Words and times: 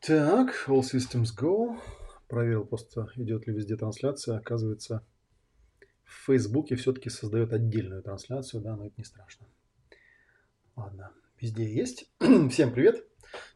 Так, 0.00 0.64
All 0.66 0.80
Systems 0.80 1.28
Go. 1.38 1.78
Проверил 2.26 2.64
просто, 2.64 3.10
идет 3.16 3.46
ли 3.46 3.52
везде 3.52 3.76
трансляция. 3.76 4.38
Оказывается, 4.38 5.04
в 6.04 6.24
Фейсбуке 6.24 6.76
все-таки 6.76 7.10
создает 7.10 7.52
отдельную 7.52 8.02
трансляцию, 8.02 8.62
да, 8.62 8.76
но 8.76 8.86
это 8.86 8.94
не 8.96 9.04
страшно. 9.04 9.46
Ладно, 10.74 11.10
везде 11.38 11.70
есть. 11.70 12.10
Всем 12.50 12.72
привет. 12.72 13.04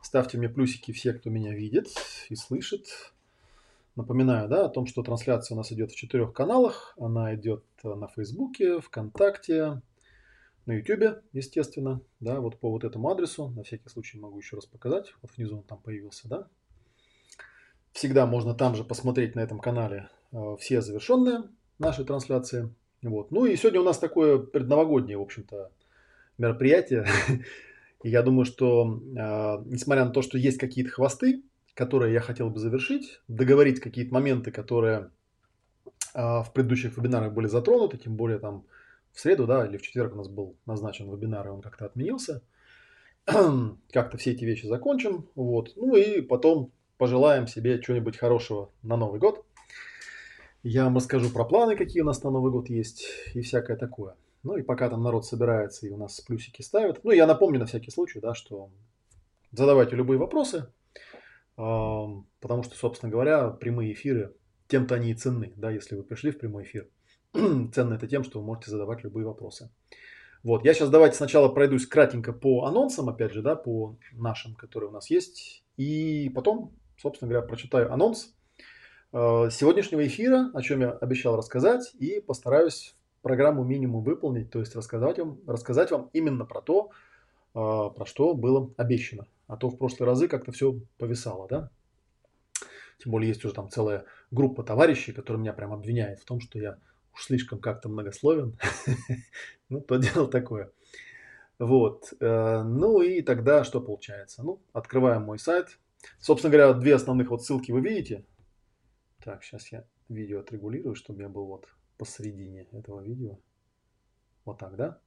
Ставьте 0.03 0.37
мне 0.37 0.51
плюсики 0.51 0.93
все, 0.93 1.15
кто 1.15 1.31
меня 1.31 1.55
видит 1.55 1.87
и 2.29 2.37
слышит. 2.37 2.89
Напоминаю, 3.97 4.47
да, 4.47 4.67
о 4.67 4.69
том, 4.69 4.85
что 4.85 5.03
трансляция 5.03 5.55
у 5.55 5.59
нас 5.59 5.73
идет 5.73 5.93
в 5.93 5.97
четырех 5.97 6.35
каналах. 6.35 6.95
Она 6.99 7.35
идет 7.35 7.65
на 7.83 8.09
Фейсбуке, 8.09 8.81
ВКонтакте, 8.83 9.81
на 10.67 10.73
YouTube, 10.73 11.23
естественно, 11.33 12.01
да, 12.21 12.41
вот 12.41 12.59
по 12.59 12.71
вот 12.71 12.85
этому 12.85 13.11
адресу, 13.11 13.49
на 13.49 13.63
всякий 13.63 13.89
случай 13.89 14.19
могу 14.19 14.39
еще 14.39 14.57
раз 14.57 14.67
показать, 14.67 15.15
вот 15.23 15.31
внизу 15.37 15.59
он 15.59 15.63
там 15.63 15.79
появился, 15.79 16.29
да. 16.29 16.49
Всегда 17.93 18.27
можно 18.27 18.55
там 18.55 18.75
же 18.75 18.83
посмотреть 18.83 19.35
на 19.35 19.41
этом 19.41 19.61
канале 19.61 20.09
э, 20.33 20.57
все 20.59 20.81
завершенные 20.81 21.45
наши 21.79 22.05
трансляции. 22.05 22.75
Вот. 23.03 23.31
Ну 23.31 23.45
и 23.45 23.57
сегодня 23.57 23.81
у 23.81 23.85
нас 23.85 23.99
такое 23.99 24.39
предновогоднее, 24.39 25.19
в 25.19 25.23
общем-то, 25.23 25.71
мероприятие. 26.39 27.07
И 28.03 28.11
я 28.11 28.23
думаю, 28.23 28.45
что 28.45 29.01
э, 29.01 29.65
несмотря 29.67 30.05
на 30.05 30.11
то, 30.11 30.23
что 30.23 30.39
есть 30.39 30.59
какие-то 30.59 30.91
хвосты, 30.91 31.43
которые 31.75 32.13
я 32.13 32.21
хотел 32.21 32.51
бы 32.51 32.59
завершить, 32.59 33.21
договорить 33.29 33.81
какие-то 33.81 34.13
моменты, 34.13 34.51
которые 34.51 35.11
э, 36.15 36.21
в 36.21 36.51
предыдущих 36.53 36.97
вебинарах 36.97 37.33
были 37.33 37.47
затронуты, 37.47 37.97
тем 37.97 38.17
более 38.17 38.39
там 38.39 38.65
в 39.15 39.21
среду, 39.21 39.47
да, 39.47 39.67
или 39.67 39.77
в 39.77 39.83
четверг 39.83 40.15
у 40.15 40.19
нас 40.19 40.29
был 40.29 40.57
назначен 40.67 41.11
вебинар, 41.11 41.47
и 41.47 41.51
он 41.51 41.63
как-то 41.63 41.87
отменился. 41.87 42.43
как-то 43.25 44.19
все 44.19 44.33
эти 44.33 44.45
вещи 44.45 44.67
закончим, 44.67 45.29
вот. 45.35 45.73
Ну 45.77 45.97
и 45.97 46.21
потом 46.21 46.73
пожелаем 46.99 47.47
себе 47.47 47.81
чего-нибудь 47.81 48.17
хорошего 48.17 48.71
на 48.83 48.97
Новый 48.97 49.21
год. 49.21 49.45
Я 50.63 50.85
вам 50.85 50.97
расскажу 50.97 51.31
про 51.31 51.45
планы, 51.45 51.77
какие 51.77 52.03
у 52.03 52.07
нас 52.07 52.23
на 52.23 52.31
Новый 52.31 52.51
год 52.51 52.69
есть 52.69 53.07
и 53.35 53.41
всякое 53.41 53.77
такое. 53.77 54.17
Ну 54.43 54.57
и 54.57 54.63
пока 54.63 54.91
там 54.91 55.03
народ 55.03 55.25
собирается 55.25 55.87
и 55.87 55.91
у 55.91 55.97
нас 55.97 56.21
плюсики 56.21 56.63
ставят. 56.63 57.03
Ну, 57.05 57.13
я 57.13 57.27
напомню 57.27 57.61
на 57.61 57.67
всякий 57.67 57.91
случай, 57.91 58.21
да, 58.21 58.35
что 58.35 58.71
задавайте 59.53 59.97
любые 59.97 60.19
вопросы, 60.19 60.67
потому 61.57 62.63
что, 62.63 62.77
собственно 62.77 63.13
говоря, 63.13 63.49
прямые 63.51 63.93
эфиры, 63.93 64.35
тем-то 64.69 64.97
они 64.97 65.13
и 65.13 65.15
ценны, 65.15 65.53
да, 65.57 65.71
если 65.71 65.95
вы 65.95 66.03
пришли 66.03 66.31
в 66.31 66.39
прямой 66.39 66.65
эфир. 66.65 66.89
Ценно 67.73 67.95
это 67.95 68.07
тем, 68.07 68.25
что 68.25 68.41
вы 68.41 68.47
можете 68.47 68.71
задавать 68.71 69.03
любые 69.03 69.27
вопросы. 69.27 69.71
Вот, 70.43 70.65
я 70.65 70.75
сейчас 70.75 70.91
давайте 70.91 71.17
сначала 71.17 71.49
пройдусь 71.49 71.87
кратенько 71.87 72.33
по 72.33 72.67
анонсам, 72.67 73.09
опять 73.09 73.33
же, 73.33 73.43
да, 73.43 73.57
по 73.57 73.97
нашим, 74.13 74.55
которые 74.55 74.91
у 74.91 74.93
нас 74.93 75.09
есть, 75.11 75.65
и 75.77 76.31
потом, 76.35 76.73
собственно 76.99 77.31
говоря, 77.31 77.47
прочитаю 77.47 77.93
анонс 77.93 78.35
э, 79.13 79.49
сегодняшнего 79.51 80.07
эфира, 80.07 80.51
о 80.53 80.61
чем 80.61 80.83
я 80.83 80.91
обещал 80.91 81.37
рассказать, 81.37 81.95
и 81.99 82.21
постараюсь 82.21 82.95
программу 83.23 83.65
минимум 83.65 84.05
выполнить, 84.05 84.51
то 84.51 84.61
есть 84.61 84.77
рассказать 84.77 85.19
вам, 85.19 85.41
рассказать 85.47 85.91
вам 85.91 86.11
именно 86.13 86.45
про 86.45 86.61
то, 86.61 86.91
э, 87.55 87.59
про 87.59 88.05
что 88.05 88.35
было 88.35 88.71
обещано. 88.77 89.27
А 89.47 89.57
то 89.57 89.71
в 89.71 89.79
прошлые 89.79 90.07
разы 90.07 90.29
как-то 90.29 90.53
все 90.53 90.79
повисало, 90.99 91.49
да. 91.49 91.71
Тем 92.99 93.13
более 93.13 93.29
есть 93.29 93.45
уже 93.45 93.55
там 93.55 93.71
целая 93.71 94.05
группа 94.31 94.63
товарищей, 94.63 95.13
которые 95.13 95.41
меня 95.41 95.55
прям 95.55 95.73
обвиняют 95.73 96.21
в 96.21 96.25
том, 96.27 96.41
что 96.41 96.59
я 96.59 96.79
уж 97.15 97.25
слишком 97.25 97.61
как-то 97.61 97.89
многословен. 97.89 98.59
ну, 99.69 99.81
то 99.81 99.97
дело 99.97 100.29
такое. 100.29 100.71
Вот. 101.59 102.13
Э, 102.21 102.63
ну 102.63 103.01
и 103.03 103.23
тогда 103.23 103.65
что 103.65 103.81
получается? 103.81 104.43
Ну, 104.43 104.61
открываем 104.73 105.23
мой 105.23 105.39
сайт. 105.39 105.79
Собственно 106.19 106.53
говоря, 106.53 106.73
две 106.75 106.95
основных 106.95 107.31
вот 107.31 107.45
ссылки 107.45 107.73
вы 107.73 107.81
видите. 107.81 108.25
Так, 109.23 109.43
сейчас 109.43 109.71
я 109.73 109.85
видео 110.09 110.41
отрегулирую, 110.41 110.95
чтобы 110.95 111.23
я 111.23 111.29
был 111.29 111.47
вот 111.47 111.69
посередине 111.97 112.67
этого 112.73 113.01
видео. 113.03 113.39
Вот 114.45 114.59
так, 114.59 114.77
да? 114.77 114.99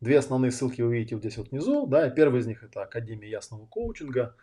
Две 0.00 0.18
основные 0.18 0.50
ссылки 0.50 0.82
вы 0.82 0.94
видите 0.94 1.14
вот 1.14 1.22
здесь 1.22 1.36
вот 1.36 1.50
внизу. 1.50 1.86
Да, 1.86 2.08
и 2.08 2.14
первая 2.14 2.40
из 2.40 2.46
них 2.46 2.64
это 2.64 2.82
Академия 2.82 3.30
ясного 3.30 3.66
коучинга. 3.66 4.34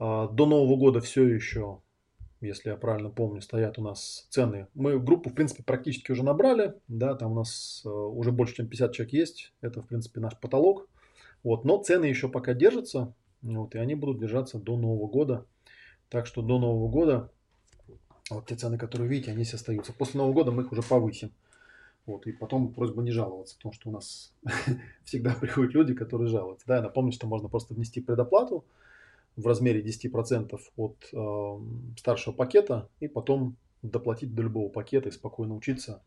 Э, 0.00 0.28
до 0.30 0.46
Нового 0.46 0.76
года 0.76 1.00
все 1.00 1.26
еще 1.26 1.80
если 2.40 2.70
я 2.70 2.76
правильно 2.76 3.10
помню, 3.10 3.40
стоят 3.40 3.78
у 3.78 3.82
нас 3.82 4.26
цены. 4.30 4.66
Мы 4.74 4.98
группу, 4.98 5.30
в 5.30 5.34
принципе, 5.34 5.62
практически 5.62 6.12
уже 6.12 6.24
набрали, 6.24 6.74
да, 6.88 7.14
там 7.14 7.32
у 7.32 7.34
нас 7.36 7.82
э, 7.84 7.88
уже 7.88 8.32
больше, 8.32 8.56
чем 8.56 8.68
50 8.68 8.92
человек 8.92 9.12
есть, 9.12 9.52
это, 9.60 9.82
в 9.82 9.86
принципе, 9.86 10.20
наш 10.20 10.38
потолок, 10.38 10.88
вот, 11.42 11.64
но 11.64 11.82
цены 11.82 12.06
еще 12.06 12.28
пока 12.28 12.54
держатся, 12.54 13.14
вот, 13.42 13.74
и 13.74 13.78
они 13.78 13.94
будут 13.94 14.18
держаться 14.18 14.58
до 14.58 14.76
Нового 14.76 15.06
года, 15.06 15.46
так 16.08 16.26
что 16.26 16.42
до 16.42 16.58
Нового 16.58 16.88
года, 16.88 17.30
вот 18.30 18.46
те 18.46 18.56
цены, 18.56 18.78
которые 18.78 19.08
видите, 19.08 19.32
они 19.32 19.44
все 19.44 19.56
остаются. 19.56 19.92
После 19.92 20.18
Нового 20.18 20.32
года 20.32 20.52
мы 20.52 20.62
их 20.62 20.72
уже 20.72 20.82
повысим. 20.82 21.32
Вот, 22.06 22.26
и 22.26 22.32
потом 22.32 22.72
просьба 22.72 23.02
не 23.02 23.12
жаловаться, 23.12 23.56
потому 23.56 23.72
что 23.72 23.88
у 23.88 23.92
нас 23.92 24.34
всегда 25.04 25.34
приходят 25.34 25.72
люди, 25.72 25.94
которые 25.94 26.28
жалуются. 26.28 26.66
Да, 26.66 26.76
я 26.76 26.82
напомню, 26.82 27.12
что 27.12 27.26
можно 27.26 27.48
просто 27.48 27.72
внести 27.72 28.00
предоплату, 28.00 28.64
в 29.36 29.46
размере 29.46 29.82
10% 29.82 30.58
от 30.76 31.08
э, 31.12 31.96
старшего 31.98 32.34
пакета 32.34 32.88
и 33.00 33.08
потом 33.08 33.56
доплатить 33.82 34.34
до 34.34 34.42
любого 34.42 34.68
пакета 34.68 35.08
и 35.08 35.12
спокойно 35.12 35.54
учиться. 35.54 36.02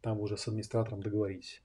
Там 0.00 0.20
уже 0.20 0.36
с 0.36 0.46
администратором 0.48 1.02
договоритесь. 1.02 1.62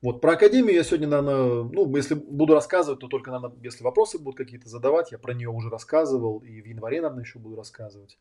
Вот, 0.00 0.20
про 0.20 0.32
Академию 0.34 0.74
я 0.74 0.84
сегодня, 0.84 1.08
наверное, 1.08 1.64
ну, 1.64 1.96
если 1.96 2.14
буду 2.14 2.54
рассказывать, 2.54 3.00
то 3.00 3.08
только, 3.08 3.32
наверное, 3.32 3.58
если 3.62 3.82
вопросы 3.82 4.18
будут 4.18 4.38
какие-то 4.38 4.68
задавать, 4.68 5.10
я 5.10 5.18
про 5.18 5.34
нее 5.34 5.48
уже 5.48 5.70
рассказывал, 5.70 6.38
и 6.38 6.60
в 6.60 6.66
январе, 6.66 7.00
наверное, 7.00 7.24
еще 7.24 7.40
буду 7.40 7.56
рассказывать. 7.56 8.16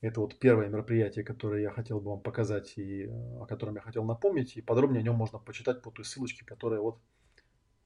Это 0.00 0.20
вот 0.20 0.38
первое 0.38 0.68
мероприятие, 0.68 1.24
которое 1.24 1.62
я 1.62 1.70
хотел 1.70 2.00
бы 2.00 2.10
вам 2.10 2.20
показать 2.20 2.74
и 2.78 3.10
о 3.40 3.46
котором 3.46 3.74
я 3.74 3.80
хотел 3.80 4.04
напомнить, 4.04 4.56
и 4.56 4.62
подробнее 4.62 5.00
о 5.00 5.02
нем 5.02 5.16
можно 5.16 5.40
почитать 5.40 5.82
по 5.82 5.90
той 5.90 6.04
ссылочке, 6.04 6.44
которая 6.44 6.80
вот 6.80 6.98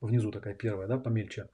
внизу 0.02 0.30
такая 0.30 0.54
первая, 0.54 0.86
да, 0.86 0.98
помельче. 0.98 1.48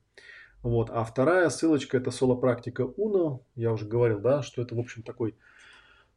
Вот. 0.62 0.90
А 0.90 1.05
вторая 1.05 1.49
ссылочка 1.50 1.96
это 1.96 2.10
соло-практика 2.10 2.82
Uno. 2.82 3.40
Я 3.55 3.72
уже 3.72 3.87
говорил, 3.87 4.20
да, 4.20 4.43
что 4.43 4.62
это, 4.62 4.75
в 4.75 4.81
общем, 4.81 5.02
такой 5.02 5.34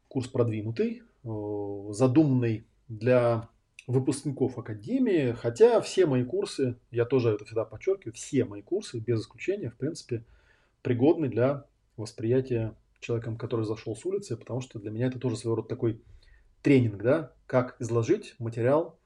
курс 0.07 0.27
продвинутый, 0.27 1.03
э, 1.23 1.87
задуманный 1.91 2.65
для 2.87 3.49
выпускников 3.87 4.57
академии, 4.57 5.31
хотя 5.31 5.81
все 5.81 6.05
мои 6.05 6.23
курсы, 6.23 6.75
я 6.91 7.05
тоже 7.05 7.31
это 7.31 7.45
всегда 7.45 7.65
подчеркиваю, 7.65 8.13
все 8.13 8.45
мои 8.45 8.61
курсы, 8.61 8.99
без 8.99 9.21
исключения, 9.21 9.69
в 9.69 9.77
принципе, 9.77 10.23
пригодны 10.81 11.29
для 11.29 11.65
восприятия 11.97 12.75
человеком, 12.99 13.37
который 13.37 13.65
зашел 13.65 13.95
с 13.95 14.05
улицы, 14.05 14.37
потому 14.37 14.61
что 14.61 14.79
для 14.79 14.91
меня 14.91 15.07
это 15.07 15.19
тоже 15.19 15.35
своего 15.35 15.57
рода 15.57 15.69
такой 15.69 16.01
тренинг, 16.61 17.01
да, 17.01 17.33
как 17.47 17.75
изложить 17.79 18.35
материал 18.39 18.99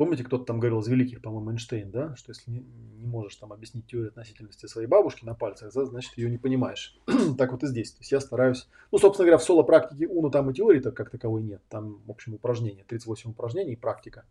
Помните, 0.00 0.24
кто-то 0.24 0.46
там 0.46 0.60
говорил 0.60 0.80
из 0.80 0.88
великих, 0.88 1.20
по-моему, 1.20 1.50
Эйнштейн, 1.50 1.90
да, 1.90 2.16
что 2.16 2.30
если 2.30 2.50
не, 2.50 2.60
не 2.60 3.06
можешь 3.06 3.36
там 3.36 3.52
объяснить 3.52 3.86
теорию 3.86 4.08
относительности 4.08 4.64
своей 4.64 4.86
бабушки 4.86 5.26
на 5.26 5.34
пальцах, 5.34 5.74
значит, 5.74 6.16
ее 6.16 6.30
не 6.30 6.38
понимаешь. 6.38 6.98
так 7.36 7.52
вот 7.52 7.62
и 7.64 7.66
здесь. 7.66 7.92
То 7.92 8.00
есть 8.00 8.10
я 8.10 8.20
стараюсь, 8.20 8.66
ну, 8.92 8.96
собственно 8.96 9.26
говоря, 9.26 9.36
в 9.36 9.42
соло-практике 9.42 10.08
Уну 10.08 10.30
там 10.30 10.48
и 10.48 10.54
теории-то 10.54 10.90
как 10.90 11.10
таковой 11.10 11.42
нет. 11.42 11.60
Там, 11.68 12.00
в 12.06 12.10
общем, 12.10 12.32
упражнения, 12.32 12.82
38 12.88 13.32
упражнений 13.32 13.76
практика. 13.76 14.24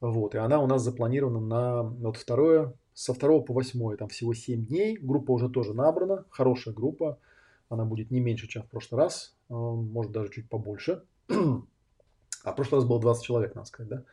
Вот, 0.00 0.34
и 0.34 0.38
она 0.38 0.60
у 0.60 0.66
нас 0.66 0.82
запланирована 0.82 1.38
на 1.38 1.82
вот 1.84 2.16
второе, 2.16 2.74
со 2.92 3.14
второго 3.14 3.44
по 3.44 3.54
восьмое, 3.54 3.96
там 3.96 4.08
всего 4.08 4.34
7 4.34 4.66
дней. 4.66 4.98
Группа 5.00 5.30
уже 5.30 5.48
тоже 5.48 5.74
набрана, 5.74 6.24
хорошая 6.28 6.74
группа. 6.74 7.20
Она 7.68 7.84
будет 7.84 8.10
не 8.10 8.18
меньше, 8.18 8.48
чем 8.48 8.64
в 8.64 8.66
прошлый 8.66 9.00
раз, 9.00 9.36
э, 9.48 9.54
может 9.54 10.10
даже 10.10 10.32
чуть 10.32 10.48
побольше. 10.48 11.04
а 11.28 12.52
в 12.52 12.56
прошлый 12.56 12.80
раз 12.80 12.88
было 12.88 13.00
20 13.00 13.24
человек, 13.24 13.54
надо 13.54 13.68
сказать, 13.68 13.90
да. 13.90 14.04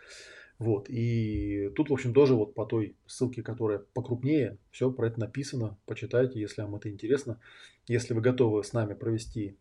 Вот, 0.63 0.89
и 0.89 1.69
тут, 1.75 1.89
в 1.89 1.93
общем, 1.93 2.13
тоже 2.13 2.35
вот 2.35 2.53
по 2.53 2.65
той 2.65 2.95
ссылке, 3.05 3.43
которая 3.43 3.79
покрупнее, 3.79 4.57
все 4.71 4.89
про 4.89 5.07
это 5.07 5.19
написано, 5.19 5.77
почитайте, 5.85 6.39
если 6.39 6.61
вам 6.61 6.77
это 6.77 6.89
интересно. 6.89 7.37
Если 7.85 8.13
вы 8.13 8.21
готовы 8.21 8.63
с 8.63 8.71
нами 8.71 8.93
провести 8.93 9.57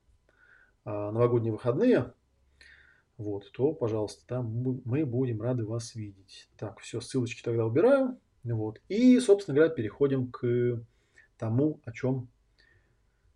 а, 0.85 1.11
новогодние 1.11 1.51
выходные, 1.51 2.13
вот, 3.17 3.51
то, 3.51 3.73
пожалуйста, 3.73 4.25
там 4.29 4.47
мы 4.85 5.05
будем 5.05 5.43
рады 5.43 5.67
вас 5.67 5.97
видеть. 5.97 6.49
Так, 6.57 6.79
все, 6.79 7.01
ссылочки 7.01 7.43
тогда 7.43 7.67
убираю. 7.67 8.17
Вот. 8.45 8.81
И, 8.89 9.19
собственно 9.19 9.57
говоря, 9.57 9.75
переходим 9.75 10.31
к 10.31 10.85
тому, 11.37 11.81
о 11.85 11.91
чем 11.91 12.29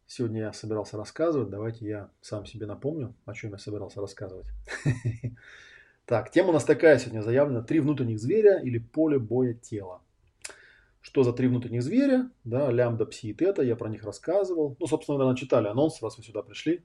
сегодня 0.06 0.42
я 0.42 0.52
собирался 0.52 0.96
рассказывать. 0.96 1.50
Давайте 1.50 1.84
я 1.84 2.10
сам 2.20 2.46
себе 2.46 2.66
напомню, 2.66 3.16
о 3.24 3.34
чем 3.34 3.50
я 3.50 3.58
собирался 3.58 4.00
рассказывать. 4.00 4.46
Так, 6.06 6.30
тема 6.30 6.50
у 6.50 6.52
нас 6.52 6.64
такая 6.64 6.98
сегодня 6.98 7.20
заявлена. 7.20 7.62
Три 7.62 7.80
внутренних 7.80 8.20
зверя 8.20 8.60
или 8.60 8.78
поле 8.78 9.18
боя 9.18 9.54
тела. 9.54 10.02
Что 11.00 11.24
за 11.24 11.32
три 11.32 11.48
внутренних 11.48 11.82
зверя? 11.82 12.30
Да, 12.44 12.70
лямбда, 12.70 13.06
пси 13.06 13.30
и 13.30 13.34
тета, 13.34 13.62
я 13.62 13.74
про 13.74 13.88
них 13.88 14.04
рассказывал. 14.04 14.76
Ну, 14.78 14.86
собственно, 14.86 15.18
наверное, 15.18 15.36
читали 15.36 15.66
анонс, 15.66 16.00
раз 16.00 16.16
вы 16.16 16.22
сюда 16.22 16.42
пришли. 16.42 16.84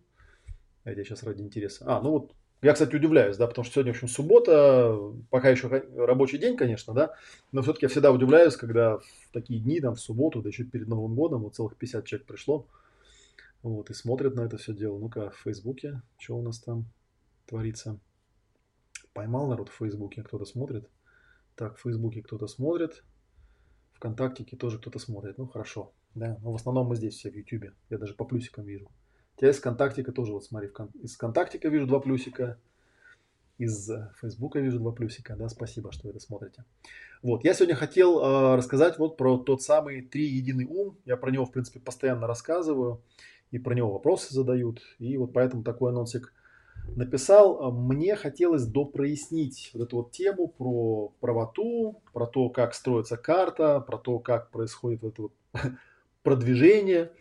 Это 0.84 0.98
я 0.98 1.06
сейчас 1.06 1.22
ради 1.22 1.44
интереса. 1.44 1.86
А, 1.88 2.02
ну 2.02 2.10
вот, 2.10 2.34
я, 2.64 2.74
кстати, 2.74 2.96
удивляюсь, 2.96 3.38
да, 3.38 3.46
потому 3.46 3.64
что 3.64 3.76
сегодня, 3.76 3.94
в 3.94 3.96
общем, 3.96 4.08
суббота, 4.08 4.98
пока 5.30 5.50
еще 5.50 5.68
рабочий 5.68 6.40
день, 6.40 6.58
конечно, 6.58 6.96
да, 6.96 7.14
но 7.52 7.62
все-таки 7.62 7.86
я 7.86 7.90
всегда 7.90 8.12
удивляюсь, 8.12 8.56
когда 8.56 8.98
в 8.98 9.04
такие 9.32 9.60
дни, 9.60 9.80
там, 9.82 9.94
в 9.94 10.00
субботу, 10.00 10.42
да 10.42 10.50
еще 10.50 10.64
перед 10.64 10.88
Новым 10.88 11.14
годом, 11.14 11.44
вот 11.44 11.56
целых 11.56 11.76
50 11.78 12.06
человек 12.06 12.28
пришло. 12.28 12.66
Вот, 13.62 13.92
и 13.92 13.94
смотрят 13.94 14.34
на 14.34 14.42
это 14.42 14.58
все 14.58 14.74
дело. 14.74 14.98
Ну-ка, 14.98 15.30
в 15.30 15.38
Фейсбуке, 15.44 16.02
что 16.18 16.38
у 16.38 16.42
нас 16.42 16.60
там 16.60 16.86
творится. 17.46 18.00
Поймал 19.14 19.48
народ 19.48 19.70
в 19.70 19.74
Фейсбуке, 19.74 20.24
кто-то 20.24 20.46
смотрит. 20.46 20.90
Так, 21.56 21.78
в 21.78 21.82
Фейсбуке 21.82 22.22
кто-то 22.22 22.48
смотрит. 22.48 23.04
ВКонтактике 23.94 24.58
тоже 24.58 24.80
кто-то 24.80 25.00
смотрит. 25.00 25.38
Ну, 25.38 25.48
хорошо. 25.48 25.94
Да, 26.16 26.38
но 26.42 26.52
в 26.52 26.56
основном 26.56 26.88
мы 26.88 26.96
здесь 26.96 27.16
все 27.16 27.30
в 27.30 27.36
Ютубе. 27.36 27.74
Я 27.90 27.98
даже 27.98 28.14
по 28.14 28.26
плюсикам 28.26 28.66
вижу. 28.66 28.90
У 29.42 29.46
из 29.46 29.58
ВКонтактика 29.58 30.12
тоже, 30.12 30.34
вот 30.34 30.44
смотри, 30.44 30.70
из 31.02 31.16
ВКонтактика 31.16 31.70
вижу 31.70 31.88
два 31.88 32.00
плюсика 32.00 32.60
из 33.62 33.90
э, 33.90 34.12
Фейсбука 34.20 34.60
вижу 34.60 34.80
два 34.80 34.92
плюсика, 34.92 35.36
да, 35.36 35.48
спасибо, 35.48 35.92
что 35.92 36.08
вы 36.08 36.12
это 36.12 36.20
смотрите. 36.20 36.66
Вот, 37.22 37.44
я 37.44 37.54
сегодня 37.54 37.76
хотел 37.76 38.20
э, 38.20 38.56
рассказать 38.56 38.98
вот 38.98 39.18
про 39.18 39.38
тот 39.38 39.62
самый 39.62 40.02
три 40.02 40.26
единый 40.26 40.66
ум. 40.66 40.98
Я 41.06 41.16
про 41.16 41.30
него, 41.30 41.46
в 41.46 41.52
принципе, 41.52 41.80
постоянно 41.80 42.26
рассказываю, 42.26 43.04
и 43.52 43.60
про 43.60 43.76
него 43.76 43.92
вопросы 43.92 44.34
задают, 44.34 44.82
и 44.98 45.16
вот 45.18 45.34
поэтому 45.34 45.64
такой 45.64 45.92
анонсик 45.92 46.34
написал. 46.88 47.72
Мне 47.72 48.16
хотелось 48.16 48.66
допрояснить 48.66 49.72
вот 49.74 49.84
эту 49.84 49.98
вот 49.98 50.12
тему 50.12 50.48
про 50.48 51.14
правоту, 51.20 52.02
про 52.14 52.26
то, 52.26 52.50
как 52.50 52.74
строится 52.74 53.18
карта, 53.18 53.80
про 53.80 53.98
то, 53.98 54.20
как 54.20 54.52
происходит 54.52 55.02
вот 55.02 55.14
это 55.14 55.22
вот 55.22 55.32
продвижение. 56.24 57.12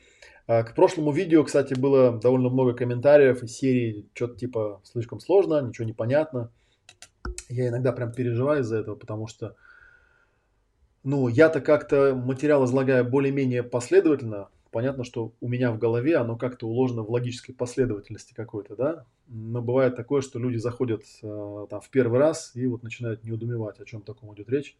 А, 0.47 0.65
к 0.65 0.75
прошлому 0.75 1.13
видео, 1.13 1.45
кстати, 1.45 1.75
было 1.75 2.19
довольно 2.19 2.49
много 2.49 2.75
комментариев 2.75 3.43
из 3.43 3.57
серии 3.57 4.09
что-то 4.15 4.37
типа 4.37 4.81
слишком 4.85 5.21
сложно, 5.21 5.61
ничего 5.61 5.87
не 5.87 5.93
понятно. 5.93 6.51
Я 7.49 7.69
иногда 7.69 7.93
прям 7.93 8.13
переживаю 8.13 8.63
из-за 8.63 8.79
этого, 8.79 8.97
потому 8.97 9.27
что 9.27 9.55
ну, 11.03 11.29
я-то 11.29 11.61
как-то 11.61 12.15
материал 12.15 12.65
излагаю 12.65 13.09
более-менее 13.09 13.63
последовательно. 13.63 14.49
Понятно, 14.71 15.03
что 15.03 15.33
у 15.41 15.49
меня 15.49 15.73
в 15.73 15.79
голове 15.79 16.17
оно 16.17 16.37
как-то 16.37 16.69
уложено 16.69 17.03
в 17.03 17.11
логической 17.11 17.55
последовательности 17.55 18.35
какой-то, 18.35 18.77
да. 18.77 19.07
Но 19.27 19.61
бывает 19.61 19.97
такое, 19.97 20.21
что 20.21 20.39
люди 20.39 20.59
заходят 20.59 21.03
э, 21.23 21.67
там 21.69 21.81
в 21.81 21.91
первый 21.91 22.21
раз 22.21 22.53
и 22.55 22.67
вот 22.67 22.83
начинают 22.83 23.25
неудумевать, 23.25 23.81
о 23.81 23.85
чем 23.85 24.03
таком 24.03 24.33
идет 24.35 24.49
речь. 24.49 24.77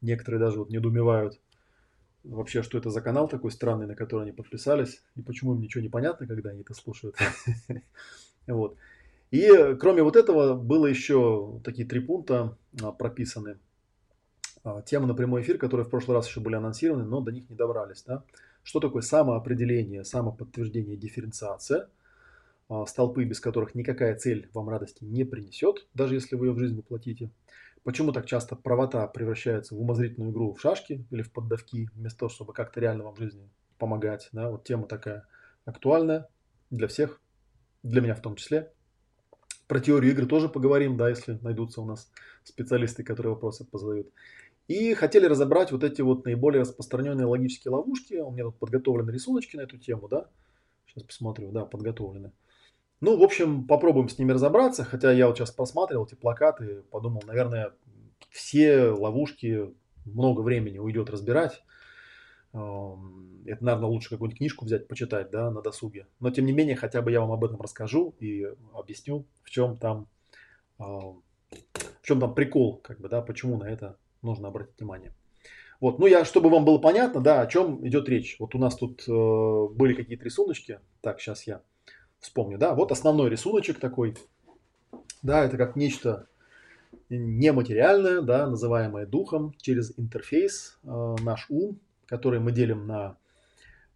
Некоторые 0.00 0.40
даже 0.40 0.58
вот 0.58 0.70
недоумевают, 0.70 1.38
вообще, 2.24 2.62
что 2.62 2.78
это 2.78 2.90
за 2.90 3.00
канал 3.00 3.28
такой 3.28 3.50
странный, 3.50 3.86
на 3.86 3.94
который 3.94 4.22
они 4.22 4.32
подписались, 4.32 5.02
и 5.16 5.22
почему 5.22 5.54
им 5.54 5.60
ничего 5.60 5.82
не 5.82 5.88
понятно, 5.88 6.26
когда 6.26 6.50
они 6.50 6.60
это 6.60 6.74
слушают. 6.74 7.16
Вот. 8.46 8.78
И 9.30 9.76
кроме 9.78 10.02
вот 10.02 10.16
этого 10.16 10.54
было 10.54 10.86
еще 10.86 11.60
такие 11.62 11.86
три 11.86 12.00
пункта 12.00 12.56
а, 12.82 12.92
прописаны. 12.92 13.58
А, 14.64 14.80
темы 14.80 15.06
на 15.06 15.12
прямой 15.12 15.42
эфир, 15.42 15.58
которые 15.58 15.84
в 15.84 15.90
прошлый 15.90 16.16
раз 16.16 16.26
еще 16.26 16.40
были 16.40 16.54
анонсированы, 16.54 17.04
но 17.04 17.20
до 17.20 17.30
них 17.30 17.50
не 17.50 17.56
добрались. 17.56 18.02
Да? 18.04 18.24
Что 18.68 18.80
такое 18.80 19.00
самоопределение, 19.00 20.04
самоподтверждение, 20.04 20.98
дифференциация? 20.98 21.88
А, 22.68 22.84
столпы, 22.84 23.24
без 23.24 23.40
которых 23.40 23.74
никакая 23.74 24.14
цель 24.14 24.50
вам 24.52 24.68
радости 24.68 25.04
не 25.04 25.24
принесет, 25.24 25.86
даже 25.94 26.16
если 26.16 26.36
вы 26.36 26.48
ее 26.48 26.52
в 26.52 26.58
жизнь 26.58 26.76
воплотите. 26.76 27.30
Почему 27.82 28.12
так 28.12 28.26
часто 28.26 28.56
правота 28.56 29.06
превращается 29.06 29.74
в 29.74 29.80
умозрительную 29.80 30.32
игру 30.32 30.52
в 30.52 30.60
шашки 30.60 31.06
или 31.10 31.22
в 31.22 31.32
поддавки, 31.32 31.88
вместо 31.94 32.18
того, 32.18 32.28
чтобы 32.28 32.52
как-то 32.52 32.78
реально 32.78 33.04
вам 33.04 33.14
в 33.14 33.18
жизни 33.18 33.48
помогать. 33.78 34.28
Да? 34.32 34.50
Вот 34.50 34.64
тема 34.64 34.86
такая 34.86 35.26
актуальная 35.64 36.28
для 36.68 36.88
всех, 36.88 37.22
для 37.82 38.02
меня 38.02 38.14
в 38.14 38.20
том 38.20 38.36
числе. 38.36 38.70
Про 39.66 39.80
теорию 39.80 40.12
игры 40.12 40.26
тоже 40.26 40.50
поговорим, 40.50 40.98
да, 40.98 41.08
если 41.08 41.38
найдутся 41.40 41.80
у 41.80 41.86
нас 41.86 42.10
специалисты, 42.44 43.02
которые 43.02 43.32
вопросы 43.32 43.64
позадают. 43.64 44.08
И 44.68 44.94
хотели 44.94 45.24
разобрать 45.24 45.72
вот 45.72 45.82
эти 45.82 46.02
вот 46.02 46.24
наиболее 46.24 46.60
распространенные 46.60 47.26
логические 47.26 47.72
ловушки. 47.72 48.14
У 48.14 48.30
меня 48.30 48.44
тут 48.44 48.58
подготовлены 48.58 49.10
рисуночки 49.10 49.56
на 49.56 49.62
эту 49.62 49.78
тему, 49.78 50.08
да. 50.08 50.28
Сейчас 50.86 51.02
посмотрю, 51.04 51.50
да, 51.50 51.64
подготовлены. 51.64 52.32
Ну, 53.00 53.16
в 53.16 53.22
общем, 53.22 53.66
попробуем 53.66 54.08
с 54.08 54.18
ними 54.18 54.32
разобраться. 54.32 54.84
Хотя 54.84 55.10
я 55.10 55.26
вот 55.26 55.38
сейчас 55.38 55.50
посмотрел 55.50 56.04
эти 56.04 56.14
плакаты, 56.14 56.82
подумал, 56.90 57.22
наверное, 57.26 57.72
все 58.30 58.90
ловушки 58.90 59.74
много 60.04 60.42
времени 60.42 60.78
уйдет 60.78 61.08
разбирать. 61.08 61.62
Это, 62.52 63.64
наверное, 63.64 63.88
лучше 63.88 64.10
какую-нибудь 64.10 64.38
книжку 64.38 64.64
взять, 64.64 64.86
почитать, 64.86 65.30
да, 65.30 65.50
на 65.50 65.62
досуге. 65.62 66.06
Но, 66.20 66.30
тем 66.30 66.44
не 66.44 66.52
менее, 66.52 66.76
хотя 66.76 67.00
бы 67.00 67.10
я 67.10 67.20
вам 67.20 67.32
об 67.32 67.44
этом 67.44 67.60
расскажу 67.60 68.14
и 68.20 68.46
объясню, 68.74 69.26
в 69.44 69.50
чем 69.50 69.76
там, 69.78 70.08
в 70.78 71.22
чем 72.02 72.20
там 72.20 72.34
прикол, 72.34 72.78
как 72.78 73.00
бы, 73.00 73.08
да, 73.08 73.22
почему 73.22 73.56
на 73.56 73.64
это 73.64 73.96
нужно 74.22 74.48
обратить 74.48 74.78
внимание. 74.78 75.12
Вот, 75.80 75.98
ну 75.98 76.06
я, 76.06 76.24
чтобы 76.24 76.50
вам 76.50 76.64
было 76.64 76.78
понятно, 76.78 77.20
да, 77.20 77.40
о 77.40 77.46
чем 77.46 77.86
идет 77.86 78.08
речь. 78.08 78.36
Вот 78.40 78.54
у 78.54 78.58
нас 78.58 78.76
тут 78.76 79.04
э, 79.06 79.68
были 79.74 79.94
какие-то 79.94 80.24
рисуночки. 80.24 80.80
Так, 81.00 81.20
сейчас 81.20 81.46
я 81.46 81.62
вспомню, 82.18 82.58
да, 82.58 82.74
вот 82.74 82.90
основной 82.90 83.30
рисуночек 83.30 83.78
такой, 83.78 84.16
да, 85.22 85.44
это 85.44 85.56
как 85.56 85.76
нечто 85.76 86.26
нематериальное, 87.08 88.22
да, 88.22 88.46
называемое 88.48 89.06
духом 89.06 89.54
через 89.58 89.96
интерфейс, 89.98 90.78
э, 90.82 91.16
наш 91.22 91.46
ум, 91.48 91.78
который 92.06 92.40
мы 92.40 92.50
делим 92.50 92.86
на 92.86 93.16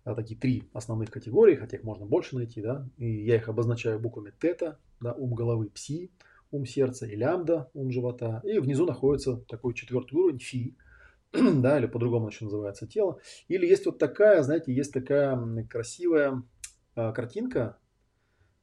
э, 0.05 0.15
такие 0.15 0.39
три 0.39 0.69
основных 0.73 1.11
категории, 1.11 1.57
хотя 1.57 1.77
их 1.77 1.83
можно 1.83 2.07
больше 2.07 2.37
найти, 2.37 2.63
да, 2.63 2.87
и 2.97 3.25
я 3.25 3.37
их 3.37 3.49
обозначаю 3.49 3.99
буквами 3.99 4.33
тета, 4.39 4.79
да, 5.01 5.13
ум 5.15 5.35
головы, 5.35 5.69
пси, 5.69 6.11
ум 6.53 6.67
сердца 6.67 7.07
и 7.07 7.17
лямбда, 7.17 7.71
ум 7.75 7.91
живота, 7.91 8.41
и 8.45 8.59
внизу 8.59 8.87
находится 8.87 9.37
такой 9.49 9.75
четвертый 9.75 10.15
уровень 10.15 10.39
фи, 10.39 10.77
да, 11.33 11.79
или 11.79 11.87
по-другому 11.87 12.29
еще 12.29 12.45
называется 12.45 12.87
тело, 12.87 13.19
или 13.49 13.67
есть 13.67 13.87
вот 13.87 13.99
такая, 13.99 14.43
знаете, 14.43 14.73
есть 14.73 14.93
такая 14.93 15.67
красивая 15.69 16.43
э, 16.95 17.13
картинка, 17.13 17.79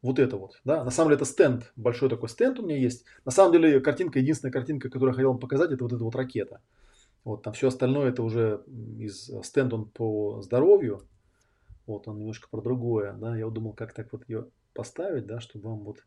вот 0.01 0.17
это 0.17 0.37
вот, 0.37 0.61
да, 0.63 0.85
на 0.85 0.91
самом 0.91 1.09
деле 1.09 1.17
это 1.17 1.25
стенд, 1.25 1.73
большой 1.75 2.09
такой 2.09 2.29
стенд 2.29 2.59
у 2.59 2.63
меня 2.63 2.77
есть. 2.77 3.03
На 3.25 3.31
самом 3.31 3.51
деле 3.51 3.81
картинка, 3.81 4.19
единственная 4.19 4.53
картинка, 4.53 4.89
которую 4.89 5.09
я 5.09 5.15
хотел 5.15 5.31
вам 5.31 5.39
показать, 5.39 5.71
это 5.71 5.83
вот 5.83 5.91
эта 5.91 6.03
вот 6.03 6.15
ракета. 6.15 6.61
Вот 7.25 7.43
там 7.43 7.53
все 7.53 7.67
остальное 7.67 8.09
это 8.09 8.23
уже 8.23 8.63
из 8.97 9.29
стенд 9.43 9.73
он 9.73 9.89
по 9.89 10.41
здоровью. 10.41 11.05
Вот 11.85 12.07
он 12.07 12.17
немножко 12.17 12.47
про 12.49 12.61
другое, 12.61 13.13
да. 13.13 13.35
Я 13.35 13.45
вот 13.45 13.53
думал, 13.53 13.73
как 13.73 13.93
так 13.93 14.13
вот 14.13 14.23
ее 14.29 14.47
поставить, 14.73 15.25
да, 15.25 15.41
чтобы 15.41 15.69
вам 15.69 15.79
вот 15.79 16.05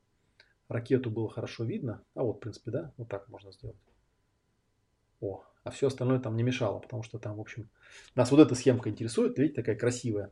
ракету 0.72 1.10
было 1.10 1.28
хорошо 1.28 1.64
видно. 1.64 2.02
А 2.14 2.22
вот, 2.22 2.36
в 2.36 2.40
принципе, 2.40 2.70
да, 2.70 2.92
вот 2.96 3.08
так 3.08 3.28
можно 3.28 3.52
сделать. 3.52 3.76
О, 5.20 5.44
а 5.64 5.70
все 5.70 5.86
остальное 5.86 6.18
там 6.18 6.36
не 6.36 6.42
мешало, 6.42 6.78
потому 6.80 7.02
что 7.02 7.18
там, 7.18 7.36
в 7.36 7.40
общем, 7.40 7.68
нас 8.14 8.30
вот 8.30 8.40
эта 8.40 8.54
схемка 8.54 8.90
интересует, 8.90 9.38
видите, 9.38 9.56
такая 9.56 9.76
красивая 9.76 10.30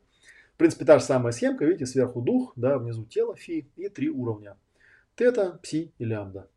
принципе, 0.61 0.85
та 0.85 0.99
же 0.99 1.05
самая 1.05 1.33
схемка, 1.33 1.65
видите, 1.65 1.87
сверху 1.87 2.21
дух, 2.21 2.53
да, 2.55 2.77
внизу 2.77 3.03
тело, 3.05 3.35
фи 3.35 3.67
и 3.77 3.89
три 3.89 4.09
уровня. 4.09 4.57
Тета, 5.15 5.59
пси 5.63 5.91
и 5.97 6.05
лямбда. 6.05 6.51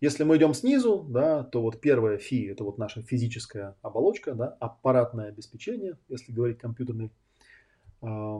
Если 0.00 0.22
мы 0.22 0.36
идем 0.36 0.54
снизу, 0.54 1.04
да, 1.08 1.42
то 1.42 1.60
вот 1.60 1.80
первое 1.80 2.16
фи 2.16 2.46
это 2.46 2.62
вот 2.62 2.78
наша 2.78 3.02
физическая 3.02 3.74
оболочка, 3.82 4.34
да, 4.34 4.56
аппаратное 4.60 5.30
обеспечение, 5.30 5.98
если 6.08 6.30
говорить 6.30 6.58
компьютерной, 6.58 7.10
э, 8.02 8.38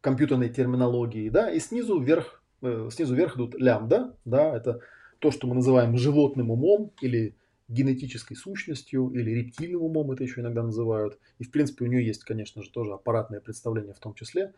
компьютерной 0.00 0.48
терминологии, 0.48 1.28
да, 1.28 1.50
и 1.50 1.60
снизу 1.60 2.00
вверх, 2.00 2.37
э, 2.62 2.88
снизу 2.92 3.14
вверх 3.14 3.36
идут 3.36 3.54
лямбда, 3.54 4.14
да, 4.24 4.56
это 4.56 4.80
то, 5.18 5.30
что 5.30 5.46
мы 5.46 5.54
называем 5.54 5.96
животным 5.96 6.50
умом 6.50 6.92
или 7.00 7.34
генетической 7.68 8.34
сущностью 8.34 9.10
или 9.10 9.30
рептильным 9.30 9.82
умом, 9.82 10.10
это 10.12 10.22
еще 10.22 10.40
иногда 10.40 10.62
называют. 10.62 11.18
И, 11.38 11.44
в 11.44 11.50
принципе, 11.50 11.84
у 11.84 11.88
нее 11.88 12.06
есть, 12.06 12.24
конечно 12.24 12.62
же, 12.62 12.70
тоже 12.70 12.92
аппаратное 12.92 13.40
представление 13.40 13.94
в 13.94 13.98
том 13.98 14.14
числе. 14.14 14.54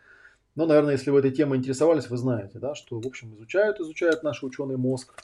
Но, 0.54 0.66
наверное, 0.66 0.92
если 0.92 1.10
вы 1.10 1.20
этой 1.20 1.30
темой 1.30 1.58
интересовались, 1.58 2.10
вы 2.10 2.16
знаете, 2.16 2.58
да, 2.58 2.74
что, 2.74 3.00
в 3.00 3.06
общем, 3.06 3.34
изучают, 3.34 3.80
изучают 3.80 4.22
наши 4.22 4.44
ученые 4.46 4.76
мозг. 4.76 5.14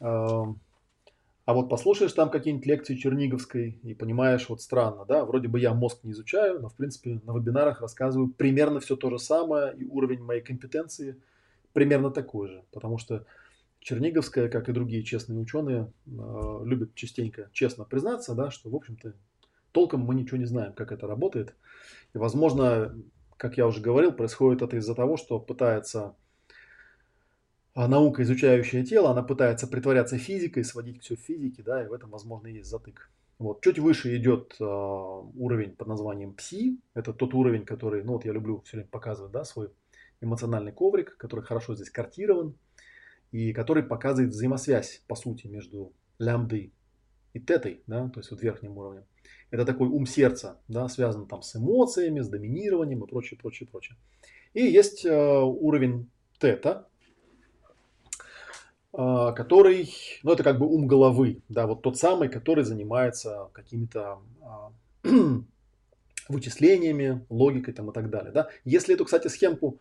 А 0.00 1.54
вот 1.54 1.70
послушаешь 1.70 2.12
там 2.12 2.28
какие-нибудь 2.28 2.66
лекции 2.66 2.94
Черниговской 2.94 3.78
и 3.82 3.94
понимаешь, 3.94 4.50
вот 4.50 4.60
странно, 4.60 5.06
да, 5.06 5.24
вроде 5.24 5.48
бы 5.48 5.58
я 5.58 5.72
мозг 5.72 6.00
не 6.02 6.12
изучаю, 6.12 6.60
но, 6.60 6.68
в 6.68 6.74
принципе, 6.74 7.22
на 7.24 7.34
вебинарах 7.34 7.80
рассказываю 7.80 8.28
примерно 8.28 8.80
все 8.80 8.96
то 8.96 9.08
же 9.08 9.18
самое, 9.18 9.74
и 9.74 9.86
уровень 9.86 10.22
моей 10.22 10.42
компетенции 10.42 11.16
примерно 11.72 12.10
такой 12.10 12.48
же. 12.48 12.64
Потому 12.72 12.98
что 12.98 13.26
Черниговская, 13.80 14.48
как 14.48 14.68
и 14.68 14.72
другие 14.72 15.02
честные 15.02 15.38
ученые, 15.38 15.92
э, 16.06 16.60
любят 16.64 16.94
частенько 16.94 17.48
честно 17.52 17.84
признаться, 17.84 18.34
да, 18.34 18.50
что, 18.50 18.70
в 18.70 18.74
общем-то, 18.74 19.14
толком 19.72 20.00
мы 20.00 20.14
ничего 20.14 20.36
не 20.36 20.46
знаем, 20.46 20.72
как 20.72 20.92
это 20.92 21.06
работает. 21.06 21.54
И, 22.14 22.18
возможно, 22.18 22.94
как 23.36 23.56
я 23.56 23.66
уже 23.66 23.80
говорил, 23.80 24.12
происходит 24.12 24.62
это 24.62 24.76
из-за 24.76 24.94
того, 24.94 25.16
что 25.16 25.38
пытается 25.38 26.16
а, 27.74 27.86
наука, 27.86 28.24
изучающая 28.24 28.84
тело, 28.84 29.10
она 29.10 29.22
пытается 29.22 29.68
притворяться 29.68 30.18
физикой, 30.18 30.64
сводить 30.64 31.00
все 31.02 31.16
в 31.16 31.20
физике, 31.20 31.62
да, 31.62 31.84
и 31.84 31.86
в 31.86 31.92
этом, 31.92 32.10
возможно, 32.10 32.48
есть 32.48 32.68
затык. 32.68 33.10
Вот. 33.38 33.62
Чуть 33.62 33.78
выше 33.78 34.16
идет 34.16 34.56
э, 34.58 34.64
уровень 34.64 35.76
под 35.76 35.86
названием 35.86 36.34
пси. 36.34 36.80
Это 36.94 37.12
тот 37.12 37.34
уровень, 37.34 37.64
который, 37.64 38.02
ну 38.02 38.14
вот 38.14 38.24
я 38.24 38.32
люблю 38.32 38.60
все 38.64 38.78
время 38.78 38.88
показывать, 38.90 39.30
да, 39.30 39.44
свой 39.44 39.70
эмоциональный 40.20 40.72
коврик, 40.72 41.16
который 41.16 41.44
хорошо 41.44 41.74
здесь 41.74 41.90
картирован 41.90 42.56
и 43.30 43.52
который 43.52 43.82
показывает 43.82 44.32
взаимосвязь, 44.32 45.02
по 45.06 45.14
сути, 45.14 45.46
между 45.46 45.92
лямбдой 46.18 46.72
и 47.34 47.40
тетой, 47.40 47.82
да, 47.86 48.08
то 48.08 48.20
есть 48.20 48.30
вот 48.30 48.42
верхним 48.42 48.76
уровнем. 48.78 49.04
Это 49.50 49.64
такой 49.64 49.88
ум 49.88 50.06
сердца, 50.06 50.60
да, 50.68 50.88
связан 50.88 51.26
там 51.26 51.42
с 51.42 51.56
эмоциями, 51.56 52.20
с 52.20 52.28
доминированием 52.28 53.04
и 53.04 53.06
прочее, 53.06 53.38
прочее, 53.38 53.68
прочее. 53.68 53.96
И 54.54 54.62
есть 54.62 55.04
э, 55.04 55.40
уровень 55.40 56.10
тета, 56.38 56.88
э, 58.92 59.32
который, 59.36 59.94
ну 60.22 60.32
это 60.32 60.42
как 60.42 60.58
бы 60.58 60.66
ум 60.66 60.86
головы, 60.86 61.42
да, 61.48 61.66
вот 61.66 61.82
тот 61.82 61.96
самый, 61.98 62.28
который 62.28 62.64
занимается 62.64 63.48
какими-то 63.52 64.20
э, 65.04 65.08
вычислениями, 66.28 67.24
логикой 67.28 67.74
там 67.74 67.90
и 67.90 67.92
так 67.92 68.10
далее, 68.10 68.32
да. 68.32 68.48
Если 68.64 68.94
эту, 68.94 69.04
кстати, 69.04 69.28
схемку, 69.28 69.78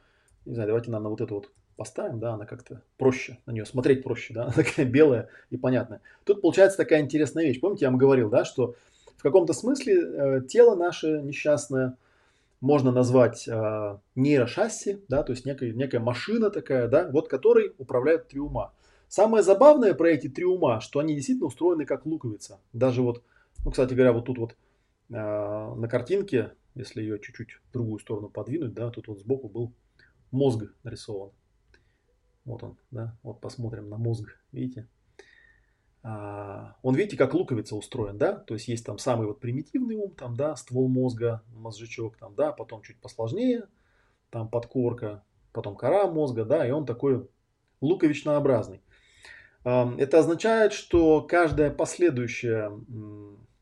не 0.48 0.54
знаю, 0.54 0.68
давайте, 0.68 0.89
наверное, 0.89 1.10
вот 1.12 1.22
эту 1.22 1.36
вот 1.36 1.51
поставим, 1.75 2.20
да, 2.20 2.34
она 2.34 2.46
как-то 2.46 2.82
проще, 2.98 3.38
на 3.46 3.51
нее 3.51 3.66
смотреть 3.66 4.04
проще, 4.04 4.34
да, 4.34 4.44
она 4.46 4.54
такая 4.54 4.86
белая 4.86 5.30
и 5.50 5.58
понятная. 5.58 6.01
Тут 6.24 6.42
получается 6.42 6.77
такая 6.77 7.01
интересная 7.01 7.46
вещь. 7.46 7.60
Помните, 7.60 7.86
я 7.86 7.92
вам 7.92 8.00
говорил, 8.00 8.30
да, 8.30 8.46
что 8.46 8.75
в 9.16 9.24
каком-то 9.24 9.54
смысле 9.54 9.96
э, 9.96 10.42
тело 10.48 10.75
наше 10.75 11.22
несчастное 11.22 11.98
можно 12.62 12.92
назвать 12.92 13.48
э, 13.48 13.98
нейрошасси, 14.16 15.04
да, 15.08 15.24
то 15.24 15.32
есть 15.32 15.46
некая, 15.46 15.72
некая 15.74 16.00
машина 16.00 16.50
такая, 16.50 16.88
да, 16.88 17.08
вот 17.12 17.27
которой 17.27 17.74
управляют 17.77 18.27
три 18.27 18.39
ума. 18.39 18.74
Самое 19.08 19.44
забавное 19.44 19.94
про 19.94 20.10
эти 20.10 20.27
три 20.27 20.44
ума, 20.44 20.82
что 20.82 21.00
они 21.00 21.16
действительно 21.16 21.48
устроены 21.48 21.86
как 21.86 22.06
луковица. 22.06 22.60
Даже 22.74 23.01
вот, 23.01 23.24
ну, 23.63 23.72
кстати 23.72 23.94
говоря, 23.94 24.12
вот 24.12 24.25
тут 24.25 24.38
вот 24.38 24.56
э, 25.10 25.13
на 25.13 25.88
картинке, 25.88 26.54
если 26.75 27.01
ее 27.01 27.20
чуть-чуть 27.20 27.60
в 27.70 27.74
другую 27.74 28.00
сторону 28.00 28.30
подвинуть, 28.30 28.74
да, 28.74 28.89
тут 28.89 29.08
вот 29.08 29.20
сбоку 29.20 29.48
был 29.48 29.72
мозг 30.32 30.66
нарисован. 30.84 31.32
Вот 32.46 32.64
он, 32.64 32.78
да, 32.92 33.18
вот 33.24 33.42
посмотрим 33.42 33.90
на 33.90 33.98
мозг, 33.98 34.40
видите? 34.52 34.88
А, 36.04 36.76
он, 36.82 36.96
видите, 36.96 37.18
как 37.18 37.34
луковица 37.34 37.76
устроен, 37.76 38.18
да, 38.18 38.34
то 38.34 38.54
есть 38.54 38.68
есть 38.68 38.86
там 38.86 38.98
самый 38.98 39.28
вот 39.28 39.40
примитивный 39.40 39.96
ум, 39.96 40.12
там, 40.12 40.36
да, 40.36 40.56
ствол 40.56 40.88
мозга, 40.88 41.44
мозжечок, 41.54 42.16
там, 42.18 42.36
да, 42.36 42.54
потом 42.54 42.82
чуть 42.82 43.02
посложнее, 43.02 43.64
там 44.30 44.48
подкорка, 44.50 45.24
потом 45.52 45.76
кора 45.76 46.08
мозга, 46.08 46.46
да, 46.46 46.66
и 46.66 46.72
он 46.72 46.86
такой 46.86 47.28
луковичнообразный. 47.82 48.82
Это 49.64 50.20
означает, 50.20 50.72
что 50.72 51.22
каждая 51.22 51.72
последующая 51.72 52.72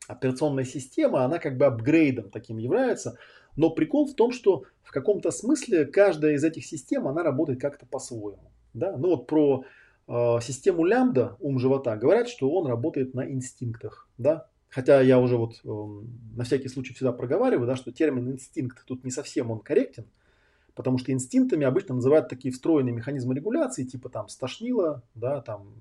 операционная 0.06 0.64
система, 0.64 1.24
она 1.24 1.40
как 1.40 1.56
бы 1.56 1.66
апгрейдом 1.66 2.30
таким 2.30 2.58
является, 2.58 3.18
но 3.56 3.70
прикол 3.70 4.06
в 4.06 4.14
том, 4.14 4.32
что 4.32 4.64
в 4.82 4.92
каком-то 4.92 5.30
смысле 5.30 5.86
каждая 5.86 6.34
из 6.34 6.44
этих 6.44 6.64
систем, 6.64 7.08
она 7.08 7.22
работает 7.22 7.60
как-то 7.60 7.86
по-своему. 7.86 8.50
Да? 8.74 8.96
Ну 8.96 9.08
вот 9.08 9.26
про 9.26 9.64
э, 10.06 10.38
систему 10.42 10.84
лямбда, 10.84 11.36
ум 11.40 11.58
живота, 11.58 11.96
говорят, 11.96 12.28
что 12.28 12.50
он 12.50 12.66
работает 12.66 13.14
на 13.14 13.30
инстинктах. 13.30 14.08
Да? 14.18 14.48
Хотя 14.68 15.00
я 15.00 15.18
уже 15.18 15.36
вот 15.36 15.60
э, 15.64 15.68
на 16.36 16.44
всякий 16.44 16.68
случай 16.68 16.92
всегда 16.92 17.12
проговариваю, 17.12 17.66
да, 17.66 17.76
что 17.76 17.92
термин 17.92 18.30
инстинкт 18.30 18.84
тут 18.84 19.04
не 19.04 19.10
совсем 19.10 19.50
он 19.50 19.60
корректен, 19.60 20.06
потому 20.74 20.98
что 20.98 21.12
инстинктами 21.12 21.64
обычно 21.64 21.94
называют 21.94 22.28
такие 22.28 22.52
встроенные 22.52 22.94
механизмы 22.94 23.34
регуляции, 23.34 23.84
типа 23.84 24.08
там 24.08 24.28
стошнило, 24.28 25.02
да, 25.14 25.40
там 25.40 25.72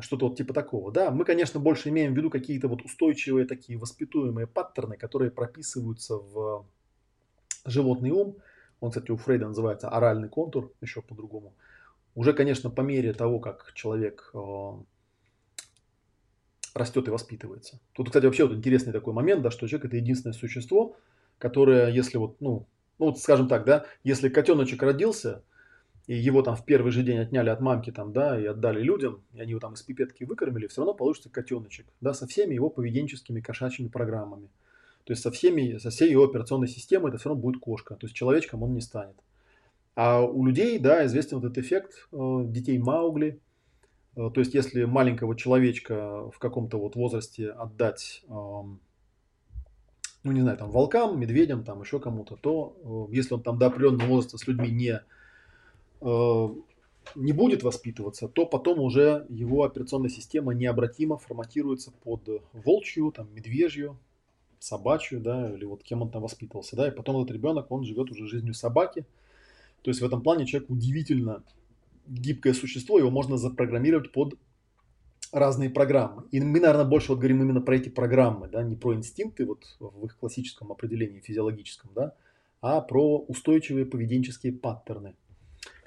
что-то 0.00 0.28
вот 0.28 0.36
типа 0.36 0.52
такого. 0.54 0.92
Да, 0.92 1.10
мы, 1.10 1.24
конечно, 1.24 1.60
больше 1.60 1.88
имеем 1.88 2.14
в 2.14 2.16
виду 2.16 2.30
какие-то 2.30 2.68
вот 2.68 2.82
устойчивые 2.82 3.46
такие 3.46 3.78
воспитуемые 3.78 4.46
паттерны, 4.46 4.96
которые 4.96 5.30
прописываются 5.30 6.16
в 6.16 6.66
животный 7.64 8.10
ум, 8.10 8.36
он, 8.80 8.90
кстати, 8.90 9.10
у 9.10 9.16
Фрейда 9.16 9.48
называется 9.48 9.88
оральный 9.88 10.28
контур, 10.28 10.72
еще 10.80 11.02
по-другому. 11.02 11.54
Уже, 12.14 12.32
конечно, 12.32 12.70
по 12.70 12.80
мере 12.80 13.12
того, 13.12 13.40
как 13.40 13.72
человек 13.74 14.30
э, 14.34 14.72
растет 16.74 17.08
и 17.08 17.10
воспитывается. 17.10 17.80
Тут, 17.92 18.08
кстати, 18.08 18.24
вообще 18.24 18.46
вот 18.46 18.56
интересный 18.56 18.92
такой 18.92 19.12
момент, 19.12 19.42
да, 19.42 19.50
что 19.50 19.66
человек 19.66 19.86
это 19.86 19.96
единственное 19.96 20.34
существо, 20.34 20.96
которое, 21.38 21.90
если 21.90 22.18
вот, 22.18 22.40
ну, 22.40 22.66
ну 22.98 23.06
вот 23.06 23.18
скажем 23.18 23.48
так, 23.48 23.64
да, 23.64 23.86
если 24.04 24.28
котеночек 24.28 24.82
родился, 24.82 25.42
и 26.08 26.14
его 26.14 26.40
там 26.40 26.56
в 26.56 26.64
первый 26.64 26.90
же 26.90 27.02
день 27.02 27.18
отняли 27.18 27.50
от 27.50 27.60
мамки 27.60 27.92
там, 27.92 28.14
да, 28.14 28.40
и 28.40 28.46
отдали 28.46 28.82
людям, 28.82 29.20
и 29.34 29.40
они 29.40 29.50
его 29.50 29.60
там 29.60 29.74
из 29.74 29.82
пипетки 29.82 30.24
выкормили, 30.24 30.66
все 30.66 30.80
равно 30.80 30.94
получится 30.94 31.28
котеночек, 31.28 31.86
да, 32.00 32.14
со 32.14 32.26
всеми 32.26 32.54
его 32.54 32.70
поведенческими 32.70 33.40
кошачьими 33.40 33.88
программами. 33.88 34.48
То 35.04 35.12
есть 35.12 35.22
со, 35.22 35.30
всеми, 35.30 35.76
со 35.76 35.90
всей 35.90 36.10
его 36.10 36.24
операционной 36.24 36.66
системой 36.66 37.10
это 37.10 37.18
все 37.18 37.28
равно 37.28 37.42
будет 37.42 37.60
кошка. 37.60 37.94
То 37.94 38.06
есть 38.06 38.16
человечком 38.16 38.62
он 38.62 38.72
не 38.72 38.80
станет. 38.80 39.16
А 39.94 40.22
у 40.22 40.46
людей, 40.46 40.78
да, 40.78 41.04
известен 41.04 41.40
вот 41.40 41.44
этот 41.46 41.58
эффект 41.58 42.08
э, 42.12 42.42
детей 42.46 42.78
Маугли. 42.78 43.40
Э, 44.16 44.30
то 44.32 44.40
есть 44.40 44.54
если 44.54 44.84
маленького 44.84 45.36
человечка 45.36 46.30
в 46.30 46.38
каком-то 46.38 46.78
вот 46.78 46.96
возрасте 46.96 47.50
отдать, 47.50 48.22
э, 48.28 48.30
ну 48.30 48.78
не 50.24 50.40
знаю, 50.40 50.56
там 50.56 50.70
волкам, 50.70 51.20
медведям, 51.20 51.64
там 51.64 51.82
еще 51.82 52.00
кому-то, 52.00 52.36
то 52.36 53.08
э, 53.10 53.14
если 53.14 53.34
он 53.34 53.42
там 53.42 53.58
до 53.58 53.66
определенного 53.66 54.08
возраста 54.08 54.38
с 54.38 54.46
людьми 54.46 54.70
не 54.70 55.02
не 56.00 57.32
будет 57.32 57.62
воспитываться, 57.62 58.28
то 58.28 58.46
потом 58.46 58.80
уже 58.80 59.26
его 59.28 59.64
операционная 59.64 60.10
система 60.10 60.52
необратимо 60.52 61.16
форматируется 61.16 61.90
под 62.02 62.28
волчью, 62.52 63.12
там, 63.12 63.34
медвежью, 63.34 63.98
собачью, 64.58 65.20
да, 65.20 65.52
или 65.54 65.64
вот 65.64 65.82
кем 65.82 66.02
он 66.02 66.10
там 66.10 66.22
воспитывался, 66.22 66.76
да, 66.76 66.88
и 66.88 66.90
потом 66.90 67.22
этот 67.22 67.34
ребенок, 67.34 67.70
он 67.70 67.84
живет 67.84 68.10
уже 68.10 68.26
жизнью 68.26 68.54
собаки. 68.54 69.06
То 69.82 69.90
есть 69.90 70.00
в 70.00 70.04
этом 70.04 70.22
плане 70.22 70.46
человек 70.46 70.70
удивительно 70.70 71.42
гибкое 72.06 72.54
существо, 72.54 72.98
его 72.98 73.10
можно 73.10 73.36
запрограммировать 73.36 74.12
под 74.12 74.34
разные 75.32 75.70
программы. 75.70 76.24
И 76.32 76.40
мы, 76.40 76.58
наверное, 76.58 76.84
больше 76.84 77.12
вот 77.12 77.18
говорим 77.18 77.42
именно 77.42 77.60
про 77.60 77.76
эти 77.76 77.88
программы, 77.88 78.48
да, 78.48 78.62
не 78.62 78.76
про 78.76 78.94
инстинкты 78.94 79.44
вот 79.46 79.76
в 79.78 80.04
их 80.06 80.18
классическом 80.18 80.72
определении 80.72 81.20
физиологическом, 81.20 81.90
да, 81.94 82.14
а 82.60 82.80
про 82.80 83.18
устойчивые 83.18 83.86
поведенческие 83.86 84.52
паттерны, 84.52 85.14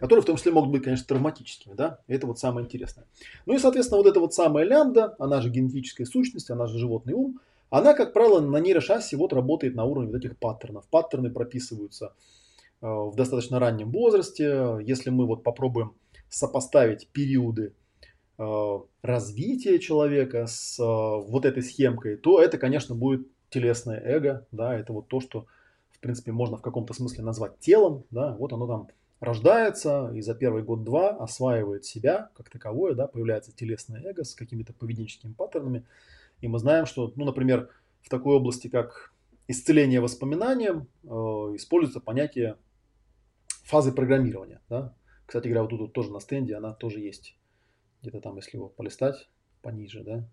которые 0.01 0.23
в 0.23 0.25
том 0.25 0.35
числе 0.35 0.51
могут 0.51 0.71
быть, 0.71 0.83
конечно, 0.83 1.05
травматическими, 1.05 1.75
да, 1.75 1.99
это 2.07 2.25
вот 2.25 2.39
самое 2.39 2.65
интересное. 2.65 3.05
Ну 3.45 3.53
и, 3.53 3.59
соответственно, 3.59 3.99
вот 3.99 4.07
эта 4.07 4.19
вот 4.19 4.33
самая 4.33 4.65
лямбда, 4.65 5.15
она 5.19 5.41
же 5.41 5.51
генетическая 5.51 6.05
сущность, 6.05 6.49
она 6.49 6.65
же 6.65 6.79
животный 6.79 7.13
ум, 7.13 7.39
она, 7.69 7.93
как 7.93 8.11
правило, 8.11 8.41
на 8.41 8.57
нейрошасси 8.57 9.13
вот 9.13 9.31
работает 9.31 9.75
на 9.75 9.85
уровне 9.85 10.11
вот 10.11 10.17
этих 10.17 10.39
паттернов. 10.39 10.87
Паттерны 10.89 11.29
прописываются 11.29 12.15
э, 12.81 12.87
в 12.87 13.13
достаточно 13.15 13.59
раннем 13.59 13.91
возрасте. 13.91 14.79
Если 14.83 15.11
мы 15.11 15.27
вот 15.27 15.43
попробуем 15.43 15.93
сопоставить 16.27 17.07
периоды 17.09 17.75
э, 18.39 18.79
развития 19.03 19.77
человека 19.77 20.47
с 20.47 20.79
э, 20.79 20.83
вот 20.83 21.45
этой 21.45 21.61
схемкой, 21.61 22.17
то 22.17 22.41
это, 22.41 22.57
конечно, 22.57 22.95
будет 22.95 23.27
телесное 23.51 24.01
эго, 24.03 24.47
да, 24.51 24.75
это 24.75 24.93
вот 24.93 25.07
то, 25.09 25.19
что, 25.19 25.45
в 25.91 25.99
принципе, 25.99 26.31
можно 26.31 26.57
в 26.57 26.61
каком-то 26.63 26.95
смысле 26.95 27.23
назвать 27.23 27.59
телом, 27.59 28.03
да, 28.09 28.35
вот 28.35 28.51
оно 28.51 28.65
там 28.65 28.87
рождается 29.21 30.11
и 30.13 30.21
за 30.21 30.35
первый 30.35 30.63
год-два 30.63 31.11
осваивает 31.11 31.85
себя 31.85 32.31
как 32.35 32.49
таковое, 32.49 32.95
да, 32.95 33.07
появляется 33.07 33.55
телесное 33.55 34.01
эго 34.01 34.23
с 34.23 34.35
какими-то 34.35 34.73
поведенческими 34.73 35.31
паттернами, 35.31 35.85
и 36.41 36.47
мы 36.47 36.59
знаем, 36.59 36.85
что, 36.85 37.13
ну, 37.15 37.23
например, 37.23 37.69
в 38.01 38.09
такой 38.09 38.35
области, 38.35 38.67
как 38.67 39.13
исцеление 39.47 40.01
воспоминанием, 40.01 40.87
э, 41.03 41.07
используется 41.07 41.99
понятие 41.99 42.57
фазы 43.63 43.91
программирования. 43.91 44.59
Да? 44.69 44.95
Кстати 45.27 45.47
говоря, 45.47 45.61
вот 45.61 45.69
тут 45.69 45.79
вот 45.81 45.93
тоже 45.93 46.11
на 46.11 46.19
стенде 46.19 46.55
она 46.55 46.73
тоже 46.73 46.99
есть. 46.99 47.37
Где-то 48.01 48.21
там, 48.21 48.35
если 48.37 48.57
его 48.57 48.69
полистать 48.69 49.29
пониже, 49.61 50.03
да, 50.03 50.27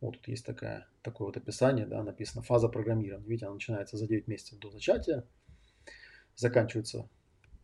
вот 0.00 0.18
тут 0.18 0.28
есть 0.28 0.46
такая, 0.46 0.86
такое 1.02 1.26
вот 1.26 1.36
описание, 1.36 1.84
да, 1.84 2.04
написано 2.04 2.42
фаза 2.42 2.68
программирования. 2.68 3.26
Видите, 3.26 3.46
она 3.46 3.54
начинается 3.54 3.96
за 3.96 4.06
9 4.06 4.28
месяцев 4.28 4.58
до 4.60 4.70
зачатия, 4.70 5.24
заканчивается, 6.36 7.08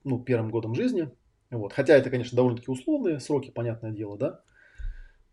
ну, 0.05 0.19
первым 0.23 0.51
годом 0.51 0.75
жизни. 0.75 1.11
Вот. 1.51 1.73
Хотя 1.73 1.97
это, 1.97 2.11
конечно, 2.11 2.37
довольно-таки 2.37 2.71
условные 2.71 3.21
сроки, 3.21 3.51
понятное 3.51 3.91
дело, 3.91 4.17
да 4.17 4.41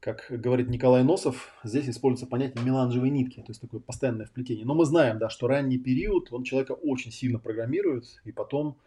как 0.01 0.25
говорит 0.29 0.67
Николай 0.67 1.03
Носов, 1.03 1.53
здесь 1.63 1.87
используется 1.87 2.25
понятие 2.25 2.65
меланжевой 2.65 3.11
нитки, 3.11 3.39
то 3.39 3.51
есть 3.51 3.61
такое 3.61 3.79
постоянное 3.79 4.25
вплетение. 4.25 4.65
Но 4.65 4.73
мы 4.73 4.85
знаем, 4.85 5.19
да, 5.19 5.29
что 5.29 5.47
ранний 5.47 5.77
период, 5.77 6.33
он 6.33 6.43
человека 6.43 6.71
очень 6.71 7.11
сильно 7.11 7.37
программирует, 7.37 8.19
и 8.25 8.31
потом, 8.31 8.79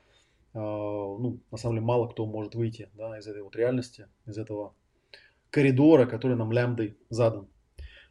э, 0.54 0.58
ну, 0.58 1.38
на 1.52 1.56
самом 1.56 1.76
деле, 1.76 1.86
мало 1.86 2.08
кто 2.08 2.26
может 2.26 2.56
выйти 2.56 2.90
да, 2.94 3.16
из 3.16 3.28
этой 3.28 3.42
вот 3.42 3.54
реальности, 3.54 4.08
из 4.26 4.36
этого 4.38 4.74
коридора, 5.50 6.06
который 6.06 6.36
нам 6.36 6.50
лямбдой 6.50 6.96
задан. 7.10 7.46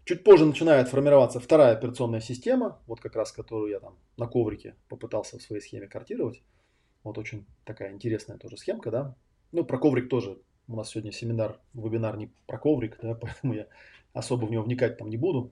Чуть 0.05 0.23
позже 0.23 0.45
начинает 0.45 0.87
формироваться 0.87 1.41
вторая 1.41 1.73
операционная 1.73 2.21
система, 2.21 2.79
вот 2.87 3.01
как 3.01 3.17
раз 3.17 3.33
которую 3.33 3.69
я 3.69 3.81
там 3.81 3.97
на 4.15 4.27
коврике 4.27 4.75
попытался 4.87 5.37
в 5.37 5.41
своей 5.41 5.61
схеме 5.61 5.87
картировать. 5.87 6.41
Вот 7.03 7.17
очень 7.17 7.45
такая 7.65 7.91
интересная 7.91 8.37
тоже 8.37 8.57
схемка, 8.57 8.91
да. 8.91 9.15
Ну, 9.51 9.63
про 9.65 9.77
коврик 9.77 10.09
тоже 10.09 10.37
у 10.67 10.75
нас 10.75 10.89
сегодня 10.89 11.11
семинар, 11.11 11.59
вебинар 11.73 12.17
не 12.17 12.31
про 12.47 12.57
коврик, 12.57 12.97
да, 13.01 13.15
поэтому 13.21 13.53
я 13.53 13.67
особо 14.13 14.45
в 14.45 14.51
него 14.51 14.63
вникать 14.63 14.97
там 14.97 15.09
не 15.09 15.17
буду. 15.17 15.51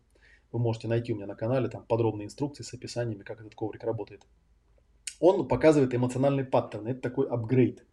Вы 0.51 0.59
можете 0.59 0.87
найти 0.87 1.13
у 1.13 1.15
меня 1.15 1.27
на 1.27 1.35
канале 1.35 1.69
там 1.69 1.83
подробные 1.83 2.25
инструкции 2.25 2.63
с 2.63 2.73
описаниями, 2.73 3.23
как 3.23 3.39
этот 3.39 3.55
коврик 3.55 3.83
работает. 3.83 4.25
Он 5.19 5.47
показывает 5.47 5.93
эмоциональный 5.93 6.43
паттерн. 6.43 6.87
Это 6.87 7.01
такой 7.01 7.27
апгрейд. 7.27 7.85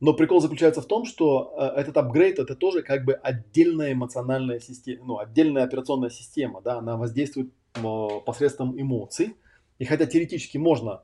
Но 0.00 0.12
прикол 0.12 0.40
заключается 0.40 0.82
в 0.82 0.86
том, 0.86 1.06
что 1.06 1.54
э, 1.58 1.80
этот 1.80 1.96
апгрейд 1.96 2.38
это 2.38 2.54
тоже 2.54 2.82
как 2.82 3.04
бы 3.04 3.14
отдельная 3.14 3.94
эмоциональная 3.94 4.60
система, 4.60 5.04
ну, 5.06 5.18
отдельная 5.18 5.64
операционная 5.64 6.10
система, 6.10 6.60
да, 6.60 6.78
она 6.78 6.98
воздействует 6.98 7.50
э, 7.74 8.08
посредством 8.26 8.78
эмоций. 8.78 9.36
И 9.78 9.84
хотя 9.86 10.04
теоретически 10.04 10.58
можно 10.58 11.02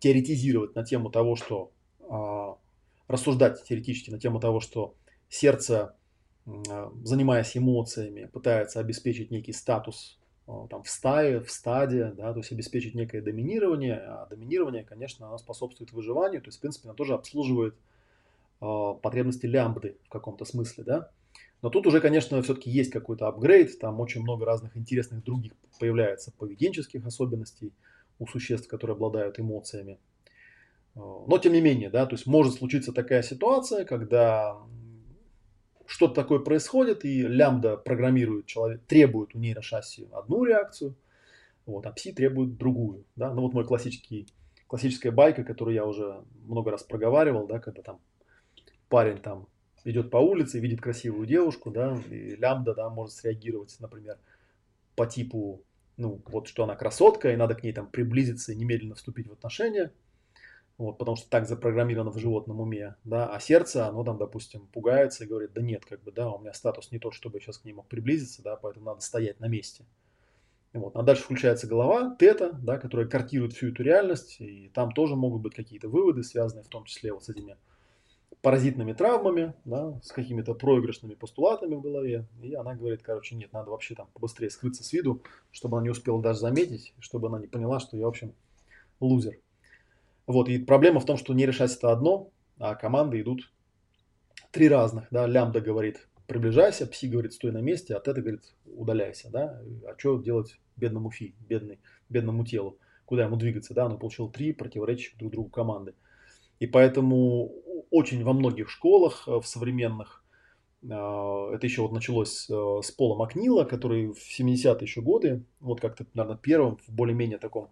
теоретизировать 0.00 0.74
на 0.74 0.84
тему 0.84 1.10
того, 1.10 1.36
что 1.36 1.72
э, 2.00 2.54
рассуждать 3.08 3.62
теоретически 3.64 4.10
на 4.10 4.18
тему 4.18 4.40
того, 4.40 4.60
что 4.60 4.94
сердце, 5.28 5.96
э, 6.46 6.50
занимаясь 7.02 7.56
эмоциями, 7.56 8.26
пытается 8.32 8.80
обеспечить 8.80 9.30
некий 9.30 9.52
статус 9.52 10.18
там, 10.70 10.82
в 10.84 10.88
стае, 10.88 11.40
в 11.40 11.50
стаде, 11.50 12.12
да, 12.16 12.32
то 12.32 12.38
есть 12.38 12.52
обеспечить 12.52 12.94
некое 12.94 13.20
доминирование, 13.20 13.96
а 13.96 14.26
доминирование, 14.26 14.84
конечно, 14.84 15.26
оно 15.26 15.38
способствует 15.38 15.92
выживанию, 15.92 16.40
то 16.40 16.48
есть, 16.48 16.58
в 16.58 16.60
принципе, 16.60 16.88
оно 16.88 16.94
тоже 16.94 17.14
обслуживает 17.14 17.74
э, 18.60 18.94
потребности 19.02 19.46
лямбды 19.46 19.96
в 20.04 20.08
каком-то 20.08 20.44
смысле, 20.44 20.84
да. 20.84 21.10
Но 21.62 21.70
тут 21.70 21.86
уже, 21.88 22.00
конечно, 22.00 22.40
все-таки 22.42 22.70
есть 22.70 22.92
какой-то 22.92 23.26
апгрейд, 23.26 23.76
там 23.80 23.98
очень 23.98 24.22
много 24.22 24.44
разных 24.44 24.76
интересных 24.76 25.24
других 25.24 25.52
появляется 25.80 26.32
поведенческих 26.38 27.04
особенностей 27.04 27.72
у 28.18 28.26
существ, 28.26 28.68
которые 28.68 28.94
обладают 28.94 29.38
эмоциями. 29.38 29.98
Но 30.94 31.38
тем 31.42 31.52
не 31.52 31.60
менее, 31.60 31.90
да, 31.90 32.06
то 32.06 32.14
есть 32.14 32.26
может 32.26 32.54
случиться 32.54 32.92
такая 32.92 33.22
ситуация, 33.22 33.84
когда 33.84 34.56
что-то 35.86 36.14
такое 36.14 36.38
происходит, 36.38 37.04
и 37.04 37.22
лямбда 37.22 37.76
программирует 37.76 38.46
человек, 38.46 38.82
требует 38.86 39.34
у 39.34 39.38
нейрошасси 39.38 40.08
одну 40.12 40.44
реакцию, 40.44 40.96
вот, 41.66 41.84
а 41.86 41.92
пси 41.92 42.12
требует 42.12 42.56
другую. 42.56 43.04
Да? 43.14 43.32
Ну 43.32 43.42
вот 43.42 43.52
мой 43.52 43.64
классический, 43.64 44.26
классическая 44.66 45.10
байка, 45.10 45.44
которую 45.44 45.74
я 45.74 45.84
уже 45.84 46.24
много 46.44 46.70
раз 46.70 46.82
проговаривал, 46.82 47.46
да, 47.46 47.60
когда 47.60 47.82
там 47.82 48.00
парень 48.88 49.18
там 49.18 49.48
идет 49.84 50.10
по 50.10 50.16
улице, 50.16 50.60
видит 50.60 50.80
красивую 50.80 51.26
девушку, 51.26 51.70
да, 51.70 52.00
и 52.10 52.36
лямбда, 52.36 52.74
да, 52.74 52.88
может 52.88 53.14
среагировать, 53.14 53.76
например, 53.78 54.16
по 54.96 55.06
типу, 55.06 55.62
ну, 55.96 56.20
вот 56.26 56.48
что 56.48 56.64
она 56.64 56.76
красотка, 56.76 57.32
и 57.32 57.36
надо 57.36 57.54
к 57.54 57.62
ней 57.62 57.72
там 57.72 57.86
приблизиться 57.86 58.52
и 58.52 58.56
немедленно 58.56 58.94
вступить 58.94 59.28
в 59.28 59.32
отношения– 59.32 59.92
вот, 60.78 60.98
потому 60.98 61.16
что 61.16 61.30
так 61.30 61.48
запрограммировано 61.48 62.10
в 62.10 62.18
животном 62.18 62.60
уме, 62.60 62.96
да, 63.04 63.34
а 63.34 63.40
сердце, 63.40 63.86
оно 63.86 64.04
там, 64.04 64.18
допустим, 64.18 64.66
пугается 64.66 65.24
и 65.24 65.26
говорит, 65.26 65.52
да 65.54 65.62
нет, 65.62 65.86
как 65.86 66.02
бы, 66.02 66.12
да, 66.12 66.30
у 66.30 66.38
меня 66.38 66.52
статус 66.52 66.92
не 66.92 66.98
тот, 66.98 67.14
чтобы 67.14 67.38
я 67.38 67.40
сейчас 67.40 67.58
к 67.58 67.64
ней 67.64 67.72
мог 67.72 67.88
приблизиться, 67.88 68.42
да, 68.42 68.56
поэтому 68.56 68.86
надо 68.86 69.00
стоять 69.00 69.40
на 69.40 69.46
месте. 69.48 69.86
Вот. 70.74 70.94
А 70.94 71.02
дальше 71.02 71.22
включается 71.22 71.66
голова, 71.66 72.14
тета, 72.18 72.52
да, 72.62 72.76
которая 72.76 73.06
картирует 73.06 73.54
всю 73.54 73.68
эту 73.68 73.82
реальность, 73.82 74.36
и 74.38 74.70
там 74.74 74.92
тоже 74.92 75.16
могут 75.16 75.40
быть 75.40 75.54
какие-то 75.54 75.88
выводы, 75.88 76.22
связанные 76.22 76.64
в 76.64 76.68
том 76.68 76.84
числе 76.84 77.14
вот 77.14 77.24
с 77.24 77.30
этими 77.30 77.56
паразитными 78.46 78.92
травмами, 78.92 79.54
да, 79.64 79.98
с 80.04 80.12
какими-то 80.12 80.54
проигрышными 80.54 81.14
постулатами 81.14 81.74
в 81.74 81.80
голове. 81.80 82.28
И 82.40 82.54
она 82.54 82.76
говорит, 82.76 83.02
короче, 83.02 83.34
нет, 83.34 83.52
надо 83.52 83.72
вообще 83.72 83.96
там 83.96 84.06
побыстрее 84.14 84.50
скрыться 84.50 84.84
с 84.84 84.92
виду, 84.92 85.20
чтобы 85.50 85.76
она 85.76 85.86
не 85.86 85.90
успела 85.90 86.22
даже 86.22 86.38
заметить, 86.38 86.94
чтобы 87.00 87.26
она 87.26 87.40
не 87.40 87.48
поняла, 87.48 87.80
что 87.80 87.96
я, 87.96 88.04
в 88.04 88.08
общем, 88.10 88.34
лузер. 89.00 89.40
Вот, 90.28 90.48
и 90.48 90.60
проблема 90.60 91.00
в 91.00 91.04
том, 91.04 91.16
что 91.16 91.34
нейрошасси 91.34 91.78
это 91.78 91.90
одно, 91.90 92.30
а 92.60 92.76
команды 92.76 93.20
идут 93.20 93.52
три 94.52 94.68
разных, 94.68 95.08
да, 95.10 95.26
лямбда 95.26 95.60
говорит, 95.60 96.06
приближайся, 96.28 96.86
пси 96.86 97.08
говорит, 97.08 97.32
стой 97.32 97.50
на 97.50 97.60
месте, 97.60 97.96
а 97.96 97.98
тета 97.98 98.20
говорит, 98.20 98.54
удаляйся, 98.64 99.28
да, 99.28 99.60
а 99.88 99.98
что 99.98 100.22
делать 100.22 100.60
бедному 100.76 101.10
фи, 101.10 101.34
бедный, 101.48 101.80
бедному 102.08 102.46
телу, 102.46 102.78
куда 103.06 103.24
ему 103.24 103.34
двигаться, 103.34 103.74
да, 103.74 103.86
он 103.86 103.98
получил 103.98 104.30
три 104.30 104.52
противоречащих 104.52 105.18
друг 105.18 105.32
другу 105.32 105.50
команды. 105.50 105.94
И 106.58 106.66
поэтому 106.66 107.52
очень 107.90 108.24
во 108.24 108.32
многих 108.32 108.70
школах 108.70 109.24
э, 109.26 109.40
в 109.40 109.46
современных, 109.46 110.24
э, 110.82 110.86
это 110.88 111.66
еще 111.66 111.82
вот 111.82 111.92
началось 111.92 112.48
э, 112.50 112.80
с 112.82 112.90
Пола 112.90 113.16
Макнила, 113.16 113.64
который 113.64 114.12
в 114.12 114.18
70-е 114.18 114.78
еще 114.80 115.00
годы, 115.00 115.44
вот 115.60 115.80
как-то, 115.80 116.06
наверное, 116.14 116.38
первым 116.38 116.78
в 116.78 116.88
более-менее 116.88 117.38
таком 117.38 117.70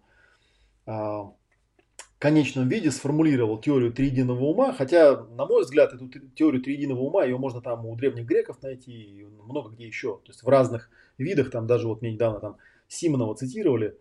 конечном 2.19 2.69
виде 2.69 2.91
сформулировал 2.91 3.59
теорию 3.59 3.91
триединого 3.91 4.45
ума, 4.45 4.71
хотя, 4.73 5.15
на 5.15 5.45
мой 5.45 5.63
взгляд, 5.63 5.93
эту 5.93 6.07
теорию 6.35 6.61
триединого 6.61 7.01
ума, 7.01 7.23
ее 7.23 7.37
можно 7.37 7.61
там 7.61 7.85
у 7.85 7.95
древних 7.95 8.25
греков 8.25 8.61
найти, 8.61 8.91
и 8.91 9.23
много 9.23 9.71
где 9.71 9.85
еще, 9.87 10.17
то 10.23 10.31
есть 10.31 10.43
в 10.43 10.47
разных 10.47 10.89
видах, 11.17 11.51
там 11.51 11.67
даже 11.67 11.87
вот 11.87 12.01
мне 12.01 12.13
недавно 12.13 12.39
там 12.39 12.57
Симонова 12.87 13.35
цитировали, 13.35 13.97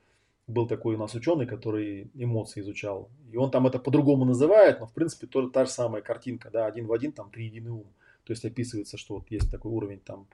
был 0.46 0.66
такой 0.66 0.94
у 0.94 0.98
нас 0.98 1.14
ученый, 1.14 1.46
который 1.46 2.10
эмоции 2.14 2.60
изучал, 2.60 3.08
и 3.32 3.36
он 3.36 3.50
там 3.50 3.66
это 3.66 3.78
по-другому 3.78 4.24
называет, 4.24 4.80
но 4.80 4.86
в 4.86 4.92
принципе 4.92 5.26
тоже 5.26 5.50
та 5.50 5.64
же 5.64 5.70
самая 5.70 6.02
картинка, 6.02 6.50
да, 6.50 6.66
один 6.66 6.86
в 6.86 6.92
один, 6.92 7.12
там 7.12 7.30
триединый 7.30 7.70
ум, 7.70 7.86
то 8.24 8.32
есть 8.32 8.44
описывается, 8.44 8.98
что 8.98 9.14
вот 9.14 9.30
есть 9.30 9.50
такой 9.50 9.72
уровень 9.72 10.00
там 10.00 10.26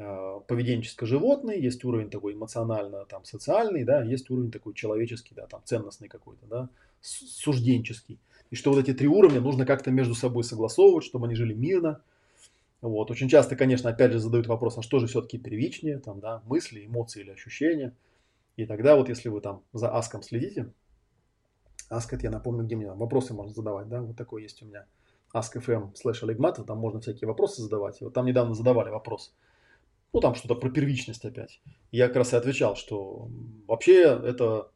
Э, 0.00 0.38
поведенческо-животный, 0.46 1.60
есть 1.60 1.84
уровень 1.84 2.08
такой 2.08 2.34
эмоционально 2.34 3.04
там 3.06 3.24
социальный, 3.24 3.82
да, 3.82 4.04
есть 4.04 4.30
уровень 4.30 4.52
такой 4.52 4.72
человеческий, 4.72 5.34
да, 5.34 5.46
там 5.48 5.60
ценностный 5.64 6.06
какой-то, 6.06 6.46
да, 6.46 6.68
сужденческий. 7.00 8.16
И 8.50 8.54
что 8.54 8.70
вот 8.70 8.78
эти 8.78 8.94
три 8.94 9.08
уровня 9.08 9.40
нужно 9.40 9.66
как-то 9.66 9.90
между 9.90 10.14
собой 10.14 10.44
согласовывать, 10.44 11.04
чтобы 11.04 11.26
они 11.26 11.34
жили 11.34 11.52
мирно. 11.52 12.00
Вот. 12.80 13.10
Очень 13.10 13.28
часто, 13.28 13.56
конечно, 13.56 13.90
опять 13.90 14.12
же 14.12 14.20
задают 14.20 14.46
вопрос, 14.46 14.78
а 14.78 14.82
что 14.82 15.00
же 15.00 15.08
все-таки 15.08 15.36
первичнее, 15.36 15.98
там, 15.98 16.20
да, 16.20 16.42
мысли, 16.46 16.86
эмоции 16.86 17.22
или 17.22 17.30
ощущения. 17.30 17.92
И 18.58 18.66
тогда 18.66 18.96
вот 18.96 19.08
если 19.08 19.30
вы 19.30 19.40
там 19.40 19.62
за 19.72 19.90
Аском 19.90 20.22
следите, 20.22 20.70
Аск 21.88 22.12
это 22.12 22.24
я 22.24 22.30
напомню, 22.30 22.64
где 22.64 22.76
мне 22.76 22.92
вопросы 22.92 23.32
можно 23.32 23.54
задавать, 23.54 23.88
да, 23.88 24.02
вот 24.02 24.16
такой 24.16 24.42
есть 24.42 24.62
у 24.62 24.66
меня 24.66 24.84
Ask.fm 25.34 25.94
слэш 25.94 26.22
Олегматов, 26.22 26.66
там 26.66 26.78
можно 26.78 27.00
всякие 27.00 27.28
вопросы 27.28 27.62
задавать. 27.62 28.00
И 28.02 28.04
вот 28.04 28.12
там 28.12 28.26
недавно 28.26 28.54
задавали 28.54 28.90
вопрос– 28.90 29.34
ну 30.12 30.20
там 30.20 30.34
что-то 30.34 30.54
про 30.54 30.70
первичность 30.70 31.24
опять. 31.24 31.60
Я 31.90 32.08
как 32.08 32.16
раз 32.16 32.32
и 32.32 32.36
отвечал, 32.36 32.76
что 32.76 33.28
вообще 33.66 34.02
это 34.02 34.70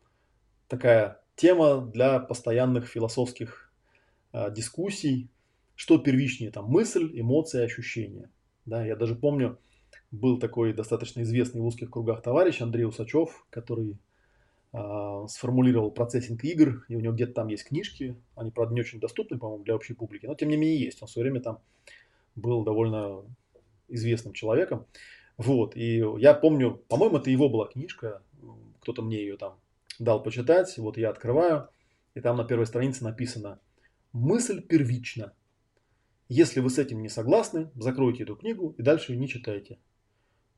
такая 0.69 1.21
тема 1.37 1.81
для 1.81 2.21
постоянных 2.21 2.87
философских 2.87 3.73
э, 4.33 4.53
дискуссий, 4.53 5.31
что 5.75 5.99
первичнее, 5.99 6.51
там 6.51 6.67
мысль, 6.67 7.11
эмоции, 7.19 7.65
ощущения. 7.65 8.31
Да, 8.67 8.85
я 8.85 8.95
даже 8.95 9.15
помню, 9.15 9.59
был 10.13 10.39
такой 10.39 10.73
достаточно 10.75 11.23
известный 11.23 11.61
в 11.61 11.67
узких 11.67 11.91
кругах 11.91 12.23
товарищ 12.23 12.61
Андрей 12.61 12.85
Усачев, 12.85 13.47
который 13.51 13.99
э, 14.73 15.27
сформулировал 15.29 15.91
процессинг 15.91 16.45
игр, 16.45 16.85
и 16.89 16.95
у 16.95 17.01
него 17.01 17.15
где-то 17.15 17.33
там 17.33 17.49
есть 17.49 17.65
книжки, 17.65 18.17
они, 18.37 18.51
правда, 18.51 18.75
не 18.75 18.83
очень 18.83 19.01
доступны, 19.01 19.39
по-моему, 19.39 19.65
для 19.65 19.75
общей 19.75 19.95
публики, 19.95 20.27
но 20.27 20.35
тем 20.35 20.51
не 20.51 20.57
менее 20.57 20.85
есть. 20.85 21.03
Он 21.03 21.09
в 21.09 21.11
свое 21.11 21.25
время 21.25 21.43
там 21.43 21.59
был 22.37 22.63
довольно 22.63 23.23
известным 23.89 24.35
человеком. 24.35 24.87
Вот, 25.39 25.77
и 25.77 26.05
я 26.19 26.35
помню, 26.35 26.83
по-моему, 26.89 27.17
это 27.17 27.31
его 27.31 27.49
была 27.49 27.67
книжка, 27.67 28.23
кто-то 28.81 29.03
мне 29.03 29.17
ее 29.17 29.39
там 29.39 29.59
дал 29.99 30.23
почитать, 30.23 30.77
вот 30.77 30.99
я 30.99 31.09
открываю, 31.11 31.69
и 32.15 32.21
там 32.21 32.37
на 32.37 32.45
первой 32.45 32.67
странице 32.67 33.03
написано 33.03 33.61
«Мысль 34.13 34.61
первична». 34.61 35.33
Если 36.29 36.61
вы 36.61 36.71
с 36.71 36.79
этим 36.79 37.03
не 37.03 37.09
согласны, 37.09 37.71
закройте 37.75 38.25
эту 38.25 38.37
книгу 38.37 38.75
и 38.77 38.83
дальше 38.83 39.17
не 39.17 39.29
читайте. 39.29 39.79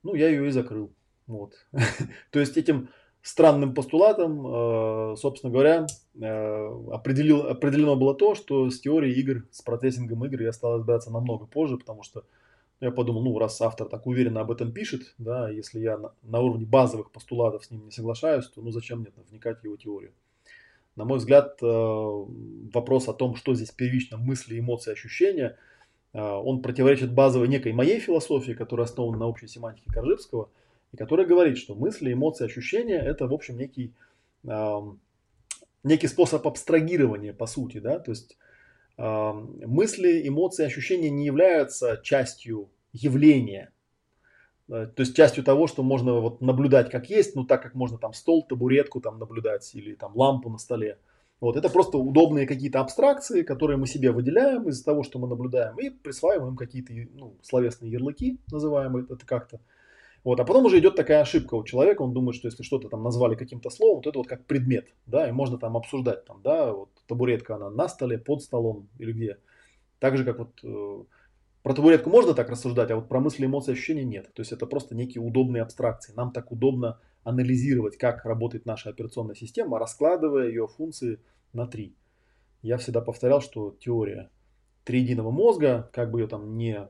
Ну, 0.05 0.15
я 0.15 0.29
ее 0.29 0.47
и 0.47 0.51
закрыл. 0.51 0.93
Вот. 1.27 1.55
То 2.31 2.39
есть 2.39 2.57
этим 2.57 2.89
странным 3.23 3.75
постулатом, 3.75 4.47
э, 4.47 5.17
собственно 5.17 5.51
говоря, 5.51 5.87
э, 6.21 6.81
определил, 6.93 7.49
определено 7.49 7.97
было 7.97 8.15
то, 8.15 8.35
что 8.35 8.69
с 8.69 8.79
теорией 8.81 9.19
игр, 9.19 9.47
с 9.51 9.63
процессингом 9.63 10.25
игр 10.27 10.43
я 10.43 10.53
стал 10.53 10.77
разбираться 10.77 11.11
намного 11.11 11.47
позже, 11.47 11.79
потому 11.79 12.03
что 12.03 12.25
я 12.81 12.91
подумал, 12.91 13.23
ну, 13.23 13.39
раз 13.39 13.61
автор 13.63 13.89
так 13.89 14.07
уверенно 14.07 14.43
об 14.43 14.51
этом 14.51 14.73
пишет, 14.73 15.15
да, 15.17 15.49
если 15.49 15.81
я 15.81 15.97
на, 15.97 16.13
на 16.23 16.41
уровне 16.41 16.67
базовых 16.67 17.11
постулатов 17.13 17.65
с 17.65 17.71
ним 17.71 17.87
не 17.87 17.91
соглашаюсь, 17.91 18.47
то 18.49 18.61
ну 18.61 18.71
зачем 18.71 19.01
мне 19.01 19.11
вникать 19.31 19.61
в 19.61 19.65
его 19.65 19.77
теорию? 19.77 20.13
На 20.95 21.05
мой 21.07 21.17
взгляд, 21.17 21.59
э, 21.63 21.67
вопрос 21.67 23.09
о 23.09 23.15
том, 23.15 23.37
что 23.37 23.55
здесь 23.55 23.71
первично 23.71 24.19
мысли, 24.19 24.59
эмоции, 24.59 24.93
ощущения, 24.93 25.57
он 26.15 26.63
противоречит 26.63 27.13
базовой 27.13 27.49
некой 27.49 27.73
моей 27.73 27.99
философии, 27.99 28.53
которая 28.53 28.87
основана 28.87 29.19
на 29.19 29.27
общей 29.27 29.49
семантике 29.49 29.91
Коржибского, 29.93 30.49
и 30.93 30.97
которая 30.97 31.27
говорит, 31.27 31.59
что 31.59 31.75
мысли, 31.75 32.13
эмоции, 32.13 32.47
ощущения– 32.47 32.99
это, 33.05 33.27
в 33.27 33.35
общем, 33.35 33.59
некий, 33.59 33.93
некий 35.83 36.07
способ 36.07 36.47
абстрагирования, 36.47 37.33
по 37.33 37.47
сути, 37.47 37.79
да, 37.79 37.99
то 37.99 38.13
есть 38.13 38.39
мысли, 38.97 40.29
эмоции, 40.29 40.65
ощущения 40.65 41.11
не 41.11 41.27
являются 41.27 42.01
частью 42.05 42.69
явления, 42.93 43.73
то 44.69 44.95
есть 44.97 45.17
частью 45.17 45.43
того, 45.43 45.67
что 45.67 45.83
можно 45.83 46.21
вот 46.21 46.41
наблюдать 46.41 46.91
как 46.91 47.11
есть, 47.11 47.35
ну 47.35 47.45
так 47.45 47.61
как 47.63 47.75
можно 47.75 47.99
там 47.99 48.15
стол, 48.15 48.47
табуретку 48.47 49.01
там 49.01 49.19
наблюдать 49.19 49.75
или 49.75 49.95
там 49.95 50.17
лампу 50.17 50.49
на 50.49 50.59
столе. 50.59 50.99
Вот 51.41 51.57
это 51.57 51.69
просто 51.69 51.99
удобные 51.99 52.47
какие-то 52.47 52.81
абстракции, 52.81 53.43
которые 53.43 53.77
мы 53.77 53.87
себе 53.87 54.13
выделяем 54.13 54.69
из-за 54.69 54.85
того, 54.85 55.03
что 55.03 55.19
мы 55.19 55.29
наблюдаем, 55.29 55.79
и 55.79 55.91
присваиваем 55.91 56.51
им 56.51 56.57
какие-то 56.57 56.93
ну, 57.15 57.37
словесные 57.43 57.91
ярлыки, 57.91 58.39
называем 58.51 58.97
это 58.97 59.27
как-то. 59.27 59.61
Вот, 60.23 60.41
а 60.41 60.45
потом 60.45 60.65
уже 60.65 60.79
идет 60.79 60.97
такая 60.97 61.21
ошибка 61.21 61.55
у 61.55 61.65
человека, 61.65 62.01
он 62.01 62.15
думает, 62.15 62.37
что 62.37 62.49
если 62.49 62.63
что-то 62.63 62.89
там 62.89 63.03
назвали 63.03 63.35
каким-то 63.35 63.69
словом, 63.69 64.03
то 64.03 64.09
это 64.09 64.19
вот 64.19 64.27
как 64.27 64.47
предмет, 64.47 64.87
да, 65.05 65.29
и 65.29 65.33
можно 65.33 65.59
там 65.59 65.77
обсуждать, 65.77 66.25
там, 66.25 66.41
да, 66.43 66.73
вот 66.73 66.89
табуретка, 67.07 67.57
она 67.57 67.69
на 67.69 67.89
столе, 67.89 68.17
под 68.17 68.43
столом 68.43 68.89
или 68.99 69.13
где. 69.13 69.39
Так 69.99 70.17
же, 70.17 70.25
как 70.25 70.39
вот 70.39 70.61
э, 70.65 71.05
про 71.63 71.75
табуретку 71.75 72.09
можно 72.09 72.33
так 72.33 72.49
рассуждать, 72.49 72.91
а 72.91 72.97
вот 72.97 73.09
про 73.09 73.21
мысли, 73.21 73.45
эмоции, 73.45 73.73
ощущения 73.73 74.05
нет. 74.05 74.33
То 74.35 74.41
есть 74.41 74.53
это 74.53 74.67
просто 74.67 74.95
некие 74.95 75.23
удобные 75.23 75.63
абстракции. 75.63 76.15
Нам 76.15 76.33
так 76.33 76.53
удобно 76.53 77.01
анализировать, 77.25 77.97
как 77.97 78.25
работает 78.25 78.67
наша 78.67 78.91
операционная 78.91 79.35
система, 79.35 79.79
раскладывая 79.79 80.49
ее 80.49 80.69
функции 80.69 81.19
на 81.53 81.67
три. 81.67 81.95
Я 82.63 82.79
всегда 82.79 83.01
повторял, 83.01 83.41
что 83.41 83.77
теория 83.81 84.31
триединого 84.85 85.31
мозга, 85.31 85.91
как 85.93 86.11
бы 86.11 86.21
ее 86.21 86.29
там 86.29 86.57
не 86.57 86.89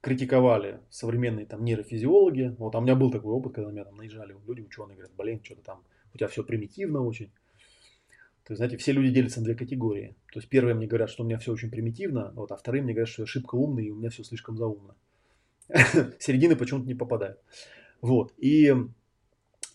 критиковали 0.00 0.80
современные 0.90 1.46
там 1.46 1.64
нейрофизиологи. 1.64 2.54
Вот, 2.58 2.74
а 2.74 2.78
у 2.78 2.80
меня 2.80 2.94
был 2.94 3.10
такой 3.10 3.32
опыт, 3.32 3.54
когда 3.54 3.70
меня 3.70 3.84
там 3.84 3.96
наезжали 3.96 4.36
люди, 4.46 4.60
ученые, 4.60 4.94
говорят, 4.94 5.12
блин, 5.16 5.40
что-то 5.42 5.62
там, 5.62 5.84
у 6.14 6.18
тебя 6.18 6.28
все 6.28 6.44
примитивно 6.44 7.02
очень. 7.02 7.32
То 8.44 8.52
есть, 8.52 8.58
знаете, 8.58 8.76
все 8.76 8.92
люди 8.92 9.12
делятся 9.12 9.40
на 9.40 9.46
две 9.46 9.56
категории. 9.56 10.14
То 10.32 10.38
есть, 10.38 10.48
первые 10.48 10.76
мне 10.76 10.86
говорят, 10.86 11.10
что 11.10 11.24
у 11.24 11.26
меня 11.26 11.38
все 11.38 11.52
очень 11.52 11.70
примитивно, 11.70 12.30
вот, 12.36 12.52
а 12.52 12.56
вторые 12.56 12.82
мне 12.82 12.92
говорят, 12.92 13.08
что 13.08 13.22
я 13.22 13.26
шибко 13.26 13.56
умный, 13.56 13.86
и 13.86 13.90
у 13.90 13.96
меня 13.96 14.10
все 14.10 14.22
слишком 14.22 14.56
заумно. 14.56 14.94
Середины 16.20 16.54
почему-то 16.54 16.86
не 16.86 16.94
попадают. 16.94 17.40
Вот, 18.00 18.32
и, 18.38 18.72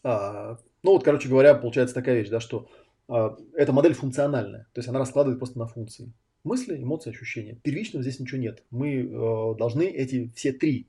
а, 0.04 0.58
ну 0.84 0.92
вот, 0.92 1.04
короче 1.04 1.30
говоря, 1.30 1.56
получается 1.56 1.96
такая 1.96 2.20
вещь, 2.20 2.30
да, 2.30 2.40
что 2.40 2.70
а, 3.08 3.38
эта 3.54 3.74
модель 3.74 3.94
функциональная, 3.94 4.68
то 4.74 4.80
есть 4.80 4.90
она 4.90 5.00
раскладывает 5.00 5.40
просто 5.40 5.60
на 5.60 5.68
функции. 5.68 6.12
Мысли, 6.44 6.82
эмоции, 6.82 7.12
ощущения. 7.12 7.56
Первичного 7.62 8.02
здесь 8.02 8.20
ничего 8.20 8.42
нет. 8.42 8.64
Мы 8.72 9.04
э, 9.04 9.56
должны 9.60 9.84
эти 9.84 10.32
все 10.34 10.52
три 10.52 10.88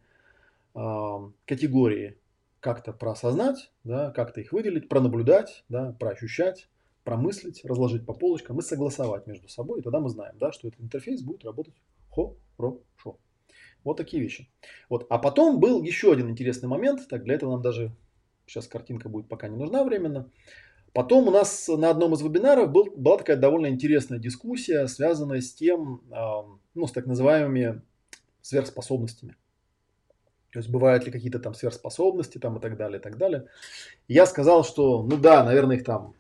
э, 0.75 0.81
категории 1.45 2.17
как-то 2.61 2.95
проосознать, 2.95 3.71
да, 3.85 4.13
как-то 4.13 4.41
их 4.41 4.53
выделить, 4.53 4.89
пронаблюдать, 4.89 5.65
да, 5.69 5.95
проощущать, 6.01 6.71
промыслить, 7.05 7.65
разложить 7.65 8.07
по 8.07 8.15
полочкам 8.15 8.61
и 8.61 8.63
согласовать 8.63 9.27
между 9.27 9.49
собой. 9.49 9.81
И 9.81 9.83
тогда 9.83 10.01
мы 10.01 10.09
знаем, 10.09 10.37
да, 10.39 10.53
что 10.53 10.69
этот 10.69 10.81
интерфейс 10.81 11.21
будет 11.21 11.45
работать 11.45 11.75
хорошо. 12.11 13.19
Вот 13.85 13.97
такие 13.97 14.23
вещи. 14.23 14.49
Вот. 14.89 15.07
А 15.11 15.19
потом 15.19 15.59
был 15.59 15.83
еще 15.83 16.13
один 16.13 16.31
интересный 16.31 16.69
момент. 16.69 17.09
Так, 17.09 17.25
для 17.25 17.35
этого 17.35 17.53
нам 17.53 17.63
даже 17.63 17.93
сейчас 18.47 18.67
картинка 18.67 19.09
будет 19.09 19.29
пока 19.29 19.49
не 19.49 19.57
нужна 19.57 19.85
временно. 19.85 20.29
Потом 20.93 21.29
у 21.29 21.31
нас 21.31 21.69
на 21.69 21.89
одном 21.89 22.13
из 22.13 22.21
вебинаров 22.21 22.71
был, 22.71 22.91
была 22.95 23.17
такая 23.17 23.37
довольно 23.37 23.69
интересная 23.69 24.19
дискуссия, 24.19 24.87
связанная 24.89 25.41
с 25.41 25.55
тем, 25.55 26.03
ну, 26.75 26.87
с 26.87 26.93
так 26.93 27.07
называемыми 27.07 27.81
сверхспособностями. 28.43 29.37
То 30.53 30.59
есть 30.59 30.69
бывают 30.69 31.07
ли 31.07 31.13
какие-то 31.13 31.39
там 31.39 31.55
сверхспособности 31.55 32.37
там 32.37 32.59
и 32.59 32.61
так 32.61 32.77
далее, 32.77 32.99
и 32.99 33.03
так 33.03 33.17
далее. 33.17 33.47
я 34.07 34.27
сказал, 34.27 34.65
что, 34.65 35.03
ну 35.03 35.17
да, 35.17 35.43
наверное, 35.45 35.77
их 35.77 35.85
там, 35.85 36.15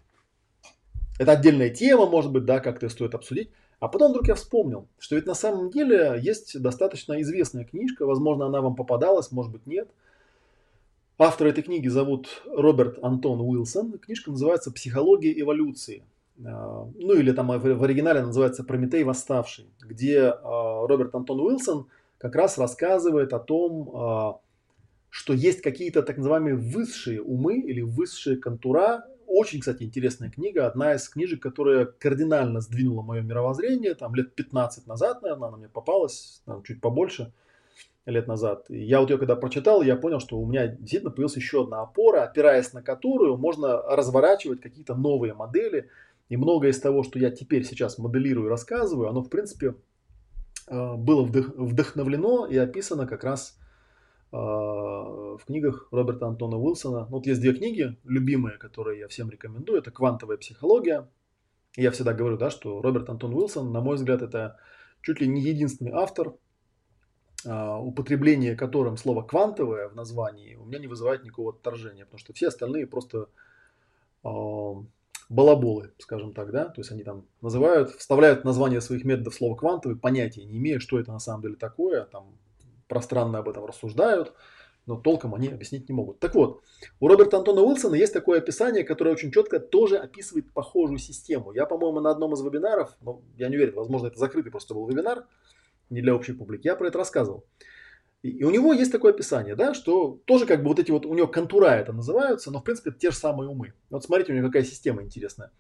это 1.19 1.33
отдельная 1.33 1.69
тема, 1.69 2.07
может 2.07 2.33
быть, 2.33 2.47
да, 2.47 2.61
как-то 2.61 2.89
стоит 2.89 3.15
обсудить. 3.15 3.51
А 3.79 3.89
потом 3.89 4.13
вдруг 4.13 4.29
я 4.29 4.35
вспомнил, 4.35 4.89
что 4.99 5.17
ведь 5.17 5.27
на 5.27 5.35
самом 5.35 5.69
деле 5.71 6.19
есть 6.19 6.59
достаточно 6.63 7.21
известная 7.21 7.65
книжка, 7.65 8.07
возможно, 8.07 8.47
она 8.47 8.63
вам 8.63 8.75
попадалась, 8.75 9.33
может 9.33 9.53
быть, 9.53 9.67
нет– 9.67 9.91
Автор 11.25 11.47
этой 11.47 11.63
книги 11.63 11.87
зовут 11.87 12.43
Роберт 12.47 12.99
Антон 13.01 13.41
Уилсон. 13.41 13.97
Книжка 14.01 14.33
называется 14.33 14.73
«Психология 14.73 15.41
эволюции». 15.41 16.03
А, 16.45 16.91
ну 16.97 17.15
или 17.15 17.31
там 17.31 17.47
в 17.47 17.85
оригинале 17.85 18.23
называется 18.23 18.65
«Прометей 18.65 19.05
восставший», 19.05 19.67
где 19.81 20.23
а, 20.23 20.85
Роберт 20.85 21.15
Антон 21.15 21.39
Уилсон 21.39 21.87
как 22.19 22.35
раз 22.35 22.59
рассказывает 22.59 23.33
о 23.35 23.39
том, 23.39 23.91
а, 23.95 24.41
что 25.11 25.33
есть 25.33 25.63
какие-то 25.63 26.03
так 26.03 26.17
называемые 26.17 26.57
высшие 26.57 27.23
умы 27.23 27.61
или 27.61 27.83
высшие 27.83 28.37
контура. 28.37 29.07
Очень, 29.29 29.61
кстати, 29.61 29.85
интересная 29.85 30.29
книга. 30.29 30.67
Одна 30.67 30.95
из 30.95 31.09
книжек, 31.09 31.41
которая 31.41 31.85
кардинально 31.85 32.61
сдвинула 32.61 33.03
мое 33.03 33.23
мировоззрение. 33.23 33.95
Там 33.95 34.17
лет 34.17 34.35
15 34.35 34.89
назад, 34.89 35.23
наверное, 35.23 35.51
она 35.51 35.57
мне 35.57 35.69
попалась, 35.69 36.43
там, 36.47 36.65
чуть 36.65 36.81
побольше– 36.81 37.33
лет 38.07 38.27
назад. 38.27 38.67
И 38.69 38.83
я 38.83 39.01
вот 39.01 39.11
ее 39.11 39.19
когда 39.19 39.37
прочитал, 39.37 39.83
я 39.83 39.97
понял, 39.97 40.21
что 40.21 40.39
у 40.39 40.47
меня 40.47 40.67
действительно 40.67 41.11
появилась 41.11 41.37
еще 41.37 41.63
одна 41.63 41.83
опора, 41.83 42.25
опираясь 42.25 42.73
на 42.73 42.83
которую 42.83 43.37
можно 43.37 43.81
разворачивать 43.83 44.61
какие-то 44.61 44.95
новые 44.95 45.35
модели. 45.35 45.89
И 46.29 46.37
многое 46.37 46.71
из 46.71 46.81
того, 46.81 47.03
что 47.03 47.19
я 47.19 47.31
теперь 47.31 47.65
сейчас 47.65 47.99
моделирую 47.99 48.47
и 48.47 48.51
рассказываю, 48.51 49.09
оно 49.09 49.23
в 49.23 49.29
принципе 49.29 49.75
э, 50.69 50.95
было 50.95 51.23
вдохновлено 51.25 52.47
и 52.47 52.57
описано 52.57 53.07
как 53.07 53.23
раз 53.23 53.59
э, 54.33 54.37
в 54.37 55.41
книгах 55.47 55.89
Роберта 55.93 56.27
Антона 56.27 56.57
Уилсона. 56.57 57.01
Ну, 57.01 57.17
вот 57.17 57.27
есть 57.27 57.41
две 57.41 57.53
книги, 57.53 57.97
любимые, 58.05 58.57
которые 58.59 59.01
я 59.01 59.09
всем 59.09 59.31
рекомендую. 59.31 59.79
Это 59.79 59.91
«Квантовая 59.91 60.39
психология». 60.39 61.09
Я 61.77 61.91
всегда 61.91 62.13
говорю, 62.13 62.37
да, 62.37 62.51
что 62.51 62.83
Роберт 62.83 63.09
Антон 63.09 63.35
Уилсон, 63.35 63.73
на 63.73 63.81
мой 63.81 63.97
взгляд, 63.97 64.23
это 64.23 64.59
чуть 65.01 65.21
ли 65.21 65.27
не 65.27 65.41
единственный 65.41 65.93
автор, 65.93 66.35
употребление 67.45 68.57
которым 68.57 68.97
слово 68.97 69.23
квантовое 69.23 69.89
в 69.89 69.95
названии 69.95 70.57
у 70.57 70.65
меня 70.65 70.79
не 70.79 70.87
вызывает 70.87 71.25
никакого 71.25 71.53
отторжения, 71.53 72.05
потому 72.05 72.19
что 72.19 72.33
все 72.33 72.49
остальные 72.49 72.87
просто 72.87 73.29
э, 74.25 74.29
балаболы, 75.29 75.93
скажем 75.99 76.35
так, 76.35 76.51
да, 76.51 76.67
то 76.67 76.81
есть 76.81 76.91
они 76.91 77.03
там 77.03 77.25
называют, 77.41 77.91
вставляют 77.93 78.45
название 78.45 78.81
своих 78.81 79.05
методов 79.05 79.35
слово 79.35 79.57
квантовый, 79.57 79.99
понятия 79.99 80.45
не 80.45 80.59
имея, 80.59 80.79
что 80.79 80.99
это 80.99 81.11
на 81.11 81.19
самом 81.19 81.43
деле 81.43 81.57
такое, 81.57 82.05
там 82.05 82.37
пространно 82.87 83.39
об 83.39 83.49
этом 83.49 83.65
рассуждают, 83.65 84.35
но 84.87 84.97
толком 84.97 85.35
они 85.35 85.49
объяснить 85.49 85.89
не 85.89 85.95
могут. 85.95 86.19
Так 86.19 86.35
вот, 86.35 86.63
у 87.01 87.09
Роберта 87.09 87.39
Антона 87.39 87.63
Уилсона 87.63 87.95
есть 87.95 88.13
такое 88.13 88.39
описание, 88.39 88.85
которое 88.85 89.13
очень 89.13 89.31
четко 89.31 89.61
тоже 89.61 89.97
описывает 89.97 90.53
похожую 90.53 90.99
систему. 90.99 91.53
Я, 91.53 91.67
по-моему, 91.67 92.01
на 92.01 92.11
одном 92.11 92.35
из 92.35 92.43
вебинаров, 92.43 92.97
ну, 93.01 93.23
я 93.37 93.49
не 93.49 93.57
уверен, 93.57 93.75
возможно, 93.75 94.09
это 94.09 94.19
закрытый 94.19 94.51
просто 94.51 94.75
был 94.75 94.87
вебинар, 94.87 95.25
не 95.93 96.03
для 96.03 96.15
общей 96.15 96.33
публики. 96.33 96.67
Я 96.67 96.77
про 96.77 96.89
это 96.89 96.99
рассказывал. 96.99 97.45
И, 98.23 98.45
у 98.45 98.51
него 98.51 98.73
есть 98.73 98.93
такое 98.93 99.13
описание, 99.13 99.57
да, 99.57 99.75
что 99.75 100.21
тоже 100.27 100.47
как 100.47 100.63
бы 100.63 100.69
вот 100.69 100.79
эти 100.79 100.91
вот, 100.91 101.07
у 101.07 101.15
него 101.15 101.27
контура 101.27 101.67
это 101.67 101.93
называются, 101.93 102.51
но 102.51 102.61
в 102.61 102.65
принципе 102.65 102.93
те 102.93 103.11
же 103.11 103.17
самые 103.17 103.49
умы. 103.49 103.73
Вот 103.91 104.05
смотрите, 104.05 104.33
у 104.33 104.37
него 104.37 104.47
какая 104.47 104.65
система 104.65 105.03
интересная. 105.03 105.51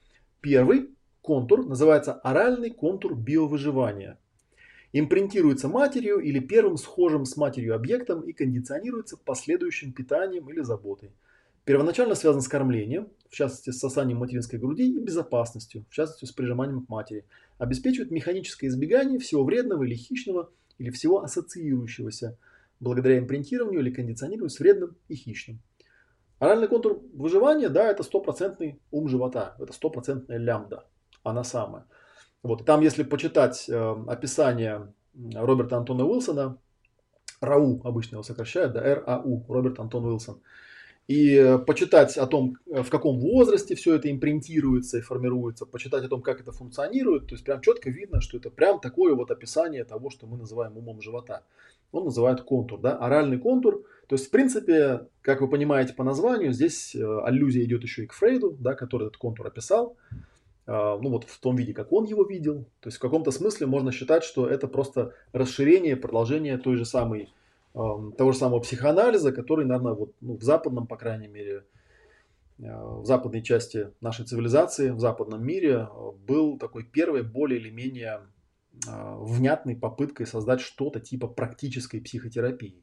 Первый 0.40 0.90
контур 1.22 1.66
называется 1.66 2.14
оральный 2.14 2.70
контур 2.70 3.14
биовыживания. 3.14 4.18
Импринтируется 4.92 5.68
матерью 5.68 6.18
или 6.18 6.38
первым 6.38 6.76
схожим 6.76 7.24
с 7.24 7.36
матерью 7.36 7.74
объектом 7.74 8.20
и 8.20 8.32
кондиционируется 8.32 9.16
последующим 9.16 9.92
питанием 9.92 10.48
или 10.50 10.60
заботой. 10.60 11.12
Первоначально 11.64 12.16
связан 12.16 12.40
с 12.40 12.48
кормлением, 12.48 13.08
в 13.30 13.34
частности 13.34 13.70
с 13.70 13.78
сосанием 13.78 14.18
материнской 14.18 14.58
груди 14.58 14.90
и 14.90 14.98
безопасностью, 14.98 15.84
в 15.88 15.94
частности 15.94 16.24
с 16.24 16.32
прижиманием 16.32 16.84
к 16.84 16.88
матери. 16.88 17.24
Обеспечивает 17.58 18.10
механическое 18.10 18.66
избегание 18.66 19.20
всего 19.20 19.44
вредного 19.44 19.84
или 19.84 19.94
хищного, 19.94 20.50
или 20.78 20.90
всего 20.90 21.22
ассоциирующегося, 21.22 22.36
благодаря 22.80 23.18
импринтированию 23.18 23.80
или 23.80 23.90
кондиционированию 23.90 24.50
с 24.50 24.58
вредным 24.58 24.96
и 25.08 25.14
хищным. 25.14 25.60
Оральный 26.40 26.66
контур 26.66 27.00
выживания, 27.14 27.68
да, 27.68 27.88
это 27.88 28.02
стопроцентный 28.02 28.80
ум 28.90 29.08
живота, 29.08 29.54
это 29.60 29.72
стопроцентная 29.72 30.38
лямбда, 30.38 30.84
она 31.22 31.44
самая. 31.44 31.86
Вот, 32.42 32.62
и 32.62 32.64
там, 32.64 32.80
если 32.80 33.04
почитать 33.04 33.68
э, 33.68 33.96
описание 34.08 34.92
Роберта 35.14 35.76
Антона 35.76 36.04
Уилсона, 36.04 36.58
РАУ 37.40 37.82
обычно 37.84 38.16
его 38.16 38.24
сокращают, 38.24 38.72
да, 38.72 38.82
РАУ, 38.82 39.44
Роберт 39.48 39.78
Антон 39.78 40.06
Уилсон– 40.06 40.40
и 41.08 41.34
э, 41.34 41.58
почитать 41.58 42.16
о 42.16 42.26
том, 42.26 42.56
э, 42.66 42.82
в 42.82 42.90
каком 42.90 43.18
возрасте 43.18 43.74
все 43.74 43.94
это 43.94 44.10
импринтируется 44.10 44.98
и 44.98 45.00
формируется, 45.00 45.66
почитать 45.66 46.04
о 46.04 46.08
том, 46.08 46.22
как 46.22 46.40
это 46.40 46.52
функционирует, 46.52 47.26
то 47.26 47.34
есть 47.34 47.44
прям 47.44 47.60
четко 47.60 47.90
видно, 47.90 48.20
что 48.20 48.38
это 48.38 48.50
прям 48.50 48.80
такое 48.80 49.14
вот 49.14 49.30
описание 49.30 49.84
того, 49.84 50.10
что 50.10 50.26
мы 50.26 50.36
называем 50.36 50.76
умом 50.76 51.00
живота. 51.02 51.42
Он 51.90 52.04
называет 52.04 52.40
контур, 52.42 52.80
да, 52.80 52.96
оральный 52.96 53.38
контур. 53.38 53.84
То 54.08 54.14
есть, 54.14 54.28
в 54.28 54.30
принципе, 54.30 55.06
как 55.20 55.42
вы 55.42 55.48
понимаете 55.48 55.92
по 55.92 56.04
названию, 56.04 56.52
здесь 56.52 56.94
э, 56.94 57.20
аллюзия 57.24 57.64
идет 57.64 57.82
еще 57.82 58.04
и 58.04 58.06
к 58.06 58.12
Фрейду, 58.14 58.56
да, 58.58 58.74
который 58.74 59.08
этот 59.08 59.18
контур 59.18 59.46
описал. 59.46 59.96
А, 60.66 60.98
ну 60.98 61.10
вот 61.10 61.24
в 61.24 61.38
том 61.40 61.56
виде, 61.56 61.74
как 61.74 61.92
он 61.92 62.04
его 62.04 62.24
видел. 62.24 62.64
То 62.80 62.88
есть 62.88 62.98
в 62.98 63.00
каком-то 63.00 63.30
смысле 63.30 63.66
можно 63.66 63.92
считать, 63.92 64.24
что 64.24 64.46
это 64.46 64.68
просто 64.68 65.14
расширение, 65.32 65.96
продолжение 65.96 66.56
той 66.58 66.76
же 66.76 66.84
самой 66.84 67.32
того 67.72 68.32
же 68.32 68.38
самого 68.38 68.60
психоанализа, 68.60 69.32
который, 69.32 69.64
наверное, 69.64 69.94
вот, 69.94 70.14
ну, 70.20 70.36
в 70.36 70.42
западном, 70.42 70.86
по 70.86 70.96
крайней 70.96 71.28
мере, 71.28 71.64
э, 72.58 72.64
в 72.64 73.04
западной 73.06 73.42
части 73.42 73.90
нашей 74.00 74.26
цивилизации, 74.26 74.90
в 74.90 75.00
западном 75.00 75.44
мире 75.44 75.88
э, 75.90 76.10
был 76.26 76.58
такой 76.58 76.84
первой 76.84 77.22
более 77.22 77.58
или 77.58 77.70
менее 77.70 78.20
э, 78.86 79.16
внятной 79.20 79.74
попыткой 79.74 80.26
создать 80.26 80.60
что-то 80.60 81.00
типа 81.00 81.28
практической 81.28 82.00
психотерапии. 82.00 82.82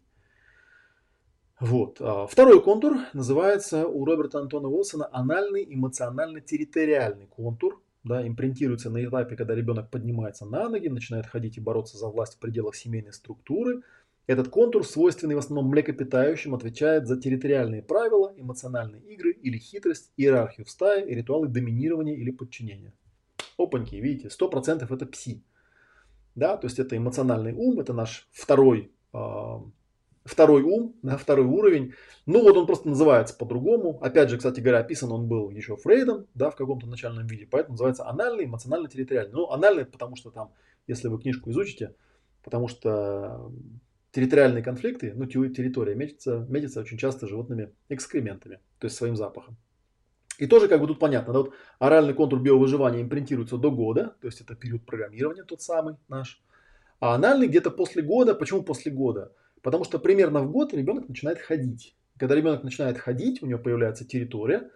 Вот. 1.60 1.98
А 2.00 2.26
второй 2.26 2.62
контур 2.64 2.98
называется 3.14 3.86
у 3.86 4.06
Роберта 4.06 4.40
Антона 4.40 4.70
Уилсона 4.70 5.08
анальный 5.12 5.66
эмоционально-территориальный 5.72 7.28
контур. 7.28 7.84
Да, 8.06 8.26
импринтируется 8.26 8.90
на 8.90 9.04
этапе, 9.04 9.36
когда 9.36 9.54
ребенок 9.54 9.92
поднимается 9.92 10.46
на 10.46 10.70
ноги, 10.70 10.88
начинает 10.88 11.26
ходить 11.26 11.58
и 11.58 11.62
бороться 11.62 11.98
за 11.98 12.08
власть 12.08 12.36
в 12.36 12.40
пределах 12.40 12.76
семейной 12.76 13.14
структуры– 13.14 13.84
этот 14.30 14.50
контур, 14.50 14.86
свойственный 14.86 15.34
в 15.34 15.40
основном 15.40 15.72
млекопитающим, 15.72 16.54
отвечает 16.54 17.08
за 17.08 17.20
территориальные 17.20 17.82
правила, 17.82 18.32
эмоциональные 18.38 19.02
игры 19.02 19.32
или 19.32 19.58
хитрость, 19.58 20.14
иерархию 20.18 20.68
в 20.68 20.70
стае 20.70 21.10
и 21.10 21.16
ритуалы 21.16 21.48
доминирования 21.48 22.14
или 22.14 22.30
подчинения. 22.30 22.94
Опаньки, 23.58 23.96
видите, 23.96 24.28
100% 24.28 24.86
это 24.88 25.06
пси. 25.08 25.44
да, 26.36 26.58
то 26.58 26.68
есть 26.68 26.78
это 26.78 26.96
эмоциональный 26.96 27.54
ум, 27.54 27.80
это 27.80 27.94
наш 27.94 28.30
второй, 28.32 28.92
э, 29.14 29.58
второй 30.26 30.62
ум, 30.62 30.96
да, 31.02 31.18
второй 31.18 31.48
уровень. 31.48 31.96
Ну 32.28 32.44
вот 32.44 32.56
он 32.56 32.68
просто 32.68 32.88
называется 32.88 33.36
по-другому. 33.36 33.98
Опять 34.00 34.30
же, 34.30 34.38
кстати 34.38 34.60
говоря, 34.60 34.82
описан 34.82 35.12
он 35.12 35.28
был 35.28 35.50
еще 35.50 35.76
Фрейдом, 35.76 36.28
да, 36.36 36.52
в 36.52 36.56
каком-то 36.56 36.86
начальном 36.86 37.26
виде, 37.26 37.48
поэтому 37.50 37.74
называется 37.74 38.08
анальный, 38.08 38.46
эмоционально-территориальный. 38.46 39.34
Ну, 39.34 39.50
анальный, 39.50 39.86
потому 39.86 40.16
что 40.16 40.30
там, 40.30 40.54
если 40.86 41.08
вы 41.08 41.20
книжку 41.20 41.50
изучите, 41.50 41.96
потому 42.44 42.68
что 42.68 43.52
территориальные 44.12 44.64
конфликты, 44.64 45.14
ну, 45.16 45.26
территория 45.26 45.96
метится, 45.96 46.46
метится 46.50 46.82
очень 46.82 46.98
часто 46.98 47.28
животными 47.28 47.74
экскрементами, 47.90 48.60
то 48.80 48.86
есть 48.86 48.96
своим 48.96 49.16
запахом. 49.16 49.58
И 50.40 50.48
тоже 50.48 50.68
как 50.68 50.80
бы 50.80 50.88
тут 50.88 51.00
понятно, 51.00 51.34
да, 51.34 51.40
вот 51.40 51.54
оральный 51.80 52.14
контур 52.14 52.40
биовыживания 52.40 53.02
импринтируется 53.02 53.58
до 53.58 53.72
года, 53.72 54.16
то 54.22 54.28
есть 54.28 54.40
это 54.42 54.56
период 54.56 54.86
программирования 54.86 55.44
тот 55.44 55.62
самый 55.62 55.96
наш. 56.08 56.42
А 57.00 57.16
анальный 57.16 57.48
где-то 57.48 57.72
после 57.72 58.02
года. 58.02 58.36
Почему 58.36 58.64
после 58.64 58.92
года? 58.92 59.32
Потому 59.62 59.84
что 59.84 60.00
примерно 60.00 60.42
в 60.42 60.52
год 60.52 60.74
ребенок 60.74 61.08
начинает 61.08 61.40
ходить. 61.40 61.96
Когда 62.18 62.36
ребенок 62.36 62.64
начинает 62.64 62.98
ходить, 62.98 63.42
у 63.42 63.48
него 63.48 63.60
появляется 63.60 64.06
территория, 64.06 64.70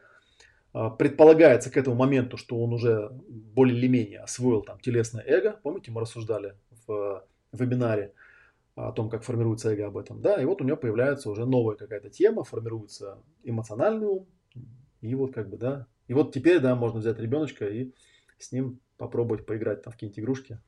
а, 0.73 0.89
предполагается 0.89 1.69
к 1.69 1.77
этому 1.77 1.95
моменту, 1.95 2.37
что 2.37 2.61
он 2.61 2.73
уже 2.73 3.09
более 3.29 3.77
или 3.77 3.87
менее 3.87 4.19
освоил 4.19 4.61
там 4.61 4.79
телесное 4.79 5.23
эго. 5.25 5.59
Помните, 5.63 5.91
мы 5.91 6.01
рассуждали 6.01 6.55
в 6.87 7.25
вебинаре 7.51 8.13
о 8.75 8.91
том, 8.91 9.09
как 9.09 9.23
формируется 9.23 9.71
эго 9.71 9.87
об 9.87 9.97
этом. 9.97 10.21
Да, 10.21 10.41
и 10.41 10.45
вот 10.45 10.61
у 10.61 10.63
него 10.63 10.77
появляется 10.77 11.29
уже 11.29 11.45
новая 11.45 11.75
какая-то 11.75 12.09
тема, 12.09 12.43
формируется 12.43 13.21
эмоциональный 13.43 14.07
ум, 14.07 14.27
и 15.01 15.13
вот 15.15 15.33
как 15.33 15.49
бы, 15.49 15.57
да. 15.57 15.87
И 16.07 16.13
вот 16.13 16.33
теперь, 16.33 16.59
да, 16.59 16.75
можно 16.75 16.99
взять 16.99 17.19
ребеночка 17.19 17.67
и 17.67 17.93
с 18.37 18.51
ним 18.51 18.79
попробовать 18.97 19.45
поиграть 19.45 19.83
там 19.83 19.91
в 19.91 19.95
какие-нибудь 19.95 20.19
игрушки. 20.19 20.59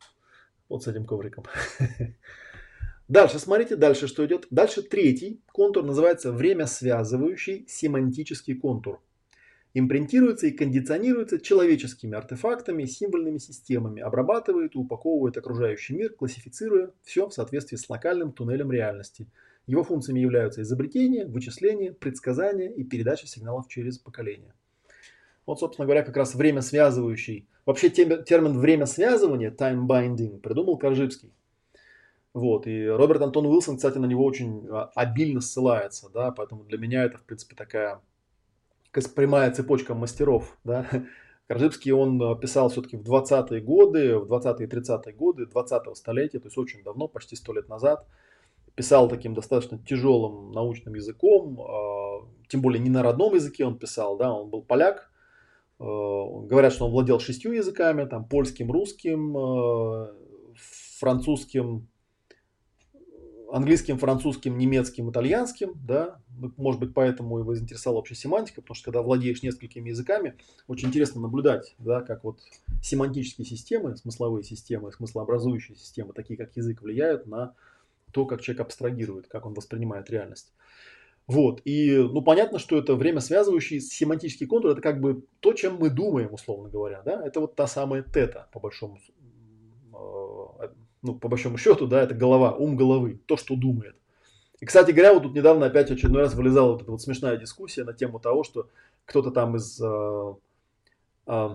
Вот 0.69 0.83
с 0.83 0.87
этим 0.87 1.05
ковриком. 1.05 1.45
Дальше, 3.07 3.37
смотрите, 3.37 3.75
дальше 3.75 4.07
что 4.07 4.25
идет. 4.25 4.47
Дальше 4.49 4.81
третий 4.81 5.43
контур 5.51 5.83
называется 5.83 6.31
время 6.31 6.65
связывающий 6.65 7.67
семантический 7.67 8.55
контур. 8.55 8.99
Импринтируется 9.75 10.47
и 10.47 10.51
кондиционируется 10.51 11.39
человеческими 11.39 12.15
артефактами, 12.15 12.85
символьными 12.85 13.37
системами, 13.37 14.01
обрабатывает 14.01 14.73
и 14.73 14.77
упаковывает 14.79 15.37
окружающий 15.37 15.93
мир, 15.93 16.13
классифицируя 16.13 16.91
все 17.03 17.27
в 17.27 17.33
соответствии 17.33 17.75
с 17.77 17.87
локальным 17.87 18.31
туннелем 18.31 18.71
реальности– 18.71 19.27
его 19.67 19.83
функциями 19.83 20.19
являются 20.19 20.61
изобретение, 20.61 21.25
вычисление, 21.25 21.91
предсказание 21.91 22.71
и 22.71 22.83
передача 22.83 23.25
сигналов 23.25 23.67
через 23.67 23.97
поколение. 23.97 24.53
Вот, 25.45 25.59
собственно 25.59 25.85
говоря, 25.85 26.03
как 26.03 26.17
раз 26.17 26.35
время 26.35 26.61
связывающий. 26.61 27.47
Вообще 27.65 27.89
термин 27.89 28.59
время 28.59 28.85
связывания, 28.85 29.51
time 29.51 29.87
binding, 29.87 30.39
придумал 30.39 30.77
Коржибский. 30.77 31.33
Вот, 32.33 32.67
и 32.67 32.85
Роберт 32.85 33.21
Антон 33.21 33.45
Уилсон, 33.45 33.77
кстати, 33.77 33.97
на 33.97 34.05
него 34.05 34.23
очень 34.25 34.67
а, 34.69 34.91
обильно 34.93 35.39
ссылается, 35.39 36.09
да, 36.09 36.31
поэтому 36.31 36.65
для 36.65 36.77
меня 36.77 37.05
это, 37.05 37.17
в 37.17 37.23
принципе, 37.23 37.55
такая 37.55 38.01
прямая 39.01 39.51
цепочка 39.51 39.93
мастеров, 39.93 40.57
да. 40.63 40.87
Коржибский 41.47 41.91
он 41.91 42.39
писал 42.39 42.69
все-таки 42.69 42.97
в 42.97 43.03
20-е 43.03 43.61
годы, 43.61 44.17
в 44.17 44.31
20-е 44.31 44.65
и 44.65 44.69
30-е 44.69 45.13
годы 45.13 45.43
20-го 45.43 45.93
столетия, 45.93 46.39
то 46.39 46.47
есть 46.47 46.57
очень 46.57 46.83
давно, 46.83 47.07
почти 47.07 47.35
сто 47.35 47.53
лет 47.53 47.69
назад– 47.69 48.07
писал 48.75 49.07
таким 49.07 49.33
достаточно 49.33 49.77
тяжелым 49.79 50.51
научным 50.51 50.95
языком, 50.95 51.59
а, 51.61 52.27
тем 52.47 52.61
более 52.61 52.81
не 52.81 52.89
на 52.89 53.01
родном 53.01 53.33
языке 53.33 53.65
он 53.65 53.77
писал, 53.77 54.17
да, 54.17 54.33
он 54.33 54.49
был 54.49 54.61
поляк. 54.61 55.11
А, 55.79 55.83
говорят, 55.83 56.73
что 56.73 56.85
он 56.85 56.91
владел 56.91 57.19
шестью 57.19 57.53
языками, 57.53 58.05
там 58.05 58.25
польским, 58.25 58.71
русским, 58.71 59.35
а, 59.37 60.13
французским, 60.99 61.87
английским, 63.51 63.97
французским, 63.97 64.57
немецким, 64.57 65.09
итальянским, 65.09 65.73
да, 65.85 66.19
ну, 66.37 66.51
может 66.57 66.79
быть, 66.79 66.93
поэтому 66.93 67.39
его 67.39 67.55
заинтересовала 67.55 67.99
вообще 67.99 68.15
семантика, 68.15 68.61
потому 68.61 68.75
что 68.75 68.85
когда 68.85 69.01
владеешь 69.01 69.43
несколькими 69.43 69.89
языками, 69.89 70.35
очень 70.67 70.89
интересно 70.89 71.21
наблюдать, 71.21 71.75
да, 71.79 72.01
как 72.01 72.23
вот 72.23 72.39
семантические 72.81 73.45
системы, 73.45 73.95
смысловые 73.95 74.43
системы, 74.43 74.91
смыслообразующие 74.91 75.77
системы, 75.77 76.13
такие 76.13 76.37
как 76.37 76.55
язык, 76.55 76.81
влияют 76.81 77.27
на 77.27 77.55
то, 78.11 78.25
как 78.25 78.41
человек 78.41 78.61
абстрагирует, 78.61 79.27
как 79.27 79.45
он 79.45 79.53
воспринимает 79.53 80.09
реальность. 80.09 80.53
Вот. 81.27 81.61
И, 81.65 81.97
ну, 81.97 82.21
понятно, 82.21 82.59
что 82.59 82.77
это 82.77 82.95
время 82.95 83.19
связывающий 83.19 83.81
семантический 83.81 84.45
контур, 84.45 84.71
это 84.71 84.81
как 84.81 85.01
бы 85.01 85.25
то, 85.39 85.53
чем 85.53 85.77
мы 85.77 85.89
думаем, 85.89 86.31
условно 86.31 86.69
говоря, 86.69 87.01
да, 87.03 87.25
это 87.25 87.39
вот 87.39 87.55
та 87.55 87.67
самая 87.67 88.03
тета, 88.03 88.47
по 88.53 88.59
большому, 88.59 88.99
ну, 91.05 91.15
по 91.15 91.27
большому 91.27 91.57
счету, 91.57 91.87
да, 91.87 92.01
это 92.01 92.15
голова, 92.15 92.51
ум 92.51 92.75
головы, 92.75 93.19
то, 93.25 93.37
что 93.37 93.55
думает. 93.55 93.95
И, 94.59 94.65
кстати 94.65 94.91
говоря, 94.91 95.13
вот 95.13 95.23
тут 95.23 95.35
недавно 95.35 95.67
опять 95.67 95.91
очередной 95.91 96.23
раз 96.23 96.33
вылезала 96.33 96.71
вот 96.71 96.81
эта 96.81 96.91
вот 96.91 97.01
смешная 97.01 97.37
дискуссия 97.37 97.83
на 97.83 97.93
тему 97.93 98.19
того, 98.19 98.43
что 98.43 98.69
кто-то 99.05 99.31
там 99.31 99.55
из 99.55 99.79
э, 99.81 100.33
э, 101.27 101.49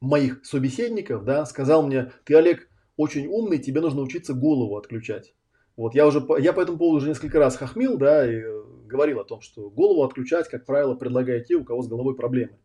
моих 0.00 0.44
собеседников, 0.44 1.24
да, 1.24 1.46
сказал 1.46 1.86
мне, 1.86 2.12
ты, 2.24 2.34
Олег, 2.34 2.68
очень 2.96 3.28
умный, 3.28 3.58
тебе 3.58 3.80
нужно 3.80 4.02
учиться 4.02 4.34
голову 4.34 4.76
отключать. 4.76 5.34
Вот 5.76 5.94
я 5.94 6.06
уже, 6.06 6.26
я 6.38 6.52
по 6.52 6.60
этому 6.60 6.78
поводу 6.78 6.98
уже 6.98 7.08
несколько 7.08 7.38
раз 7.38 7.56
хохмил, 7.56 7.96
да, 7.96 8.26
и 8.26 8.36
э, 8.36 8.62
говорил 8.86 9.20
о 9.20 9.24
том, 9.24 9.40
что 9.40 9.70
голову 9.70 10.02
отключать, 10.02 10.48
как 10.48 10.66
правило, 10.66 10.94
предлагают 10.94 11.46
те, 11.46 11.54
у 11.54 11.64
кого 11.64 11.82
с 11.82 11.88
головой 11.88 12.16
проблемы. 12.16 12.58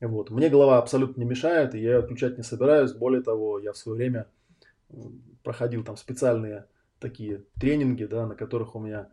Вот. 0.00 0.30
Мне 0.30 0.48
голова 0.48 0.78
абсолютно 0.78 1.20
не 1.20 1.26
мешает, 1.26 1.74
и 1.74 1.80
я 1.80 1.92
ее 1.92 1.98
отключать 1.98 2.36
не 2.36 2.44
собираюсь. 2.44 2.92
Более 2.92 3.22
того, 3.22 3.58
я 3.58 3.72
в 3.72 3.76
свое 3.76 3.96
время 3.96 4.26
проходил 5.42 5.84
там 5.84 5.96
специальные 5.96 6.66
такие 6.98 7.44
тренинги, 7.60 8.04
да, 8.04 8.26
на 8.26 8.34
которых 8.34 8.74
у 8.74 8.80
меня 8.80 9.08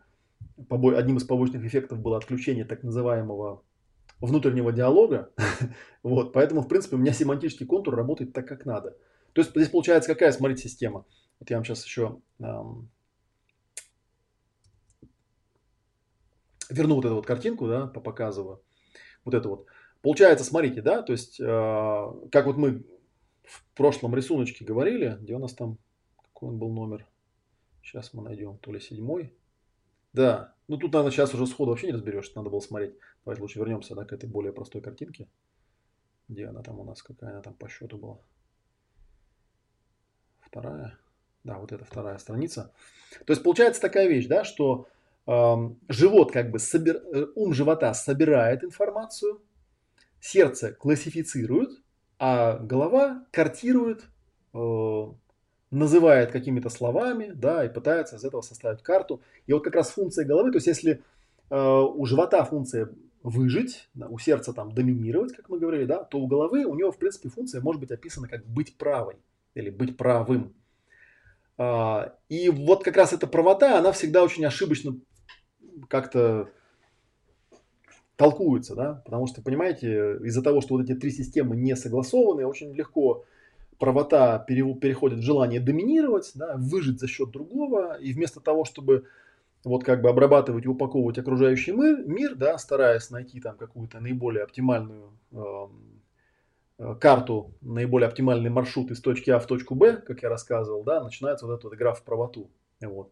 побо... 0.67 0.97
одним 0.97 1.17
из 1.17 1.23
побочных 1.23 1.63
эффектов 1.65 1.99
было 1.99 2.17
отключение 2.17 2.65
так 2.65 2.83
называемого 2.83 3.63
внутреннего 4.19 4.71
диалога. 4.71 5.31
вот, 6.03 6.33
поэтому, 6.33 6.61
в 6.61 6.67
принципе, 6.67 6.95
у 6.95 6.99
меня 6.99 7.13
семантический 7.13 7.65
контур 7.65 7.95
работает 7.95 8.33
так, 8.33 8.47
как 8.47 8.65
надо. 8.65 8.97
То 9.33 9.41
есть 9.41 9.51
здесь 9.51 9.69
получается 9.69 10.11
какая, 10.11 10.31
смотрите, 10.31 10.63
система. 10.67 11.05
Вот 11.39 11.49
я 11.49 11.57
вам 11.57 11.65
сейчас 11.65 11.83
еще 11.83 12.19
эм, 12.39 12.89
верну 16.69 16.95
вот 16.95 17.05
эту 17.05 17.15
вот 17.15 17.25
картинку, 17.25 17.67
да, 17.67 17.87
показываю. 17.87 18.61
Вот 19.25 19.33
это 19.33 19.49
вот. 19.49 19.65
Получается, 20.01 20.45
смотрите, 20.45 20.81
да, 20.81 21.01
то 21.01 21.13
есть, 21.13 21.39
э, 21.39 21.45
как 22.31 22.45
вот 22.45 22.57
мы 22.57 22.85
в 23.43 23.63
прошлом 23.75 24.15
рисуночке 24.15 24.65
говорили, 24.65 25.17
где 25.21 25.35
у 25.35 25.39
нас 25.39 25.53
там, 25.53 25.77
какой 26.15 26.49
он 26.49 26.59
был 26.59 26.71
номер? 26.71 27.05
Сейчас 27.81 28.13
мы 28.13 28.23
найдем, 28.23 28.57
то 28.57 28.71
ли 28.71 28.79
седьмой. 28.79 29.33
Да, 30.13 30.53
ну 30.67 30.77
тут, 30.77 30.93
наверное, 30.93 31.11
сейчас 31.11 31.33
уже 31.33 31.47
сходу 31.47 31.71
вообще 31.71 31.87
не 31.87 31.93
разберешься, 31.93 32.33
надо 32.35 32.49
было 32.49 32.59
смотреть. 32.59 32.95
Давайте 33.25 33.41
лучше 33.41 33.59
вернемся 33.59 33.95
да, 33.95 34.05
к 34.05 34.13
этой 34.13 34.29
более 34.29 34.53
простой 34.53 34.81
картинке. 34.81 35.27
Где 36.29 36.45
она 36.45 36.61
там 36.61 36.79
у 36.79 36.83
нас, 36.83 37.01
какая 37.03 37.31
она 37.31 37.41
там 37.41 37.53
по 37.53 37.67
счету 37.67 37.97
была 37.97 38.19
вторая, 40.39 40.97
да, 41.43 41.57
вот 41.57 41.71
это 41.71 41.83
вторая 41.83 42.17
страница. 42.19 42.73
То 43.25 43.33
есть 43.33 43.43
получается 43.43 43.81
такая 43.81 44.07
вещь, 44.07 44.27
да, 44.27 44.43
что 44.43 44.87
э, 45.25 45.55
живот 45.89 46.31
как 46.31 46.51
бы 46.51 46.59
собир, 46.59 46.97
э, 46.97 47.25
ум 47.35 47.53
живота 47.53 47.93
собирает 47.93 48.63
информацию, 48.63 49.41
сердце 50.19 50.71
классифицирует, 50.71 51.71
а 52.19 52.57
голова 52.57 53.25
картирует, 53.31 54.05
э, 54.53 55.05
называет 55.71 56.31
какими-то 56.31 56.69
словами, 56.69 57.31
да, 57.33 57.65
и 57.65 57.69
пытается 57.69 58.17
из 58.17 58.23
этого 58.23 58.41
составить 58.41 58.83
карту. 58.83 59.21
И 59.47 59.53
вот 59.53 59.63
как 59.63 59.75
раз 59.75 59.91
функция 59.91 60.25
головы, 60.25 60.51
то 60.51 60.57
есть 60.57 60.67
если 60.67 61.01
э, 61.49 61.57
у 61.57 62.05
живота 62.05 62.43
функция 62.45 62.89
выжить, 63.23 63.89
у 63.95 64.19
сердца 64.19 64.53
там 64.53 64.71
доминировать, 64.71 65.33
как 65.33 65.49
мы 65.49 65.57
говорили, 65.57 65.85
да, 65.85 66.03
то 66.03 66.19
у 66.19 66.27
головы 66.27 66.65
у 66.65 66.75
него 66.75 66.91
в 66.91 66.97
принципе 66.97 67.29
функция 67.29 67.61
может 67.61 67.79
быть 67.79 67.91
описана 67.91 68.27
как 68.27 68.45
быть 68.45 68.77
правой 68.77 69.15
или 69.55 69.69
быть 69.69 69.97
правым. 69.97 70.53
А, 71.57 72.15
и 72.27 72.49
вот 72.49 72.83
как 72.83 72.97
раз 72.97 73.13
эта 73.13 73.25
правота, 73.27 73.79
она 73.79 73.91
всегда 73.93 74.23
очень 74.23 74.45
ошибочно 74.45 74.97
как-то 75.87 76.49
толкуется, 78.15 78.75
да, 78.75 79.01
потому 79.05 79.27
что, 79.27 79.41
понимаете, 79.41 80.17
из-за 80.23 80.41
того, 80.41 80.61
что 80.61 80.75
вот 80.75 80.83
эти 80.83 80.93
три 80.97 81.11
системы 81.11 81.55
не 81.55 81.75
согласованы, 81.75 82.45
очень 82.45 82.73
легко 82.73 83.25
правота 83.79 84.39
переходит 84.39 85.19
в 85.19 85.23
желание 85.23 85.59
доминировать, 85.59 86.31
да, 86.35 86.55
выжить 86.57 86.99
за 86.99 87.07
счет 87.07 87.31
другого, 87.31 87.95
и 87.95 88.13
вместо 88.13 88.39
того, 88.39 88.65
чтобы 88.65 89.05
вот 89.63 89.83
как 89.83 90.01
бы 90.01 90.09
обрабатывать 90.09 90.65
и 90.65 90.69
упаковывать 90.69 91.17
окружающий 91.17 91.71
мир, 91.71 92.05
мир 92.05 92.35
да, 92.35 92.57
стараясь 92.57 93.09
найти 93.09 93.39
там 93.39 93.57
какую-то 93.57 93.99
наиболее 93.99 94.43
оптимальную 94.43 95.11
Э, 96.79 96.95
карту, 96.95 97.53
наиболее 97.61 98.07
оптимальный 98.07 98.49
маршрут 98.49 98.89
из 98.91 98.99
точки 98.99 99.29
А 99.29 99.39
в 99.39 99.45
точку 99.45 99.75
Б, 99.75 99.97
как 99.97 100.23
я 100.23 100.29
рассказывал, 100.29 100.83
да, 100.83 101.03
начинается 101.03 101.45
вот 101.45 101.59
эта 101.59 101.67
вот 101.67 101.75
игра 101.75 101.93
в 101.93 102.03
правоту. 102.03 102.49
Вот. 102.81 103.11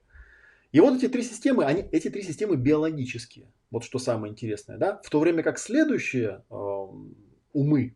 И 0.71 0.79
вот 0.79 0.97
эти 0.97 1.07
три 1.07 1.23
системы, 1.23 1.65
они, 1.65 1.83
эти 1.91 2.09
три 2.09 2.23
системы 2.23 2.55
биологические. 2.55 3.47
Вот 3.71 3.83
что 3.83 3.99
самое 3.99 4.31
интересное, 4.31 4.77
да. 4.77 5.01
В 5.03 5.09
то 5.09 5.19
время 5.19 5.43
как 5.43 5.59
следующие 5.59 6.43
э, 6.49 6.87
умы, 7.53 7.95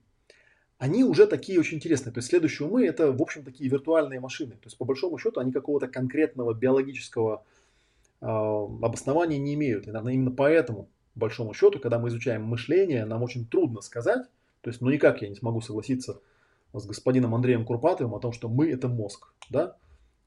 они 0.77 1.03
уже 1.03 1.25
такие 1.25 1.59
очень 1.59 1.77
интересные. 1.77 2.13
То 2.13 2.19
есть 2.19 2.29
следующие 2.29 2.67
умы 2.67 2.85
это, 2.85 3.11
в 3.11 3.21
общем, 3.21 3.43
такие 3.43 3.69
виртуальные 3.69 4.19
машины. 4.19 4.51
То 4.53 4.65
есть 4.65 4.77
по 4.77 4.85
большому 4.85 5.17
счету 5.17 5.39
они 5.39 5.51
какого-то 5.51 5.87
конкретного 5.87 6.53
биологического 6.53 7.45
э, 8.21 8.25
обоснования 8.25 9.37
не 9.37 9.53
имеют. 9.53 9.87
И, 9.87 9.91
наверное, 9.91 10.13
именно 10.13 10.31
поэтому, 10.31 10.89
по 11.13 11.21
большому 11.21 11.53
счету, 11.53 11.79
когда 11.79 11.97
мы 11.97 12.09
изучаем 12.09 12.43
мышление, 12.43 13.05
нам 13.05 13.23
очень 13.23 13.47
трудно 13.47 13.81
сказать, 13.81 14.25
то 14.61 14.69
есть, 14.69 14.81
ну 14.81 14.89
никак 14.89 15.21
я 15.21 15.29
не 15.29 15.35
смогу 15.35 15.61
согласиться 15.61 16.21
с 16.73 16.85
господином 16.85 17.35
Андреем 17.35 17.65
Курпатовым 17.65 18.15
о 18.15 18.19
том, 18.19 18.33
что 18.33 18.49
мы 18.49 18.69
это 18.69 18.87
мозг. 18.87 19.31
Да? 19.49 19.77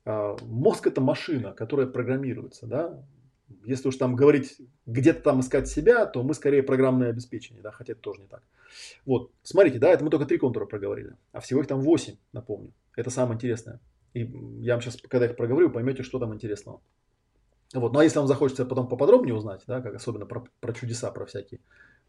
А, 0.05 0.37
мозг 0.43 0.87
это 0.87 1.01
машина, 1.01 1.53
которая 1.53 1.87
программируется. 1.87 2.67
Да? 2.67 3.05
Если 3.65 3.89
уж 3.89 3.97
там 3.97 4.17
говорить, 4.17 4.61
где-то 4.87 5.23
там 5.23 5.41
искать 5.41 5.69
себя, 5.69 6.07
то 6.07 6.23
мы 6.23 6.35
скорее 6.35 6.63
программное 6.63 7.11
обеспечение, 7.11 7.63
да, 7.63 7.71
хотя 7.71 7.93
это 7.93 8.03
тоже 8.03 8.21
не 8.21 8.27
так. 8.27 8.43
Вот, 9.07 9.31
смотрите, 9.43 9.79
да, 9.79 9.89
это 9.91 10.05
мы 10.05 10.11
только 10.11 10.27
три 10.27 10.39
контура 10.39 10.67
проговорили, 10.67 11.17
а 11.33 11.41
всего 11.41 11.61
их 11.61 11.67
там 11.67 11.81
восемь, 11.81 12.17
напомню. 12.33 12.73
Это 12.95 13.11
самое 13.11 13.37
интересное. 13.37 13.81
И 14.13 14.21
я 14.61 14.75
вам 14.75 14.83
сейчас, 14.83 14.97
когда 14.97 15.27
их 15.27 15.37
проговорю, 15.37 15.71
поймете, 15.71 16.03
что 16.03 16.19
там 16.19 16.35
интересного. 16.35 16.81
Вот, 17.75 17.93
ну 17.93 17.99
а 17.99 18.05
если 18.05 18.19
вам 18.19 18.29
захочется 18.29 18.65
потом 18.65 18.89
поподробнее 18.89 19.35
узнать, 19.35 19.63
да, 19.67 19.81
как 19.81 19.95
особенно 19.95 20.27
про, 20.27 20.45
про 20.61 20.73
чудеса, 20.73 21.11
про 21.11 21.25
всякие, 21.27 21.61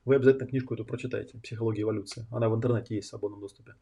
вы 0.06 0.16
обязательно 0.16 0.48
книжку 0.48 0.74
эту 0.74 0.86
прочитайте 0.86 1.38
«Психология 1.40 1.84
эволюции». 1.84 2.26
Она 2.32 2.50
в 2.50 2.56
интернете 2.56 2.96
есть 2.96 3.08
в 3.08 3.10
свободном 3.12 3.42
доступе. 3.42 3.76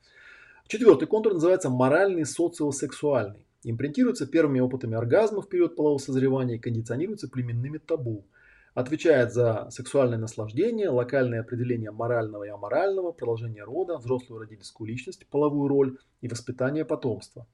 Четвертый 0.67 1.07
контур 1.07 1.33
называется 1.33 1.69
моральный 1.69 2.25
социосексуальный. 2.25 3.46
Импринтируется 3.69 4.25
первыми 4.25 4.61
опытами 4.61 4.95
оргазма 4.95 5.41
в 5.41 5.49
период 5.49 5.75
полового 5.75 5.97
созревания 5.97 6.55
и 6.55 6.59
кондиционируется 6.59 7.27
племенными 7.27 7.79
табу. 7.79 8.25
Отвечает 8.73 9.33
за 9.33 9.67
сексуальное 9.71 10.17
наслаждение, 10.17 10.87
локальное 10.87 11.41
определение 11.41 11.91
морального 11.91 12.45
и 12.45 12.49
аморального, 12.49 13.11
продолжение 13.11 13.65
рода, 13.65 13.97
взрослую 13.97 14.39
родительскую 14.39 14.87
личность, 14.87 15.27
половую 15.27 15.67
роль 15.67 15.97
и 16.21 16.29
воспитание 16.29 16.85
потомства. 16.85 17.45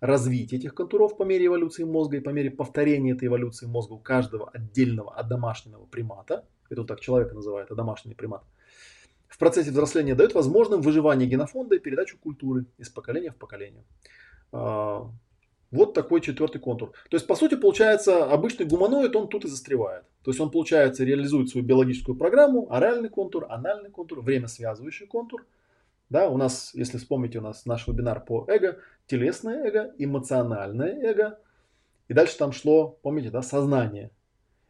Развитие 0.00 0.60
этих 0.60 0.74
контуров 0.74 1.16
по 1.16 1.22
мере 1.22 1.46
эволюции 1.46 1.84
мозга 1.84 2.18
и 2.18 2.20
по 2.20 2.30
мере 2.30 2.50
повторения 2.50 3.12
этой 3.12 3.28
эволюции 3.28 3.64
мозга 3.64 3.94
у 3.94 3.98
каждого 3.98 4.50
отдельного 4.50 5.14
одомашненного 5.14 5.86
примата, 5.86 6.44
это 6.68 6.84
так 6.84 7.00
человека 7.00 7.34
называет, 7.34 7.70
одомашненный 7.70 8.16
примат– 8.16 8.42
в 9.32 9.38
процессе 9.38 9.70
взросления 9.70 10.14
дает 10.14 10.34
возможным 10.34 10.82
выживание 10.82 11.26
генофонда 11.26 11.76
и 11.76 11.78
передачу 11.78 12.18
культуры 12.18 12.66
из 12.76 12.90
поколения 12.90 13.30
в 13.30 13.36
поколение. 13.36 13.82
Вот 15.72 15.94
такой 15.94 16.20
четвертый 16.20 16.60
контур. 16.60 16.92
То 17.10 17.16
есть, 17.16 17.26
по 17.26 17.34
сути, 17.34 17.56
получается, 17.56 18.26
обычный 18.26 18.66
гуманоид, 18.66 19.16
он 19.16 19.28
тут 19.28 19.44
и 19.44 19.48
застревает. 19.48 20.04
То 20.22 20.30
есть, 20.30 20.40
он, 20.40 20.50
получается, 20.50 21.02
реализует 21.02 21.48
свою 21.48 21.66
биологическую 21.66 22.16
программу, 22.16 22.70
оральный 22.70 23.08
контур, 23.08 23.46
анальный 23.48 23.90
контур, 23.90 24.20
время 24.20 24.46
связывающий 24.46 25.06
контур. 25.06 25.44
Да, 26.10 26.28
у 26.28 26.36
нас, 26.36 26.72
если 26.74 26.98
вспомните, 26.98 27.38
у 27.38 27.42
нас 27.42 27.66
наш 27.66 27.88
вебинар 27.88 28.24
по 28.24 28.44
эго, 28.48 28.78
телесное 29.06 29.64
эго, 29.64 29.92
эмоциональное 29.98 30.94
эго. 31.00 31.38
И 32.08 32.14
дальше 32.14 32.36
там 32.36 32.52
шло, 32.52 32.98
помните, 33.02 33.30
да, 33.30 33.40
сознание, 33.40 34.10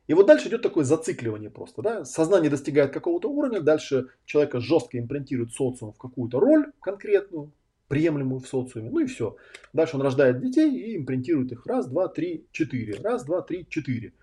и 0.08 0.14
вот 0.14 0.26
дальше 0.26 0.48
идет 0.48 0.62
такое 0.62 0.84
зацикливание 0.84 1.50
просто. 1.50 1.80
Да? 1.82 2.04
Сознание 2.04 2.50
достигает 2.50 2.92
какого-то 2.92 3.30
уровня, 3.30 3.60
дальше 3.60 4.08
человека 4.24 4.60
жестко 4.60 4.98
импринтирует 4.98 5.52
социум 5.52 5.92
в 5.92 5.98
какую-то 5.98 6.40
роль 6.40 6.72
конкретную, 6.80 7.52
приемлемую 7.92 8.40
в 8.40 8.48
социуме, 8.48 8.88
ну 8.88 9.00
и 9.00 9.04
все. 9.04 9.36
Дальше 9.74 9.96
он 9.96 10.02
рождает 10.02 10.40
детей 10.40 10.74
и 10.74 10.96
импринтирует 10.96 11.52
их 11.52 11.66
раз, 11.66 11.86
два, 11.86 12.08
три, 12.08 12.46
четыре. 12.50 12.98
Раз, 12.98 13.22
два, 13.22 13.42
три, 13.42 13.66
четыре. 13.68 14.14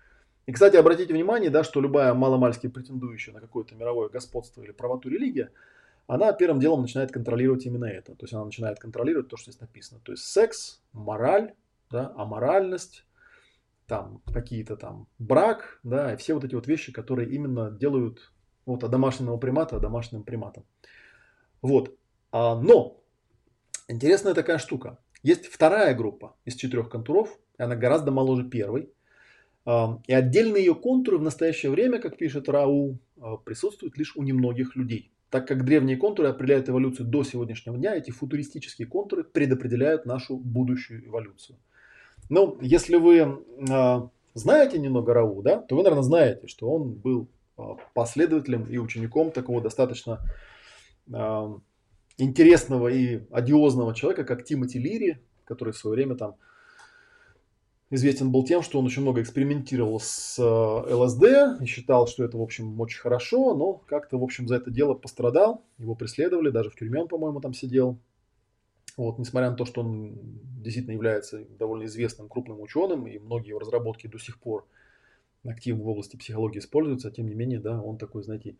И, 0.46 0.52
кстати, 0.52 0.74
обратите 0.74 1.14
внимание, 1.14 1.50
да, 1.50 1.62
что 1.62 1.80
любая 1.80 2.12
маломальски 2.12 2.66
претендующая 2.66 3.32
на 3.32 3.40
какое-то 3.40 3.76
мировое 3.76 4.08
господство 4.08 4.60
или 4.64 4.72
правоту 4.72 5.08
религия, 5.08 5.52
она 6.08 6.32
первым 6.32 6.58
делом 6.58 6.80
начинает 6.80 7.12
контролировать 7.12 7.64
именно 7.64 7.84
это. 7.84 8.16
То 8.16 8.24
есть 8.24 8.34
она 8.34 8.44
начинает 8.44 8.80
контролировать 8.80 9.28
то, 9.28 9.36
что 9.36 9.52
здесь 9.52 9.60
написано. 9.60 10.00
То 10.02 10.10
есть 10.10 10.24
секс, 10.24 10.82
мораль, 10.92 11.54
да, 11.92 12.12
аморальность, 12.16 13.06
там 13.86 14.20
какие-то 14.34 14.76
там 14.76 15.06
брак, 15.20 15.78
да, 15.84 16.12
и 16.12 16.16
все 16.16 16.34
вот 16.34 16.42
эти 16.42 16.56
вот 16.56 16.66
вещи, 16.66 16.90
которые 16.90 17.30
именно 17.30 17.70
делают 17.70 18.32
вот 18.66 18.82
от 18.82 18.90
домашнего 18.90 19.36
примата 19.36 19.78
домашним 19.78 20.24
приматом. 20.24 20.64
Вот. 21.62 21.96
А, 22.32 22.60
но 22.60 23.00
интересная 23.90 24.34
такая 24.34 24.58
штука. 24.58 24.98
Есть 25.22 25.46
вторая 25.46 25.94
группа 25.94 26.36
из 26.44 26.54
четырех 26.54 26.88
контуров, 26.88 27.38
и 27.58 27.62
она 27.62 27.76
гораздо 27.76 28.10
моложе 28.10 28.44
первой. 28.44 28.90
А, 29.66 30.00
и 30.06 30.12
отдельные 30.12 30.64
ее 30.64 30.74
контуры 30.74 31.18
в 31.18 31.22
настоящее 31.22 31.70
время, 31.70 31.98
как 31.98 32.16
пишет 32.16 32.48
Рау, 32.48 32.98
а, 33.20 33.36
присутствуют 33.36 33.98
лишь 33.98 34.16
у 34.16 34.22
немногих 34.22 34.76
людей. 34.76 35.12
Так 35.28 35.46
как 35.46 35.64
древние 35.64 35.96
контуры 35.96 36.28
определяют 36.28 36.68
эволюцию 36.68 37.06
до 37.06 37.22
сегодняшнего 37.22 37.76
дня, 37.76 37.94
эти 37.94 38.10
футуристические 38.10 38.88
контуры 38.88 39.22
предопределяют 39.22 40.06
нашу 40.06 40.36
будущую 40.36 41.06
эволюцию. 41.06 41.58
Ну, 42.28 42.58
если 42.60 42.96
вы 42.96 43.18
э, 43.18 44.00
знаете 44.34 44.78
немного 44.78 45.14
Рау, 45.14 45.42
да, 45.42 45.58
то 45.58 45.76
вы, 45.76 45.82
наверное, 45.82 46.02
знаете, 46.02 46.46
что 46.48 46.70
он 46.70 46.94
был 46.94 47.28
э, 47.58 47.62
последователем 47.94 48.64
и 48.64 48.78
учеником 48.78 49.30
такого 49.30 49.60
достаточно 49.60 50.20
э, 51.12 51.54
интересного 52.20 52.88
и 52.88 53.22
одиозного 53.30 53.94
человека, 53.94 54.24
как 54.24 54.44
Тимоти 54.44 54.78
Лири, 54.78 55.18
который 55.44 55.72
в 55.72 55.76
свое 55.76 55.96
время 55.96 56.16
там 56.16 56.36
известен 57.90 58.30
был 58.30 58.44
тем, 58.44 58.62
что 58.62 58.78
он 58.78 58.86
очень 58.86 59.02
много 59.02 59.20
экспериментировал 59.20 60.00
с 60.00 60.38
ЛСД 60.38 61.60
и 61.60 61.66
считал, 61.66 62.06
что 62.06 62.24
это, 62.24 62.38
в 62.38 62.42
общем, 62.42 62.80
очень 62.80 63.00
хорошо, 63.00 63.54
но 63.54 63.74
как-то, 63.74 64.18
в 64.18 64.22
общем, 64.22 64.46
за 64.46 64.56
это 64.56 64.70
дело 64.70 64.94
пострадал. 64.94 65.64
Его 65.78 65.94
преследовали, 65.94 66.50
даже 66.50 66.70
в 66.70 66.76
тюрьме 66.76 67.00
он, 67.00 67.08
по-моему, 67.08 67.40
там 67.40 67.52
сидел. 67.52 67.98
Вот, 68.96 69.18
несмотря 69.18 69.50
на 69.50 69.56
то, 69.56 69.64
что 69.64 69.80
он 69.80 70.18
действительно 70.62 70.94
является 70.94 71.44
довольно 71.58 71.84
известным 71.84 72.28
крупным 72.28 72.60
ученым, 72.60 73.06
и 73.06 73.18
многие 73.18 73.50
его 73.50 73.58
разработки 73.58 74.06
до 74.06 74.18
сих 74.18 74.38
пор 74.38 74.66
активно 75.44 75.84
в 75.84 75.88
области 75.88 76.16
психологии 76.16 76.58
используются, 76.58 77.10
тем 77.10 77.26
не 77.26 77.34
менее, 77.34 77.60
да, 77.60 77.80
он 77.80 77.98
такой, 77.98 78.22
знаете, 78.22 78.56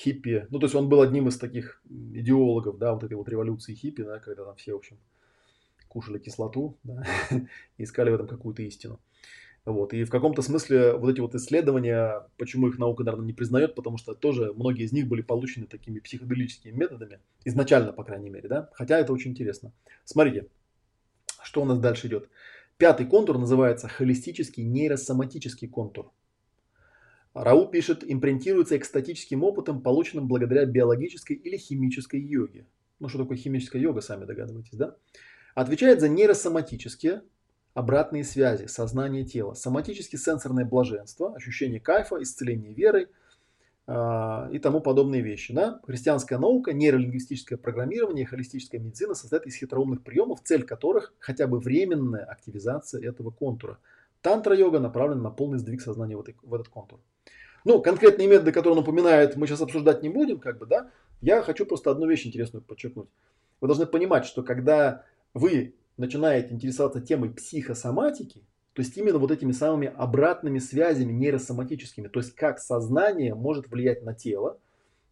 хиппи. 0.00 0.46
Ну, 0.50 0.58
то 0.58 0.66
есть 0.66 0.74
он 0.74 0.88
был 0.88 1.02
одним 1.02 1.28
из 1.28 1.36
таких 1.36 1.82
идеологов, 1.88 2.78
да, 2.78 2.94
вот 2.94 3.04
этой 3.04 3.14
вот 3.14 3.28
революции 3.28 3.74
хиппи, 3.74 4.02
да, 4.02 4.18
когда 4.18 4.44
там 4.44 4.56
все, 4.56 4.72
в 4.72 4.78
общем, 4.78 4.98
кушали 5.88 6.18
кислоту, 6.18 6.78
да, 6.82 7.04
искали 7.78 8.10
в 8.10 8.14
этом 8.14 8.26
какую-то 8.26 8.62
истину. 8.62 9.00
Вот. 9.66 9.92
И 9.92 10.04
в 10.04 10.10
каком-то 10.10 10.40
смысле 10.40 10.94
вот 10.94 11.10
эти 11.10 11.20
вот 11.20 11.34
исследования, 11.34 12.26
почему 12.38 12.68
их 12.68 12.78
наука, 12.78 13.04
наверное, 13.04 13.26
не 13.26 13.34
признает, 13.34 13.74
потому 13.74 13.98
что 13.98 14.14
тоже 14.14 14.54
многие 14.54 14.84
из 14.84 14.92
них 14.92 15.06
были 15.06 15.20
получены 15.20 15.66
такими 15.66 15.98
психоделическими 15.98 16.72
методами, 16.72 17.20
изначально, 17.44 17.92
по 17.92 18.04
крайней 18.04 18.30
мере, 18.30 18.48
да, 18.48 18.70
хотя 18.72 18.98
это 18.98 19.12
очень 19.12 19.32
интересно. 19.32 19.72
Смотрите, 20.04 20.46
что 21.42 21.60
у 21.60 21.66
нас 21.66 21.78
дальше 21.78 22.06
идет. 22.06 22.30
Пятый 22.78 23.04
контур 23.04 23.36
называется 23.36 23.88
холистический 23.88 24.64
нейросоматический 24.64 25.68
контур. 25.68 26.10
Рау 27.34 27.68
пишет, 27.68 28.02
импринтируется 28.06 28.76
экстатическим 28.76 29.44
опытом, 29.44 29.82
полученным 29.82 30.26
благодаря 30.26 30.64
биологической 30.64 31.34
или 31.34 31.56
химической 31.56 32.20
йоге. 32.20 32.66
Ну, 32.98 33.08
что 33.08 33.18
такое 33.18 33.36
химическая 33.36 33.80
йога, 33.80 34.00
сами 34.00 34.24
догадываетесь, 34.24 34.76
да? 34.76 34.96
Отвечает 35.54 36.00
за 36.00 36.08
нейросоматические, 36.08 37.22
обратные 37.74 38.24
связи, 38.24 38.66
сознание 38.66 39.24
тела, 39.24 39.54
соматически 39.54 40.16
сенсорное 40.16 40.64
блаженство, 40.64 41.34
ощущение 41.34 41.80
кайфа, 41.80 42.20
исцеление 42.22 42.74
верой 42.74 43.08
э, 43.86 44.48
и 44.52 44.58
тому 44.58 44.80
подобные 44.80 45.22
вещи. 45.22 45.52
Да? 45.52 45.80
Христианская 45.86 46.38
наука, 46.38 46.72
нейролингвистическое 46.72 47.58
программирование 47.58 48.26
холистическая 48.26 48.80
медицина 48.80 49.14
состоят 49.14 49.46
из 49.46 49.54
хитроумных 49.54 50.02
приемов, 50.02 50.40
цель 50.42 50.64
которых 50.64 51.14
хотя 51.18 51.46
бы 51.46 51.58
временная 51.58 52.24
активизация 52.24 53.02
этого 53.08 53.30
контура. 53.30 53.78
Тантра-йога 54.22 54.80
направлена 54.80 55.22
на 55.22 55.30
полный 55.30 55.58
сдвиг 55.58 55.80
сознания 55.80 56.16
в, 56.16 56.20
этой, 56.20 56.36
в 56.42 56.54
этот 56.54 56.68
контур. 56.68 57.00
Ну, 57.64 57.80
конкретные 57.82 58.28
методы, 58.28 58.52
которые 58.52 58.76
он 58.76 58.82
упоминает, 58.82 59.36
мы 59.36 59.46
сейчас 59.46 59.60
обсуждать 59.60 60.02
не 60.02 60.08
будем, 60.08 60.38
как 60.38 60.58
бы, 60.58 60.66
да. 60.66 60.90
Я 61.20 61.42
хочу 61.42 61.66
просто 61.66 61.90
одну 61.90 62.06
вещь 62.06 62.26
интересную 62.26 62.62
подчеркнуть. 62.62 63.08
Вы 63.60 63.68
должны 63.68 63.86
понимать, 63.86 64.24
что 64.24 64.42
когда 64.42 65.04
вы 65.34 65.74
начинаете 65.96 66.54
интересоваться 66.54 67.00
темой 67.00 67.30
психосоматики, 67.30 68.42
то 68.72 68.82
есть 68.82 68.96
именно 68.96 69.18
вот 69.18 69.30
этими 69.30 69.52
самыми 69.52 69.92
обратными 69.94 70.58
связями 70.58 71.12
нейросоматическими, 71.12 72.08
то 72.08 72.20
есть 72.20 72.34
как 72.34 72.58
сознание 72.58 73.34
может 73.34 73.68
влиять 73.68 74.02
на 74.02 74.14
тело, 74.14 74.58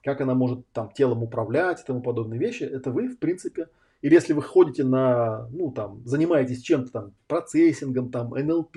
как 0.02 0.20
она 0.20 0.34
может 0.34 0.66
там 0.72 0.90
телом 0.92 1.22
управлять 1.22 1.82
и 1.82 1.84
тому 1.84 2.00
подобные 2.00 2.40
вещи, 2.40 2.62
это 2.62 2.90
вы 2.90 3.08
в 3.08 3.18
принципе, 3.18 3.68
или 4.00 4.14
если 4.14 4.32
вы 4.32 4.42
ходите 4.42 4.84
на, 4.84 5.48
ну 5.50 5.72
там, 5.72 6.02
занимаетесь 6.06 6.62
чем-то 6.62 6.90
там, 6.90 7.12
процессингом, 7.26 8.10
там, 8.10 8.30
НЛП, 8.30 8.76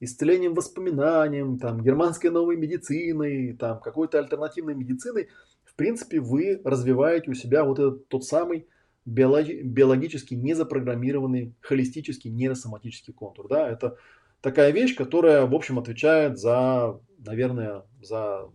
исцелением 0.00 0.54
воспоминанием, 0.54 1.58
там, 1.58 1.82
германской 1.82 2.30
новой 2.30 2.56
медициной, 2.56 3.54
там, 3.54 3.80
какой-то 3.80 4.18
альтернативной 4.18 4.74
медициной, 4.74 5.28
в 5.64 5.74
принципе, 5.74 6.20
вы 6.20 6.60
развиваете 6.64 7.30
у 7.30 7.34
себя 7.34 7.64
вот 7.64 7.78
этот 7.78 8.08
тот 8.08 8.24
самый 8.24 8.66
биологи- 9.04 9.62
биологически 9.62 10.34
незапрограммированный 10.34 11.54
холистический 11.60 12.30
нейросоматический 12.30 13.12
контур. 13.12 13.48
Да? 13.48 13.68
Это 13.68 13.96
такая 14.40 14.72
вещь, 14.72 14.96
которая, 14.96 15.46
в 15.46 15.54
общем, 15.54 15.78
отвечает 15.78 16.38
за, 16.38 16.98
наверное, 17.18 17.82
за, 18.02 18.48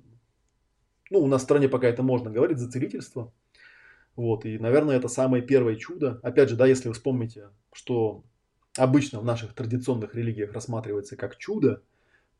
ну, 1.11 1.19
у 1.19 1.27
нас 1.27 1.41
в 1.41 1.45
стране 1.45 1.69
пока 1.69 1.87
это 1.87 2.03
можно 2.03 2.31
говорить, 2.31 2.57
за 2.57 2.69
целительство. 2.71 3.31
Вот, 4.15 4.45
и, 4.45 4.57
наверное, 4.57 4.95
это 4.95 5.07
самое 5.07 5.43
первое 5.43 5.75
чудо. 5.75 6.19
Опять 6.23 6.49
же, 6.49 6.55
да, 6.55 6.65
если 6.65 6.87
вы 6.87 6.93
вспомните, 6.93 7.49
что 7.73 8.23
обычно 8.77 9.19
в 9.19 9.25
наших 9.25 9.53
традиционных 9.53 10.15
религиях 10.15 10.53
рассматривается 10.53 11.17
как 11.17 11.37
чудо, 11.37 11.81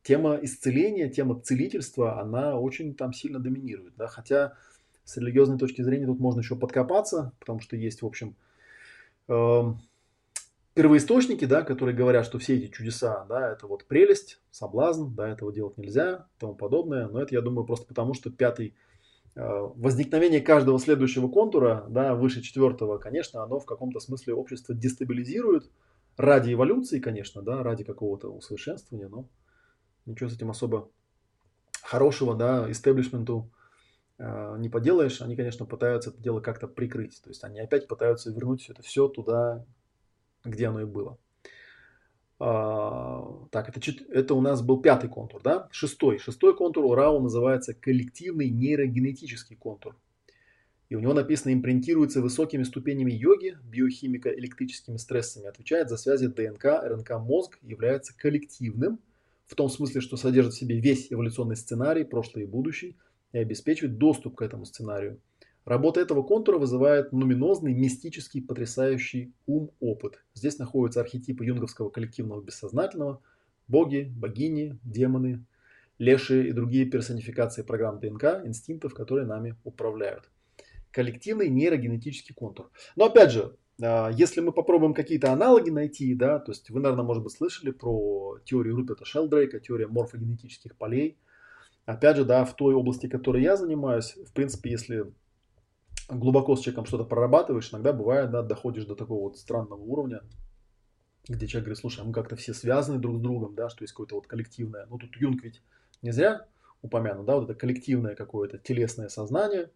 тема 0.03 0.37
исцеления, 0.41 1.09
тема 1.09 1.39
целительства, 1.41 2.21
она 2.21 2.57
очень 2.57 2.95
там 2.95 3.11
сильно 3.11 3.39
доминирует. 3.39 3.95
Да? 3.97 4.07
Хотя 4.07 4.53
с 5.03 5.17
религиозной 5.17 5.57
точки 5.57 5.81
зрения 5.81 6.05
тут 6.05 6.19
можно 6.19 6.39
еще 6.39 6.55
подкопаться, 6.55 7.33
потому 7.39 7.59
что 7.59 7.75
есть, 7.75 8.01
в 8.01 8.05
общем, 8.05 8.35
э, 9.27 9.63
первоисточники, 10.75 11.45
да, 11.45 11.61
которые 11.61 11.95
говорят, 11.95 12.25
что 12.25 12.39
все 12.39 12.57
эти 12.57 12.71
чудеса, 12.71 13.25
да, 13.27 13.51
это 13.51 13.67
вот 13.67 13.85
прелесть, 13.85 14.39
соблазн, 14.51 15.13
да, 15.13 15.27
этого 15.29 15.51
делать 15.51 15.77
нельзя, 15.77 16.27
тому 16.39 16.55
подобное. 16.55 17.07
Но 17.07 17.21
это, 17.21 17.33
я 17.33 17.41
думаю, 17.41 17.65
просто 17.65 17.87
потому, 17.87 18.13
что 18.13 18.29
пятый 18.29 18.75
возникновение 19.35 20.39
каждого 20.41 20.79
следующего 20.79 21.27
контура, 21.27 21.85
да, 21.89 22.15
выше 22.15 22.41
четвертого, 22.41 22.97
конечно, 22.97 23.43
оно 23.43 23.59
в 23.59 23.65
каком-то 23.65 23.99
смысле 23.99 24.33
общество 24.33 24.73
дестабилизирует 24.73 25.69
ради 26.17 26.53
эволюции, 26.53 26.99
конечно, 26.99 27.41
да, 27.41 27.61
ради 27.61 27.83
какого-то 27.83 28.29
усовершенствования, 28.29 29.09
но 29.09 29.27
ничего 30.05 30.29
с 30.29 30.35
этим 30.35 30.51
особо 30.51 30.89
хорошего, 31.83 32.35
да, 32.35 32.69
истеблишменту 32.71 33.51
э, 34.17 34.55
не 34.59 34.69
поделаешь. 34.69 35.21
Они, 35.21 35.35
конечно, 35.35 35.65
пытаются 35.65 36.11
это 36.11 36.21
дело 36.21 36.39
как-то 36.39 36.67
прикрыть. 36.67 37.21
То 37.21 37.29
есть 37.29 37.43
они 37.43 37.59
опять 37.59 37.87
пытаются 37.87 38.31
вернуть 38.31 38.69
это 38.69 38.81
все 38.81 39.07
туда, 39.07 39.65
где 40.43 40.67
оно 40.67 40.81
и 40.81 40.85
было. 40.85 41.17
А, 42.37 43.47
так, 43.51 43.69
это, 43.69 43.79
это 44.09 44.33
у 44.33 44.41
нас 44.41 44.61
был 44.61 44.81
пятый 44.81 45.09
контур, 45.09 45.41
да? 45.41 45.67
Шестой. 45.71 46.17
Шестой 46.17 46.55
контур 46.55 46.85
у 46.85 46.93
Рау 46.93 47.21
называется 47.21 47.73
коллективный 47.73 48.49
нейрогенетический 48.49 49.55
контур. 49.55 49.95
И 50.89 50.95
у 50.95 50.99
него 50.99 51.13
написано 51.13 51.51
импринтируется 51.53 52.21
высокими 52.21 52.63
ступенями 52.63 53.11
йоги, 53.11 53.57
биохимико-электрическими 53.63 54.97
стрессами, 54.97 55.47
отвечает 55.47 55.89
за 55.89 55.97
связи 55.97 56.27
ДНК, 56.27 56.65
РНК, 56.65 57.11
мозг, 57.19 57.57
является 57.63 58.15
коллективным, 58.15 58.99
в 59.47 59.55
том 59.55 59.69
смысле, 59.69 60.01
что 60.01 60.17
содержит 60.17 60.53
в 60.53 60.57
себе 60.57 60.79
весь 60.79 61.11
эволюционный 61.11 61.55
сценарий, 61.55 62.03
прошлый 62.03 62.43
и 62.43 62.47
будущий, 62.47 62.97
и 63.31 63.39
обеспечивает 63.39 63.97
доступ 63.97 64.35
к 64.35 64.41
этому 64.41 64.65
сценарию. 64.65 65.19
Работа 65.65 65.99
этого 65.99 66.21
контура 66.21 66.59
вызывает 66.59 67.11
нуминозный, 67.11 67.73
мистический, 67.73 68.39
потрясающий 68.39 69.33
ум-опыт. 69.47 70.23
Здесь 70.35 70.59
находятся 70.59 71.01
архетипы 71.01 71.43
юнговского 71.43 71.89
коллективного 71.89 72.41
бессознательного, 72.43 73.19
боги, 73.67 74.11
богини, 74.15 74.77
демоны, 74.83 75.43
лешие 75.97 76.49
и 76.49 76.51
другие 76.51 76.85
персонификации 76.85 77.63
программ 77.63 77.99
ДНК, 77.99 78.41
инстинктов, 78.45 78.93
которые 78.93 79.25
нами 79.25 79.55
управляют. 79.63 80.29
Коллективный 80.91 81.49
нейрогенетический 81.49 82.35
контур. 82.35 82.69
Но 82.95 83.05
опять 83.05 83.31
же, 83.31 83.55
а, 83.81 84.11
если 84.11 84.41
мы 84.41 84.51
попробуем 84.51 84.93
какие-то 84.93 85.31
аналоги 85.31 85.71
найти, 85.71 86.13
да, 86.13 86.37
то 86.37 86.51
есть 86.51 86.69
вы, 86.69 86.79
наверное, 86.79 87.05
может 87.05 87.23
быть, 87.23 87.33
слышали 87.33 87.71
про 87.71 88.37
теорию 88.45 88.75
Руперта 88.75 89.03
Шелдрейка, 89.03 89.59
теория 89.59 89.87
морфогенетических 89.87 90.75
полей. 90.75 91.17
Опять 91.85 92.17
же, 92.17 92.23
да, 92.23 92.45
в 92.45 92.55
той 92.55 92.75
области, 92.75 93.07
которой 93.07 93.41
я 93.41 93.57
занимаюсь, 93.57 94.15
в 94.15 94.31
принципе, 94.31 94.69
если 94.69 95.11
глубоко 96.09 96.55
с 96.55 96.61
человеком 96.61 96.85
что-то 96.85 97.03
прорабатываешь, 97.03 97.71
иногда 97.71 97.93
бывает, 97.93 98.31
да, 98.31 98.41
доходишь 98.41 98.85
до 98.85 98.95
такого 98.95 99.23
вот 99.23 99.37
странного 99.37 99.81
уровня, 99.81 100.21
где 101.27 101.47
человек 101.47 101.65
говорит, 101.65 101.79
слушай, 101.79 102.01
а 102.01 102.03
мы 102.03 102.13
как-то 102.13 102.35
все 102.35 102.53
связаны 102.53 102.99
друг 102.99 103.17
с 103.17 103.19
другом, 103.19 103.55
да, 103.55 103.69
что 103.69 103.83
есть 103.83 103.93
какое-то 103.93 104.15
вот 104.15 104.27
коллективное. 104.27 104.85
Ну, 104.89 104.97
тут 104.97 105.15
Юнг 105.17 105.43
ведь 105.43 105.61
не 106.01 106.11
зря 106.11 106.45
упомянут, 106.81 107.25
да, 107.25 107.35
вот 107.35 107.49
это 107.49 107.55
коллективное 107.55 108.15
какое-то 108.15 108.57
телесное 108.57 109.09
сознание. 109.09 109.71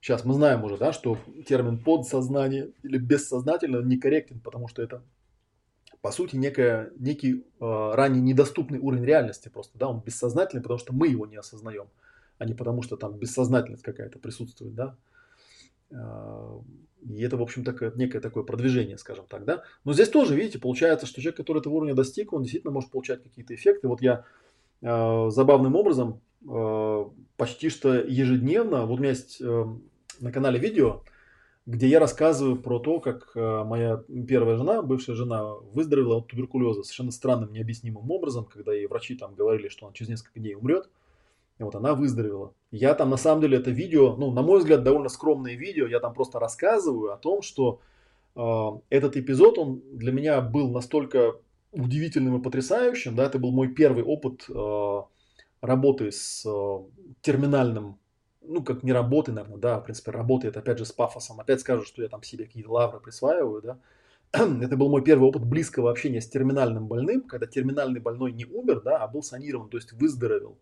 Сейчас 0.00 0.24
мы 0.24 0.34
знаем 0.34 0.64
уже, 0.64 0.78
да, 0.78 0.92
что 0.92 1.18
термин 1.46 1.82
подсознание 1.82 2.70
или 2.82 2.98
бессознательно 2.98 3.82
некорректен, 3.82 4.40
потому 4.40 4.68
что 4.68 4.80
это 4.80 5.02
по 6.00 6.12
сути, 6.12 6.36
некая, 6.36 6.92
некий 6.96 7.44
э, 7.60 7.90
ранее 7.94 8.22
недоступный 8.22 8.78
уровень 8.78 9.04
реальности 9.04 9.48
просто, 9.48 9.76
да, 9.78 9.88
он 9.88 10.00
бессознательный, 10.00 10.62
потому 10.62 10.78
что 10.78 10.92
мы 10.92 11.08
его 11.08 11.26
не 11.26 11.36
осознаем, 11.36 11.88
а 12.38 12.44
не 12.44 12.54
потому 12.54 12.82
что 12.82 12.96
там 12.96 13.18
бессознательность 13.18 13.82
какая-то 13.82 14.18
присутствует, 14.18 14.74
да. 14.74 14.96
А, 15.92 16.60
и 17.08 17.22
это, 17.22 17.36
в 17.36 17.42
общем, 17.42 17.64
такое, 17.64 17.92
некое 17.94 18.20
такое 18.20 18.42
продвижение, 18.42 18.98
скажем 18.98 19.26
так, 19.28 19.44
да. 19.44 19.62
Но 19.84 19.92
здесь 19.92 20.08
тоже, 20.08 20.34
видите, 20.34 20.58
получается, 20.58 21.06
что 21.06 21.20
человек, 21.20 21.36
который 21.36 21.60
этого 21.60 21.74
уровня 21.74 21.94
достиг, 21.94 22.32
он 22.32 22.42
действительно 22.42 22.72
может 22.72 22.90
получать 22.90 23.22
какие-то 23.22 23.54
эффекты. 23.54 23.88
Вот 23.88 24.02
я 24.02 24.24
э, 24.82 25.30
забавным 25.30 25.76
образом 25.76 26.20
э, 26.48 27.04
почти 27.36 27.68
что 27.68 27.94
ежедневно, 27.94 28.86
вот 28.86 28.98
у 28.98 29.02
меня 29.02 29.10
есть 29.10 29.40
э, 29.40 29.64
на 30.20 30.32
канале 30.32 30.58
видео, 30.58 31.02
где 31.66 31.86
я 31.86 32.00
рассказываю 32.00 32.56
про 32.56 32.78
то, 32.78 32.98
как 32.98 33.32
э, 33.34 33.64
моя 33.64 34.02
первая 34.26 34.56
жена, 34.56 34.82
бывшая 34.82 35.14
жена, 35.14 35.54
выздоровела 35.54 36.16
от 36.16 36.26
туберкулеза 36.26 36.82
совершенно 36.82 37.10
странным, 37.10 37.52
необъяснимым 37.52 38.10
образом, 38.10 38.46
когда 38.46 38.72
ей 38.72 38.86
врачи 38.86 39.16
там 39.16 39.34
говорили, 39.34 39.68
что 39.68 39.86
она 39.86 39.94
через 39.94 40.08
несколько 40.08 40.40
дней 40.40 40.54
умрет. 40.54 40.88
И 41.58 41.62
вот 41.62 41.74
она 41.74 41.94
выздоровела. 41.94 42.54
Я 42.70 42.94
там 42.94 43.10
на 43.10 43.16
самом 43.16 43.42
деле 43.42 43.58
это 43.58 43.70
видео, 43.70 44.14
ну, 44.16 44.30
на 44.30 44.42
мой 44.42 44.58
взгляд, 44.58 44.84
довольно 44.84 45.08
скромное 45.08 45.54
видео. 45.54 45.86
Я 45.86 45.98
там 45.98 46.14
просто 46.14 46.38
рассказываю 46.38 47.12
о 47.12 47.16
том, 47.16 47.42
что 47.42 47.80
э, 48.36 48.70
этот 48.90 49.16
эпизод, 49.16 49.58
он 49.58 49.82
для 49.92 50.12
меня 50.12 50.40
был 50.40 50.70
настолько 50.70 51.34
удивительным 51.72 52.38
и 52.38 52.42
потрясающим. 52.42 53.16
Да, 53.16 53.24
это 53.24 53.38
был 53.38 53.50
мой 53.50 53.68
первый 53.68 54.04
опыт 54.04 54.44
э, 54.48 55.02
работы 55.60 56.12
с 56.12 56.46
э, 56.46 56.78
терминальным, 57.22 57.98
ну, 58.40 58.62
как 58.62 58.84
не 58.84 58.92
работы, 58.92 59.32
наверное, 59.32 59.58
да, 59.58 59.80
в 59.80 59.84
принципе, 59.84 60.12
работает, 60.12 60.56
опять 60.56 60.78
же, 60.78 60.84
с 60.84 60.92
пафосом. 60.92 61.40
Опять 61.40 61.60
скажу, 61.60 61.82
что 61.82 62.02
я 62.02 62.08
там 62.08 62.22
себе 62.22 62.44
какие-то 62.44 62.70
лавры 62.70 63.00
присваиваю, 63.00 63.62
да. 63.62 63.78
Это 64.32 64.76
был 64.76 64.90
мой 64.90 65.02
первый 65.02 65.28
опыт 65.28 65.44
близкого 65.44 65.90
общения 65.90 66.20
с 66.20 66.28
терминальным 66.28 66.86
больным, 66.86 67.22
когда 67.22 67.46
терминальный 67.46 68.00
больной 68.00 68.30
не 68.30 68.44
умер, 68.44 68.82
да, 68.82 68.98
а 68.98 69.08
был 69.08 69.24
санирован, 69.24 69.68
то 69.68 69.76
есть 69.76 69.92
выздоровел 69.92 70.56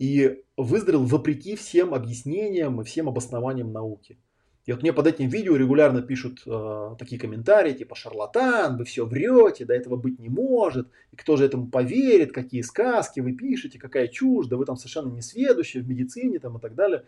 и 0.00 0.42
выздоровел 0.56 1.04
вопреки 1.04 1.54
всем 1.56 1.92
объяснениям 1.92 2.80
и 2.80 2.84
всем 2.84 3.08
обоснованиям 3.08 3.70
науки. 3.70 4.18
И 4.64 4.72
вот 4.72 4.80
мне 4.80 4.94
под 4.94 5.06
этим 5.06 5.28
видео 5.28 5.56
регулярно 5.56 6.00
пишут 6.00 6.42
э, 6.46 6.94
такие 6.98 7.20
комментарии, 7.20 7.74
типа 7.74 7.94
«шарлатан, 7.94 8.78
вы 8.78 8.84
все 8.84 9.04
врете, 9.04 9.66
до 9.66 9.74
этого 9.74 9.96
быть 9.96 10.18
не 10.18 10.30
может, 10.30 10.88
и 11.12 11.16
кто 11.16 11.36
же 11.36 11.44
этому 11.44 11.68
поверит, 11.68 12.32
какие 12.32 12.62
сказки 12.62 13.20
вы 13.20 13.32
пишете, 13.32 13.78
какая 13.78 14.08
чушь, 14.08 14.46
да 14.46 14.56
вы 14.56 14.64
там 14.64 14.76
совершенно 14.76 15.10
не 15.10 15.20
сведущие 15.20 15.82
в 15.82 15.88
медицине 15.88 16.38
там, 16.38 16.56
и 16.56 16.60
так 16.60 16.74
далее». 16.74 17.04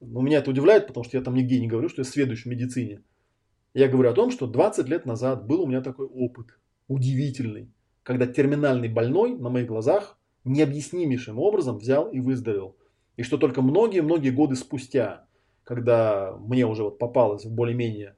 Но 0.00 0.22
меня 0.22 0.38
это 0.38 0.50
удивляет, 0.50 0.86
потому 0.86 1.04
что 1.04 1.18
я 1.18 1.22
там 1.22 1.34
нигде 1.34 1.60
не 1.60 1.68
говорю, 1.68 1.90
что 1.90 2.00
я 2.00 2.04
сведущий 2.04 2.44
в 2.44 2.46
медицине. 2.46 3.02
Я 3.74 3.88
говорю 3.88 4.10
о 4.10 4.14
том, 4.14 4.30
что 4.30 4.46
20 4.46 4.88
лет 4.88 5.04
назад 5.04 5.46
был 5.46 5.62
у 5.62 5.66
меня 5.66 5.82
такой 5.82 6.06
опыт 6.06 6.58
удивительный, 6.88 7.70
когда 8.02 8.26
терминальный 8.26 8.88
больной 8.88 9.36
на 9.36 9.50
моих 9.50 9.66
глазах 9.66 10.16
необъяснимейшим 10.44 11.38
образом 11.38 11.78
взял 11.78 12.08
и 12.08 12.20
выздоровел. 12.20 12.76
И 13.16 13.22
что 13.22 13.38
только 13.38 13.62
многие-многие 13.62 14.30
годы 14.30 14.56
спустя, 14.56 15.26
когда 15.62 16.36
мне 16.38 16.66
уже 16.66 16.82
вот 16.82 16.98
попалась 16.98 17.44
в 17.44 17.52
более-менее 17.52 18.16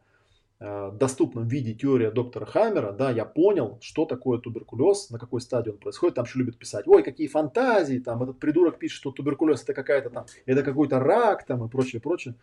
э, 0.58 0.90
доступном 0.92 1.46
виде 1.46 1.74
теория 1.74 2.10
доктора 2.10 2.46
Хаммера, 2.46 2.92
да, 2.92 3.10
я 3.10 3.24
понял, 3.24 3.78
что 3.80 4.06
такое 4.06 4.38
туберкулез, 4.38 5.10
на 5.10 5.18
какой 5.18 5.40
стадии 5.40 5.70
он 5.70 5.78
происходит. 5.78 6.16
Там 6.16 6.24
еще 6.24 6.38
любят 6.38 6.58
писать, 6.58 6.88
ой, 6.88 7.02
какие 7.02 7.28
фантазии, 7.28 7.98
там 7.98 8.22
этот 8.22 8.38
придурок 8.38 8.78
пишет, 8.78 8.96
что 8.96 9.12
туберкулез 9.12 9.62
это 9.62 9.74
какая-то 9.74 10.10
там, 10.10 10.26
это 10.46 10.62
какой-то 10.62 10.98
рак 10.98 11.44
там 11.44 11.64
и 11.64 11.68
прочее, 11.68 12.00
прочее. 12.00 12.34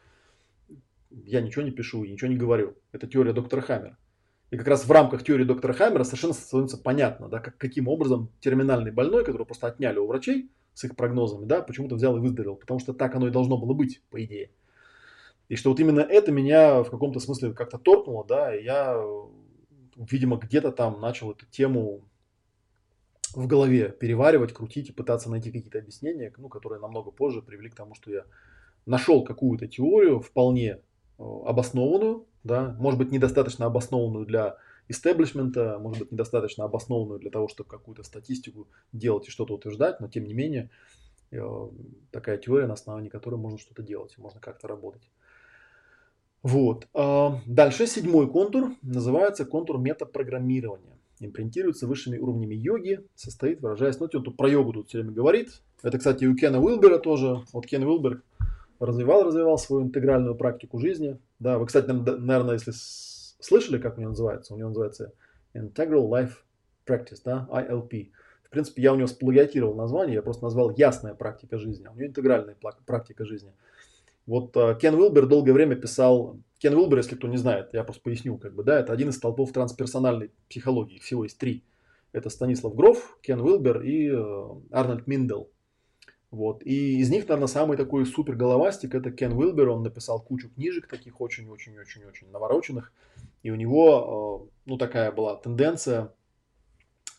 Я 1.09 1.41
ничего 1.41 1.63
не 1.63 1.71
пишу, 1.71 2.03
ничего 2.05 2.29
не 2.29 2.37
говорю. 2.37 2.75
Это 2.91 3.07
теория 3.07 3.33
доктора 3.33 3.61
Хаммера. 3.61 3.97
И 4.53 4.55
как 4.55 4.67
раз 4.67 4.85
в 4.85 4.91
рамках 4.91 5.23
теории 5.23 5.45
доктора 5.45 5.73
Хаймера 5.73 6.03
совершенно 6.03 6.35
становится 6.35 6.77
понятно, 6.77 7.27
да, 7.27 7.39
как, 7.39 7.57
каким 7.57 7.87
образом 7.87 8.29
терминальный 8.39 8.91
больной, 8.91 9.25
которого 9.25 9.45
просто 9.45 9.65
отняли 9.65 9.97
у 9.97 10.05
врачей 10.05 10.51
с 10.75 10.83
их 10.83 10.95
прогнозами, 10.95 11.45
да, 11.45 11.63
почему-то 11.63 11.95
взял 11.95 12.15
и 12.17 12.19
выздоровел. 12.19 12.57
Потому 12.57 12.79
что 12.79 12.93
так 12.93 13.15
оно 13.15 13.27
и 13.27 13.31
должно 13.31 13.57
было 13.57 13.73
быть, 13.73 14.03
по 14.11 14.23
идее. 14.23 14.51
И 15.49 15.55
что 15.55 15.71
вот 15.71 15.79
именно 15.79 16.01
это 16.01 16.31
меня 16.31 16.83
в 16.83 16.91
каком-то 16.91 17.19
смысле 17.19 17.53
как-то 17.53 17.79
торкнуло, 17.79 18.27
да, 18.27 18.55
и 18.55 18.63
я, 18.63 19.03
видимо, 19.95 20.37
где-то 20.37 20.71
там 20.71 21.01
начал 21.01 21.31
эту 21.31 21.47
тему 21.47 22.07
в 23.33 23.47
голове 23.47 23.89
переваривать, 23.89 24.53
крутить 24.53 24.89
и 24.89 24.93
пытаться 24.93 25.31
найти 25.31 25.51
какие-то 25.51 25.79
объяснения, 25.79 26.31
ну, 26.37 26.47
которые 26.47 26.79
намного 26.79 27.09
позже 27.09 27.41
привели 27.41 27.71
к 27.71 27.75
тому, 27.75 27.95
что 27.95 28.11
я 28.11 28.25
нашел 28.85 29.23
какую-то 29.23 29.65
теорию 29.65 30.19
вполне 30.19 30.73
э, 30.73 30.79
обоснованную, 31.17 32.27
да, 32.43 32.75
может 32.79 32.99
быть, 32.99 33.11
недостаточно 33.11 33.65
обоснованную 33.65 34.25
для 34.25 34.57
истеблишмента, 34.87 35.79
может 35.79 35.99
быть, 35.99 36.11
недостаточно 36.11 36.65
обоснованную 36.65 37.19
для 37.19 37.31
того, 37.31 37.47
чтобы 37.47 37.69
какую-то 37.69 38.03
статистику 38.03 38.67
делать 38.91 39.27
и 39.27 39.31
что-то 39.31 39.53
утверждать, 39.55 39.99
но 39.99 40.07
тем 40.07 40.25
не 40.25 40.33
менее 40.33 40.69
э, 41.31 41.69
такая 42.11 42.37
теория, 42.37 42.67
на 42.67 42.73
основании 42.73 43.09
которой 43.09 43.35
можно 43.35 43.57
что-то 43.57 43.81
делать, 43.81 44.17
можно 44.17 44.39
как-то 44.39 44.67
работать. 44.67 45.09
Вот. 46.43 46.87
А, 46.93 47.39
дальше 47.45 47.87
седьмой 47.87 48.29
контур 48.29 48.75
называется 48.81 49.45
контур 49.45 49.77
метапрограммирования. 49.77 50.99
Импринтируется 51.21 51.87
высшими 51.87 52.17
уровнями 52.17 52.53
йоги, 52.53 53.07
состоит, 53.15 53.61
выражаясь, 53.61 53.97
ну, 53.99 54.09
он 54.13 54.23
тут 54.23 54.35
про 54.35 54.49
йогу 54.49 54.73
тут 54.73 54.89
все 54.89 54.99
время 54.99 55.13
говорит. 55.13 55.61
Это, 55.81 55.97
кстати, 55.97 56.25
у 56.25 56.35
Кена 56.35 56.59
Уилбера 56.61 56.99
тоже. 56.99 57.43
Вот 57.53 57.65
Кен 57.65 57.83
Уилбер 57.83 58.21
развивал, 58.79 59.23
развивал 59.23 59.57
свою 59.57 59.83
интегральную 59.83 60.35
практику 60.35 60.79
жизни. 60.79 61.17
Да, 61.43 61.57
вы, 61.59 61.65
кстати, 61.65 61.87
наверное, 61.87 62.53
если 62.53 62.71
слышали, 62.73 63.77
как 63.77 63.97
у 63.97 63.99
него 63.99 64.11
называется, 64.11 64.53
у 64.53 64.57
него 64.57 64.69
называется 64.69 65.11
Integral 65.53 66.07
Life 66.09 66.35
Practice, 66.85 67.19
да, 67.25 67.49
ILP. 67.51 68.11
В 68.45 68.49
принципе, 68.49 68.81
я 68.81 68.93
у 68.93 68.95
него 68.95 69.07
сплагиатировал 69.07 69.75
название, 69.75 70.15
я 70.15 70.21
просто 70.21 70.45
назвал 70.45 70.73
ясная 70.77 71.15
практика 71.15 71.57
жизни, 71.57 71.85
а 71.85 71.91
у 71.91 71.95
него 71.95 72.07
интегральная 72.07 72.55
практика 72.85 73.25
жизни. 73.25 73.51
Вот 74.25 74.55
uh, 74.55 74.79
Кен 74.79 74.95
Уилбер 74.95 75.25
долгое 75.25 75.51
время 75.51 75.75
писал, 75.75 76.37
Кен 76.59 76.75
Уилбер, 76.75 76.99
если 76.99 77.15
кто 77.15 77.27
не 77.27 77.35
знает, 77.35 77.73
я 77.73 77.83
просто 77.83 78.01
поясню, 78.01 78.37
как 78.37 78.55
бы, 78.55 78.63
да, 78.63 78.79
это 78.79 78.93
один 78.93 79.09
из 79.09 79.17
столпов 79.17 79.51
трансперсональной 79.51 80.31
психологии, 80.47 80.95
их 80.95 81.03
всего 81.03 81.25
есть 81.25 81.37
три. 81.37 81.65
Это 82.13 82.29
Станислав 82.29 82.73
Гроф, 82.73 83.17
Кен 83.21 83.41
Уилбер 83.41 83.81
и 83.81 84.07
uh, 84.11 84.63
Арнольд 84.71 85.07
Миндел. 85.07 85.49
Вот. 86.33 86.63
И 86.63 86.97
из 86.97 87.11
них, 87.11 87.27
наверное, 87.27 87.45
самый 87.45 87.77
такой 87.77 88.07
супер 88.07 88.33
головастик 88.35 88.95
это 88.95 89.11
Кен 89.11 89.33
Уилбер. 89.33 89.69
Он 89.69 89.83
написал 89.83 90.19
кучу 90.19 90.49
книжек 90.49 90.87
таких 90.87 91.21
очень-очень-очень-очень 91.21 92.31
навороченных. 92.31 92.91
И 93.43 93.51
у 93.51 93.55
него, 93.55 94.49
э, 94.49 94.51
ну, 94.65 94.79
такая 94.79 95.11
была 95.11 95.35
тенденция 95.35 96.11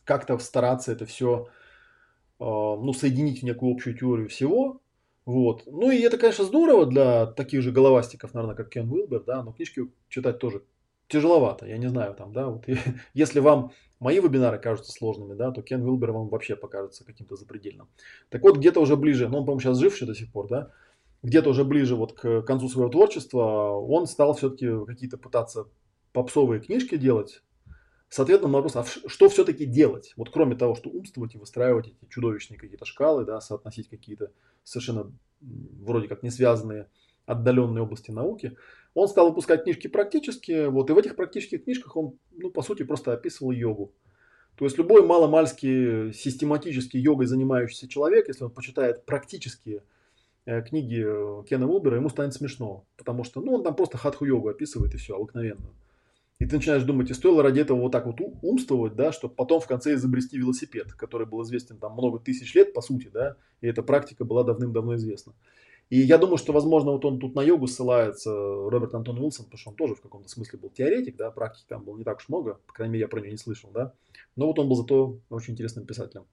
как-то 0.03 0.37
стараться 0.39 0.91
это 0.91 1.07
все, 1.07 1.47
э, 2.41 2.45
ну, 2.45 2.93
соединить 2.93 3.43
в 3.43 3.45
некую 3.45 3.73
общую 3.73 3.97
теорию 3.97 4.29
всего. 4.29 4.81
Вот. 5.27 5.63
Ну, 5.67 5.93
и 5.93 6.01
это, 6.01 6.19
конечно, 6.19 6.45
здорово 6.45 6.85
для 6.85 7.27
таких 7.27 7.63
же 7.63 7.71
головастиков, 7.71 8.35
наверное, 8.35 8.57
как 8.57 8.71
Кен 8.71 8.91
Уилбер, 8.91 9.23
да, 9.23 9.45
но 9.45 9.53
книжки 9.53 9.93
читать 10.09 10.41
тоже 10.41 10.65
тяжеловато, 11.09 11.67
я 11.67 11.79
не 11.79 11.89
знаю, 11.89 12.15
там, 12.15 12.33
да, 12.33 12.49
вот 12.49 12.67
если 13.15 13.41
вам 13.41 13.73
мои 14.01 14.21
вебинары 14.21 14.59
кажутся 14.59 14.93
сложными, 14.93 15.35
да, 15.35 15.51
то 15.51 15.63
Кен 15.63 15.83
Вилбер 15.83 16.13
вам 16.13 16.29
вообще 16.29 16.57
покажется 16.57 17.05
каким-то 17.05 17.37
запредельным. 17.37 17.89
Так 18.29 18.43
вот, 18.43 18.59
где-то 18.59 18.81
уже 18.81 18.97
ближе, 18.97 19.29
ну, 19.29 19.39
он, 19.39 19.45
по-моему, 19.45 19.61
сейчас 19.61 19.79
живший 19.79 20.07
до 20.07 20.15
сих 20.15 20.33
пор, 20.33 20.49
да, 20.49 20.71
где-то 21.23 21.51
уже 21.51 21.65
ближе 21.65 21.97
вот 21.97 22.13
к 22.13 22.43
концу 22.43 22.69
своего 22.69 22.91
творчества 22.91 23.71
он 23.71 24.07
стал 24.07 24.35
все-таки 24.35 24.69
какие-то 24.87 25.17
пытаться 25.17 25.69
попсовые 26.13 26.61
книжки 26.61 26.97
делать. 26.97 27.43
Соответственно, 28.11 28.53
вопрос, 28.53 28.77
а 28.77 28.85
что 28.85 29.29
все-таки 29.29 29.65
делать? 29.65 30.13
Вот 30.17 30.31
кроме 30.31 30.55
того, 30.55 30.75
что 30.75 30.91
умствовать 30.91 31.35
и 31.35 31.39
выстраивать 31.39 31.89
эти 31.89 32.09
чудовищные 32.11 32.59
какие-то 32.59 32.85
шкалы, 32.85 33.25
да, 33.25 33.41
соотносить 33.41 33.89
какие-то 33.89 34.31
совершенно 34.63 35.11
вроде 35.41 36.09
как 36.09 36.23
не 36.23 36.31
связанные 36.31 36.89
отдаленные 37.27 37.83
области 37.83 38.11
науки, 38.11 38.57
он 38.95 39.09
стал 39.09 39.29
выпускать 39.29 39.65
книжки 39.65 39.89
практически, 39.89 40.67
вот, 40.67 40.89
и 40.89 40.93
в 40.93 40.99
этих 40.99 41.17
практических 41.17 41.65
книжках 41.65 41.97
он, 41.97 42.15
ну, 42.33 42.51
по 42.51 42.63
сути, 42.63 42.85
просто 42.85 43.13
описывал 43.13 43.51
йогу. 43.51 43.93
То 44.57 44.65
есть 44.65 44.79
любой 44.79 45.05
маломальский 45.05 46.13
систематически 46.13 46.97
йогой 46.97 47.27
занимающийся 47.27 47.89
человек, 47.89 48.29
если 48.29 48.45
он 48.45 48.51
почитает 48.51 49.05
практические 49.05 49.83
э, 50.47 50.63
книги 50.63 51.03
э, 51.05 51.43
Кена 51.49 51.69
Уилбера, 51.69 51.97
ему 51.97 52.09
станет 52.09 52.35
смешно, 52.35 52.87
потому 52.97 53.25
что, 53.25 53.41
ну, 53.41 53.55
он 53.55 53.65
там 53.65 53.75
просто 53.75 53.99
хатху-йогу 53.99 54.49
описывает 54.49 54.95
и 54.95 54.99
все, 54.99 55.17
обыкновенную. 55.17 55.75
И 56.39 56.47
ты 56.47 56.57
начинаешь 56.57 56.83
думать, 56.83 57.11
и 57.11 57.15
стоило 57.15 57.43
ради 57.43 57.61
этого 57.61 57.81
вот 57.81 57.93
так 57.93 58.07
вот 58.07 58.17
умствовать, 58.43 58.95
да, 58.95 59.13
чтобы 59.13 59.35
потом 59.35 59.61
в 59.61 59.67
конце 59.67 59.95
изобрести 59.95 60.37
велосипед, 60.37 60.93
который 60.93 61.27
был 61.27 61.43
известен 61.43 61.79
там 61.79 61.93
много 61.93 62.19
тысяч 62.19 62.55
лет, 62.55 62.73
по 62.75 62.81
сути, 62.81 63.09
да, 63.13 63.37
и 63.61 63.67
эта 63.67 63.83
практика 63.83 64.25
была 64.25 64.45
давным-давно 64.45 64.97
известна. 64.97 65.33
И 65.91 65.99
я 65.99 66.19
думаю, 66.19 66.39
что, 66.39 66.53
возможно, 66.53 66.93
вот 66.93 67.05
он 67.05 67.19
тут 67.19 67.35
на 67.35 67.43
йогу 67.43 67.67
ссылается, 67.67 68.31
Роберт 68.33 68.95
Антон 68.95 69.19
Уилсон, 69.19 69.45
потому 69.45 69.59
что 69.59 69.71
он 69.71 69.77
тоже 69.77 69.95
в 69.95 70.01
каком-то 70.01 70.29
смысле 70.29 70.59
был 70.59 70.71
теоретик, 70.71 71.17
да, 71.17 71.31
практики 71.31 71.67
там 71.69 71.85
было 71.85 71.97
не 71.97 72.05
так 72.05 72.19
уж 72.19 72.29
много, 72.29 72.59
по 72.67 72.73
крайней 72.73 72.95
мере, 72.95 73.03
я 73.03 73.09
про 73.09 73.21
него 73.21 73.33
не 73.33 73.37
слышал, 73.37 73.71
да. 73.73 73.93
Но 74.35 74.47
вот 74.47 74.59
он 74.59 74.69
был 74.69 74.77
зато 74.77 75.19
очень 75.29 75.53
интересным 75.53 75.85
писателем. 75.85 76.27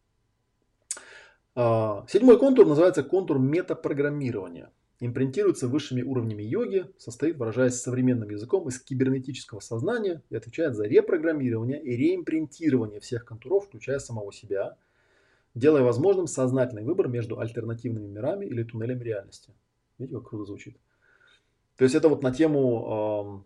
А, 1.54 2.06
седьмой 2.08 2.40
контур 2.40 2.66
называется 2.66 3.04
контур 3.04 3.40
метапрограммирования. 3.40 4.72
Импринтируется 5.02 5.68
высшими 5.68 6.02
уровнями 6.02 6.44
йоги, 6.44 6.86
состоит, 6.98 7.38
выражаясь 7.38 7.74
современным 7.74 8.30
языком, 8.30 8.68
из 8.70 8.80
кибернетического 8.80 9.60
сознания 9.60 10.22
и 10.30 10.36
отвечает 10.36 10.76
за 10.76 10.86
репрограммирование 10.86 11.82
и 11.82 11.98
реимпринтирование 11.98 13.02
всех 13.02 13.26
контуров, 13.26 13.66
включая 13.66 14.00
самого 14.00 14.32
себя– 14.32 14.78
делая 15.54 15.84
возможным 15.84 16.28
сознательный 16.28 16.84
выбор 16.84 17.08
между 17.08 17.40
альтернативными 17.40 18.08
мирами 18.08 18.46
или 18.46 18.64
туннелями 18.64 19.04
реальности. 19.04 19.54
Видите, 19.98 20.18
как 20.18 20.30
круто 20.30 20.46
звучит. 20.46 20.78
То 21.78 21.84
есть 21.84 21.96
это 21.96 22.10
вот 22.10 22.24
на 22.24 22.32
тему, 22.32 23.46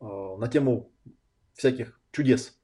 э, 0.00 0.36
на 0.38 0.48
тему 0.48 0.90
всяких 1.54 2.00
чудес. 2.12 2.58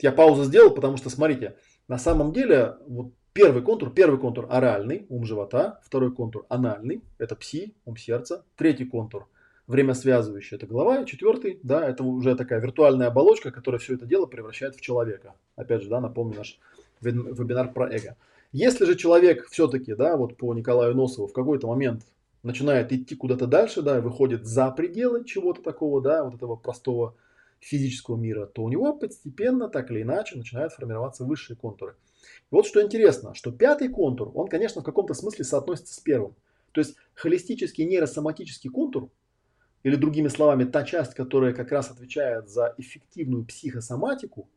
Я 0.00 0.12
паузу 0.12 0.44
сделал, 0.44 0.74
потому 0.74 0.96
что, 0.96 1.10
смотрите, 1.10 1.56
на 1.88 1.98
самом 1.98 2.32
деле, 2.32 2.76
вот 2.86 3.12
первый 3.32 3.62
контур, 3.62 3.92
первый 3.92 4.18
контур 4.18 4.46
оральный, 4.50 5.06
ум 5.08 5.24
живота, 5.24 5.80
второй 5.84 6.14
контур 6.14 6.46
анальный, 6.48 7.02
это 7.18 7.36
пси, 7.36 7.76
ум 7.84 7.96
сердца, 7.96 8.44
третий 8.56 8.84
контур 8.84 9.28
время 9.66 9.94
связывающее, 9.94 10.56
это 10.56 10.66
голова, 10.66 11.02
и 11.02 11.06
четвертый, 11.06 11.58
да, 11.62 11.88
это 11.88 12.04
уже 12.04 12.36
такая 12.36 12.60
виртуальная 12.60 13.08
оболочка, 13.08 13.50
которая 13.50 13.78
все 13.78 13.94
это 13.94 14.06
дело 14.06 14.26
превращает 14.26 14.76
в 14.76 14.80
человека. 14.80 15.34
Опять 15.56 15.82
же, 15.82 15.88
да, 15.88 16.00
напомню 16.00 16.36
наш 16.38 16.58
вебинар 17.00 17.72
про 17.72 17.90
эго. 17.90 18.16
Если 18.52 18.84
же 18.84 18.94
человек 18.94 19.48
все-таки, 19.50 19.94
да, 19.94 20.16
вот 20.16 20.36
по 20.36 20.54
Николаю 20.54 20.94
Носову 20.94 21.26
в 21.26 21.32
какой-то 21.32 21.66
момент 21.66 22.06
начинает 22.42 22.92
идти 22.92 23.16
куда-то 23.16 23.46
дальше, 23.46 23.82
да, 23.82 24.00
выходит 24.00 24.46
за 24.46 24.70
пределы 24.70 25.24
чего-то 25.24 25.62
такого, 25.62 26.00
да, 26.00 26.24
вот 26.24 26.34
этого 26.34 26.56
простого 26.56 27.16
физического 27.58 28.16
мира, 28.16 28.46
то 28.46 28.62
у 28.62 28.68
него 28.68 28.92
постепенно, 28.92 29.68
так 29.68 29.90
или 29.90 30.02
иначе, 30.02 30.36
начинают 30.36 30.72
формироваться 30.72 31.24
высшие 31.24 31.56
контуры. 31.56 31.96
Вот 32.50 32.66
что 32.66 32.82
интересно, 32.82 33.34
что 33.34 33.50
пятый 33.50 33.88
контур, 33.88 34.30
он, 34.34 34.46
конечно, 34.46 34.80
в 34.80 34.84
каком-то 34.84 35.14
смысле 35.14 35.44
соотносится 35.44 35.94
с 35.94 35.98
первым. 35.98 36.34
То 36.72 36.80
есть 36.80 36.94
холистический 37.14 37.84
нейросоматический 37.84 38.70
контур, 38.70 39.08
или 39.86 39.94
другими 39.94 40.26
словами, 40.26 40.64
та 40.64 40.82
часть, 40.82 41.14
которая 41.14 41.54
как 41.54 41.70
раз 41.70 41.92
отвечает 41.92 42.48
за 42.48 42.74
эффективную 42.76 43.44
психосоматику, 43.44 44.50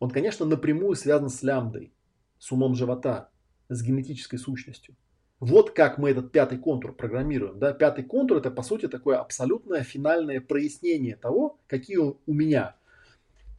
он, 0.00 0.10
конечно, 0.10 0.44
напрямую 0.44 0.96
связан 0.96 1.28
с 1.28 1.40
лямбдой, 1.44 1.92
с 2.40 2.50
умом 2.50 2.74
живота, 2.74 3.30
с 3.68 3.80
генетической 3.80 4.38
сущностью. 4.38 4.96
Вот 5.38 5.70
как 5.70 5.98
мы 5.98 6.10
этот 6.10 6.32
пятый 6.32 6.58
контур 6.58 6.96
программируем. 6.96 7.60
Да? 7.60 7.72
Пятый 7.72 8.02
контур 8.02 8.38
это 8.38 8.50
по 8.50 8.64
сути 8.64 8.88
такое 8.88 9.18
абсолютное 9.18 9.84
финальное 9.84 10.40
прояснение 10.40 11.14
того, 11.14 11.60
какие 11.68 11.98
у 11.98 12.18
меня 12.26 12.74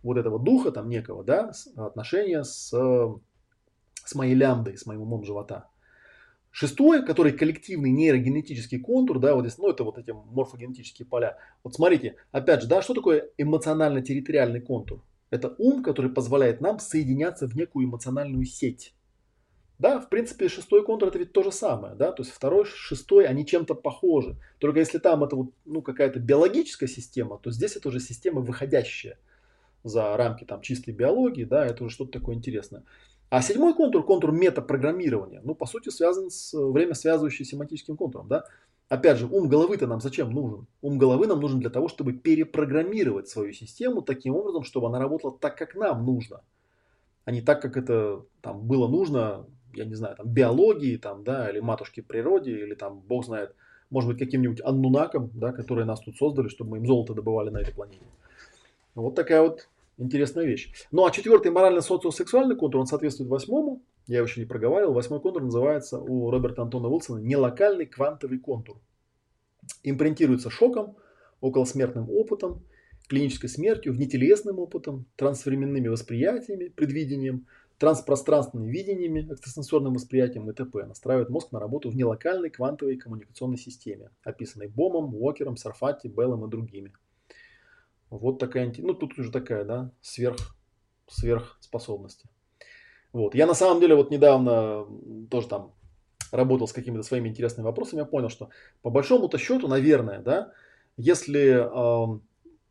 вот 0.01 0.17
этого 0.17 0.39
духа 0.39 0.73
там 0.73 0.89
некого, 0.89 1.23
да, 1.23 1.53
отношения 1.77 2.43
с, 2.43 2.69
с 4.03 4.13
моей 4.15 4.35
лямбдой, 4.35 4.77
с 4.77 4.85
моим 4.85 5.03
умом 5.03 5.23
живота. 5.23 5.69
Шестой, 6.55 7.03
который 7.03 7.31
коллективный 7.31 7.89
нейрогенетический 7.89 8.79
контур, 8.79 9.17
да, 9.17 9.33
вот 9.33 9.41
здесь, 9.41 9.57
ну, 9.57 9.71
это 9.71 9.83
вот 9.83 9.97
эти 9.97 10.11
морфогенетические 10.11 11.07
поля. 11.07 11.39
Вот 11.63 11.73
смотрите, 11.73 12.15
опять 12.31 12.61
же, 12.61 12.67
да, 12.67 12.83
что 12.83 12.93
такое 12.93 13.27
эмоционально-территориальный 13.39 14.61
контур? 14.61 15.03
Это 15.31 15.55
ум, 15.57 15.81
который 15.81 16.11
позволяет 16.11 16.61
нам 16.61 16.77
соединяться 16.77 17.47
в 17.47 17.55
некую 17.55 17.87
эмоциональную 17.87 18.45
сеть. 18.45 18.93
Да, 19.79 19.99
в 19.99 20.09
принципе, 20.09 20.47
шестой 20.47 20.85
контур 20.85 21.09
это 21.09 21.17
ведь 21.17 21.33
то 21.33 21.41
же 21.41 21.51
самое, 21.51 21.95
да, 21.95 22.11
то 22.11 22.21
есть 22.21 22.31
второй, 22.31 22.65
шестой, 22.65 23.25
они 23.25 23.47
чем-то 23.47 23.73
похожи. 23.73 24.37
Только 24.59 24.77
если 24.77 24.99
там 24.99 25.23
это 25.23 25.35
вот, 25.35 25.53
ну, 25.65 25.81
какая-то 25.81 26.19
биологическая 26.19 26.87
система, 26.87 27.39
то 27.39 27.49
здесь 27.49 27.75
это 27.75 27.89
уже 27.89 27.99
система 27.99 28.41
выходящая 28.41 29.17
за 29.83 30.15
рамки 30.15 30.43
там 30.43 30.61
чистой 30.61 30.93
биологии, 30.93 31.45
да, 31.45 31.65
это 31.65 31.83
уже 31.83 31.95
что-то 31.95 32.19
такое 32.19 32.35
интересное. 32.35 32.83
А 33.33 33.41
седьмой 33.41 33.73
контур, 33.73 34.05
контур 34.05 34.31
метапрограммирования, 34.31 35.41
ну, 35.43 35.55
по 35.55 35.65
сути, 35.65 35.89
связан 35.89 36.29
с 36.29 36.53
э, 36.53 36.63
время 36.63 36.93
связывающим 36.93 37.45
семантическим 37.45 37.97
контуром, 37.97 38.27
да. 38.27 38.45
Опять 38.89 39.17
же, 39.17 39.25
ум 39.25 39.49
головы-то 39.49 39.87
нам 39.87 40.01
зачем 40.01 40.29
нужен? 40.29 40.67
Ум 40.83 40.99
головы 40.99 41.25
нам 41.25 41.39
нужен 41.39 41.59
для 41.59 41.71
того, 41.71 41.87
чтобы 41.87 42.13
перепрограммировать 42.13 43.27
свою 43.27 43.51
систему 43.51 44.03
таким 44.03 44.35
образом, 44.35 44.61
чтобы 44.61 44.85
она 44.85 44.99
работала 44.99 45.35
так, 45.35 45.57
как 45.57 45.73
нам 45.73 46.05
нужно, 46.05 46.41
а 47.25 47.31
не 47.31 47.41
так, 47.41 47.59
как 47.59 47.75
это 47.75 48.23
там 48.41 48.67
было 48.67 48.87
нужно, 48.87 49.47
я 49.73 49.85
не 49.85 49.95
знаю, 49.95 50.15
там 50.15 50.27
биологии, 50.27 50.97
там, 50.97 51.23
да, 51.23 51.49
или 51.49 51.59
матушке 51.59 52.03
природе, 52.03 52.51
или 52.51 52.75
там, 52.75 52.99
бог 52.99 53.25
знает, 53.25 53.55
может 53.89 54.11
быть, 54.11 54.19
каким-нибудь 54.19 54.61
аннунаком, 54.63 55.31
да, 55.33 55.53
которые 55.53 55.85
нас 55.85 56.01
тут 56.01 56.17
создали, 56.17 56.49
чтобы 56.49 56.69
мы 56.69 56.77
им 56.77 56.85
золото 56.85 57.15
добывали 57.15 57.49
на 57.49 57.61
этой 57.61 57.73
планете. 57.73 58.05
Вот 58.93 59.15
такая 59.15 59.41
вот 59.41 59.69
Интересная 59.97 60.45
вещь. 60.45 60.73
Ну 60.91 61.05
а 61.05 61.11
четвертый 61.11 61.51
морально-социосексуальный 61.51 62.55
контур, 62.55 62.81
он 62.81 62.87
соответствует 62.87 63.29
восьмому. 63.29 63.83
Я 64.07 64.17
его 64.17 64.27
еще 64.27 64.41
не 64.41 64.47
проговаривал. 64.47 64.93
Восьмой 64.93 65.21
контур 65.21 65.43
называется 65.43 65.99
у 65.99 66.29
Роберта 66.31 66.63
Антона 66.63 66.89
Уилсона 66.89 67.19
нелокальный 67.19 67.85
квантовый 67.85 68.39
контур. 68.39 68.81
Импринтируется 69.83 70.49
шоком, 70.49 70.97
околосмертным 71.41 72.09
опытом, 72.09 72.65
клинической 73.07 73.49
смертью, 73.49 73.93
внетелесным 73.93 74.59
опытом, 74.59 75.05
трансвременными 75.15 75.87
восприятиями, 75.87 76.69
предвидением, 76.69 77.47
транспространственными 77.77 78.71
видениями, 78.71 79.27
экстрасенсорным 79.31 79.93
восприятием 79.93 80.49
и 80.49 80.53
т.п. 80.53 80.85
Настраивает 80.85 81.29
мозг 81.29 81.51
на 81.51 81.59
работу 81.59 81.89
в 81.89 81.95
нелокальной 81.95 82.49
квантовой 82.49 82.97
коммуникационной 82.97 83.57
системе, 83.57 84.09
описанной 84.23 84.67
Бомом, 84.67 85.13
Уокером, 85.15 85.57
Сарфати, 85.57 86.07
Беллом 86.07 86.45
и 86.45 86.49
другими. 86.49 86.93
Вот 88.19 88.39
такая, 88.39 88.71
ну 88.77 88.93
тут 88.93 89.17
уже 89.17 89.31
такая, 89.31 89.63
да, 89.63 89.91
сверх, 90.01 90.55
сверхспособности. 91.07 92.29
Вот. 93.11 93.35
Я 93.35 93.47
на 93.47 93.53
самом 93.53 93.79
деле 93.81 93.95
вот 93.95 94.11
недавно 94.11 94.85
тоже 95.29 95.47
там 95.47 95.73
работал 96.31 96.67
с 96.67 96.73
какими-то 96.73 97.03
своими 97.03 97.29
интересными 97.29 97.65
вопросами, 97.65 97.99
я 97.99 98.05
понял, 98.05 98.29
что 98.29 98.49
по 98.81 98.89
большому-то 98.89 99.37
счету, 99.37 99.67
наверное, 99.67 100.19
да, 100.19 100.51
если 100.97 101.63
э, 101.63 102.19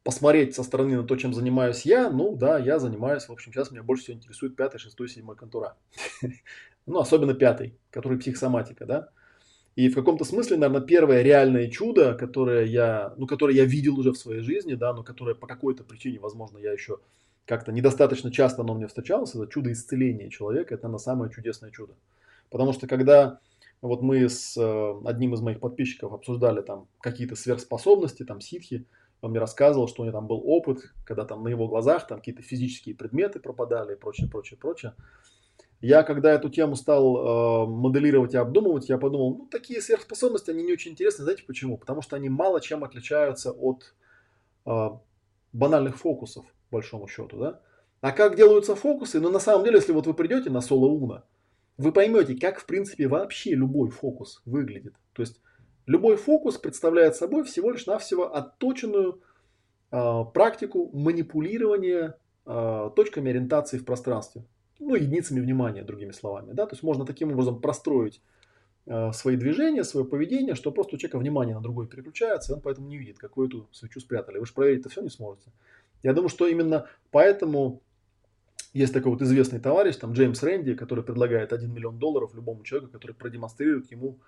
посмотреть 0.02 0.54
со 0.54 0.64
стороны 0.64 0.96
на 0.96 1.04
то, 1.04 1.16
чем 1.16 1.32
занимаюсь 1.32 1.82
я, 1.82 2.10
ну 2.10 2.34
да, 2.34 2.58
я 2.58 2.78
занимаюсь, 2.78 3.28
в 3.28 3.32
общем, 3.32 3.52
сейчас 3.52 3.70
меня 3.70 3.82
больше 3.82 4.04
всего 4.04 4.16
интересует 4.16 4.56
пятый, 4.56 4.78
шестой, 4.78 5.08
седьмой 5.08 5.36
контура. 5.36 5.76
Ну, 6.84 6.98
особенно 6.98 7.32
пятый, 7.32 7.78
который 7.92 8.18
психосоматика, 8.18 8.86
да. 8.86 9.10
И 9.74 9.88
в 9.88 9.94
каком-то 9.94 10.24
смысле, 10.24 10.58
наверное, 10.58 10.86
первое 10.86 11.22
реальное 11.22 11.68
чудо, 11.68 12.14
которое 12.14 12.64
я, 12.64 13.14
ну, 13.16 13.26
которое 13.26 13.54
я 13.54 13.64
видел 13.64 13.98
уже 13.98 14.12
в 14.12 14.18
своей 14.18 14.42
жизни, 14.42 14.74
да, 14.74 14.92
но 14.92 15.02
которое 15.02 15.34
по 15.34 15.46
какой-то 15.46 15.82
причине, 15.82 16.20
возможно, 16.20 16.58
я 16.58 16.72
еще 16.72 16.98
как-то 17.46 17.72
недостаточно 17.72 18.30
часто 18.30 18.62
оно 18.62 18.74
мне 18.74 18.86
встречалось, 18.86 19.34
это 19.34 19.46
чудо 19.46 19.72
исцеления 19.72 20.28
человека, 20.28 20.74
это 20.74 20.88
на 20.88 20.98
самое 20.98 21.32
чудесное 21.32 21.70
чудо. 21.70 21.94
Потому 22.50 22.72
что 22.72 22.86
когда 22.86 23.40
вот 23.80 24.02
мы 24.02 24.28
с 24.28 24.56
э, 24.56 24.94
одним 25.04 25.34
из 25.34 25.40
моих 25.40 25.58
подписчиков 25.58 26.12
обсуждали 26.12 26.60
там 26.60 26.86
какие-то 27.00 27.34
сверхспособности, 27.34 28.24
там 28.24 28.40
ситхи, 28.40 28.86
он 29.20 29.30
мне 29.30 29.40
рассказывал, 29.40 29.88
что 29.88 30.02
у 30.02 30.04
него 30.04 30.12
там 30.12 30.26
был 30.26 30.42
опыт, 30.44 30.92
когда 31.04 31.24
там 31.24 31.42
на 31.42 31.48
его 31.48 31.66
глазах 31.66 32.06
там 32.06 32.18
какие-то 32.18 32.42
физические 32.42 32.94
предметы 32.94 33.40
пропадали 33.40 33.94
и 33.94 33.96
прочее, 33.96 34.28
прочее, 34.28 34.58
прочее. 34.58 34.94
Я, 35.82 36.04
когда 36.04 36.30
эту 36.32 36.48
тему 36.48 36.76
стал 36.76 37.16
э, 37.16 37.66
моделировать 37.66 38.34
и 38.34 38.36
обдумывать, 38.36 38.88
я 38.88 38.98
подумал, 38.98 39.36
ну, 39.36 39.46
такие 39.46 39.82
сверхспособности, 39.82 40.50
они 40.50 40.62
не 40.62 40.72
очень 40.72 40.92
интересны. 40.92 41.24
Знаете 41.24 41.42
почему? 41.44 41.76
Потому 41.76 42.02
что 42.02 42.14
они 42.14 42.28
мало 42.28 42.60
чем 42.60 42.84
отличаются 42.84 43.50
от 43.50 43.92
э, 44.64 44.88
банальных 45.52 45.98
фокусов, 45.98 46.46
по 46.70 46.76
большому 46.76 47.08
счету, 47.08 47.36
да? 47.36 47.60
А 48.00 48.12
как 48.12 48.36
делаются 48.36 48.76
фокусы? 48.76 49.18
Ну, 49.18 49.28
на 49.28 49.40
самом 49.40 49.64
деле, 49.64 49.78
если 49.78 49.90
вот 49.90 50.06
вы 50.06 50.14
придете 50.14 50.50
на 50.50 50.60
соло 50.60 50.86
уна, 50.86 51.24
вы 51.78 51.90
поймете, 51.90 52.36
как, 52.36 52.60
в 52.60 52.66
принципе, 52.66 53.08
вообще 53.08 53.56
любой 53.56 53.90
фокус 53.90 54.40
выглядит. 54.44 54.94
То 55.14 55.22
есть, 55.22 55.40
любой 55.86 56.14
фокус 56.14 56.58
представляет 56.58 57.16
собой 57.16 57.42
всего 57.42 57.72
лишь 57.72 57.86
навсего 57.86 58.32
отточенную 58.32 59.20
э, 59.90 60.24
практику 60.32 60.90
манипулирования 60.92 62.16
э, 62.46 62.90
точками 62.94 63.30
ориентации 63.30 63.78
в 63.78 63.84
пространстве 63.84 64.44
ну, 64.82 64.94
единицами 64.94 65.40
внимания, 65.40 65.82
другими 65.82 66.12
словами. 66.12 66.52
Да? 66.52 66.66
То 66.66 66.74
есть 66.74 66.82
можно 66.82 67.04
таким 67.06 67.32
образом 67.32 67.60
простроить 67.60 68.20
э, 68.86 69.12
свои 69.12 69.36
движения, 69.36 69.84
свое 69.84 70.06
поведение, 70.06 70.54
что 70.54 70.72
просто 70.72 70.96
у 70.96 70.98
человека 70.98 71.18
внимание 71.18 71.54
на 71.54 71.60
другой 71.60 71.86
переключается, 71.86 72.52
и 72.52 72.54
он 72.56 72.60
поэтому 72.60 72.88
не 72.88 72.98
видит, 72.98 73.18
какую 73.18 73.48
эту 73.48 73.68
свечу 73.72 74.00
спрятали. 74.00 74.38
Вы 74.38 74.46
же 74.46 74.52
проверить 74.52 74.80
это 74.80 74.88
все 74.88 75.02
не 75.02 75.10
сможете. 75.10 75.50
Я 76.02 76.12
думаю, 76.12 76.28
что 76.28 76.46
именно 76.46 76.86
поэтому 77.10 77.82
есть 78.72 78.94
такой 78.94 79.12
вот 79.12 79.22
известный 79.22 79.60
товарищ, 79.60 79.96
там 79.96 80.12
Джеймс 80.12 80.42
Рэнди, 80.42 80.74
который 80.74 81.04
предлагает 81.04 81.52
1 81.52 81.72
миллион 81.72 81.98
долларов 81.98 82.34
любому 82.34 82.64
человеку, 82.64 82.92
который 82.92 83.12
продемонстрирует 83.12 83.90
ему, 83.90 84.18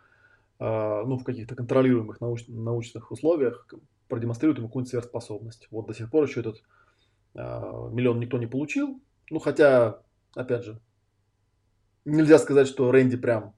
э, 0.60 1.02
ну, 1.06 1.16
в 1.16 1.24
каких-то 1.24 1.54
контролируемых 1.54 2.20
науч, 2.20 2.44
научных 2.48 3.10
условиях, 3.10 3.66
продемонстрирует 4.08 4.58
ему 4.58 4.68
какую-нибудь 4.68 4.90
сверхспособность. 4.90 5.68
Вот 5.70 5.86
до 5.86 5.94
сих 5.94 6.10
пор 6.10 6.24
еще 6.24 6.40
этот 6.40 6.62
э, 7.34 7.40
миллион 7.40 8.20
никто 8.20 8.36
не 8.38 8.46
получил. 8.46 9.00
Ну, 9.30 9.38
хотя 9.38 10.02
опять 10.34 10.64
же, 10.64 10.80
нельзя 12.04 12.38
сказать, 12.38 12.66
что 12.66 12.90
Рэнди 12.90 13.16
прям 13.16 13.54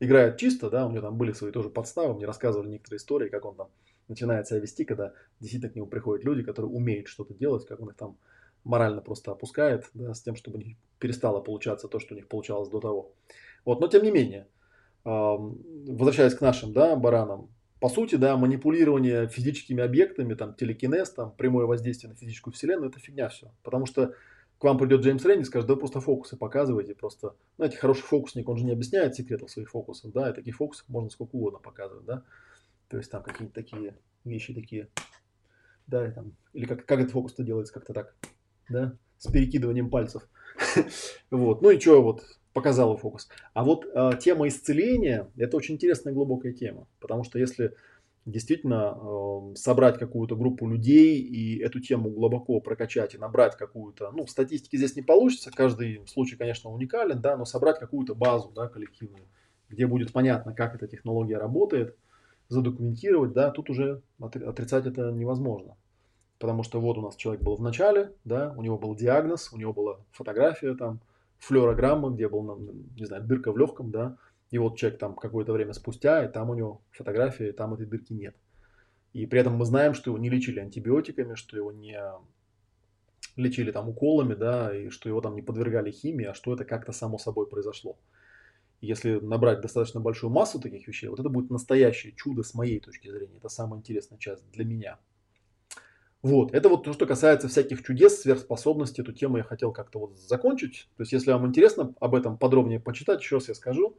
играет 0.00 0.36
чисто, 0.36 0.70
да, 0.70 0.86
у 0.86 0.90
него 0.90 1.02
там 1.02 1.16
были 1.16 1.32
свои 1.32 1.52
тоже 1.52 1.70
подставы, 1.70 2.14
мне 2.14 2.26
рассказывали 2.26 2.68
некоторые 2.68 2.98
истории, 2.98 3.28
как 3.28 3.44
он 3.44 3.56
там 3.56 3.68
начинает 4.08 4.46
себя 4.46 4.60
вести, 4.60 4.84
когда 4.84 5.12
действительно 5.40 5.72
к 5.72 5.76
нему 5.76 5.86
приходят 5.86 6.24
люди, 6.24 6.42
которые 6.42 6.70
умеют 6.70 7.08
что-то 7.08 7.34
делать, 7.34 7.66
как 7.66 7.80
он 7.80 7.88
их 7.88 7.96
там 7.96 8.16
морально 8.64 9.00
просто 9.00 9.32
опускает, 9.32 9.88
да, 9.94 10.12
с 10.12 10.22
тем, 10.22 10.36
чтобы 10.36 10.58
у 10.58 10.62
перестало 10.98 11.40
получаться 11.40 11.88
то, 11.88 11.98
что 11.98 12.14
у 12.14 12.16
них 12.16 12.28
получалось 12.28 12.68
до 12.68 12.80
того. 12.80 13.12
Вот, 13.64 13.80
но 13.80 13.88
тем 13.88 14.02
не 14.02 14.10
менее, 14.10 14.48
возвращаясь 15.04 16.34
к 16.34 16.40
нашим, 16.40 16.72
да, 16.72 16.96
баранам, 16.96 17.48
по 17.80 17.88
сути, 17.88 18.16
да, 18.16 18.36
манипулирование 18.36 19.28
физическими 19.28 19.82
объектами, 19.82 20.34
там, 20.34 20.54
телекинез, 20.54 21.10
там, 21.10 21.32
прямое 21.32 21.66
воздействие 21.66 22.10
на 22.10 22.16
физическую 22.16 22.54
вселенную, 22.54 22.90
это 22.90 22.98
фигня 22.98 23.28
все. 23.28 23.52
Потому 23.62 23.86
что 23.86 24.14
к 24.58 24.64
вам 24.64 24.78
придет 24.78 25.02
Джеймс 25.02 25.24
Рэнди 25.24 25.42
и 25.42 25.44
скажет, 25.44 25.68
да 25.68 25.76
просто 25.76 26.00
фокусы 26.00 26.36
показывайте, 26.36 26.94
просто, 26.94 27.34
знаете, 27.56 27.76
хороший 27.76 28.02
фокусник, 28.02 28.48
он 28.48 28.56
же 28.56 28.64
не 28.64 28.72
объясняет 28.72 29.14
секретов 29.14 29.50
своих 29.50 29.70
фокусов, 29.70 30.12
да, 30.12 30.30
и 30.30 30.34
таких 30.34 30.56
фокусов 30.56 30.88
можно 30.88 31.10
сколько 31.10 31.36
угодно 31.36 31.58
показывать, 31.58 32.06
да, 32.06 32.24
то 32.88 32.96
есть 32.96 33.10
там 33.10 33.22
какие-то 33.22 33.52
такие 33.52 33.98
вещи 34.24 34.54
такие, 34.54 34.88
да, 35.86 36.08
и 36.08 36.12
там, 36.12 36.32
или 36.54 36.64
как, 36.64 36.86
как 36.86 37.00
этот 37.00 37.12
фокус-то 37.12 37.42
делается, 37.42 37.74
как-то 37.74 37.92
так, 37.92 38.14
да, 38.68 38.96
с 39.18 39.30
перекидыванием 39.30 39.90
пальцев, 39.90 40.26
вот, 41.30 41.60
ну 41.60 41.70
и 41.70 41.78
что, 41.78 42.02
вот, 42.02 42.24
показал 42.54 42.96
фокус. 42.96 43.28
А 43.52 43.64
вот 43.64 43.84
э, 43.84 44.12
тема 44.18 44.48
исцеления, 44.48 45.30
это 45.36 45.58
очень 45.58 45.74
интересная 45.74 46.14
глубокая 46.14 46.54
тема, 46.54 46.88
потому 47.00 47.22
что 47.22 47.38
если 47.38 47.74
действительно 48.26 48.98
э, 49.00 49.54
собрать 49.54 49.98
какую-то 49.98 50.34
группу 50.34 50.68
людей 50.68 51.20
и 51.20 51.58
эту 51.60 51.80
тему 51.80 52.10
глубоко 52.10 52.60
прокачать 52.60 53.14
и 53.14 53.18
набрать 53.18 53.56
какую-то, 53.56 54.10
ну, 54.10 54.26
статистики 54.26 54.76
здесь 54.76 54.96
не 54.96 55.02
получится, 55.02 55.52
каждый 55.54 56.06
случай, 56.08 56.36
конечно, 56.36 56.70
уникален, 56.70 57.20
да, 57.20 57.36
но 57.36 57.44
собрать 57.44 57.78
какую-то 57.78 58.16
базу, 58.16 58.50
да, 58.50 58.68
коллективную, 58.68 59.26
где 59.68 59.86
будет 59.86 60.12
понятно, 60.12 60.52
как 60.52 60.74
эта 60.74 60.88
технология 60.88 61.38
работает, 61.38 61.96
задокументировать, 62.48 63.32
да, 63.32 63.50
тут 63.50 63.70
уже 63.70 64.02
отрицать 64.20 64.86
это 64.86 65.12
невозможно. 65.12 65.76
Потому 66.38 66.64
что 66.64 66.80
вот 66.80 66.98
у 66.98 67.02
нас 67.02 67.16
человек 67.16 67.42
был 67.42 67.56
в 67.56 67.62
начале, 67.62 68.12
да, 68.24 68.52
у 68.56 68.62
него 68.62 68.76
был 68.76 68.94
диагноз, 68.96 69.52
у 69.52 69.56
него 69.56 69.72
была 69.72 70.00
фотография 70.10 70.74
там, 70.74 71.00
флюорограмма, 71.38 72.10
где 72.10 72.28
был, 72.28 72.58
не 72.96 73.06
знаю, 73.06 73.24
дырка 73.24 73.52
в 73.52 73.58
легком, 73.58 73.90
да, 73.90 74.16
и 74.50 74.58
вот 74.58 74.76
человек 74.76 74.98
там 74.98 75.14
какое-то 75.14 75.52
время 75.52 75.72
спустя, 75.72 76.24
и 76.24 76.28
там 76.30 76.50
у 76.50 76.54
него 76.54 76.82
фотография, 76.90 77.48
и 77.48 77.52
там 77.52 77.74
этой 77.74 77.86
дырки 77.86 78.12
нет. 78.12 78.36
И 79.12 79.26
при 79.26 79.40
этом 79.40 79.54
мы 79.54 79.64
знаем, 79.64 79.94
что 79.94 80.10
его 80.10 80.18
не 80.18 80.28
лечили 80.28 80.60
антибиотиками, 80.60 81.34
что 81.34 81.56
его 81.56 81.72
не 81.72 81.98
лечили 83.36 83.70
там 83.70 83.88
уколами, 83.88 84.34
да, 84.34 84.76
и 84.76 84.88
что 84.88 85.08
его 85.08 85.20
там 85.20 85.34
не 85.34 85.42
подвергали 85.42 85.90
химии, 85.90 86.26
а 86.26 86.34
что 86.34 86.54
это 86.54 86.64
как-то 86.64 86.92
само 86.92 87.18
собой 87.18 87.46
произошло. 87.46 87.98
Если 88.80 89.18
набрать 89.18 89.62
достаточно 89.62 90.00
большую 90.00 90.30
массу 90.30 90.60
таких 90.60 90.86
вещей, 90.86 91.08
вот 91.08 91.18
это 91.18 91.28
будет 91.28 91.50
настоящее 91.50 92.12
чудо 92.14 92.42
с 92.42 92.54
моей 92.54 92.78
точки 92.78 93.08
зрения. 93.08 93.38
Это 93.38 93.48
самая 93.48 93.80
интересная 93.80 94.18
часть 94.18 94.48
для 94.50 94.64
меня. 94.64 94.98
Вот, 96.22 96.52
это 96.54 96.68
вот 96.68 96.84
то, 96.84 96.92
что 96.92 97.06
касается 97.06 97.48
всяких 97.48 97.82
чудес, 97.82 98.20
сверхспособностей. 98.20 99.02
Эту 99.02 99.12
тему 99.12 99.36
я 99.38 99.44
хотел 99.44 99.72
как-то 99.72 99.98
вот 99.98 100.18
закончить. 100.18 100.88
То 100.96 101.02
есть, 101.02 101.12
если 101.12 101.30
вам 101.30 101.46
интересно 101.46 101.94
об 102.00 102.14
этом 102.14 102.36
подробнее 102.36 102.80
почитать, 102.80 103.20
еще 103.20 103.36
раз 103.36 103.48
я 103.48 103.54
скажу. 103.54 103.96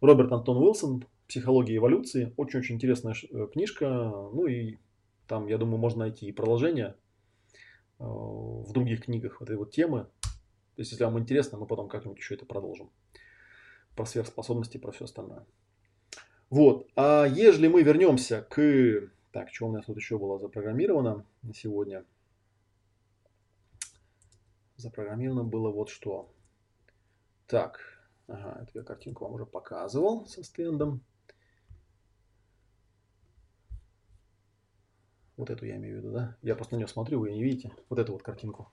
Роберт 0.00 0.32
Антон 0.32 0.58
Уилсон 0.58 1.04
«Психология 1.28 1.76
эволюции». 1.76 2.34
Очень-очень 2.36 2.74
интересная 2.74 3.14
э, 3.14 3.46
книжка. 3.52 3.86
Ну 3.86 4.46
и 4.46 4.78
там, 5.26 5.46
я 5.46 5.58
думаю, 5.58 5.78
можно 5.78 6.00
найти 6.00 6.26
и 6.26 6.32
продолжение 6.32 6.96
э, 7.98 8.04
в 8.04 8.70
других 8.72 9.04
книгах 9.04 9.40
этой 9.40 9.56
вот 9.56 9.70
темы. 9.70 10.06
То 10.74 10.80
есть, 10.80 10.90
если 10.90 11.04
вам 11.04 11.18
интересно, 11.18 11.58
мы 11.58 11.66
потом 11.66 11.88
как-нибудь 11.88 12.18
еще 12.18 12.34
это 12.34 12.44
продолжим. 12.44 12.90
Про 13.96 14.06
сверхспособности, 14.06 14.76
про 14.76 14.92
все 14.92 15.04
остальное. 15.04 15.46
Вот. 16.50 16.88
А 16.96 17.24
ежели 17.24 17.68
мы 17.68 17.82
вернемся 17.82 18.42
к... 18.42 19.10
Так, 19.32 19.52
что 19.52 19.66
у 19.66 19.72
нас 19.72 19.86
тут 19.86 19.96
еще 19.96 20.18
было 20.18 20.38
запрограммировано 20.38 21.24
на 21.42 21.54
сегодня? 21.54 22.04
Запрограммировано 24.76 25.44
было 25.44 25.70
вот 25.70 25.88
что. 25.88 26.32
Так, 27.46 27.80
Ага, 28.26 28.62
эту 28.62 28.78
я 28.78 28.84
картинку 28.84 29.24
вам 29.24 29.34
уже 29.34 29.46
показывал 29.46 30.26
со 30.26 30.42
стендом. 30.42 31.00
Вот 35.36 35.50
эту 35.50 35.66
я 35.66 35.76
имею 35.76 35.96
в 35.96 35.98
виду, 35.98 36.12
да? 36.12 36.36
Я 36.42 36.54
просто 36.54 36.74
на 36.74 36.78
нее 36.78 36.88
смотрю, 36.88 37.20
вы 37.20 37.32
не 37.32 37.42
видите. 37.42 37.72
Вот 37.88 37.98
эту 37.98 38.12
вот 38.12 38.22
картинку. 38.22 38.68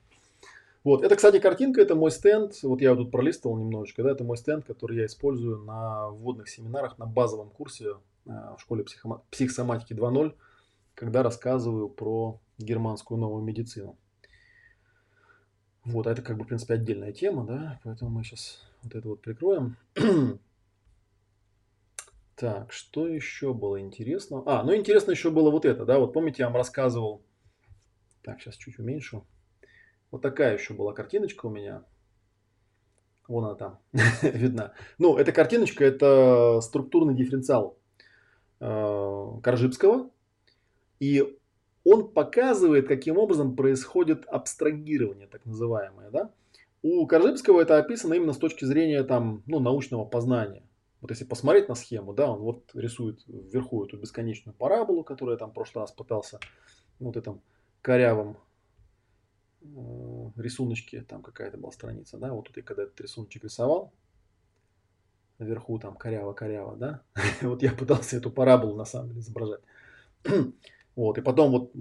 Вот, 0.83 1.03
это, 1.03 1.15
кстати, 1.15 1.39
картинка, 1.39 1.81
это 1.81 1.95
мой 1.95 2.11
стенд. 2.11 2.53
Вот 2.63 2.81
я 2.81 2.93
вот 2.93 3.03
тут 3.03 3.11
пролистывал 3.11 3.57
немножечко, 3.57 4.01
да, 4.03 4.11
это 4.11 4.23
мой 4.23 4.37
стенд, 4.37 4.65
который 4.65 4.97
я 4.97 5.05
использую 5.05 5.59
на 5.59 6.09
вводных 6.09 6.49
семинарах, 6.49 6.97
на 6.97 7.05
базовом 7.05 7.49
курсе 7.49 7.97
э, 8.25 8.29
в 8.57 8.57
школе 8.59 8.83
психома- 8.83 9.21
психосоматики 9.29 9.93
2.0, 9.93 10.33
когда 10.95 11.21
рассказываю 11.21 11.87
про 11.87 12.39
германскую 12.57 13.19
новую 13.19 13.43
медицину. 13.43 13.95
Вот, 15.83 16.07
а 16.07 16.11
это 16.11 16.23
как 16.23 16.37
бы, 16.37 16.45
в 16.45 16.47
принципе, 16.47 16.75
отдельная 16.75 17.11
тема, 17.11 17.45
да, 17.45 17.79
поэтому 17.83 18.09
мы 18.09 18.23
сейчас 18.23 18.70
вот 18.83 18.95
это 18.95 19.07
вот 19.07 19.21
прикроем. 19.21 19.77
Так, 22.35 22.71
что 22.71 23.07
еще 23.07 23.53
было 23.53 23.79
интересно? 23.79 24.41
А, 24.47 24.63
ну 24.63 24.75
интересно 24.75 25.11
еще 25.11 25.29
было 25.29 25.51
вот 25.51 25.63
это, 25.63 25.85
да, 25.85 25.99
вот 25.99 26.11
помните, 26.11 26.37
я 26.41 26.47
вам 26.47 26.55
рассказывал. 26.55 27.21
Так, 28.23 28.41
сейчас 28.41 28.55
чуть 28.55 28.79
уменьшу. 28.79 29.27
Вот 30.09 30.23
такая 30.23 30.57
еще 30.57 30.73
была 30.73 30.93
картиночка 30.93 31.45
у 31.45 31.51
меня. 31.51 31.83
Вон 33.27 33.45
она 33.45 33.53
там 33.53 33.79
видна. 34.23 34.73
Ну, 34.97 35.17
эта 35.17 35.31
картиночка, 35.31 35.85
это 35.85 36.61
структурный 36.61 37.13
дифференциал 37.13 37.77
э, 38.59 39.27
Коржибского. 39.43 40.09
И 40.99 41.37
он 41.83 42.11
показывает, 42.11 42.87
каким 42.87 43.17
образом 43.17 43.55
происходит 43.55 44.25
абстрагирование, 44.25 45.27
так 45.27 45.45
называемое, 45.45 46.09
да. 46.09 46.31
У 46.83 47.05
Коржибского 47.05 47.61
это 47.61 47.77
описано 47.77 48.15
именно 48.15 48.33
с 48.33 48.37
точки 48.37 48.65
зрения 48.65 49.03
там, 49.03 49.43
ну, 49.45 49.59
научного 49.59 50.03
познания. 50.05 50.63
Вот 50.99 51.11
если 51.11 51.25
посмотреть 51.25 51.67
на 51.67 51.75
схему, 51.75 52.13
да, 52.13 52.31
он 52.31 52.41
вот 52.41 52.69
рисует 52.73 53.23
вверху 53.27 53.83
эту 53.85 53.97
бесконечную 53.97 54.55
параболу, 54.55 55.03
которую 55.03 55.33
я 55.33 55.39
там 55.39 55.51
в 55.51 55.53
прошлый 55.53 55.83
раз 55.83 55.91
пытался 55.91 56.39
вот 56.99 57.17
этом 57.17 57.41
корявом 57.81 58.37
э, 59.61 59.65
рисуночке, 60.35 61.01
там 61.01 61.23
какая-то 61.23 61.57
была 61.57 61.71
страница, 61.71 62.17
да, 62.17 62.31
вот 62.33 62.47
тут 62.47 62.57
я 62.57 62.63
когда 62.63 62.83
этот 62.83 63.01
рисуночек 63.01 63.43
рисовал, 63.43 63.93
наверху 65.39 65.79
там 65.79 65.97
коряво-коряво, 65.97 66.75
да, 66.77 67.01
вот 67.41 67.63
я 67.63 67.71
пытался 67.71 68.17
эту 68.17 68.31
параболу 68.31 68.75
на 68.75 68.85
самом 68.85 69.09
деле 69.09 69.21
изображать. 69.21 69.61
Вот, 70.95 71.17
и 71.17 71.21
потом 71.21 71.51
вот 71.51 71.71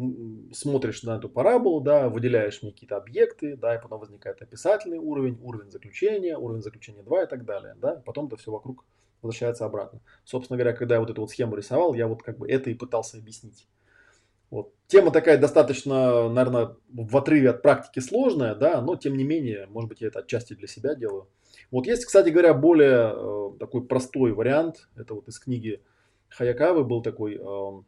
смотришь 0.53 1.03
на 1.03 1.17
эту 1.17 1.29
параболу, 1.29 1.81
да, 1.81 2.09
выделяешь 2.09 2.63
мне 2.63 2.71
какие-то 2.71 2.97
объекты, 2.97 3.57
да, 3.57 3.75
и 3.75 3.83
потом 3.83 3.99
возникает 3.99 4.41
описательный 4.41 4.99
уровень, 4.99 5.37
уровень 5.43 5.71
заключения, 5.71 6.39
уровень 6.39 6.63
заключения 6.63 7.03
2 7.03 7.25
и 7.25 7.27
так 7.27 7.45
далее, 7.45 7.75
да, 7.81 8.01
потом 8.07 8.27
это 8.27 8.37
все 8.37 8.53
вокруг 8.53 8.85
возвращается 9.21 9.67
обратно. 9.67 10.01
Собственно 10.25 10.57
говоря, 10.57 10.77
когда 10.77 10.95
я 10.95 11.01
вот 11.01 11.11
эту 11.11 11.23
вот 11.23 11.31
схему 11.31 11.57
рисовал, 11.57 11.95
я 11.95 12.07
вот 12.07 12.23
как 12.23 12.39
бы 12.39 12.49
это 12.49 12.71
и 12.71 12.75
пытался 12.75 13.19
объяснить. 13.19 13.67
Вот. 14.51 14.73
Тема 14.87 15.11
такая 15.13 15.39
достаточно, 15.39 16.29
наверное, 16.29 16.77
в 16.89 17.17
отрыве 17.17 17.51
от 17.51 17.63
практики 17.63 18.01
сложная, 18.01 18.55
да, 18.55 18.81
но 18.81 18.97
тем 18.97 19.17
не 19.17 19.25
менее, 19.25 19.67
может 19.69 19.89
быть, 19.89 20.01
я 20.01 20.09
это 20.09 20.21
отчасти 20.21 20.55
для 20.55 20.67
себя 20.67 20.95
делаю. 20.95 21.29
Вот 21.71 21.87
есть, 21.87 22.05
кстати 22.05 22.31
говоря, 22.31 22.55
более 22.55 23.13
э, 23.15 23.51
такой 23.61 23.85
простой 23.85 24.33
вариант. 24.33 24.89
Это 24.97 25.15
вот 25.15 25.29
из 25.29 25.39
книги 25.39 25.81
Хаякавы 26.29 26.85
был 26.85 27.01
такой 27.01 27.37
э, 27.37 27.83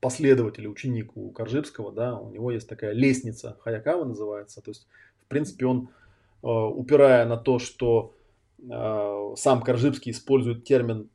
последователь, 0.00 0.66
ученик 0.66 1.16
у 1.16 1.30
Коржибского, 1.30 1.92
да, 1.92 2.18
у 2.18 2.30
него 2.30 2.50
есть 2.50 2.68
такая 2.68 2.92
лестница 2.92 3.56
Хаякава 3.60 4.04
называется. 4.04 4.62
То 4.62 4.70
есть, 4.70 4.86
в 5.22 5.26
принципе, 5.26 5.66
он, 5.66 5.90
э, 6.42 6.46
упирая 6.46 7.26
на 7.26 7.36
то, 7.36 7.58
что 7.58 8.14
э, 8.58 9.34
сам 9.36 9.62
Коржибский 9.62 10.12
использует 10.12 10.64
термин 10.64 11.10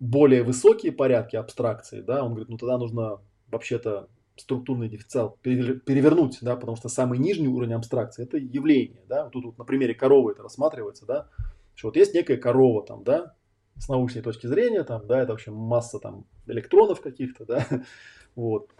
более 0.00 0.42
высокие 0.42 0.92
порядки 0.92 1.36
абстракции, 1.36 2.00
да, 2.00 2.24
он 2.24 2.30
говорит, 2.30 2.48
ну 2.48 2.58
тогда 2.58 2.76
нужно 2.78 3.20
вообще-то 3.48 4.08
структурный 4.36 4.88
дефицит 4.88 5.38
перевернуть, 5.40 6.38
да, 6.42 6.56
потому 6.56 6.76
что 6.76 6.88
самый 6.88 7.18
нижний 7.18 7.48
уровень 7.48 7.74
абстракции 7.74 8.24
это 8.24 8.36
явление, 8.36 9.02
да, 9.08 9.28
тут 9.28 9.44
вот 9.44 9.58
на 9.58 9.64
примере 9.64 9.94
коровы 9.94 10.32
это 10.32 10.42
рассматривается, 10.42 11.06
да, 11.06 11.28
что 11.74 11.88
вот 11.88 11.96
есть 11.96 12.14
некая 12.14 12.36
корова 12.36 12.84
там, 12.84 13.04
да, 13.04 13.34
с 13.76 13.88
научной 13.88 14.22
точки 14.22 14.46
зрения, 14.48 14.82
там, 14.82 15.06
да, 15.06 15.20
это 15.20 15.32
вообще 15.32 15.52
масса 15.52 15.98
там 16.00 16.26
электронов 16.46 17.00
каких-то, 17.00 17.44
да, 17.44 17.66
вот. 18.34 18.70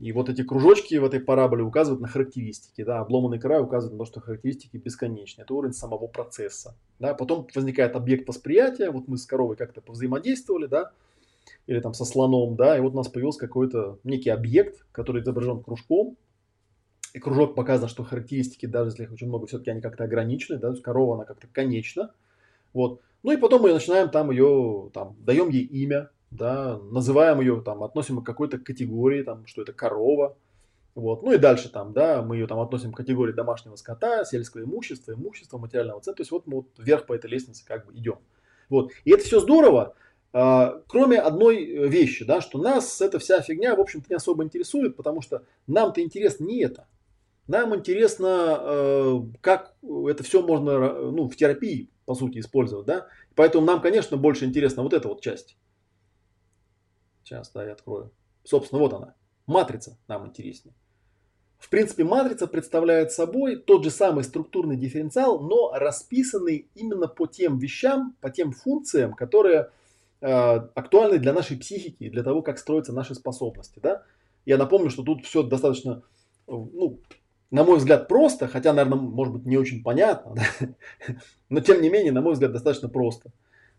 И 0.00 0.10
вот 0.10 0.28
эти 0.28 0.42
кружочки 0.42 0.96
в 0.96 1.04
этой 1.04 1.20
параболе 1.20 1.62
указывают 1.62 2.00
на 2.00 2.08
характеристики, 2.08 2.82
да, 2.82 2.98
обломанный 2.98 3.38
край 3.38 3.62
указывает 3.62 3.92
на 3.92 4.04
то, 4.04 4.10
что 4.10 4.20
характеристики 4.20 4.76
бесконечны, 4.76 5.42
это 5.42 5.54
уровень 5.54 5.72
самого 5.72 6.08
процесса, 6.08 6.76
да, 6.98 7.14
потом 7.14 7.46
возникает 7.54 7.94
объект 7.94 8.26
восприятия, 8.26 8.90
вот 8.90 9.06
мы 9.06 9.16
с 9.16 9.24
коровой 9.24 9.56
как-то 9.56 9.80
повзаимодействовали, 9.80 10.66
да, 10.66 10.90
или 11.66 11.80
там 11.80 11.94
со 11.94 12.04
слоном, 12.04 12.56
да, 12.56 12.76
и 12.76 12.80
вот 12.80 12.94
у 12.94 12.96
нас 12.96 13.08
появился 13.08 13.38
какой-то 13.38 13.98
некий 14.02 14.30
объект, 14.30 14.84
который 14.90 15.22
изображен 15.22 15.62
кружком, 15.62 16.16
и 17.12 17.20
кружок 17.20 17.54
показан, 17.54 17.88
что 17.88 18.02
характеристики, 18.02 18.66
даже 18.66 18.90
если 18.90 19.04
их 19.04 19.12
очень 19.12 19.28
много, 19.28 19.46
все-таки 19.46 19.70
они 19.70 19.80
как-то 19.80 20.02
ограничены, 20.02 20.58
да, 20.58 20.74
корова, 20.74 21.14
она 21.14 21.24
как-то 21.24 21.46
конечна, 21.46 22.10
вот. 22.72 23.00
Ну 23.22 23.32
и 23.32 23.36
потом 23.36 23.62
мы 23.62 23.72
начинаем 23.72 24.10
там 24.10 24.32
ее, 24.32 24.90
там, 24.92 25.16
даем 25.20 25.48
ей 25.48 25.64
имя, 25.64 26.10
да, 26.34 26.78
называем 26.90 27.40
ее, 27.40 27.60
там, 27.60 27.82
относим 27.82 28.20
к 28.20 28.26
какой-то 28.26 28.58
категории, 28.58 29.22
там, 29.22 29.46
что 29.46 29.62
это 29.62 29.72
корова, 29.72 30.36
вот. 30.94 31.22
Ну 31.22 31.32
и 31.32 31.38
дальше 31.38 31.68
там, 31.68 31.92
да, 31.92 32.22
мы 32.22 32.36
ее 32.36 32.46
там 32.46 32.60
относим 32.60 32.92
к 32.92 32.96
категории 32.96 33.32
домашнего 33.32 33.74
скота, 33.76 34.24
сельского 34.24 34.62
имущества, 34.62 35.12
имущества, 35.12 35.58
материального 35.58 36.00
ценtra. 36.00 36.16
То 36.16 36.22
есть 36.22 36.30
вот 36.30 36.46
мы 36.46 36.56
вот 36.58 36.68
вверх 36.78 37.06
по 37.06 37.14
этой 37.14 37.28
лестнице 37.28 37.64
как 37.66 37.86
бы 37.86 37.92
идем. 37.94 38.18
Вот. 38.68 38.92
И 39.04 39.12
это 39.12 39.24
все 39.24 39.40
здорово, 39.40 39.94
а, 40.32 40.82
кроме 40.86 41.18
одной 41.18 41.64
э, 41.64 41.88
вещи, 41.88 42.24
да, 42.24 42.40
что 42.40 42.58
нас 42.58 43.00
эта 43.00 43.18
вся 43.18 43.40
фигня, 43.40 43.74
в 43.74 43.80
общем-то, 43.80 44.06
не 44.08 44.16
особо 44.16 44.44
интересует, 44.44 44.96
потому 44.96 45.20
что 45.20 45.42
нам-то 45.66 46.00
интересно 46.00 46.44
не 46.44 46.62
это. 46.62 46.86
Нам 47.46 47.74
интересно, 47.74 48.58
э, 48.60 49.20
как 49.40 49.74
это 49.82 50.22
все 50.22 50.42
можно 50.42 51.10
ну, 51.10 51.28
в 51.28 51.36
терапии, 51.36 51.90
по 52.04 52.14
сути, 52.14 52.38
использовать. 52.38 52.86
Да? 52.86 53.06
Поэтому 53.34 53.66
нам, 53.66 53.80
конечно, 53.80 54.16
больше 54.16 54.44
интересна 54.44 54.82
вот 54.82 54.92
эта 54.92 55.08
вот 55.08 55.20
часть. 55.20 55.56
Сейчас, 57.24 57.50
да, 57.50 57.64
я 57.64 57.72
открою. 57.72 58.12
Собственно, 58.44 58.80
вот 58.80 58.92
она. 58.92 59.14
Матрица 59.46 59.98
нам 60.06 60.26
интереснее. 60.26 60.74
В 61.58 61.70
принципе, 61.70 62.04
матрица 62.04 62.46
представляет 62.46 63.10
собой 63.10 63.56
тот 63.56 63.84
же 63.84 63.90
самый 63.90 64.22
структурный 64.22 64.76
дифференциал, 64.76 65.40
но 65.40 65.72
расписанный 65.72 66.68
именно 66.74 67.08
по 67.08 67.26
тем 67.26 67.58
вещам, 67.58 68.16
по 68.20 68.30
тем 68.30 68.52
функциям, 68.52 69.14
которые 69.14 69.70
Э, 70.26 70.68
актуальны 70.74 71.18
для 71.18 71.34
нашей 71.34 71.58
психики, 71.58 72.08
для 72.08 72.22
того, 72.22 72.40
как 72.40 72.58
строятся 72.58 72.94
наши 72.94 73.14
способности. 73.14 73.78
Да? 73.82 74.04
Я 74.46 74.56
напомню, 74.56 74.88
что 74.88 75.02
тут 75.02 75.22
все 75.26 75.42
достаточно, 75.42 76.02
ну, 76.46 76.98
на 77.50 77.62
мой 77.62 77.76
взгляд, 77.76 78.08
просто, 78.08 78.48
хотя, 78.48 78.72
наверное, 78.72 78.98
может 78.98 79.34
быть, 79.34 79.44
не 79.44 79.58
очень 79.58 79.82
понятно, 79.82 80.34
да? 80.34 80.66
но 81.50 81.60
тем 81.60 81.82
не 81.82 81.90
менее, 81.90 82.10
на 82.10 82.22
мой 82.22 82.32
взгляд, 82.32 82.52
достаточно 82.52 82.88
просто. 82.88 83.32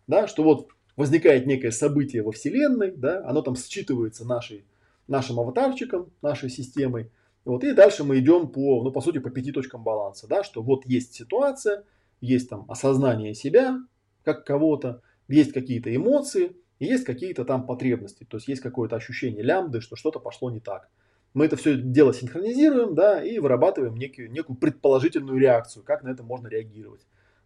Да? 0.06 0.28
Что 0.28 0.44
вот 0.44 0.70
возникает 0.96 1.46
некое 1.46 1.72
событие 1.72 2.24
во 2.24 2.32
Вселенной, 2.32 2.92
да? 2.92 3.24
оно 3.28 3.42
там 3.42 3.56
считывается 3.56 4.26
нашей, 4.26 4.66
нашим 5.08 5.40
аватарчиком, 5.40 6.12
нашей 6.22 6.50
системой, 6.50 7.12
вот, 7.44 7.64
и 7.64 7.74
дальше 7.74 8.04
мы 8.04 8.18
идем 8.20 8.48
по, 8.48 8.84
ну, 8.84 8.92
по 8.92 9.02
сути, 9.02 9.20
по 9.20 9.30
пяти 9.30 9.52
точкам 9.52 9.84
баланса, 9.84 10.28
да, 10.28 10.44
что 10.44 10.64
вот 10.64 10.86
есть 10.86 11.14
ситуация, 11.14 11.84
есть 12.20 12.50
там 12.50 12.66
осознание 12.68 13.36
себя, 13.36 13.80
как 14.24 14.46
кого-то, 14.46 15.02
есть 15.28 15.54
какие-то 15.54 15.96
эмоции, 15.96 16.56
есть 16.80 17.06
какие-то 17.06 17.46
там 17.46 17.68
потребности, 17.68 18.26
то 18.28 18.38
есть 18.38 18.48
есть 18.48 18.62
какое-то 18.62 18.96
ощущение 18.96 19.44
лямбды, 19.44 19.80
что 19.80 19.96
что-то 19.96 20.20
пошло 20.20 20.50
не 20.50 20.60
так. 20.60 20.90
Мы 21.36 21.46
это 21.46 21.56
все 21.56 21.76
дело 21.76 22.14
синхронизируем, 22.14 22.96
да, 22.96 23.22
и 23.22 23.38
вырабатываем 23.40 23.96
некую, 23.96 24.32
некую 24.32 24.58
предположительную 24.58 25.38
реакцию, 25.38 25.84
как 25.84 26.04
на 26.04 26.10
это 26.10 26.24
можно 26.24 26.48
реагировать. 26.48 27.02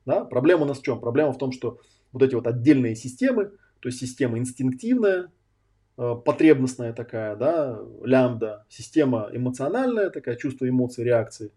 Да? 0.06 0.24
Проблема 0.24 0.64
у 0.64 0.66
нас 0.66 0.80
в 0.80 0.84
чем? 0.84 1.00
Проблема 1.00 1.34
в 1.34 1.38
том, 1.38 1.52
что 1.52 1.80
вот 2.12 2.24
эти 2.24 2.36
вот 2.36 2.48
отдельные 2.48 2.96
системы, 2.96 3.52
то 3.80 3.90
есть 3.90 4.00
система 4.00 4.38
инстинктивная, 4.38 5.32
э, 5.98 6.16
потребностная 6.26 6.94
такая, 6.94 7.36
да, 7.36 7.80
лямбда, 8.04 8.66
система 8.70 9.30
эмоциональная, 9.32 10.10
такая 10.10 10.36
чувство 10.36 10.68
эмоций, 10.68 11.04
реакции, 11.04 11.52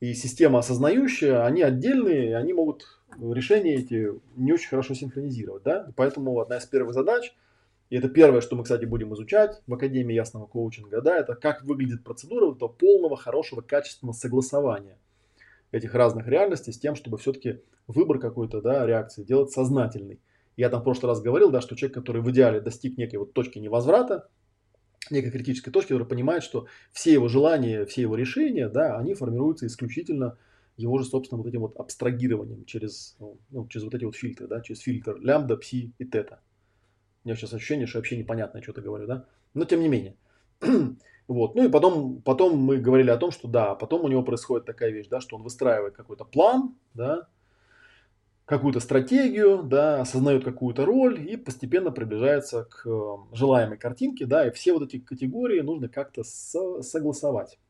и 0.00 0.14
система 0.14 0.60
осознающая, 0.60 1.44
они 1.44 1.62
отдельные, 1.62 2.36
они 2.36 2.52
могут 2.52 3.00
решения 3.18 3.74
эти 3.74 4.10
не 4.36 4.52
очень 4.52 4.70
хорошо 4.70 4.94
синхронизировать. 4.94 5.62
Да? 5.62 5.92
Поэтому 5.96 6.40
одна 6.40 6.56
из 6.56 6.64
первых 6.66 6.94
задач, 6.94 7.34
и 7.90 7.96
это 7.96 8.08
первое, 8.08 8.40
что 8.40 8.56
мы, 8.56 8.62
кстати, 8.62 8.84
будем 8.84 9.12
изучать 9.14 9.60
в 9.66 9.74
Академии 9.74 10.14
ясного 10.14 10.46
коучинга, 10.46 11.02
да, 11.02 11.18
это 11.18 11.34
как 11.34 11.64
выглядит 11.64 12.04
процедура 12.04 12.54
этого 12.54 12.68
полного, 12.68 13.16
хорошего, 13.16 13.60
качественного 13.62 14.14
согласования 14.14 14.96
этих 15.72 15.94
разных 15.94 16.26
реальностей 16.26 16.72
с 16.72 16.78
тем, 16.78 16.94
чтобы 16.94 17.18
все-таки 17.18 17.60
выбор 17.86 18.18
какой-то 18.18 18.60
да, 18.60 18.86
реакции 18.86 19.24
делать 19.24 19.50
сознательный. 19.50 20.20
Я 20.56 20.68
там 20.68 20.80
в 20.80 20.84
прошлый 20.84 21.10
раз 21.10 21.22
говорил, 21.22 21.50
да, 21.50 21.60
что 21.60 21.76
человек, 21.76 21.94
который 21.94 22.22
в 22.22 22.30
идеале 22.30 22.60
достиг 22.60 22.98
некой 22.98 23.18
вот 23.18 23.32
точки 23.32 23.58
невозврата, 23.58 24.28
некой 25.10 25.30
критической 25.30 25.72
точки, 25.72 25.88
который 25.88 26.06
понимает, 26.06 26.42
что 26.42 26.66
все 26.92 27.12
его 27.12 27.28
желания, 27.28 27.86
все 27.86 28.02
его 28.02 28.16
решения, 28.16 28.68
да, 28.68 28.98
они 28.98 29.14
формируются 29.14 29.66
исключительно 29.66 30.36
его 30.76 30.98
же, 30.98 31.04
собственно, 31.04 31.38
вот 31.42 31.48
этим 31.48 31.60
вот 31.60 31.76
абстрагированием 31.76 32.64
через, 32.64 33.16
ну, 33.18 33.38
ну, 33.50 33.68
через 33.68 33.84
вот 33.84 33.94
эти 33.94 34.04
вот 34.04 34.16
фильтры, 34.16 34.46
да, 34.46 34.60
через 34.60 34.80
фильтр 34.80 35.18
лямбда, 35.20 35.56
пси 35.56 35.92
и 35.98 36.04
тета. 36.04 36.40
У 37.22 37.28
меня 37.28 37.36
сейчас 37.36 37.52
ощущение, 37.52 37.86
что 37.86 37.98
вообще 37.98 38.16
непонятно, 38.16 38.62
что-то 38.62 38.80
говорю, 38.80 39.06
да, 39.06 39.26
но 39.52 39.64
тем 39.64 39.80
не 39.80 39.88
менее. 39.88 40.16
Вот, 41.30 41.54
ну 41.54 41.64
и 41.64 41.68
потом, 41.68 42.20
потом 42.22 42.58
мы 42.58 42.78
говорили 42.78 43.08
о 43.10 43.16
том, 43.16 43.30
что 43.30 43.46
да, 43.46 43.76
потом 43.76 44.04
у 44.04 44.08
него 44.08 44.24
происходит 44.24 44.66
такая 44.66 44.90
вещь, 44.90 45.06
да, 45.08 45.20
что 45.20 45.36
он 45.36 45.44
выстраивает 45.44 45.94
какой-то 45.94 46.24
план, 46.24 46.74
да, 46.92 47.28
какую-то 48.46 48.80
стратегию, 48.80 49.62
да, 49.62 50.00
осознает 50.00 50.42
какую-то 50.42 50.84
роль 50.84 51.20
и 51.20 51.36
постепенно 51.36 51.92
приближается 51.92 52.64
к 52.64 52.84
э, 52.84 53.16
желаемой 53.32 53.78
картинке, 53.78 54.26
да, 54.26 54.48
и 54.48 54.50
все 54.50 54.72
вот 54.72 54.82
эти 54.82 54.98
категории 54.98 55.60
нужно 55.60 55.88
как-то 55.88 56.24
со- 56.24 56.82
согласовать. 56.82 57.60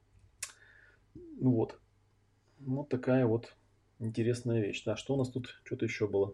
Вот. 1.39 1.79
Вот 2.61 2.89
такая 2.89 3.27
вот 3.27 3.55
интересная 3.99 4.63
вещь. 4.63 4.83
Да, 4.87 4.97
что 4.97 5.13
у 5.13 5.17
нас 5.19 5.29
тут 5.29 5.61
что-то 5.65 5.85
еще 5.85 6.09
было? 6.09 6.29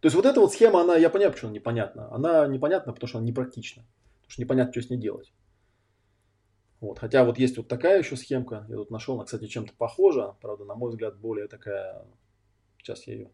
То 0.00 0.06
есть 0.06 0.14
вот 0.14 0.26
эта 0.26 0.38
вот 0.38 0.52
схема, 0.52 0.82
она, 0.82 0.94
я 0.94 1.10
понимаю, 1.10 1.32
почему 1.32 1.48
она 1.48 1.56
непонятна. 1.56 2.08
Она 2.14 2.46
непонятна, 2.46 2.92
потому 2.92 3.08
что 3.08 3.18
она 3.18 3.26
непрактична. 3.26 3.82
Потому 4.20 4.30
что 4.30 4.42
непонятно, 4.42 4.72
что 4.72 4.82
с 4.82 4.90
ней 4.90 4.98
делать. 4.98 5.32
Вот. 6.82 6.98
Хотя 6.98 7.24
вот 7.24 7.38
есть 7.38 7.56
вот 7.56 7.68
такая 7.68 8.00
еще 8.00 8.16
схемка. 8.16 8.66
Я 8.68 8.74
тут 8.74 8.90
нашел, 8.90 9.14
она, 9.14 9.24
кстати, 9.24 9.46
чем-то 9.46 9.72
похожа. 9.74 10.34
Правда, 10.40 10.64
на 10.64 10.74
мой 10.74 10.90
взгляд, 10.90 11.16
более 11.16 11.46
такая... 11.46 12.04
Сейчас 12.76 13.06
я 13.06 13.14
ее 13.14 13.30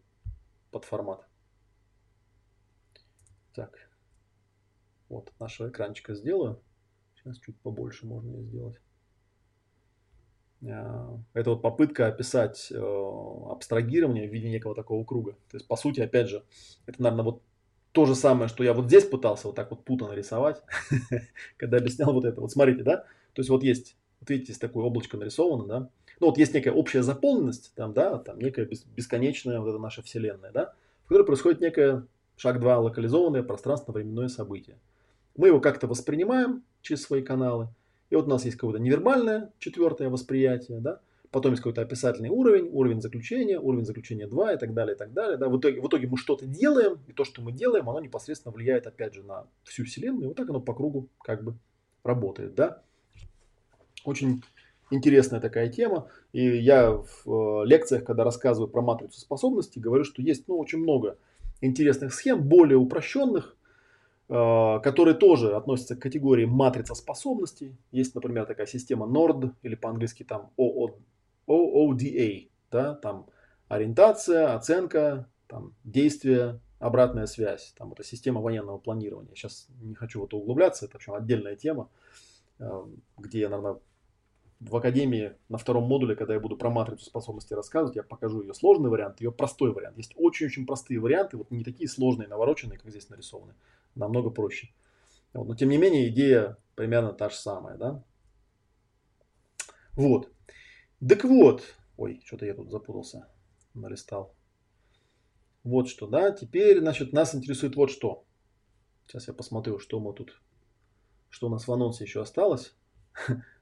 под 0.69 0.85
формат. 0.85 1.27
Так. 3.55 3.89
Вот 5.09 5.33
нашего 5.39 5.69
экранчика 5.69 6.13
сделаю. 6.13 6.61
Сейчас 7.15 7.39
чуть 7.39 7.59
побольше 7.61 8.05
можно 8.05 8.35
ее 8.35 8.43
сделать. 8.43 8.79
Э, 10.61 11.17
это 11.33 11.49
вот 11.49 11.63
попытка 11.63 12.05
описать 12.05 12.71
э, 12.71 12.77
абстрагирование 13.49 14.29
в 14.29 14.31
виде 14.31 14.51
некого 14.51 14.75
такого 14.75 15.03
круга. 15.03 15.31
То 15.49 15.57
есть, 15.57 15.67
по 15.67 15.75
сути, 15.75 16.01
опять 16.01 16.29
же, 16.29 16.45
это, 16.85 17.01
наверное, 17.01 17.25
вот 17.25 17.41
то 17.93 18.05
же 18.05 18.13
самое, 18.13 18.47
что 18.47 18.63
я 18.63 18.75
вот 18.75 18.85
здесь 18.85 19.05
пытался 19.05 19.47
вот 19.47 19.55
так 19.55 19.71
вот 19.71 19.83
путано 19.83 20.13
рисовать, 20.13 20.61
когда 21.57 21.77
объяснял 21.77 22.13
вот 22.13 22.25
это. 22.25 22.39
Вот 22.41 22.51
смотрите, 22.51 22.83
да? 22.83 23.07
То 23.39 23.41
есть 23.41 23.49
вот 23.51 23.63
есть, 23.63 23.95
вот 24.19 24.29
видите, 24.29 24.51
здесь 24.51 24.57
такое 24.57 24.83
облачко 24.83 25.15
нарисовано, 25.15 25.65
да? 25.65 25.89
Ну 26.19 26.27
вот 26.27 26.37
есть 26.37 26.53
некая 26.53 26.73
общая 26.73 27.03
заполненность, 27.03 27.71
там, 27.73 27.93
да, 27.93 28.17
там 28.17 28.37
некая 28.37 28.67
бесконечная 28.97 29.61
вот 29.61 29.69
эта 29.69 29.79
наша 29.79 30.01
вселенная, 30.01 30.51
да, 30.51 30.73
в 31.05 31.07
которой 31.07 31.23
происходит 31.25 31.61
некое 31.61 32.05
шаг 32.35 32.59
2 32.59 32.79
локализованное 32.79 33.41
пространственно-временное 33.41 34.27
событие. 34.27 34.77
Мы 35.37 35.47
его 35.47 35.61
как-то 35.61 35.87
воспринимаем 35.87 36.65
через 36.81 37.03
свои 37.03 37.21
каналы, 37.21 37.69
и 38.09 38.15
вот 38.15 38.25
у 38.25 38.29
нас 38.29 38.43
есть 38.43 38.57
какое-то 38.57 38.81
невербальное 38.81 39.53
четвертое 39.57 40.09
восприятие, 40.09 40.81
да, 40.81 40.99
потом 41.31 41.53
есть 41.53 41.63
какой-то 41.63 41.81
описательный 41.81 42.27
уровень, 42.27 42.67
уровень 42.73 43.01
заключения, 43.01 43.57
уровень 43.57 43.85
заключения 43.85 44.27
2 44.27 44.51
и 44.51 44.57
так 44.57 44.73
далее, 44.73 44.95
и 44.95 44.97
так 44.97 45.13
далее. 45.13 45.37
Да. 45.37 45.47
В, 45.47 45.57
итоге, 45.57 45.79
в 45.79 45.87
итоге 45.87 46.09
мы 46.09 46.17
что-то 46.17 46.45
делаем, 46.45 46.99
и 47.07 47.13
то, 47.13 47.23
что 47.23 47.41
мы 47.41 47.53
делаем, 47.53 47.89
оно 47.89 48.01
непосредственно 48.01 48.51
влияет, 48.51 48.85
опять 48.85 49.13
же, 49.13 49.23
на 49.23 49.47
всю 49.63 49.85
Вселенную, 49.85 50.25
и 50.25 50.27
вот 50.27 50.35
так 50.35 50.49
оно 50.49 50.59
по 50.59 50.73
кругу 50.73 51.07
как 51.23 51.41
бы 51.41 51.55
работает. 52.03 52.53
Да. 52.55 52.83
Очень 54.09 54.43
интересная 54.91 55.39
такая 55.39 55.69
тема, 55.69 56.07
и 56.33 56.43
я 56.43 56.91
в 56.91 57.27
э, 57.27 57.65
лекциях, 57.67 58.03
когда 58.03 58.23
рассказываю 58.23 58.67
про 58.69 58.81
матрицу 58.81 59.19
способностей, 59.19 59.79
говорю, 59.79 60.03
что 60.03 60.23
есть 60.23 60.47
ну, 60.47 60.57
очень 60.57 60.79
много 60.79 61.17
интересных 61.61 62.13
схем, 62.13 62.41
более 62.41 62.77
упрощенных, 62.77 63.55
э, 64.29 64.79
которые 64.83 65.13
тоже 65.15 65.55
относятся 65.55 65.95
к 65.95 66.01
категории 66.01 66.45
матрица 66.45 66.95
способностей. 66.95 67.75
Есть, 67.91 68.15
например, 68.15 68.45
такая 68.45 68.65
система 68.65 69.05
NORD, 69.05 69.51
или 69.61 69.75
по-английски 69.75 70.23
там 70.23 70.49
OODA, 70.57 72.49
да, 72.71 72.95
там 72.95 73.27
ориентация, 73.67 74.55
оценка, 74.55 75.29
там, 75.45 75.75
действие, 75.83 76.59
обратная 76.79 77.27
связь. 77.27 77.75
Там 77.77 77.91
это 77.91 78.03
система 78.03 78.41
военного 78.41 78.79
планирования. 78.79 79.35
Сейчас 79.35 79.67
не 79.81 79.93
хочу 79.93 80.21
в 80.21 80.25
это 80.25 80.35
углубляться, 80.35 80.85
это 80.85 80.93
в 80.93 80.95
общем 80.95 81.13
отдельная 81.13 81.55
тема, 81.55 81.89
э, 82.57 82.85
где 83.19 83.41
я, 83.41 83.49
наверное, 83.49 83.79
в 84.59 84.75
академии 84.75 85.35
на 85.47 85.57
втором 85.57 85.85
модуле, 85.85 86.15
когда 86.15 86.33
я 86.33 86.39
буду 86.39 86.57
про 86.57 86.69
матрицу 86.69 87.05
способностей 87.05 87.55
рассказывать, 87.55 87.95
я 87.95 88.03
покажу 88.03 88.41
ее 88.41 88.53
сложный 88.53 88.89
вариант, 88.89 89.21
ее 89.21 89.31
простой 89.31 89.71
вариант. 89.71 89.97
Есть 89.97 90.13
очень-очень 90.15 90.65
простые 90.65 90.99
варианты, 90.99 91.37
вот 91.37 91.49
не 91.49 91.63
такие 91.63 91.89
сложные, 91.89 92.27
навороченные, 92.27 92.77
как 92.77 92.89
здесь 92.89 93.09
нарисованы, 93.09 93.53
намного 93.95 94.29
проще. 94.29 94.69
Вот. 95.33 95.47
Но 95.47 95.55
тем 95.55 95.69
не 95.69 95.77
менее 95.77 96.09
идея 96.09 96.57
примерно 96.75 97.13
та 97.13 97.29
же 97.29 97.35
самая, 97.35 97.77
да. 97.77 98.03
Вот. 99.93 100.29
Так 101.07 101.23
вот, 101.23 101.63
ой, 101.95 102.21
что-то 102.25 102.45
я 102.45 102.53
тут 102.53 102.69
запутался, 102.69 103.27
налистал. 103.73 104.35
Вот 105.63 105.87
что, 105.87 106.07
да, 106.07 106.31
теперь, 106.31 106.79
значит, 106.79 107.13
нас 107.13 107.33
интересует 107.33 107.75
вот 107.75 107.91
что. 107.91 108.25
Сейчас 109.05 109.27
я 109.27 109.33
посмотрю, 109.33 109.79
что 109.79 109.99
мы 109.99 110.13
тут, 110.13 110.41
что 111.29 111.47
у 111.47 111.49
нас 111.49 111.67
в 111.67 111.71
анонсе 111.71 112.03
еще 112.03 112.21
осталось. 112.21 112.75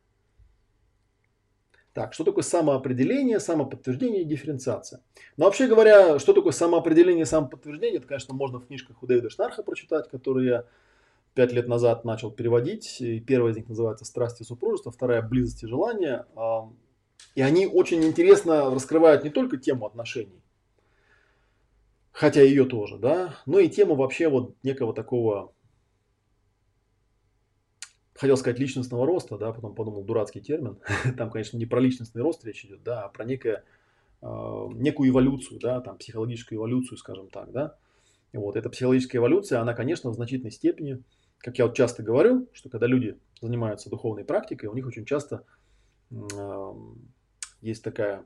Так, 1.98 2.14
что 2.14 2.24
такое 2.24 2.44
самоопределение, 2.44 3.40
самоподтверждение 3.40 4.22
и 4.22 4.24
дифференциация? 4.24 5.02
Но 5.36 5.46
вообще 5.46 5.66
говоря, 5.66 6.20
что 6.20 6.32
такое 6.32 6.52
самоопределение 6.52 7.24
и 7.24 7.26
самоподтверждение, 7.26 7.98
это, 7.98 8.06
конечно, 8.06 8.36
можно 8.36 8.60
в 8.60 8.68
книжках 8.68 9.02
у 9.02 9.08
Дэвида 9.08 9.32
Шнарха 9.32 9.64
прочитать, 9.64 10.08
которые 10.08 10.48
я 10.48 10.66
пять 11.34 11.54
лет 11.54 11.68
назад 11.68 12.06
начал 12.06 12.30
переводить. 12.30 13.02
И 13.02 13.20
первая 13.20 13.52
из 13.52 13.58
них 13.58 13.68
называется 13.68 14.06
«Страсти 14.06 14.44
супружества», 14.44 14.92
вторая 14.92 15.24
«Близость 15.24 15.64
и 15.64 15.68
желание». 15.68 16.26
И 17.34 17.42
они 17.42 17.66
очень 17.66 18.04
интересно 18.04 18.70
раскрывают 18.70 19.24
не 19.24 19.32
только 19.32 19.58
тему 19.58 19.88
отношений, 19.88 20.44
хотя 22.12 22.44
ее 22.44 22.66
тоже, 22.66 23.00
да, 23.00 23.34
но 23.48 23.58
и 23.58 23.70
тему 23.70 23.96
вообще 23.96 24.30
вот 24.30 24.54
некого 24.62 24.94
такого 24.94 25.52
хотел 28.18 28.38
сказать 28.38 28.60
личностного 28.60 29.06
роста, 29.06 29.38
да, 29.38 29.52
потом 29.52 29.76
подумал 29.76 30.04
дурацкий 30.04 30.42
термин. 30.42 30.80
Там, 31.18 31.30
конечно, 31.30 31.58
не 31.58 31.66
про 31.66 31.80
личностный 31.80 32.22
рост 32.22 32.44
речь 32.46 32.66
идет, 32.66 32.84
да, 32.84 33.06
а 33.06 33.10
про 33.10 33.26
некое, 33.26 33.64
э, 34.22 34.68
некую 34.74 35.10
эволюцию, 35.10 35.60
да, 35.60 35.82
там 35.82 35.98
психологическую 35.98 36.58
эволюцию, 36.58 36.98
скажем 36.98 37.30
так, 37.30 37.52
да. 37.52 37.76
И 38.34 38.38
вот 38.38 38.56
эта 38.56 38.70
психологическая 38.70 39.20
эволюция, 39.20 39.62
она, 39.62 39.74
конечно, 39.74 40.10
в 40.10 40.16
значительной 40.16 40.52
степени, 40.52 41.04
как 41.38 41.58
я 41.58 41.66
вот 41.66 41.76
часто 41.76 42.04
говорю, 42.04 42.48
что 42.54 42.70
когда 42.70 42.88
люди 42.88 43.18
занимаются 43.42 43.90
духовной 43.90 44.26
практикой, 44.26 44.66
у 44.66 44.74
них 44.74 44.86
очень 44.86 45.06
часто 45.06 45.44
э, 46.12 46.74
есть 47.62 47.84
такая 47.84 48.26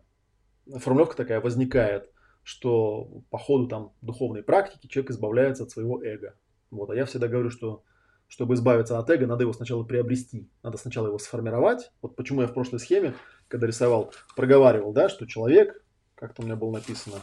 формулировка 0.80 1.18
такая 1.18 1.42
возникает, 1.42 2.10
что 2.44 3.24
по 3.30 3.38
ходу 3.38 3.68
там 3.68 3.94
духовной 4.02 4.44
практики 4.44 4.88
человек 4.88 5.12
избавляется 5.12 5.64
от 5.64 5.72
своего 5.72 6.04
эго. 6.04 6.36
Вот, 6.70 6.90
а 6.90 6.96
я 6.96 7.06
всегда 7.06 7.28
говорю, 7.28 7.50
что 7.50 7.84
чтобы 8.32 8.54
избавиться 8.54 8.98
от 8.98 9.10
эго, 9.10 9.28
надо 9.28 9.44
его 9.44 9.52
сначала 9.52 9.84
приобрести. 9.84 10.48
Надо 10.64 10.78
сначала 10.78 11.08
его 11.08 11.20
сформировать. 11.20 11.92
Вот 12.02 12.16
почему 12.16 12.42
я 12.42 12.48
в 12.48 12.54
прошлой 12.54 12.80
схеме, 12.80 13.14
когда 13.50 13.68
рисовал, 13.68 14.14
проговаривал, 14.38 14.94
да, 14.94 15.10
что 15.10 15.28
человек, 15.28 15.84
как-то 16.16 16.42
у 16.42 16.46
меня 16.46 16.56
было 16.56 16.72
написано, 16.72 17.18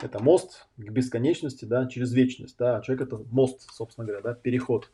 это 0.00 0.22
мост 0.22 0.68
к 0.76 0.90
бесконечности, 0.90 1.64
да, 1.64 1.88
через 1.88 2.12
вечность, 2.12 2.56
да, 2.56 2.80
человек 2.82 3.08
это 3.08 3.16
мост, 3.32 3.68
собственно 3.72 4.06
говоря, 4.06 4.22
да, 4.22 4.34
переход. 4.34 4.92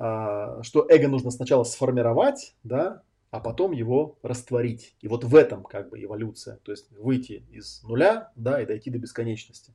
А, 0.00 0.60
что 0.64 0.84
эго 0.88 1.06
нужно 1.06 1.30
сначала 1.30 1.62
сформировать, 1.62 2.56
да, 2.64 3.02
а 3.30 3.38
потом 3.38 3.70
его 3.70 4.18
растворить. 4.24 4.96
И 5.02 5.06
вот 5.06 5.22
в 5.22 5.36
этом 5.36 5.62
как 5.62 5.88
бы 5.88 6.02
эволюция, 6.02 6.58
то 6.64 6.72
есть 6.72 6.90
выйти 6.90 7.44
из 7.52 7.84
нуля, 7.84 8.32
да, 8.34 8.60
и 8.60 8.66
дойти 8.66 8.90
до 8.90 8.98
бесконечности. 8.98 9.72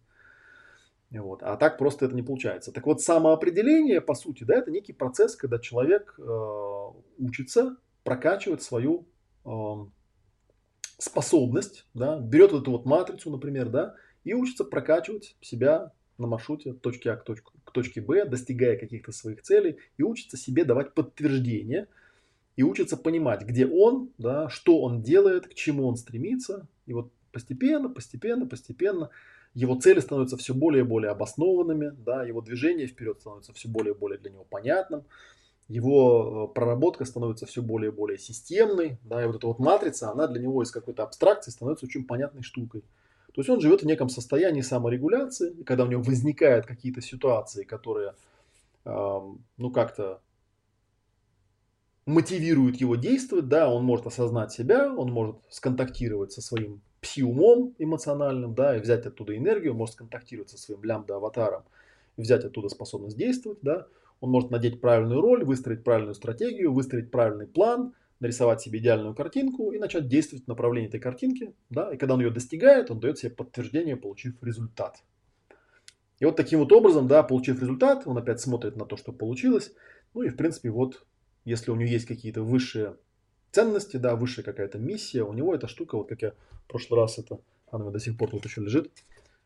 Вот. 1.22 1.44
А 1.44 1.58
так 1.58 1.78
просто 1.78 2.06
это 2.06 2.16
не 2.16 2.24
получается. 2.24 2.72
Так 2.72 2.86
вот, 2.86 3.02
самоопределение, 3.02 4.02
по 4.02 4.16
сути, 4.16 4.44
да, 4.44 4.56
это 4.56 4.72
некий 4.72 4.94
процесс, 4.94 5.36
когда 5.36 5.60
человек 5.60 6.16
э, 6.18 6.88
учится 7.18 7.78
прокачивать 8.04 8.62
свою 8.62 9.08
э, 9.46 9.50
способность, 10.98 11.88
да, 11.94 12.20
берет 12.20 12.52
вот 12.52 12.64
эту 12.64 12.72
вот 12.72 12.86
матрицу, 12.86 13.30
например, 13.30 13.70
да, 13.70 13.96
и 14.24 14.34
учится 14.34 14.64
прокачивать 14.64 15.36
себя 15.42 15.92
на 16.18 16.28
маршруте 16.28 16.72
от 16.72 16.82
точки 16.82 17.08
А 17.08 17.18
к, 17.18 17.24
точку, 17.24 17.54
к 17.64 17.72
точке 17.72 18.02
Б, 18.02 18.26
достигая 18.26 18.78
каких-то 18.78 19.12
своих 19.12 19.42
целей, 19.42 19.78
и 19.98 20.04
учится 20.04 20.38
себе 20.38 20.64
давать 20.64 20.94
подтверждение, 20.94 21.88
и 22.56 22.64
учится 22.64 22.96
понимать, 22.96 23.44
где 23.44 23.68
он, 23.68 24.12
да, 24.18 24.50
что 24.50 24.82
он 24.82 25.02
делает, 25.02 25.48
к 25.48 25.54
чему 25.54 25.88
он 25.88 25.98
стремится. 25.98 26.68
И 26.86 26.94
вот 26.94 27.12
постепенно, 27.32 27.90
постепенно, 27.90 28.46
постепенно 28.46 29.10
его 29.56 29.76
цели 29.80 30.02
становятся 30.02 30.38
все 30.38 30.54
более 30.54 30.84
и 30.84 30.88
более 30.88 31.12
обоснованными, 31.12 31.94
да, 31.98 32.24
его 32.24 32.42
движение 32.42 32.88
вперед 32.88 33.22
становится 33.22 33.54
все 33.54 33.70
более 33.70 33.94
и 33.94 33.98
более 33.98 34.20
для 34.20 34.30
него 34.30 34.44
понятным, 34.44 35.06
его 35.70 36.50
э, 36.52 36.54
проработка 36.54 37.06
становится 37.06 37.46
все 37.46 37.62
более 37.62 37.92
и 37.92 37.96
более 37.96 38.20
системной, 38.20 39.00
да, 39.04 39.24
и 39.24 39.26
вот 39.26 39.38
эта 39.38 39.48
вот 39.48 39.60
матрица, 39.60 40.12
она 40.12 40.28
для 40.28 40.42
него 40.42 40.62
из 40.62 40.72
какой-то 40.72 41.04
абстракции 41.04 41.52
становится 41.52 41.86
очень 41.86 42.06
понятной 42.06 42.44
штукой. 42.44 42.82
То 43.34 43.42
есть 43.42 43.50
он 43.50 43.62
живет 43.62 43.82
в 43.82 43.86
неком 43.86 44.10
состоянии 44.10 44.62
саморегуляции, 44.62 45.52
и 45.54 45.64
когда 45.64 45.86
у 45.86 45.88
него 45.88 46.04
возникают 46.04 46.66
какие-то 46.66 47.02
ситуации, 47.02 47.64
которые, 47.64 48.14
э, 48.84 49.20
ну, 49.58 49.72
как-то 49.72 50.22
мотивируют 52.06 52.76
его 52.76 52.96
действовать, 52.96 53.48
да, 53.48 53.70
он 53.70 53.86
может 53.86 54.06
осознать 54.06 54.52
себя, 54.52 54.94
он 54.94 55.12
может 55.12 55.38
сконтактировать 55.50 56.34
со 56.34 56.42
своим 56.42 56.82
пси-умом 57.06 57.76
эмоциональным, 57.78 58.56
да, 58.56 58.76
и 58.76 58.80
взять 58.80 59.06
оттуда 59.06 59.38
энергию, 59.38 59.76
может 59.76 59.94
сконтактировать 59.94 60.50
со 60.50 60.58
своим 60.58 60.84
лямбда-аватаром, 60.84 61.64
взять 62.18 62.44
оттуда 62.44 62.70
способность 62.70 63.18
действовать, 63.18 63.60
да, 63.62 63.88
он 64.22 64.32
может 64.32 64.50
надеть 64.50 64.82
правильную 64.82 65.22
роль, 65.22 65.44
выстроить 65.44 65.84
правильную 65.84 66.16
стратегию, 66.16 66.74
выстроить 66.74 67.12
правильный 67.12 67.48
план, 67.48 67.94
нарисовать 68.20 68.62
себе 68.62 68.80
идеальную 68.80 69.14
картинку 69.14 69.72
и 69.72 69.78
начать 69.78 70.08
действовать 70.08 70.46
в 70.46 70.48
направлении 70.48 70.88
этой 70.88 71.00
картинки, 71.00 71.54
да, 71.70 71.94
и 71.94 71.98
когда 71.98 72.16
он 72.16 72.22
ее 72.22 72.32
достигает, 72.32 72.90
он 72.90 73.00
дает 73.00 73.20
себе 73.20 73.32
подтверждение, 73.32 73.98
получив 73.98 74.42
результат. 74.42 75.04
И 76.20 76.26
вот 76.26 76.38
таким 76.38 76.60
вот 76.60 76.72
образом, 76.72 77.08
да, 77.08 77.24
получив 77.24 77.62
результат, 77.62 78.08
он 78.08 78.18
опять 78.18 78.40
смотрит 78.40 78.78
на 78.78 78.86
то, 78.86 78.98
что 78.98 79.12
получилось, 79.12 79.74
ну 80.14 80.24
и 80.24 80.30
в 80.30 80.38
принципе 80.38 80.72
вот, 80.72 81.06
если 81.44 81.72
у 81.72 81.76
него 81.76 81.90
есть 81.90 82.08
какие-то 82.08 82.42
высшие 82.42 82.96
ценности, 83.56 83.96
да, 83.96 84.18
высшая 84.18 84.44
какая-то 84.44 84.78
миссия. 84.78 85.24
У 85.24 85.32
него 85.32 85.56
эта 85.56 85.68
штука, 85.68 85.96
вот 85.96 86.10
как 86.10 86.22
я 86.22 86.32
в 86.32 86.68
прошлый 86.68 87.00
раз 87.00 87.18
это, 87.18 87.40
она 87.72 87.90
до 87.90 88.00
сих 88.00 88.18
пор 88.18 88.30
тут 88.30 88.44
еще 88.44 88.60
лежит, 88.60 88.92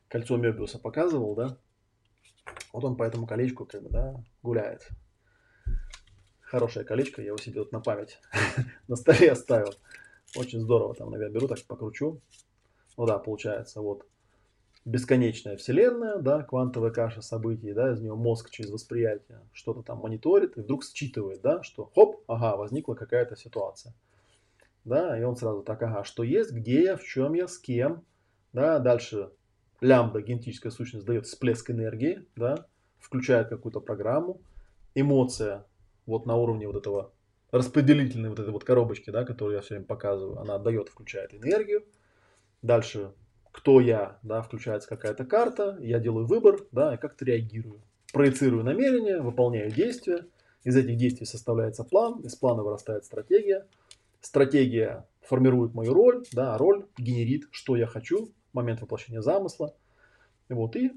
кольцо 0.08 0.36
Мебиуса 0.36 0.80
показывал, 0.80 1.36
да. 1.36 1.58
Вот 2.74 2.84
он 2.84 2.98
по 2.98 3.04
этому 3.04 3.28
колечку, 3.28 3.66
как 3.66 3.84
бы, 3.84 3.90
да, 3.90 4.16
гуляет. 4.42 4.90
Хорошее 6.42 6.86
колечко, 6.86 7.22
я 7.22 7.28
его 7.28 7.38
себе 7.38 7.60
вот 7.60 7.72
на 7.72 7.82
память 7.82 8.20
на 8.88 8.96
столе 8.96 9.32
оставил. 9.32 9.76
Очень 10.36 10.62
здорово, 10.62 10.96
там, 10.96 11.12
наверное, 11.12 11.36
беру, 11.36 11.48
так 11.48 11.62
покручу. 11.68 12.20
Ну 12.98 13.06
да, 13.06 13.20
получается, 13.20 13.82
вот 13.82 14.08
бесконечная 14.86 15.58
вселенная, 15.58 16.18
да, 16.18 16.44
квантовая 16.44 16.92
каша 16.92 17.22
событий, 17.22 17.74
да, 17.74 17.92
из 17.92 18.02
нее 18.02 18.16
мозг 18.16 18.50
через 18.50 18.72
восприятие 18.72 19.42
что-то 19.54 19.84
там 19.84 20.00
мониторит 20.00 20.58
и 20.58 20.62
вдруг 20.62 20.84
считывает, 20.84 21.42
да, 21.42 21.64
что 21.64 21.86
хоп, 21.86 22.24
ага, 22.28 22.56
возникла 22.56 22.96
какая-то 22.96 23.36
ситуация. 23.36 23.94
Да, 24.86 25.20
и 25.20 25.24
он 25.24 25.36
сразу 25.36 25.62
так, 25.62 25.82
ага, 25.84 26.04
что 26.04 26.24
есть, 26.24 26.52
где 26.52 26.84
я, 26.84 26.98
в 26.98 27.04
чем 27.04 27.34
я, 27.34 27.48
с 27.48 27.58
кем, 27.58 28.04
да, 28.54 28.80
дальше 28.80 29.32
лямбда, 29.82 30.22
генетическая 30.22 30.72
сущность, 30.72 31.06
дает 31.06 31.26
всплеск 31.26 31.70
энергии, 31.70 32.26
да, 32.36 32.66
включает 33.00 33.50
какую-то 33.50 33.82
программу, 33.82 34.42
эмоция 34.96 35.66
вот 36.06 36.26
на 36.26 36.36
уровне 36.36 36.68
вот 36.68 36.76
этого 36.76 37.12
распределительной 37.52 38.30
вот 38.30 38.40
этой 38.40 38.52
вот 38.52 38.64
коробочки, 38.64 39.10
да, 39.10 39.24
которую 39.26 39.56
я 39.56 39.62
все 39.62 39.76
время 39.76 39.86
показываю, 39.86 40.40
она 40.40 40.56
отдает, 40.56 40.90
включает 40.90 41.34
энергию. 41.34 41.86
Дальше, 42.62 43.14
кто 43.52 43.80
я, 43.82 44.20
да, 44.24 44.42
включается 44.42 44.88
какая-то 44.88 45.26
карта, 45.26 45.78
я 45.82 46.00
делаю 46.00 46.28
выбор, 46.28 46.60
да, 46.72 46.94
и 46.94 46.98
как-то 46.98 47.26
реагирую. 47.26 47.82
Проецирую 48.14 48.64
намерение, 48.64 49.22
выполняю 49.22 49.72
действия. 49.72 50.26
Из 50.64 50.76
этих 50.76 50.98
действий 50.98 51.26
составляется 51.26 51.84
план, 51.84 52.20
из 52.22 52.36
плана 52.36 52.64
вырастает 52.64 53.06
стратегия. 53.06 53.66
Стратегия 54.22 55.08
формирует 55.22 55.74
мою 55.74 55.94
роль, 55.94 56.26
да, 56.34 56.56
а 56.56 56.58
роль 56.58 56.86
генерит, 56.98 57.48
что 57.52 57.76
я 57.76 57.86
хочу, 57.88 58.32
момент 58.54 58.82
воплощения 58.82 59.22
замысла. 59.22 59.76
Вот, 60.50 60.76
и 60.76 60.92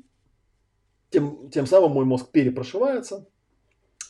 тем, 1.11 1.51
тем 1.51 1.67
самым 1.67 1.93
мой 1.93 2.05
мозг 2.05 2.31
перепрошивается, 2.31 3.27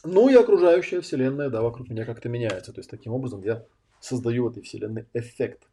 ну 0.05 0.29
и 0.29 0.35
окружающая 0.35 1.01
вселенная, 1.01 1.51
да, 1.51 1.63
вокруг 1.63 1.89
меня 1.89 2.05
как-то 2.05 2.29
меняется. 2.29 2.73
То 2.73 2.81
есть 2.81 2.91
таким 2.91 3.13
образом 3.13 3.43
я 3.43 3.65
создаю 4.01 4.45
в 4.45 4.51
этой 4.51 4.63
вселенной 4.63 5.07
эффект. 5.13 5.69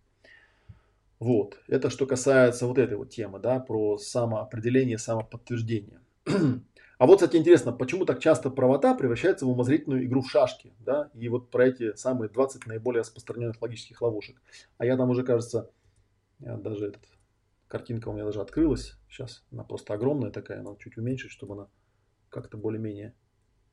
Вот, 1.19 1.59
это 1.67 1.89
что 1.89 2.05
касается 2.05 2.65
вот 2.65 2.77
этой 2.77 2.97
вот 2.97 3.09
темы, 3.09 3.39
да, 3.39 3.59
про 3.59 3.97
самоопределение, 3.97 4.97
самоподтверждение. 4.97 6.01
А 6.99 7.05
вот, 7.07 7.21
кстати, 7.21 7.37
интересно, 7.37 7.71
почему 7.71 8.03
так 8.03 8.19
часто 8.19 8.49
правота 8.49 8.93
превращается 8.93 9.45
в 9.45 9.49
умозрительную 9.49 10.03
игру 10.03 10.19
в 10.19 10.29
шашки, 10.29 10.73
да, 10.79 11.09
и 11.13 11.29
вот 11.29 11.49
про 11.49 11.67
эти 11.67 11.95
самые 11.95 12.27
20 12.27 12.67
наиболее 12.67 13.03
распространенных 13.03 13.61
логических 13.61 14.01
ловушек. 14.01 14.41
А 14.77 14.85
я 14.85 14.97
там 14.97 15.09
уже, 15.09 15.23
кажется, 15.23 15.71
даже 16.39 16.87
этот, 16.87 17.03
картинка 17.69 18.09
у 18.09 18.13
меня 18.13 18.25
даже 18.25 18.41
открылась, 18.41 18.97
сейчас 19.07 19.45
она 19.49 19.63
просто 19.63 19.93
огромная 19.93 20.31
такая, 20.31 20.61
надо 20.61 20.77
чуть 20.77 20.97
уменьшить, 20.97 21.31
чтобы 21.31 21.53
она 21.53 21.67
как-то 22.27 22.57
более-менее 22.57 23.13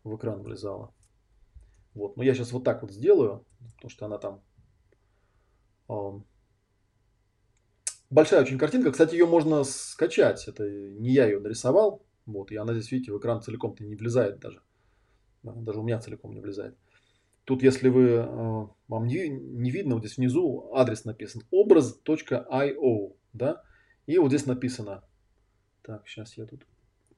в 0.05 0.14
экран 0.14 0.40
влезала. 0.40 0.94
Вот, 1.94 2.16
но 2.16 2.22
я 2.22 2.32
сейчас 2.32 2.53
вот 2.53 2.62
так 2.62 2.82
вот 2.82 2.92
сделаю, 2.92 3.44
потому 3.74 3.90
что 3.90 4.07
она 4.07 4.18
там 4.18 4.40
э, 5.88 6.20
большая 8.11 8.42
очень 8.42 8.59
картинка. 8.59 8.92
Кстати, 8.92 9.14
ее 9.14 9.26
можно 9.26 9.64
скачать. 9.64 10.46
Это 10.48 10.68
не 10.68 11.11
я 11.11 11.26
ее 11.26 11.40
нарисовал. 11.40 12.04
Вот, 12.26 12.50
и 12.50 12.57
она 12.57 12.74
здесь, 12.74 12.90
видите, 12.90 13.12
в 13.12 13.18
экран 13.18 13.40
целиком-то 13.40 13.84
не 13.84 13.94
влезает 13.94 14.40
даже. 14.40 14.61
Даже 15.42 15.78
у 15.78 15.84
меня 15.84 16.00
целиком 16.00 16.34
не 16.34 16.40
влезает. 16.40 16.76
Тут, 17.44 17.62
если 17.62 17.88
вы, 17.88 18.09
э, 18.09 18.66
вам 18.88 19.07
не, 19.07 19.28
не 19.28 19.70
видно, 19.70 19.94
вот 19.94 20.04
здесь 20.04 20.16
внизу 20.16 20.72
адрес 20.74 21.04
написан 21.04 21.42
образ.io, 21.52 23.16
да, 23.32 23.62
и 24.07 24.18
вот 24.18 24.28
здесь 24.28 24.46
написано, 24.46 25.04
так, 25.82 26.09
сейчас 26.09 26.36
я 26.36 26.46
тут 26.46 26.66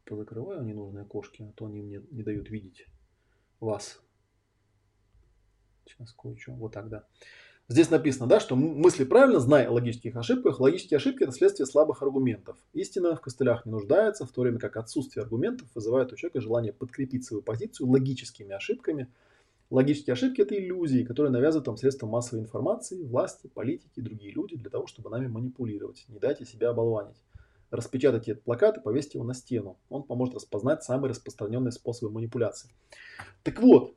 позакрываю 0.05 0.62
ненужные 0.62 1.05
окошки, 1.05 1.43
а 1.43 1.53
то 1.53 1.64
они 1.64 1.80
мне 1.80 2.03
не 2.11 2.22
дают 2.22 2.51
видеть 2.51 2.86
вас. 3.61 4.03
Сейчас 5.86 6.12
кое-что, 6.12 6.53
вот 6.53 6.72
так, 6.72 6.91
да. 6.91 7.07
Здесь 7.71 7.91
написано, 7.91 8.27
да, 8.27 8.41
что 8.41 8.57
мысли 8.57 9.05
правильно, 9.05 9.41
знай 9.41 9.66
о 9.66 9.73
логических 9.73 10.16
ошибках. 10.16 10.59
Логические 10.59 10.97
ошибки– 10.97 11.23
это 11.25 11.33
следствие 11.33 11.66
слабых 11.66 12.03
аргументов. 12.03 12.57
Истина 12.73 13.14
в 13.14 13.21
костылях 13.21 13.66
не 13.66 13.73
нуждается, 13.73 14.25
в 14.25 14.33
то 14.33 14.41
время 14.41 14.59
как 14.59 14.79
отсутствие 14.79 15.23
аргументов 15.23 15.69
вызывает 15.75 16.11
у 16.11 16.16
человека 16.16 16.41
желание 16.41 16.73
подкрепить 16.73 17.27
свою 17.27 17.43
позицию 17.43 17.91
логическими 17.91 18.55
ошибками. 18.55 19.12
Логические 19.69 20.14
ошибки– 20.14 20.41
это 20.43 20.59
иллюзии, 20.59 21.05
которые 21.05 21.31
навязывают 21.31 21.66
вам 21.66 21.77
средства 21.77 22.07
массовой 22.07 22.41
информации, 22.41 23.05
власти, 23.05 23.49
политики 23.49 24.01
другие 24.01 24.33
люди 24.33 24.57
для 24.57 24.71
того, 24.71 24.87
чтобы 24.87 25.11
нами 25.11 25.27
манипулировать. 25.27 26.07
Не 26.09 26.19
дайте 26.19 26.47
себя 26.47 26.71
оболванить. 26.71 27.23
Распечатайте 27.71 28.33
этот 28.33 28.45
плакат 28.45 28.79
и 28.79 28.81
повесьте 28.81 29.19
его 29.19 29.27
на 29.27 29.35
стену. 29.35 29.77
Он 29.91 30.05
поможет 30.05 30.37
распознать 30.37 30.85
самые 30.85 31.11
распространенные 31.11 31.73
способы 31.73 32.11
манипуляции. 32.11 32.71
Так 33.43 33.61
вот, 33.61 33.95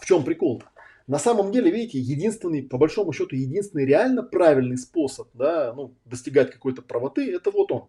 в 0.00 0.04
чем 0.06 0.24
прикол? 0.24 0.58
-то? 0.58 0.77
На 1.08 1.18
самом 1.18 1.52
деле, 1.52 1.70
видите, 1.70 1.98
единственный, 1.98 2.62
по 2.62 2.76
большому 2.76 3.12
счету, 3.12 3.34
единственный 3.34 3.86
реально 3.86 4.22
правильный 4.22 4.76
способ 4.76 5.28
да, 5.32 5.72
ну, 5.74 5.94
достигать 6.04 6.50
какой-то 6.50 6.82
правоты, 6.82 7.34
это 7.34 7.50
вот 7.50 7.72
он. 7.72 7.88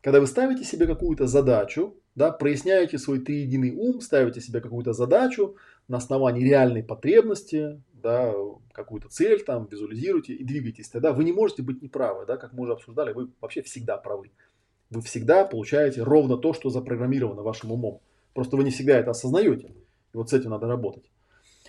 Когда 0.00 0.20
вы 0.20 0.28
ставите 0.28 0.62
себе 0.62 0.86
какую-то 0.86 1.26
задачу, 1.26 1.96
да, 2.14 2.30
проясняете 2.30 2.96
свой 2.96 3.18
триединый 3.18 3.72
ум, 3.72 4.00
ставите 4.00 4.40
себе 4.40 4.60
какую-то 4.60 4.92
задачу 4.92 5.56
на 5.88 5.96
основании 5.96 6.44
реальной 6.44 6.84
потребности, 6.84 7.82
да, 7.92 8.32
какую-то 8.70 9.08
цель 9.08 9.42
там, 9.42 9.66
визуализируете 9.68 10.34
и 10.34 10.44
двигаетесь, 10.44 10.88
тогда 10.88 11.12
вы 11.12 11.24
не 11.24 11.32
можете 11.32 11.64
быть 11.64 11.82
неправы, 11.82 12.24
да, 12.24 12.36
как 12.36 12.52
мы 12.52 12.62
уже 12.62 12.72
обсуждали, 12.74 13.12
вы 13.12 13.30
вообще 13.40 13.62
всегда 13.62 13.96
правы. 13.96 14.30
Вы 14.90 15.02
всегда 15.02 15.44
получаете 15.44 16.04
ровно 16.04 16.36
то, 16.36 16.52
что 16.52 16.70
запрограммировано 16.70 17.42
вашим 17.42 17.72
умом. 17.72 18.00
Просто 18.32 18.56
вы 18.56 18.62
не 18.62 18.70
всегда 18.70 18.96
это 18.96 19.10
осознаете. 19.10 19.74
И 20.14 20.16
вот 20.16 20.30
с 20.30 20.32
этим 20.32 20.50
надо 20.50 20.68
работать. 20.68 21.10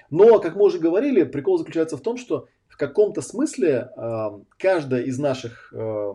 Но, 0.09 0.39
как 0.39 0.55
мы 0.55 0.65
уже 0.65 0.79
говорили, 0.79 1.23
прикол 1.23 1.57
заключается 1.57 1.97
в 1.97 2.01
том, 2.01 2.17
что 2.17 2.47
в 2.67 2.77
каком-то 2.77 3.21
смысле 3.21 3.91
э, 3.95 4.29
каждая 4.57 5.03
из 5.03 5.19
наших, 5.19 5.73
э, 5.73 6.13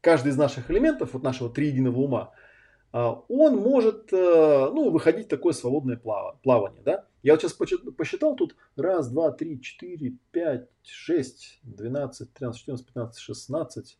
каждый 0.00 0.28
из 0.30 0.36
наших 0.36 0.70
элементов, 0.70 1.14
вот 1.14 1.22
нашего 1.22 1.50
триединого 1.50 1.98
ума, 1.98 2.32
э, 2.92 2.98
он 3.28 3.56
может 3.56 4.12
э, 4.12 4.70
ну, 4.72 4.90
выходить 4.90 5.26
в 5.26 5.30
такое 5.30 5.52
свободное 5.52 5.96
плав, 5.96 6.40
плавание. 6.42 6.82
Да? 6.84 7.06
Я 7.22 7.32
вот 7.32 7.42
сейчас 7.42 7.52
посчитал 7.52 8.36
тут 8.36 8.56
раз, 8.76 9.10
два, 9.10 9.30
три, 9.32 9.60
четыре, 9.60 10.16
пять, 10.30 10.68
шесть, 10.82 11.58
двенадцать, 11.62 12.32
тринадцать, 12.34 12.60
четырнадцать, 12.60 12.86
пятнадцать, 12.86 13.22
шестнадцать 13.22 13.98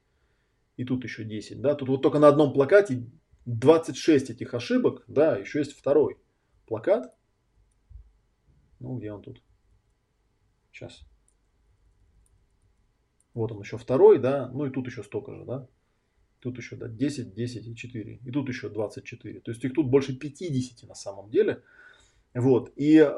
и 0.76 0.84
тут 0.84 1.04
еще 1.04 1.24
10. 1.24 1.60
Да? 1.60 1.74
Тут 1.74 1.88
вот 1.88 2.02
только 2.02 2.18
на 2.18 2.28
одном 2.28 2.52
плакате 2.52 3.06
26 3.46 4.30
этих 4.30 4.54
ошибок, 4.54 5.04
да, 5.06 5.36
еще 5.36 5.58
есть 5.58 5.76
второй 5.76 6.16
плакат, 6.66 7.14
ну, 8.84 8.98
где 8.98 9.12
он 9.12 9.22
тут? 9.22 9.42
Сейчас. 10.72 11.02
Вот 13.32 13.50
он 13.50 13.60
еще 13.60 13.78
второй, 13.78 14.18
да. 14.18 14.50
Ну 14.52 14.66
и 14.66 14.70
тут 14.70 14.86
еще 14.86 15.02
столько 15.02 15.34
же, 15.34 15.44
да. 15.44 15.66
Тут 16.40 16.58
еще 16.58 16.76
да, 16.76 16.88
10, 16.88 17.34
10 17.34 17.66
и 17.66 17.74
4. 17.74 18.20
И 18.24 18.30
тут 18.30 18.48
еще 18.48 18.68
24. 18.68 19.40
То 19.40 19.50
есть 19.50 19.64
их 19.64 19.74
тут 19.74 19.86
больше 19.86 20.16
50 20.16 20.88
на 20.88 20.94
самом 20.94 21.30
деле. 21.30 21.62
Вот. 22.34 22.72
И 22.76 23.10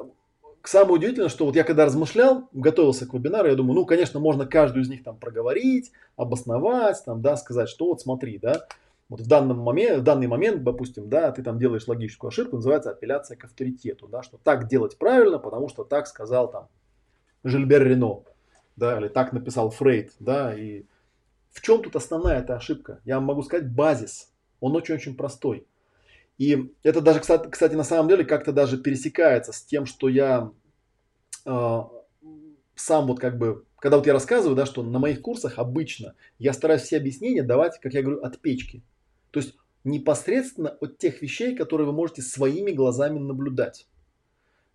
самое 0.62 0.95
удивительное, 0.95 1.29
что 1.29 1.45
вот 1.45 1.57
я 1.57 1.64
когда 1.64 1.87
размышлял, 1.87 2.49
готовился 2.53 3.07
к 3.07 3.14
вебинару, 3.14 3.49
я 3.49 3.55
думаю, 3.55 3.75
ну, 3.75 3.87
конечно, 3.87 4.21
можно 4.21 4.47
каждую 4.47 4.85
из 4.85 4.89
них 4.89 5.03
там 5.03 5.19
проговорить, 5.19 5.93
обосновать, 6.17 7.03
там, 7.05 7.21
да, 7.21 7.37
сказать, 7.37 7.69
что 7.69 7.87
вот 7.87 8.01
смотри, 8.01 8.39
да, 8.39 8.67
вот 9.09 9.20
в, 9.20 9.28
данном 9.28 9.59
момент, 9.59 10.00
в 10.00 10.02
данный 10.02 10.26
момент, 10.26 10.64
допустим, 10.64 11.09
да, 11.09 11.30
ты 11.30 11.42
там 11.42 11.59
делаешь 11.59 11.86
логическую 11.86 12.28
ошибку, 12.28 12.57
называется 12.57 12.90
апелляция 12.90 13.36
к 13.36 13.44
авторитету, 13.44 14.09
да, 14.09 14.22
что 14.22 14.38
так 14.38 14.68
делать 14.68 14.98
правильно, 14.98 15.38
потому 15.38 15.68
что 15.68 15.84
так 15.84 16.07
сказал 16.09 16.50
там 16.50 16.68
Жильбер 17.44 17.86
Рено, 17.86 18.24
да, 18.74 18.98
или 18.98 19.09
так 19.09 19.32
написал 19.32 19.70
Фрейд, 19.70 20.12
да, 20.18 20.54
и 20.59 20.84
в 21.50 21.62
чем 21.62 21.82
тут 21.82 21.96
основная 21.96 22.40
эта 22.40 22.57
ошибка? 22.57 23.00
Я 23.04 23.20
могу 23.20 23.42
сказать 23.42 23.70
базис, 23.72 24.32
он 24.61 24.74
очень-очень 24.74 25.16
простой. 25.16 25.66
И 26.36 26.74
это 26.82 27.00
даже, 27.00 27.20
кстати, 27.20 27.74
на 27.74 27.84
самом 27.84 28.09
деле 28.09 28.24
как-то 28.24 28.52
даже 28.52 28.76
пересекается 28.76 29.52
с 29.52 29.62
тем, 29.62 29.86
что 29.86 30.09
я 30.09 30.50
э, 31.46 31.80
сам 32.74 33.07
вот 33.07 33.20
как 33.20 33.38
бы, 33.38 33.64
когда 33.78 33.96
вот 33.96 34.07
я 34.07 34.12
рассказываю, 34.12 34.54
да, 34.54 34.66
что 34.66 34.82
на 34.82 34.98
моих 34.98 35.22
курсах 35.22 35.59
обычно 35.59 36.14
я 36.38 36.52
стараюсь 36.52 36.82
все 36.82 36.98
объяснения 36.98 37.42
давать, 37.42 37.80
как 37.80 37.94
я 37.94 38.02
говорю, 38.02 38.20
от 38.22 38.38
печки. 38.38 38.82
То 39.31 39.41
есть 39.41 39.55
непосредственно 39.85 40.70
от 40.81 40.99
тех 40.99 41.22
вещей, 41.22 41.55
которые 41.55 41.87
вы 41.87 41.93
можете 41.93 42.22
своими 42.22 42.72
глазами 42.72 43.18
наблюдать. 43.18 43.87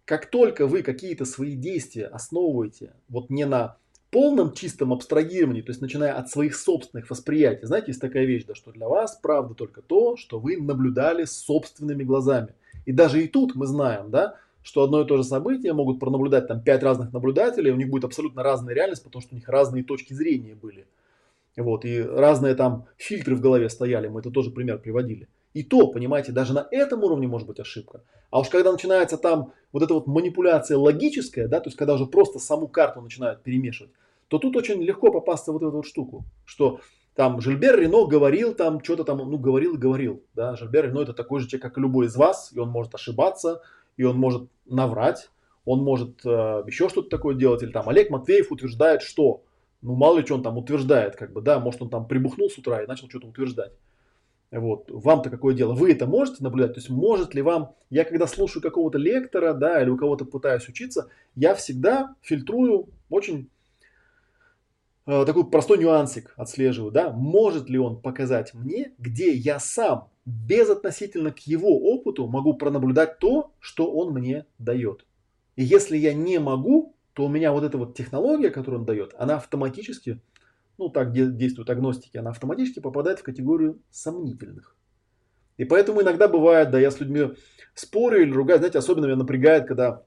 Как 0.05 0.29
только 0.29 0.67
вы 0.67 0.83
какие-то 0.83 1.25
свои 1.25 1.55
действия 1.55 2.07
основываете 2.07 2.93
вот 3.07 3.29
не 3.29 3.45
на 3.45 3.77
полном 4.11 4.53
чистом 4.53 4.91
абстрагировании, 4.93 5.61
то 5.61 5.71
есть 5.71 5.81
начиная 5.81 6.13
от 6.13 6.29
своих 6.29 6.55
собственных 6.55 7.09
восприятий. 7.09 7.65
Знаете, 7.65 7.87
есть 7.87 8.01
такая 8.01 8.25
вещь, 8.25 8.43
да, 8.45 8.55
что 8.55 8.71
для 8.71 8.87
вас 8.87 9.17
правда 9.21 9.55
только 9.55 9.81
то, 9.81 10.17
что 10.17 10.37
вы 10.39 10.57
наблюдали 10.57 11.23
собственными 11.23 12.03
глазами. 12.03 12.53
И 12.85 12.91
даже 12.91 13.23
и 13.23 13.27
тут 13.27 13.55
мы 13.55 13.65
знаем, 13.65 14.11
да, 14.11 14.35
что 14.63 14.83
одно 14.83 15.01
и 15.01 15.07
то 15.07 15.17
же 15.17 15.23
событие 15.23 15.73
могут 15.73 15.99
пронаблюдать 15.99 16.47
там 16.47 16.61
пять 16.61 16.83
разных 16.83 17.13
наблюдателей, 17.13 17.71
у 17.71 17.77
них 17.77 17.89
будет 17.89 18.03
абсолютно 18.03 18.43
разная 18.43 18.75
реальность, 18.75 19.03
потому 19.03 19.21
что 19.21 19.33
у 19.33 19.37
них 19.37 19.47
разные 19.47 19.83
точки 19.83 20.13
зрения 20.13 20.55
были. 20.55 20.85
Вот, 21.57 21.83
и 21.85 22.01
разные 22.01 22.55
там 22.55 22.85
фильтры 22.97 23.35
в 23.35 23.41
голове 23.41 23.69
стояли, 23.69 24.07
мы 24.07 24.21
это 24.21 24.31
тоже 24.31 24.51
пример 24.51 24.79
приводили. 24.79 25.27
И 25.53 25.63
то, 25.63 25.87
понимаете, 25.87 26.31
даже 26.31 26.53
на 26.53 26.65
этом 26.71 27.03
уровне 27.03 27.27
может 27.27 27.47
быть 27.47 27.59
ошибка. 27.59 28.03
А 28.29 28.39
уж 28.39 28.47
когда 28.47 28.71
начинается 28.71 29.17
там 29.17 29.51
вот 29.73 29.83
эта 29.83 29.93
вот 29.93 30.07
манипуляция 30.07 30.77
логическая, 30.77 31.47
да, 31.47 31.59
то 31.59 31.67
есть 31.67 31.77
когда 31.77 31.95
уже 31.95 32.05
просто 32.05 32.39
саму 32.39 32.69
карту 32.69 33.01
начинают 33.01 33.43
перемешивать, 33.43 33.91
то 34.29 34.37
тут 34.37 34.55
очень 34.55 34.81
легко 34.81 35.11
попасться 35.11 35.51
вот 35.51 35.61
в 35.61 35.67
эту 35.67 35.77
вот 35.77 35.85
штуку, 35.85 36.23
что 36.45 36.79
там 37.15 37.41
Жильбер 37.41 37.77
Рено 37.77 38.05
говорил 38.07 38.53
там 38.53 38.81
что-то 38.81 39.03
там, 39.03 39.17
ну 39.17 39.37
говорил 39.37 39.75
и 39.75 39.77
говорил, 39.77 40.23
да, 40.33 40.55
Жильбер 40.55 40.85
Рено 40.85 41.01
это 41.01 41.13
такой 41.13 41.41
же 41.41 41.47
человек, 41.47 41.63
как 41.63 41.77
и 41.77 41.81
любой 41.81 42.05
из 42.05 42.15
вас, 42.15 42.51
и 42.53 42.59
он 42.59 42.69
может 42.69 42.95
ошибаться, 42.95 43.61
и 43.97 44.03
он 44.03 44.17
может 44.17 44.47
наврать, 44.65 45.29
он 45.65 45.83
может 45.83 46.25
э, 46.25 46.63
еще 46.65 46.87
что-то 46.87 47.09
такое 47.09 47.35
делать, 47.35 47.61
или 47.61 47.71
там 47.71 47.89
Олег 47.89 48.09
Матвеев 48.09 48.53
утверждает, 48.53 49.01
что 49.01 49.43
Ну, 49.81 49.95
мало 49.95 50.19
ли 50.19 50.25
что 50.25 50.35
он 50.35 50.43
там 50.43 50.57
утверждает, 50.57 51.15
как 51.15 51.33
бы, 51.33 51.41
да, 51.41 51.59
может 51.59 51.81
он 51.81 51.89
там 51.89 52.07
прибухнул 52.07 52.49
с 52.49 52.57
утра 52.57 52.83
и 52.83 52.87
начал 52.87 53.09
что-то 53.09 53.27
утверждать. 53.27 53.73
Вот, 54.51 54.91
вам-то 54.91 55.29
какое 55.29 55.55
дело? 55.55 55.73
Вы 55.73 55.93
это 55.93 56.05
можете 56.05 56.43
наблюдать? 56.43 56.73
То 56.73 56.79
есть 56.79 56.89
может 56.89 57.33
ли 57.33 57.41
вам, 57.41 57.73
я 57.89 58.03
когда 58.03 58.27
слушаю 58.27 58.61
какого-то 58.61 58.97
лектора, 58.97 59.53
да, 59.53 59.81
или 59.81 59.89
у 59.89 59.97
кого-то 59.97 60.25
пытаюсь 60.25 60.67
учиться, 60.67 61.09
я 61.35 61.55
всегда 61.55 62.15
фильтрую 62.21 62.89
очень 63.09 63.49
э, 65.05 65.25
такой 65.25 65.49
простой 65.49 65.77
нюансик 65.77 66.33
отслеживаю, 66.35 66.91
да, 66.91 67.11
может 67.11 67.69
ли 67.69 67.79
он 67.79 68.01
показать 68.01 68.53
мне, 68.53 68.91
где 68.97 69.31
я 69.31 69.57
сам 69.57 70.09
безотносительно 70.25 71.31
к 71.31 71.39
его 71.39 71.69
опыту 71.93 72.27
могу 72.27 72.53
пронаблюдать 72.53 73.19
то, 73.19 73.53
что 73.59 73.89
он 73.89 74.13
мне 74.13 74.45
дает. 74.59 75.05
И 75.55 75.63
если 75.63 75.97
я 75.97 76.13
не 76.13 76.39
могу, 76.39 76.93
то 77.13 77.25
у 77.25 77.29
меня 77.29 77.51
вот 77.51 77.63
эта 77.63 77.77
вот 77.77 77.95
технология, 77.95 78.49
которую 78.49 78.81
он 78.81 78.85
дает, 78.85 79.13
она 79.17 79.35
автоматически 79.35 80.21
ну 80.81 80.89
так 80.89 81.11
действуют 81.11 81.69
агностики, 81.69 82.17
она 82.17 82.31
автоматически 82.31 82.79
попадает 82.79 83.19
в 83.19 83.23
категорию 83.23 83.79
сомнительных. 83.91 84.75
И 85.57 85.65
поэтому 85.65 86.01
иногда 86.01 86.27
бывает, 86.27 86.71
да, 86.71 86.79
я 86.79 86.89
с 86.89 86.99
людьми 86.99 87.33
спорю 87.75 88.23
или 88.23 88.31
ругаюсь, 88.31 88.59
знаете, 88.59 88.79
особенно 88.79 89.05
меня 89.05 89.15
напрягает, 89.15 89.67
когда 89.67 90.03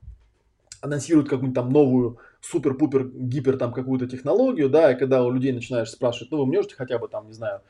анонсируют 0.80 1.28
какую-нибудь 1.28 1.54
там 1.54 1.72
новую 1.72 2.18
супер-пупер 2.40 3.08
гипер 3.08 3.56
там 3.56 3.72
какую-то 3.72 4.08
технологию, 4.08 4.68
да, 4.68 4.92
и 4.92 4.98
когда 4.98 5.22
у 5.22 5.30
людей 5.30 5.52
начинаешь 5.52 5.90
спрашивать, 5.90 6.32
ну 6.32 6.38
вы 6.38 6.46
можете 6.46 6.74
хотя 6.74 6.98
бы 6.98 7.06
там, 7.06 7.28
не 7.28 7.32
знаю, 7.32 7.60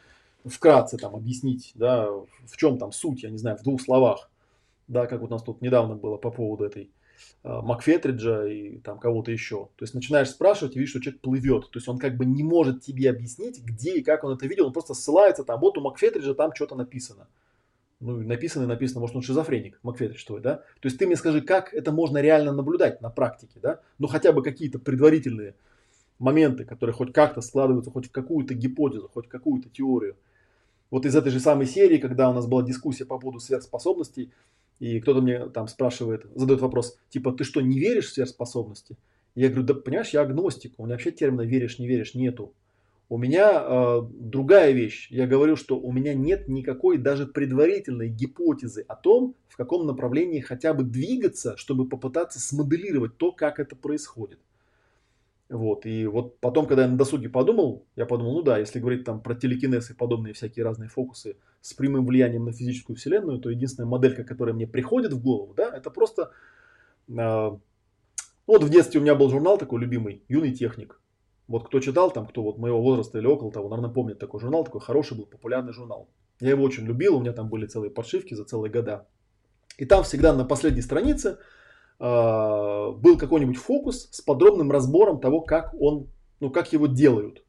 вкратце 0.44 0.96
там 0.96 1.14
объяснить, 1.14 1.72
да, 1.74 2.08
в 2.08 2.56
чем 2.56 2.78
там 2.78 2.90
суть, 2.90 3.22
я 3.22 3.30
не 3.30 3.38
знаю, 3.38 3.58
в 3.58 3.62
двух 3.62 3.82
словах, 3.82 4.30
да, 4.88 5.06
как 5.06 5.20
вот 5.20 5.30
у 5.30 5.34
нас 5.34 5.42
тут 5.42 5.60
недавно 5.60 5.94
было 5.94 6.16
по 6.16 6.30
поводу 6.30 6.64
этой 6.64 6.90
Макфетриджа 7.42 8.46
и 8.46 8.78
там 8.78 8.98
кого-то 8.98 9.30
еще. 9.30 9.68
То 9.76 9.84
есть 9.84 9.94
начинаешь 9.94 10.30
спрашивать 10.30 10.76
и 10.76 10.78
видишь, 10.78 10.90
что 10.90 11.00
человек 11.00 11.20
плывет. 11.20 11.70
То 11.70 11.78
есть 11.78 11.88
он 11.88 11.98
как 11.98 12.16
бы 12.16 12.24
не 12.24 12.42
может 12.42 12.82
тебе 12.82 13.10
объяснить, 13.10 13.62
где 13.62 13.96
и 13.96 14.02
как 14.02 14.24
он 14.24 14.32
это 14.32 14.46
видел. 14.46 14.66
Он 14.66 14.72
просто 14.72 14.94
ссылается 14.94 15.44
там, 15.44 15.60
вот 15.60 15.76
у 15.78 15.80
Макфетриджа 15.80 16.34
там 16.34 16.54
что-то 16.54 16.74
написано. 16.74 17.28
Ну, 18.00 18.16
написано 18.22 18.64
и 18.64 18.66
написано, 18.66 19.00
может, 19.00 19.16
он 19.16 19.22
шизофреник, 19.22 19.78
Макфетридж 19.82 20.24
твой, 20.26 20.40
да? 20.40 20.56
То 20.56 20.88
есть 20.88 20.98
ты 20.98 21.06
мне 21.06 21.16
скажи, 21.16 21.40
как 21.40 21.72
это 21.72 21.92
можно 21.92 22.18
реально 22.18 22.52
наблюдать 22.52 23.00
на 23.00 23.08
практике, 23.08 23.60
да? 23.62 23.80
Ну, 23.98 24.08
хотя 24.08 24.32
бы 24.32 24.42
какие-то 24.42 24.78
предварительные 24.78 25.54
моменты, 26.18 26.64
которые 26.64 26.94
хоть 26.94 27.12
как-то 27.12 27.40
складываются, 27.40 27.90
хоть 27.90 28.08
в 28.08 28.10
какую-то 28.10 28.54
гипотезу, 28.54 29.08
хоть 29.12 29.26
в 29.26 29.28
какую-то 29.28 29.68
теорию. 29.70 30.16
Вот 30.90 31.06
из 31.06 31.16
этой 31.16 31.30
же 31.30 31.40
самой 31.40 31.66
серии, 31.66 31.98
когда 31.98 32.30
у 32.30 32.34
нас 32.34 32.46
была 32.46 32.62
дискуссия 32.62 33.04
по 33.04 33.18
поводу 33.18 33.40
сверхспособностей, 33.40 34.30
и 34.80 35.00
кто-то 35.00 35.20
мне 35.20 35.48
там 35.48 35.68
спрашивает, 35.68 36.26
задает 36.34 36.60
вопрос, 36.60 36.98
типа, 37.10 37.32
ты 37.32 37.44
что, 37.44 37.60
не 37.60 37.78
веришь 37.78 38.06
в 38.06 38.14
сверхспособности? 38.14 38.96
Я 39.34 39.48
говорю, 39.48 39.64
да 39.64 39.74
понимаешь, 39.74 40.10
я 40.10 40.22
агностик, 40.22 40.74
у 40.78 40.84
меня 40.84 40.94
вообще 40.94 41.10
термина 41.10 41.42
веришь, 41.42 41.78
не 41.78 41.88
веришь 41.88 42.14
нету. 42.14 42.54
У 43.08 43.18
меня 43.18 43.62
э, 43.62 44.00
другая 44.12 44.72
вещь. 44.72 45.08
Я 45.10 45.26
говорю, 45.26 45.56
что 45.56 45.78
у 45.78 45.92
меня 45.92 46.14
нет 46.14 46.48
никакой 46.48 46.96
даже 46.96 47.26
предварительной 47.26 48.08
гипотезы 48.08 48.84
о 48.88 48.96
том, 48.96 49.34
в 49.48 49.56
каком 49.56 49.86
направлении 49.86 50.40
хотя 50.40 50.72
бы 50.72 50.84
двигаться, 50.84 51.56
чтобы 51.56 51.88
попытаться 51.88 52.40
смоделировать 52.40 53.18
то, 53.18 53.30
как 53.30 53.60
это 53.60 53.76
происходит. 53.76 54.38
Вот, 55.50 55.84
и 55.84 56.06
вот 56.06 56.40
потом, 56.40 56.66
когда 56.66 56.84
я 56.84 56.88
на 56.88 56.96
досуге 56.96 57.28
подумал, 57.28 57.84
я 57.96 58.06
подумал, 58.06 58.32
ну 58.32 58.42
да, 58.42 58.58
если 58.58 58.80
говорить 58.80 59.04
там 59.04 59.20
про 59.20 59.34
телекинез 59.34 59.90
и 59.90 59.94
подобные 59.94 60.32
всякие 60.32 60.64
разные 60.64 60.88
фокусы 60.88 61.36
с 61.64 61.72
прямым 61.72 62.04
влиянием 62.04 62.44
на 62.44 62.52
физическую 62.52 62.94
вселенную, 62.94 63.38
то 63.38 63.48
единственная 63.48 63.88
моделька, 63.88 64.22
которая 64.22 64.54
мне 64.54 64.66
приходит 64.66 65.14
в 65.14 65.22
голову, 65.22 65.54
да, 65.54 65.74
это 65.74 65.88
просто... 65.88 66.30
Э, 67.08 67.56
вот 68.46 68.62
в 68.62 68.68
детстве 68.68 69.00
у 69.00 69.02
меня 69.02 69.14
был 69.14 69.30
журнал 69.30 69.56
такой 69.56 69.80
любимый, 69.80 70.22
«Юный 70.28 70.52
техник». 70.52 71.00
Вот 71.48 71.66
кто 71.66 71.80
читал, 71.80 72.10
там, 72.10 72.26
кто 72.26 72.42
вот 72.42 72.58
моего 72.58 72.82
возраста 72.82 73.18
или 73.18 73.26
около 73.26 73.50
того, 73.50 73.70
наверное, 73.70 73.94
помнит 73.94 74.18
такой 74.18 74.40
журнал, 74.40 74.64
такой 74.64 74.82
хороший 74.82 75.16
был, 75.16 75.24
популярный 75.24 75.72
журнал. 75.72 76.10
Я 76.38 76.50
его 76.50 76.64
очень 76.64 76.84
любил, 76.84 77.16
у 77.16 77.20
меня 77.20 77.32
там 77.32 77.48
были 77.48 77.64
целые 77.66 77.90
подшивки 77.90 78.34
за 78.34 78.44
целые 78.44 78.70
года. 78.70 79.06
И 79.78 79.86
там 79.86 80.04
всегда 80.04 80.34
на 80.34 80.44
последней 80.44 80.82
странице 80.82 81.38
а, 81.98 82.90
был 82.90 83.16
какой-нибудь 83.16 83.56
фокус 83.56 84.10
с 84.10 84.20
подробным 84.20 84.70
разбором 84.70 85.18
того, 85.18 85.40
как 85.40 85.74
он, 85.80 86.08
ну, 86.40 86.50
как 86.50 86.74
его 86.74 86.86
делают. 86.86 87.43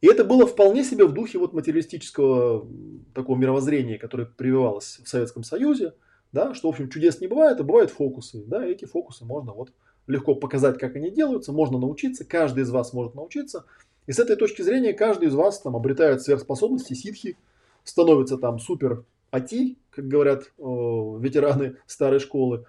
И 0.00 0.08
это 0.08 0.24
было 0.24 0.46
вполне 0.46 0.84
себе 0.84 1.06
в 1.06 1.12
духе 1.12 1.38
вот 1.38 1.52
материалистического 1.52 2.66
такого 3.14 3.36
мировоззрения, 3.38 3.98
которое 3.98 4.26
прививалось 4.26 5.00
в 5.02 5.08
Советском 5.08 5.42
Союзе, 5.42 5.94
да, 6.32 6.54
что, 6.54 6.68
в 6.68 6.72
общем, 6.72 6.90
чудес 6.90 7.20
не 7.20 7.28
бывает, 7.28 7.60
а 7.60 7.64
бывают 7.64 7.90
фокусы, 7.90 8.44
да, 8.46 8.66
и 8.66 8.72
эти 8.72 8.84
фокусы 8.84 9.24
можно 9.24 9.52
вот 9.52 9.72
легко 10.06 10.34
показать, 10.34 10.78
как 10.78 10.96
они 10.96 11.10
делаются, 11.10 11.52
можно 11.52 11.78
научиться, 11.78 12.24
каждый 12.24 12.64
из 12.64 12.70
вас 12.70 12.92
может 12.92 13.14
научиться, 13.14 13.64
и 14.06 14.12
с 14.12 14.18
этой 14.18 14.36
точки 14.36 14.62
зрения 14.62 14.92
каждый 14.92 15.28
из 15.28 15.34
вас 15.34 15.60
там 15.60 15.74
обретает 15.74 16.22
сверхспособности, 16.22 16.94
ситхи, 16.94 17.36
становится 17.82 18.36
там 18.36 18.58
супер 18.58 19.04
ати, 19.30 19.78
как 19.90 20.06
говорят 20.06 20.52
э, 20.58 20.62
ветераны 20.62 21.76
старой 21.86 22.20
школы, 22.20 22.66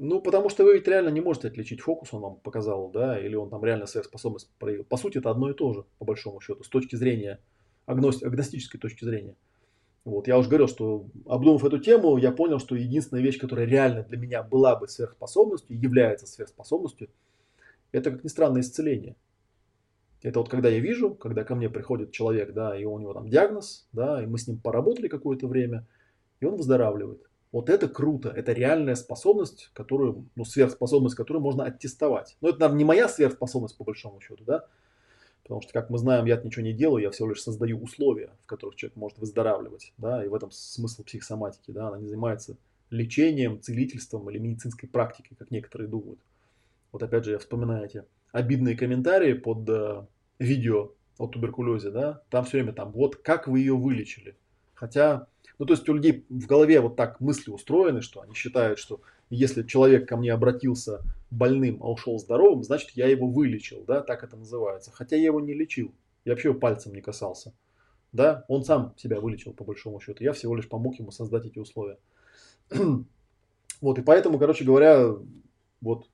ну, 0.00 0.20
потому 0.20 0.48
что 0.48 0.64
вы 0.64 0.74
ведь 0.74 0.88
реально 0.88 1.10
не 1.10 1.20
можете 1.20 1.48
отличить 1.48 1.80
фокус, 1.80 2.14
он 2.14 2.22
вам 2.22 2.36
показал, 2.36 2.90
да, 2.90 3.20
или 3.20 3.34
он 3.34 3.50
там 3.50 3.62
реально 3.64 3.86
сверхспособность 3.86 4.50
проявил. 4.58 4.84
По 4.84 4.96
сути, 4.96 5.18
это 5.18 5.30
одно 5.30 5.50
и 5.50 5.54
то 5.54 5.74
же, 5.74 5.84
по 5.98 6.06
большому 6.06 6.40
счету, 6.40 6.64
с 6.64 6.68
точки 6.68 6.96
зрения, 6.96 7.38
агности, 7.86 8.24
агностической 8.24 8.80
точки 8.80 9.04
зрения. 9.04 9.36
Вот, 10.06 10.26
я 10.26 10.38
уже 10.38 10.48
говорил, 10.48 10.68
что 10.68 11.06
обдумав 11.26 11.64
эту 11.64 11.78
тему, 11.78 12.16
я 12.16 12.32
понял, 12.32 12.58
что 12.58 12.74
единственная 12.74 13.22
вещь, 13.22 13.38
которая 13.38 13.66
реально 13.66 14.02
для 14.02 14.16
меня 14.16 14.42
была 14.42 14.74
бы 14.74 14.88
сверхспособностью, 14.88 15.78
является 15.78 16.26
сверхспособностью, 16.26 17.10
это, 17.92 18.10
как 18.10 18.24
ни 18.24 18.28
странно, 18.28 18.60
исцеление. 18.60 19.16
Это 20.22 20.38
вот 20.38 20.48
когда 20.48 20.68
я 20.70 20.80
вижу, 20.80 21.14
когда 21.14 21.44
ко 21.44 21.54
мне 21.54 21.68
приходит 21.68 22.12
человек, 22.12 22.52
да, 22.52 22.76
и 22.76 22.84
у 22.84 22.98
него 22.98 23.12
там 23.12 23.28
диагноз, 23.28 23.86
да, 23.92 24.22
и 24.22 24.26
мы 24.26 24.38
с 24.38 24.48
ним 24.48 24.58
поработали 24.58 25.08
какое-то 25.08 25.46
время, 25.46 25.86
и 26.40 26.46
он 26.46 26.56
выздоравливает. 26.56 27.29
Вот 27.52 27.68
это 27.68 27.88
круто, 27.88 28.28
это 28.28 28.52
реальная 28.52 28.94
способность, 28.94 29.70
которую, 29.72 30.28
ну, 30.36 30.44
сверхспособность, 30.44 31.16
которую 31.16 31.42
можно 31.42 31.64
аттестовать. 31.64 32.36
Но 32.40 32.50
это, 32.50 32.60
наверное, 32.60 32.78
не 32.78 32.84
моя 32.84 33.08
сверхспособность 33.08 33.76
по 33.76 33.84
большому 33.84 34.20
счету, 34.20 34.44
да? 34.44 34.66
Потому 35.42 35.62
что, 35.62 35.72
как 35.72 35.90
мы 35.90 35.98
знаем, 35.98 36.26
я 36.26 36.40
ничего 36.40 36.62
не 36.62 36.72
делаю, 36.72 37.02
я 37.02 37.10
всего 37.10 37.30
лишь 37.30 37.42
создаю 37.42 37.82
условия, 37.82 38.30
в 38.44 38.46
которых 38.46 38.76
человек 38.76 38.96
может 38.96 39.18
выздоравливать, 39.18 39.92
да, 39.98 40.24
и 40.24 40.28
в 40.28 40.34
этом 40.34 40.52
смысл 40.52 41.02
психосоматики, 41.02 41.72
да, 41.72 41.88
она 41.88 41.98
не 41.98 42.06
занимается 42.06 42.56
лечением, 42.90 43.60
целительством 43.60 44.30
или 44.30 44.38
медицинской 44.38 44.88
практикой, 44.88 45.34
как 45.36 45.50
некоторые 45.50 45.88
думают. 45.88 46.20
Вот 46.92 47.02
опять 47.02 47.24
же, 47.24 47.32
я 47.32 47.38
вспоминаю 47.38 47.86
эти 47.86 48.04
обидные 48.30 48.76
комментарии 48.76 49.32
под 49.32 49.68
э, 49.68 50.06
видео 50.38 50.92
о 51.18 51.26
туберкулезе, 51.26 51.90
да, 51.90 52.22
там 52.30 52.44
все 52.44 52.58
время 52.58 52.72
там, 52.72 52.92
вот 52.92 53.16
как 53.16 53.48
вы 53.48 53.58
ее 53.58 53.76
вылечили. 53.76 54.36
Хотя 54.74 55.26
ну, 55.60 55.66
то 55.66 55.74
есть 55.74 55.86
у 55.90 55.92
людей 55.92 56.24
в 56.30 56.46
голове 56.46 56.80
вот 56.80 56.96
так 56.96 57.20
мысли 57.20 57.50
устроены, 57.50 58.00
что 58.00 58.22
они 58.22 58.32
считают, 58.32 58.78
что 58.78 59.02
если 59.28 59.62
человек 59.62 60.08
ко 60.08 60.16
мне 60.16 60.32
обратился 60.32 61.02
больным, 61.30 61.82
а 61.82 61.90
ушел 61.90 62.18
здоровым, 62.18 62.64
значит 62.64 62.92
я 62.92 63.08
его 63.08 63.28
вылечил, 63.28 63.84
да, 63.86 64.00
так 64.00 64.24
это 64.24 64.38
называется. 64.38 64.90
Хотя 64.90 65.16
я 65.16 65.26
его 65.26 65.38
не 65.38 65.52
лечил, 65.52 65.92
я 66.24 66.32
вообще 66.32 66.48
его 66.48 66.58
пальцем 66.58 66.94
не 66.94 67.02
касался. 67.02 67.52
Да, 68.10 68.46
он 68.48 68.64
сам 68.64 68.94
себя 68.96 69.20
вылечил 69.20 69.52
по 69.52 69.64
большому 69.64 70.00
счету. 70.00 70.24
Я 70.24 70.32
всего 70.32 70.56
лишь 70.56 70.66
помог 70.66 70.98
ему 70.98 71.10
создать 71.10 71.44
эти 71.44 71.58
условия. 71.58 71.98
вот, 73.82 73.98
и 73.98 74.02
поэтому, 74.02 74.38
короче 74.38 74.64
говоря, 74.64 75.14
вот 75.82 76.08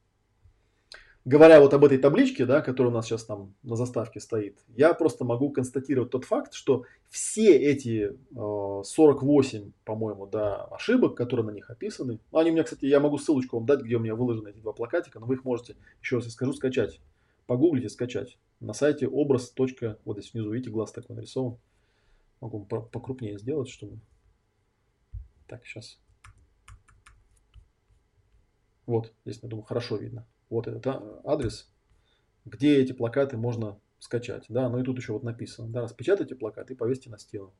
говоря 1.26 1.60
вот 1.60 1.74
об 1.74 1.84
этой 1.84 1.98
табличке, 1.98 2.46
да, 2.46 2.62
которая 2.62 2.92
у 2.92 2.94
нас 2.94 3.04
сейчас 3.04 3.24
там 3.24 3.52
на 3.64 3.74
заставке 3.74 4.20
стоит, 4.20 4.58
я 4.68 4.94
просто 4.94 5.24
могу 5.24 5.50
констатировать 5.50 6.10
тот 6.10 6.24
факт, 6.24 6.54
что 6.54 6.84
все 7.10 7.56
эти 7.56 8.12
э, 8.12 8.82
48, 8.84 9.72
по-моему, 9.84 10.26
да, 10.26 10.64
ошибок, 10.66 11.16
которые 11.16 11.44
на 11.44 11.50
них 11.50 11.68
описаны, 11.68 12.20
ну, 12.30 12.38
они 12.38 12.50
у 12.50 12.52
меня, 12.54 12.62
кстати, 12.62 12.86
я 12.86 13.00
могу 13.00 13.18
ссылочку 13.18 13.56
вам 13.56 13.66
дать, 13.66 13.80
где 13.80 13.96
у 13.96 14.00
меня 14.00 14.14
выложены 14.14 14.50
эти 14.50 14.58
два 14.58 14.72
плакатика, 14.72 15.18
но 15.18 15.26
вы 15.26 15.34
их 15.34 15.44
можете, 15.44 15.76
еще 16.00 16.16
раз 16.16 16.30
скажу, 16.30 16.52
скачать. 16.52 17.00
Погуглите, 17.46 17.88
скачать. 17.88 18.38
На 18.60 18.72
сайте 18.72 19.06
образ. 19.06 19.52
Вот 19.56 20.18
здесь 20.18 20.32
внизу, 20.32 20.50
видите, 20.50 20.70
глаз 20.70 20.92
такой 20.92 21.14
нарисован. 21.14 21.58
Могу 22.40 22.64
покрупнее 22.64 23.38
сделать, 23.38 23.68
чтобы... 23.68 23.98
Так, 25.46 25.64
сейчас. 25.64 26.00
Вот, 28.84 29.12
здесь, 29.24 29.40
я 29.42 29.48
думаю, 29.48 29.64
хорошо 29.64 29.96
видно. 29.96 30.26
Вот 30.50 30.66
этот 30.66 30.86
а, 30.86 31.20
адрес, 31.24 31.70
где 32.44 32.76
эти 32.76 32.92
плакаты 32.92 33.36
можно 33.36 33.78
скачать. 33.98 34.44
Да, 34.48 34.68
ну 34.68 34.78
и 34.78 34.84
тут 34.84 34.98
еще 34.98 35.12
вот 35.12 35.22
написано, 35.22 35.68
да, 35.68 35.82
распечатайте 35.82 36.34
плакат 36.34 36.70
и 36.70 36.74
повесьте 36.74 37.10
на 37.10 37.18
стену. 37.18 37.52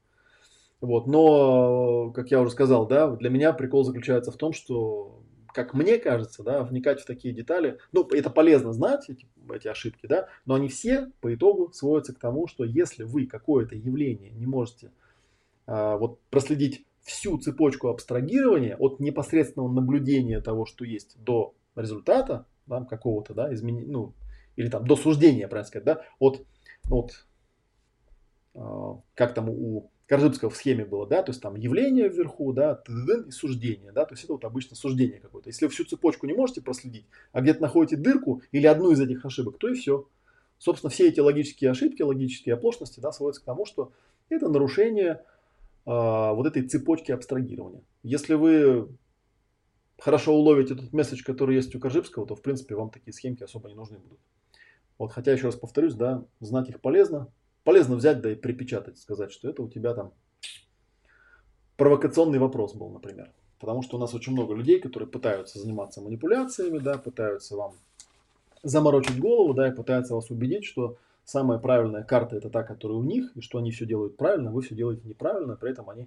Вот, 0.81 1.07
но, 1.07 2.11
как 2.11 2.31
я 2.31 2.41
уже 2.41 2.51
сказал, 2.51 2.87
да, 2.87 3.09
для 3.17 3.31
меня 3.31 3.53
прикол 3.53 3.83
заключается 3.85 4.31
в 4.31 4.37
том, 4.37 4.53
что, 4.53 5.23
как 5.55 5.73
мне 5.73 5.99
кажется, 5.99 6.43
да, 6.43 6.63
вникать 6.65 7.01
в 7.01 7.07
такие 7.07 7.33
детали, 7.33 7.79
ну, 7.93 8.07
это 8.11 8.29
полезно 8.29 8.75
знать, 8.75 9.09
эти, 9.09 9.27
эти 9.51 9.69
ошибки, 9.69 10.07
да, 10.07 10.29
но 10.45 10.55
они 10.55 10.69
все 10.69 11.11
по 11.23 11.35
итогу 11.35 11.73
сводятся 11.73 12.15
к 12.15 12.19
тому, 12.19 12.47
что 12.47 12.65
если 12.65 13.05
вы 13.05 13.27
какое-то 13.27 13.75
явление 13.75 14.31
не 14.33 14.47
можете 14.47 14.93
а, 15.67 15.97
вот 15.97 16.21
проследить 16.31 16.85
всю 17.01 17.39
цепочку 17.39 17.89
абстрагирования 17.89 18.77
от 18.77 19.01
непосредственного 19.01 19.73
наблюдения 19.73 20.43
того, 20.43 20.67
что 20.67 20.85
есть, 20.85 21.17
до 21.23 21.55
результата, 21.75 22.45
да, 22.67 22.85
какого-то, 22.85 23.35
да, 23.35 23.53
изменения, 23.55 23.91
ну, 23.91 24.15
или 24.57 24.69
там 24.69 24.87
до 24.87 24.97
суждения, 24.97 25.49
правильно 25.49 25.69
сказать, 25.69 25.85
да, 25.85 26.03
от 26.19 26.45
вот, 26.85 27.27
а, 28.55 29.01
как 29.15 29.35
там 29.35 29.49
у 29.51 29.91
Коржибского 30.07 30.51
в 30.51 30.57
схеме 30.57 30.85
было, 30.85 31.07
да, 31.07 31.23
то 31.23 31.31
есть 31.31 31.43
там 31.43 31.57
явление 31.57 32.09
вверху, 32.09 32.53
да, 32.53 32.83
и 33.27 33.31
суждение, 33.31 33.93
да, 33.93 34.05
то 34.05 34.15
есть 34.15 34.25
это 34.25 34.35
вот 34.35 34.45
обычно 34.45 34.77
суждение 34.77 35.21
какое-то. 35.21 35.49
Если 35.49 35.67
всю 35.69 35.85
цепочку 35.85 36.27
не 36.27 36.33
можете 36.33 36.63
проследить, 36.63 37.07
а 37.33 37.41
где-то 37.41 37.61
находите 37.63 37.97
дырку 37.97 38.43
или 38.53 38.67
одну 38.67 38.93
из 38.93 39.01
этих 39.01 39.25
ошибок, 39.25 39.59
то 39.59 39.69
и 39.69 39.75
все. 39.75 40.09
Собственно, 40.59 40.91
все 40.91 41.09
эти 41.09 41.21
логические 41.21 41.71
ошибки, 41.71 42.03
логические 42.03 42.55
оплошности, 42.55 43.01
да, 43.01 43.13
сводятся 43.13 43.43
к 43.43 43.45
тому, 43.45 43.67
что 43.67 43.93
это 44.29 44.49
нарушение 44.49 45.23
а, 45.85 46.33
вот 46.33 46.47
этой 46.47 46.63
цепочки 46.63 47.13
абстрагирования. 47.13 47.83
Если 48.03 48.35
вы 48.35 48.89
хорошо 49.99 50.35
уловите 50.35 50.75
этот 50.75 50.93
месседж, 50.93 51.23
который 51.25 51.57
есть 51.57 51.75
у 51.75 51.81
Коржибского, 51.81 52.27
то, 52.27 52.35
в 52.35 52.43
принципе, 52.43 52.75
вам 52.75 52.91
такие 52.91 53.13
схемки 53.13 53.43
особо 53.43 53.69
не 53.69 53.75
нужны 53.75 53.99
будут. 53.99 54.21
Вот, 54.99 55.13
хотя, 55.13 55.33
еще 55.33 55.47
раз 55.47 55.57
повторюсь, 55.57 55.95
да, 55.95 56.25
знать 56.41 56.69
их 56.69 56.81
полезно, 56.81 57.29
полезно 57.65 57.97
взять, 57.97 58.21
да 58.21 58.33
и 58.33 58.35
припечатать, 58.35 58.99
сказать, 58.99 59.33
что 59.33 59.49
это 59.49 59.63
у 59.63 59.69
тебя 59.69 59.95
там 59.95 60.13
провокационный 61.77 62.39
вопрос 62.39 62.75
был, 62.75 62.89
например. 62.89 63.31
Потому 63.59 63.83
что 63.83 63.97
у 63.97 64.01
нас 64.01 64.15
очень 64.15 64.33
много 64.33 64.55
людей, 64.55 64.81
которые 64.81 65.09
пытаются 65.09 65.59
заниматься 65.59 66.01
манипуляциями, 66.01 66.79
да, 66.79 66.99
пытаются 66.99 67.57
вам 67.57 67.75
заморочить 68.63 69.19
голову, 69.19 69.55
да, 69.55 69.69
и 69.69 69.75
пытаются 69.75 70.15
вас 70.15 70.31
убедить, 70.31 70.65
что 70.65 70.97
самая 71.25 71.59
правильная 71.59 72.03
карта 72.03 72.37
это 72.37 72.51
та, 72.51 72.63
которая 72.63 72.99
у 72.99 73.03
них, 73.03 73.37
и 73.37 73.41
что 73.41 73.59
они 73.59 73.71
все 73.71 73.87
делают 73.87 74.17
правильно, 74.17 74.51
вы 74.51 74.63
все 74.63 74.75
делаете 74.75 75.03
неправильно, 75.05 75.57
при 75.57 75.71
этом 75.73 75.89
они 75.91 76.07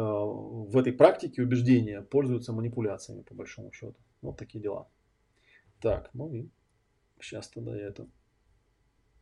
в 0.00 0.76
этой 0.76 0.92
практике 0.92 1.42
убеждения 1.42 2.02
пользуются 2.02 2.52
манипуляциями, 2.52 3.22
по 3.22 3.34
большому 3.34 3.72
счету. 3.72 3.96
Вот 4.20 4.36
такие 4.36 4.62
дела. 4.62 4.88
Так, 5.80 6.10
ну 6.12 6.32
и 6.34 6.48
сейчас 7.20 7.48
тогда 7.48 7.74
я 7.74 7.86
это 7.86 8.06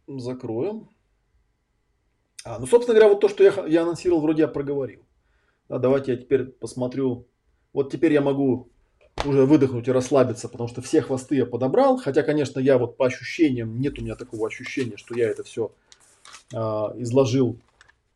закрою. 0.09 0.89
А, 2.45 2.59
ну, 2.59 2.67
собственно 2.67 2.99
говоря, 2.99 3.13
вот 3.13 3.21
то, 3.21 3.29
что 3.29 3.45
я, 3.45 3.53
я 3.67 3.83
анонсировал, 3.83 4.21
вроде 4.21 4.43
я 4.43 4.49
проговорил. 4.49 5.05
Да, 5.69 5.79
давайте 5.79 6.13
я 6.13 6.19
теперь 6.19 6.45
посмотрю. 6.45 7.27
Вот 7.73 7.91
теперь 7.91 8.13
я 8.13 8.21
могу 8.21 8.69
уже 9.25 9.47
выдохнуть 9.47 9.89
и 9.89 9.93
расслабиться, 9.93 10.49
потому 10.49 10.69
что 10.69 10.83
все 10.83 11.01
хвосты 11.01 11.37
я 11.37 11.47
подобрал. 11.47 11.97
Хотя, 11.97 12.23
конечно, 12.23 12.59
я 12.59 12.79
вот 12.79 12.97
по 12.97 13.07
ощущениям, 13.07 13.81
нет 13.81 13.99
у 13.99 14.03
меня 14.03 14.17
такого 14.17 14.49
ощущения, 14.49 14.97
что 14.97 15.17
я 15.17 15.29
это 15.29 15.45
все 15.45 15.73
э, 16.53 16.57
а, 16.57 16.93
изложил 16.97 17.59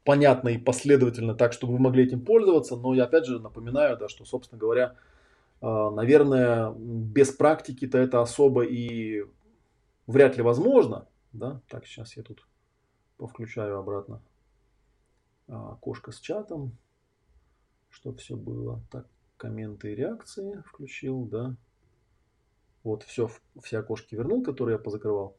понятно 0.09 0.49
и 0.49 0.57
последовательно 0.57 1.35
так, 1.35 1.53
чтобы 1.53 1.75
вы 1.75 1.81
могли 1.81 2.05
этим 2.05 2.25
пользоваться. 2.25 2.77
Но 2.77 2.95
я 2.95 3.05
опять 3.05 3.27
же 3.27 3.41
напоминаю, 3.41 3.99
да, 3.99 4.09
что, 4.09 4.25
собственно 4.25 4.59
говоря, 4.59 4.95
э, 5.61 5.67
наверное, 5.67 6.73
без 6.79 7.31
практики-то 7.31 7.99
это 7.99 8.23
особо 8.23 8.65
и 8.65 9.27
вряд 10.07 10.39
ли 10.39 10.43
возможно. 10.43 11.07
Да? 11.35 11.61
Так, 11.69 11.85
сейчас 11.85 12.17
я 12.17 12.23
тут 12.23 12.49
повключаю 13.19 13.79
обратно 13.79 14.23
а, 15.47 15.73
окошко 15.73 16.11
с 16.11 16.21
чатом, 16.21 16.73
чтобы 17.91 18.17
все 18.17 18.35
было. 18.35 18.81
Так, 18.91 19.07
комменты 19.37 19.93
и 19.93 19.95
реакции 19.95 20.63
включил, 20.65 21.27
да. 21.27 21.55
Вот, 22.83 23.03
все, 23.03 23.29
все 23.63 23.81
окошки 23.81 24.15
вернул, 24.15 24.43
которые 24.43 24.77
я 24.77 24.83
позакрывал. 24.83 25.37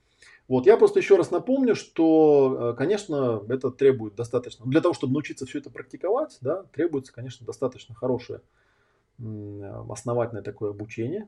Вот, 0.47 0.65
я 0.65 0.77
просто 0.77 0.99
еще 0.99 1.15
раз 1.15 1.31
напомню, 1.31 1.75
что, 1.75 2.71
э, 2.71 2.77
конечно, 2.77 3.43
это 3.49 3.69
требует 3.71 4.15
достаточно, 4.15 4.65
для 4.65 4.81
того, 4.81 4.93
чтобы 4.93 5.13
научиться 5.13 5.45
все 5.45 5.59
это 5.59 5.69
практиковать, 5.69 6.37
да, 6.41 6.63
требуется, 6.73 7.13
конечно, 7.13 7.45
достаточно 7.45 7.93
хорошее 7.95 8.41
основательное 9.89 10.43
такое 10.43 10.71
обучение. 10.71 11.27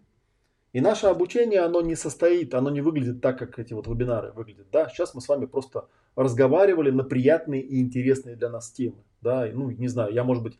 И 0.74 0.80
наше 0.80 1.08
обучение, 1.08 1.60
оно 1.62 1.82
не 1.82 1.96
состоит, 1.96 2.54
оно 2.54 2.70
не 2.70 2.80
выглядит 2.80 3.20
так, 3.20 3.38
как 3.38 3.60
эти 3.60 3.74
вот 3.74 3.88
вебинары 3.88 4.32
выглядят. 4.32 4.68
Да? 4.72 4.88
Сейчас 4.88 5.14
мы 5.14 5.20
с 5.20 5.28
вами 5.28 5.46
просто 5.46 5.88
разговаривали 6.16 6.92
на 6.92 7.04
приятные 7.04 7.62
и 7.62 7.82
интересные 7.82 8.38
для 8.38 8.50
нас 8.50 8.72
темы. 8.72 9.04
Да? 9.22 9.48
И, 9.48 9.52
ну, 9.52 9.70
не 9.70 9.90
знаю, 9.90 10.14
я, 10.14 10.24
может 10.24 10.44
быть, 10.44 10.60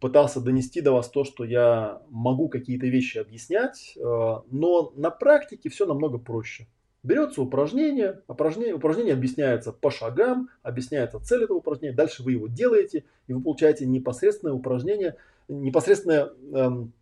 пытался 0.00 0.40
донести 0.40 0.82
до 0.82 0.92
вас 0.92 1.08
то, 1.08 1.24
что 1.24 1.44
я 1.44 2.02
могу 2.10 2.50
какие-то 2.50 2.86
вещи 2.86 3.16
объяснять, 3.16 3.94
э, 3.96 4.00
но 4.00 4.92
на 4.96 5.10
практике 5.10 5.70
все 5.70 5.86
намного 5.86 6.18
проще. 6.18 6.66
Берется 7.08 7.40
упражнение, 7.40 8.20
упражнение, 8.28 8.74
упражнение 8.74 9.14
объясняется 9.14 9.72
по 9.72 9.90
шагам, 9.90 10.50
объясняется 10.62 11.18
цель 11.18 11.44
этого 11.44 11.56
упражнения, 11.56 11.96
дальше 11.96 12.22
вы 12.22 12.32
его 12.32 12.48
делаете, 12.48 13.04
и 13.28 13.32
вы 13.32 13.40
получаете 13.40 13.86
непосредственное 13.86 14.52
упражнение, 14.52 15.16
непосредственное 15.48 16.32
эм, 16.52 16.92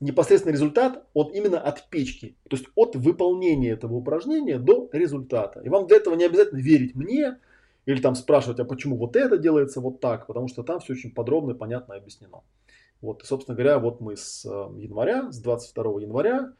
непосредственный 0.00 0.52
результат 0.52 1.06
от 1.14 1.34
именно 1.34 1.58
от 1.58 1.88
печки, 1.88 2.36
то 2.50 2.56
есть 2.58 2.68
от 2.74 2.94
выполнения 2.94 3.70
этого 3.70 3.94
упражнения 3.94 4.58
до 4.58 4.90
результата. 4.92 5.60
И 5.60 5.70
вам 5.70 5.86
для 5.86 5.96
этого 5.96 6.14
не 6.14 6.24
обязательно 6.24 6.58
верить 6.58 6.94
мне 6.94 7.38
или 7.86 8.02
там 8.02 8.16
спрашивать, 8.16 8.60
а 8.60 8.66
почему 8.66 8.98
вот 8.98 9.16
это 9.16 9.38
делается 9.38 9.80
вот 9.80 9.98
так, 9.98 10.26
потому 10.26 10.48
что 10.48 10.62
там 10.62 10.80
все 10.80 10.92
очень 10.92 11.10
подробно 11.10 11.52
и 11.52 11.56
понятно 11.56 11.94
объяснено. 11.94 12.42
Вот, 13.00 13.22
и, 13.22 13.26
собственно 13.26 13.54
говоря, 13.54 13.78
вот 13.78 14.02
мы 14.02 14.18
с 14.18 14.44
э, 14.44 14.48
января, 14.78 15.32
с 15.32 15.38
22 15.38 16.02
января, 16.02 16.52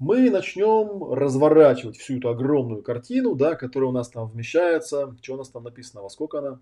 мы 0.00 0.30
начнем 0.30 1.12
разворачивать 1.12 1.98
всю 1.98 2.16
эту 2.16 2.30
огромную 2.30 2.82
картину, 2.82 3.34
да, 3.34 3.54
которая 3.54 3.90
у 3.90 3.92
нас 3.92 4.08
там 4.08 4.26
вмещается. 4.26 5.14
Что 5.20 5.34
у 5.34 5.36
нас 5.36 5.50
там 5.50 5.62
написано, 5.62 6.02
во 6.02 6.08
сколько 6.08 6.38
она 6.38 6.60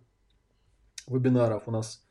вебинаров? 1.07 1.63
У 1.67 1.71
нас 1.71 2.05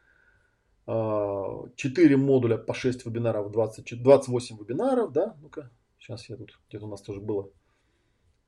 4 0.85 0.87
а, 0.87 2.17
модуля 2.17 2.57
по 2.57 2.73
6 2.73 3.05
вебинаров, 3.05 3.51
20, 3.51 4.01
28 4.01 4.57
вебинаров, 4.57 5.11
да, 5.11 5.35
ну-ка, 5.41 5.69
сейчас 5.99 6.29
я 6.29 6.37
тут, 6.37 6.57
где-то 6.69 6.85
у 6.85 6.89
нас 6.89 7.01
тоже 7.01 7.19
было, 7.19 7.51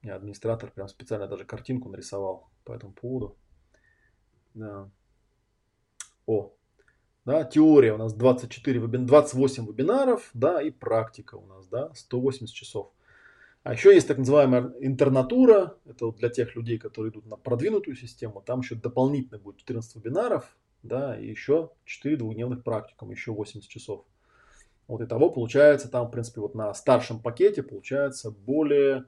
я 0.01 0.15
администратор 0.15 0.71
прям 0.71 0.87
специально 0.87 1.27
даже 1.27 1.43
картинку 1.43 1.89
нарисовал 1.89 2.49
по 2.63 2.71
этому 2.71 2.93
поводу. 2.93 3.35
Да. 4.53 4.89
О, 6.25 6.53
да, 7.29 7.43
теория 7.43 7.93
у 7.93 7.97
нас 7.97 8.11
24 8.15 8.79
вебин, 8.79 9.05
28 9.05 9.67
вебинаров, 9.67 10.31
да, 10.33 10.63
и 10.63 10.71
практика 10.71 11.35
у 11.35 11.45
нас, 11.45 11.67
да, 11.67 11.91
180 11.93 12.55
часов. 12.55 12.91
А 13.61 13.73
еще 13.73 13.93
есть 13.93 14.07
так 14.07 14.17
называемая 14.17 14.73
интернатура, 14.79 15.75
это 15.85 16.07
вот 16.07 16.17
для 16.17 16.29
тех 16.29 16.55
людей, 16.55 16.79
которые 16.79 17.11
идут 17.11 17.27
на 17.27 17.37
продвинутую 17.37 17.95
систему, 17.95 18.41
там 18.43 18.61
еще 18.61 18.73
дополнительно 18.73 19.37
будет 19.37 19.57
14 19.57 19.97
вебинаров, 19.97 20.57
да, 20.81 21.19
и 21.19 21.27
еще 21.27 21.69
4 21.85 22.17
двухдневных 22.17 22.63
практикум, 22.63 23.11
еще 23.11 23.31
80 23.31 23.69
часов. 23.69 24.05
Вот 24.87 25.01
и 25.01 25.05
того 25.05 25.29
получается 25.29 25.87
там, 25.87 26.07
в 26.07 26.11
принципе, 26.11 26.41
вот 26.41 26.55
на 26.55 26.73
старшем 26.73 27.19
пакете 27.19 27.61
получается 27.61 28.31
более 28.31 29.05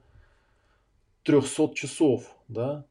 300 1.24 1.74
часов, 1.74 2.36
да. 2.46 2.84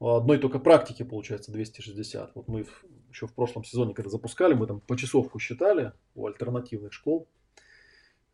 Одной 0.00 0.38
только 0.38 0.58
практики 0.58 1.02
получается 1.02 1.52
260. 1.52 2.34
Вот 2.34 2.48
мы 2.48 2.64
еще 3.10 3.26
в 3.26 3.34
прошлом 3.34 3.64
сезоне, 3.64 3.94
когда 3.94 4.10
запускали, 4.10 4.54
мы 4.54 4.66
там 4.66 4.80
по 4.80 4.96
часовку 4.96 5.38
считали 5.38 5.92
у 6.14 6.26
альтернативных 6.26 6.92
школ 6.92 7.28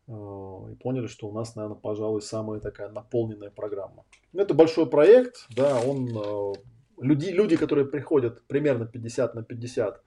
э, 0.07 0.11
и 0.11 0.75
поняли, 0.75 1.07
что 1.07 1.27
у 1.27 1.33
нас, 1.33 1.55
наверное, 1.55 1.77
пожалуй, 1.77 2.21
самая 2.21 2.59
такая 2.59 2.89
наполненная 2.89 3.49
программа. 3.49 4.05
Это 4.33 4.53
большой 4.53 4.89
проект, 4.89 5.47
да, 5.49 5.79
он 5.81 6.09
э, 6.15 6.53
люди, 6.99 7.29
люди, 7.29 7.55
которые 7.55 7.85
приходят 7.85 8.43
примерно 8.47 8.85
50 8.85 9.35
на 9.35 9.43
50, 9.43 10.01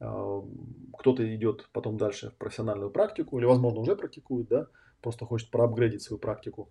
а, 0.00 0.42
кто-то 0.98 1.34
идет 1.34 1.68
потом 1.72 1.96
дальше 1.96 2.30
в 2.30 2.34
профессиональную 2.34 2.90
практику, 2.90 3.38
или, 3.38 3.44
возможно, 3.44 3.80
уже 3.80 3.96
практикует, 3.96 4.48
да, 4.48 4.66
просто 5.00 5.26
хочет 5.26 5.50
проапгрейдить 5.50 6.02
свою 6.02 6.18
практику. 6.18 6.70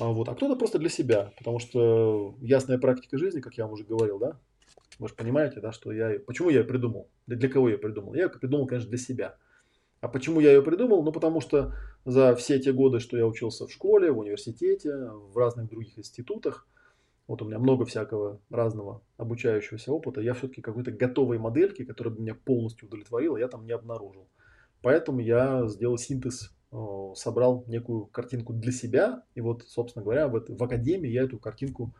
А, 0.00 0.08
вот, 0.08 0.28
а 0.28 0.34
кто-то 0.34 0.56
просто 0.56 0.78
для 0.78 0.88
себя, 0.88 1.32
потому 1.38 1.58
что 1.58 2.34
ясная 2.40 2.78
практика 2.78 3.18
жизни, 3.18 3.40
как 3.40 3.54
я 3.54 3.64
вам 3.64 3.74
уже 3.74 3.84
говорил, 3.84 4.18
да, 4.18 4.38
вы 4.98 5.08
же 5.08 5.14
понимаете, 5.14 5.60
да, 5.60 5.72
что 5.72 5.92
я, 5.92 6.18
почему 6.26 6.50
я 6.50 6.60
ее 6.60 6.64
придумал, 6.64 7.08
для, 7.26 7.48
кого 7.48 7.68
я 7.68 7.78
придумал? 7.78 8.14
Я 8.14 8.24
ее 8.24 8.28
придумал, 8.28 8.66
конечно, 8.66 8.88
для 8.88 8.98
себя. 8.98 9.36
А 10.00 10.08
почему 10.08 10.40
я 10.40 10.52
ее 10.52 10.62
придумал? 10.62 11.02
Ну, 11.02 11.12
потому 11.12 11.40
что 11.40 11.74
за 12.04 12.34
все 12.34 12.58
те 12.58 12.72
годы, 12.72 13.00
что 13.00 13.16
я 13.16 13.26
учился 13.26 13.66
в 13.66 13.72
школе, 13.72 14.12
в 14.12 14.18
университете, 14.18 14.94
в 15.10 15.36
разных 15.36 15.68
других 15.68 15.98
институтах, 15.98 16.66
вот 17.26 17.42
у 17.42 17.44
меня 17.44 17.58
много 17.58 17.84
всякого 17.84 18.40
разного 18.50 19.02
обучающегося 19.16 19.92
опыта, 19.92 20.20
я 20.20 20.34
все-таки 20.34 20.62
какой-то 20.62 20.92
готовой 20.92 21.38
модельки, 21.38 21.84
которая 21.84 22.14
бы 22.14 22.22
меня 22.22 22.34
полностью 22.34 22.86
удовлетворила, 22.86 23.36
я 23.36 23.48
там 23.48 23.66
не 23.66 23.72
обнаружил. 23.72 24.28
Поэтому 24.80 25.20
я 25.20 25.66
сделал 25.66 25.98
синтез, 25.98 26.54
собрал 27.14 27.64
некую 27.66 28.06
картинку 28.06 28.52
для 28.52 28.70
себя, 28.70 29.24
и 29.34 29.40
вот, 29.40 29.64
собственно 29.66 30.04
говоря, 30.04 30.28
в, 30.28 30.40
в 30.48 30.62
академии 30.62 31.10
я 31.10 31.24
эту 31.24 31.38
картинку 31.38 31.94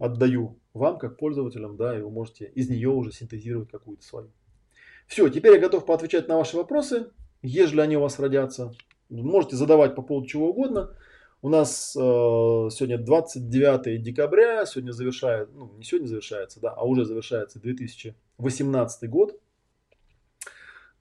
отдаю 0.00 0.58
вам, 0.72 0.98
как 0.98 1.16
пользователям, 1.18 1.76
да, 1.76 1.96
и 1.96 2.02
вы 2.02 2.10
можете 2.10 2.46
из 2.54 2.68
нее 2.68 2.90
уже 2.90 3.12
синтезировать 3.12 3.70
какую-то 3.70 4.04
свою. 4.04 4.30
Все, 5.06 5.28
теперь 5.28 5.54
я 5.54 5.60
готов 5.60 5.86
поотвечать 5.86 6.28
на 6.28 6.36
ваши 6.36 6.56
вопросы, 6.56 7.10
ежели 7.42 7.80
они 7.80 7.96
у 7.96 8.00
вас 8.00 8.18
родятся. 8.18 8.72
Можете 9.10 9.56
задавать 9.56 9.94
по 9.94 10.02
поводу 10.02 10.26
чего 10.26 10.50
угодно. 10.50 10.96
У 11.42 11.50
нас 11.50 11.94
э, 11.94 12.00
сегодня 12.00 12.96
29 12.96 14.02
декабря, 14.02 14.64
сегодня 14.64 14.92
завершает, 14.92 15.50
ну 15.52 15.74
не 15.76 15.84
сегодня 15.84 16.06
завершается, 16.06 16.58
да, 16.58 16.70
а 16.70 16.84
уже 16.84 17.04
завершается 17.04 17.60
2018 17.60 19.10
год. 19.10 19.38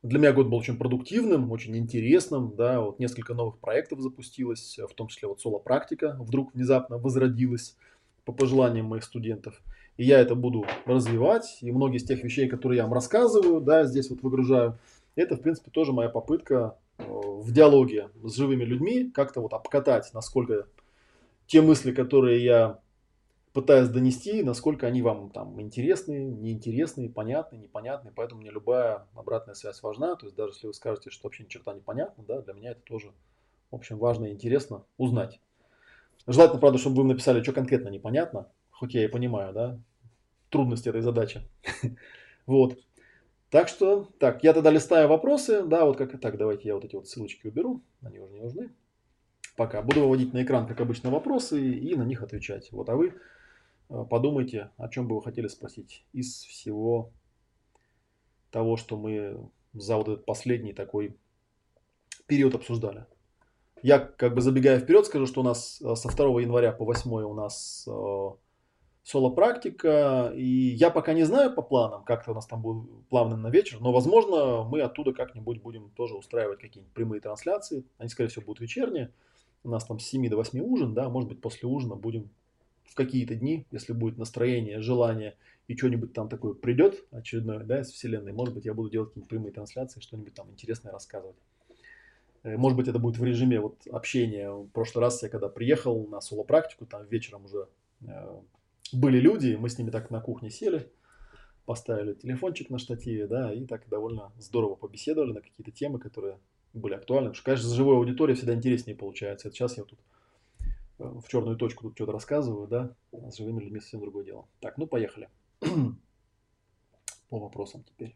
Для 0.01 0.19
меня 0.19 0.33
год 0.33 0.47
был 0.47 0.57
очень 0.57 0.77
продуктивным, 0.77 1.49
очень 1.49 1.77
интересным, 1.77 2.57
да, 2.57 2.81
вот 2.81 2.99
несколько 2.99 3.33
новых 3.33 3.59
проектов 3.59 4.01
запустилось, 4.01 4.77
в 4.77 4.93
том 4.95 5.07
числе 5.07 5.29
вот 5.29 5.39
соло-практика 5.39 6.17
вдруг 6.19 6.53
внезапно 6.53 6.97
возродилась 6.97 7.77
по 8.25 8.31
пожеланиям 8.31 8.85
моих 8.87 9.03
студентов. 9.03 9.61
и 9.97 10.03
я 10.05 10.19
это 10.19 10.35
буду 10.35 10.65
развивать, 10.85 11.59
и 11.61 11.71
многие 11.71 11.97
из 11.97 12.03
тех 12.03 12.23
вещей, 12.23 12.47
которые 12.47 12.77
я 12.77 12.83
вам 12.83 12.93
рассказываю, 12.93 13.61
да, 13.61 13.85
здесь 13.85 14.09
вот 14.09 14.21
выгружаю, 14.21 14.79
это, 15.15 15.35
в 15.35 15.41
принципе, 15.41 15.69
тоже 15.69 15.93
моя 15.93 16.09
попытка 16.09 16.77
э, 16.97 17.03
в 17.05 17.51
диалоге 17.51 18.09
с 18.23 18.35
живыми 18.35 18.63
людьми 18.63 19.11
как-то 19.13 19.41
вот 19.41 19.53
обкатать, 19.53 20.11
насколько 20.13 20.67
те 21.45 21.61
мысли, 21.61 21.91
которые 21.91 22.43
я 22.43 22.79
пытаюсь 23.53 23.89
донести, 23.89 24.41
насколько 24.41 24.87
они 24.87 25.01
вам 25.01 25.29
там 25.29 25.61
интересны, 25.61 26.25
неинтересны, 26.25 27.09
понятны, 27.09 27.57
непонятны. 27.57 28.11
Поэтому 28.15 28.41
мне 28.41 28.49
любая 28.49 29.07
обратная 29.13 29.53
связь 29.53 29.81
важна. 29.83 30.15
То 30.15 30.25
есть 30.25 30.35
даже 30.35 30.53
если 30.53 30.67
вы 30.67 30.73
скажете, 30.73 31.11
что 31.11 31.27
вообще 31.27 31.43
ни 31.43 31.47
черта 31.47 31.73
непонятно, 31.73 32.23
да, 32.27 32.41
для 32.41 32.53
меня 32.53 32.71
это 32.71 32.81
тоже, 32.81 33.11
в 33.69 33.75
общем, 33.75 33.99
важно 33.99 34.25
и 34.25 34.31
интересно 34.31 34.83
узнать. 34.97 35.39
Желательно, 36.25 36.59
правда, 36.59 36.77
чтобы 36.77 37.01
вы 37.01 37.07
написали, 37.09 37.43
что 37.43 37.51
конкретно 37.51 37.89
непонятно, 37.89 38.49
хоть 38.71 38.93
я 38.93 39.03
и 39.03 39.07
понимаю, 39.07 39.53
да, 39.53 39.79
трудности 40.49 40.89
этой 40.89 41.01
задачи. 41.01 41.41
Вот. 42.45 42.77
Так 43.49 43.69
что, 43.69 44.09
так, 44.19 44.43
я 44.43 44.51
тогда 44.51 44.69
листаю 44.69 45.07
вопросы, 45.07 45.63
да, 45.63 45.85
вот 45.85 45.95
как, 45.95 46.19
так, 46.19 46.37
давайте 46.37 46.67
я 46.67 46.75
вот 46.75 46.83
эти 46.83 46.95
вот 46.95 47.07
ссылочки 47.07 47.47
уберу, 47.47 47.81
они 48.01 48.19
уже 48.19 48.33
не 48.33 48.41
нужны. 48.41 48.69
Пока. 49.55 49.81
Буду 49.81 50.01
выводить 50.01 50.33
на 50.33 50.43
экран, 50.43 50.67
как 50.67 50.81
обычно, 50.81 51.09
вопросы 51.09 51.61
и 51.61 51.95
на 51.95 52.03
них 52.03 52.21
отвечать. 52.21 52.71
Вот, 52.71 52.89
а 52.89 52.95
вы 52.95 53.13
э, 53.89 54.05
подумайте, 54.09 54.71
о 54.77 54.89
чем 54.89 55.07
бы 55.07 55.15
вы 55.15 55.21
хотели 55.21 55.47
спросить 55.47 56.03
из 56.11 56.43
всего 56.43 57.13
того, 58.49 58.75
что 58.75 58.97
мы 58.97 59.49
за 59.73 59.97
вот 59.97 60.07
этот 60.07 60.25
последний 60.25 60.73
такой 60.73 61.15
период 62.27 62.55
обсуждали. 62.55 63.05
Я 63.84 63.99
как 63.99 64.34
бы 64.34 64.41
забегая 64.41 64.80
вперед 64.80 65.05
скажу, 65.05 65.27
что 65.27 65.41
у 65.41 65.43
нас 65.43 65.81
э, 65.81 65.95
со 65.95 66.07
2 66.07 66.41
января 66.41 66.72
по 66.72 66.85
8 66.85 67.11
у 67.11 67.34
нас 67.34 67.85
э, 67.85 68.30
соло-практика, 69.03 70.31
и 70.34 70.45
я 70.45 70.89
пока 70.89 71.14
не 71.14 71.23
знаю 71.23 71.53
по 71.53 71.61
планам, 71.61 72.05
как 72.05 72.22
это 72.22 72.31
у 72.31 72.34
нас 72.34 72.47
там 72.47 72.61
будет 72.61 72.89
плавно 73.10 73.35
на 73.35 73.49
вечер, 73.49 73.81
но, 73.81 73.91
возможно, 73.91 74.64
мы 74.64 74.80
оттуда 74.80 75.11
как-нибудь 75.11 75.61
будем 75.61 75.89
тоже 75.91 76.15
устраивать 76.15 76.60
какие-нибудь 76.60 76.93
прямые 76.93 77.19
трансляции. 77.19 77.84
Они, 77.97 78.07
скорее 78.07 78.30
всего, 78.30 78.45
будут 78.45 78.61
вечерние. 78.61 79.11
У 79.65 79.69
нас 79.69 79.84
там 79.84 79.99
с 79.99 80.05
7 80.05 80.30
до 80.30 80.38
8 80.38 80.61
ужин, 80.61 80.93
да, 80.93 81.10
может 81.10 81.27
быть, 81.27 81.41
после 81.41 81.68
ужина 81.68 81.95
будем 81.95 82.30
в 82.85 82.95
какие-то 82.95 83.35
дни, 83.35 83.65
если 83.69 83.91
будет 83.91 84.18
настроение, 84.18 84.81
желание 84.81 85.35
и 85.68 85.76
что-нибудь 85.76 86.14
там 86.14 86.30
такое 86.30 86.53
придет 86.53 87.03
очередное, 87.11 87.60
да, 87.60 87.81
из 87.81 87.91
вселенной, 87.91 88.31
может 88.31 88.53
быть, 88.53 88.65
я 88.65 88.73
буду 88.73 88.89
делать 88.89 89.10
какие-нибудь 89.10 89.30
прямые 89.30 89.51
трансляции, 89.51 89.99
что-нибудь 89.99 90.34
там 90.34 90.49
интересное 90.51 90.91
рассказывать. 90.91 91.35
Э, 92.43 92.57
может 92.57 92.77
быть, 92.77 92.87
это 92.87 92.99
будет 92.99 93.17
в 93.17 93.23
режиме 93.23 93.59
вот 93.59 93.87
общения. 93.87 94.51
В 94.51 94.67
прошлый 94.67 95.01
раз 95.01 95.23
я 95.23 95.29
когда 95.29 95.49
приехал 95.49 96.07
на 96.07 96.21
соло-практику, 96.21 96.85
там 96.85 97.05
вечером 97.07 97.45
уже 97.45 97.67
э, 98.05 98.41
были 98.91 99.19
люди, 99.19 99.55
мы 99.59 99.69
с 99.69 99.77
ними 99.77 99.89
так 99.89 100.11
на 100.11 100.21
кухне 100.21 100.49
сели, 100.49 100.91
поставили 101.65 102.13
телефончик 102.13 102.69
на 102.69 102.77
штативе, 102.77 103.27
да, 103.27 103.53
и 103.53 103.65
так 103.65 103.87
довольно 103.89 104.31
здорово 104.37 104.75
побеседовали 104.75 105.31
на 105.31 105.41
какие-то 105.41 105.71
темы, 105.71 105.99
которые 105.99 106.37
были 106.73 106.93
актуальны. 106.93 107.29
Потому 107.29 107.35
что, 107.35 107.45
конечно, 107.45 107.69
с 107.69 107.73
живой 107.73 107.95
аудиторией 107.95 108.35
всегда 108.35 108.53
интереснее 108.53 108.95
получается. 108.95 109.47
Это 109.47 109.55
сейчас 109.55 109.77
я 109.77 109.85
тут 109.85 109.99
э, 110.99 111.03
в 111.03 111.27
черную 111.27 111.55
точку 111.55 111.83
тут 111.83 111.95
что-то 111.95 112.11
рассказываю, 112.11 112.67
да, 112.67 112.95
а 113.13 113.31
с 113.31 113.37
живыми 113.37 113.61
людьми 113.61 113.79
совсем 113.79 114.01
другое 114.01 114.25
дело. 114.25 114.47
Так, 114.59 114.77
ну 114.77 114.85
поехали. 114.85 115.29
По 117.29 117.39
вопросам 117.39 117.83
теперь. 117.83 118.15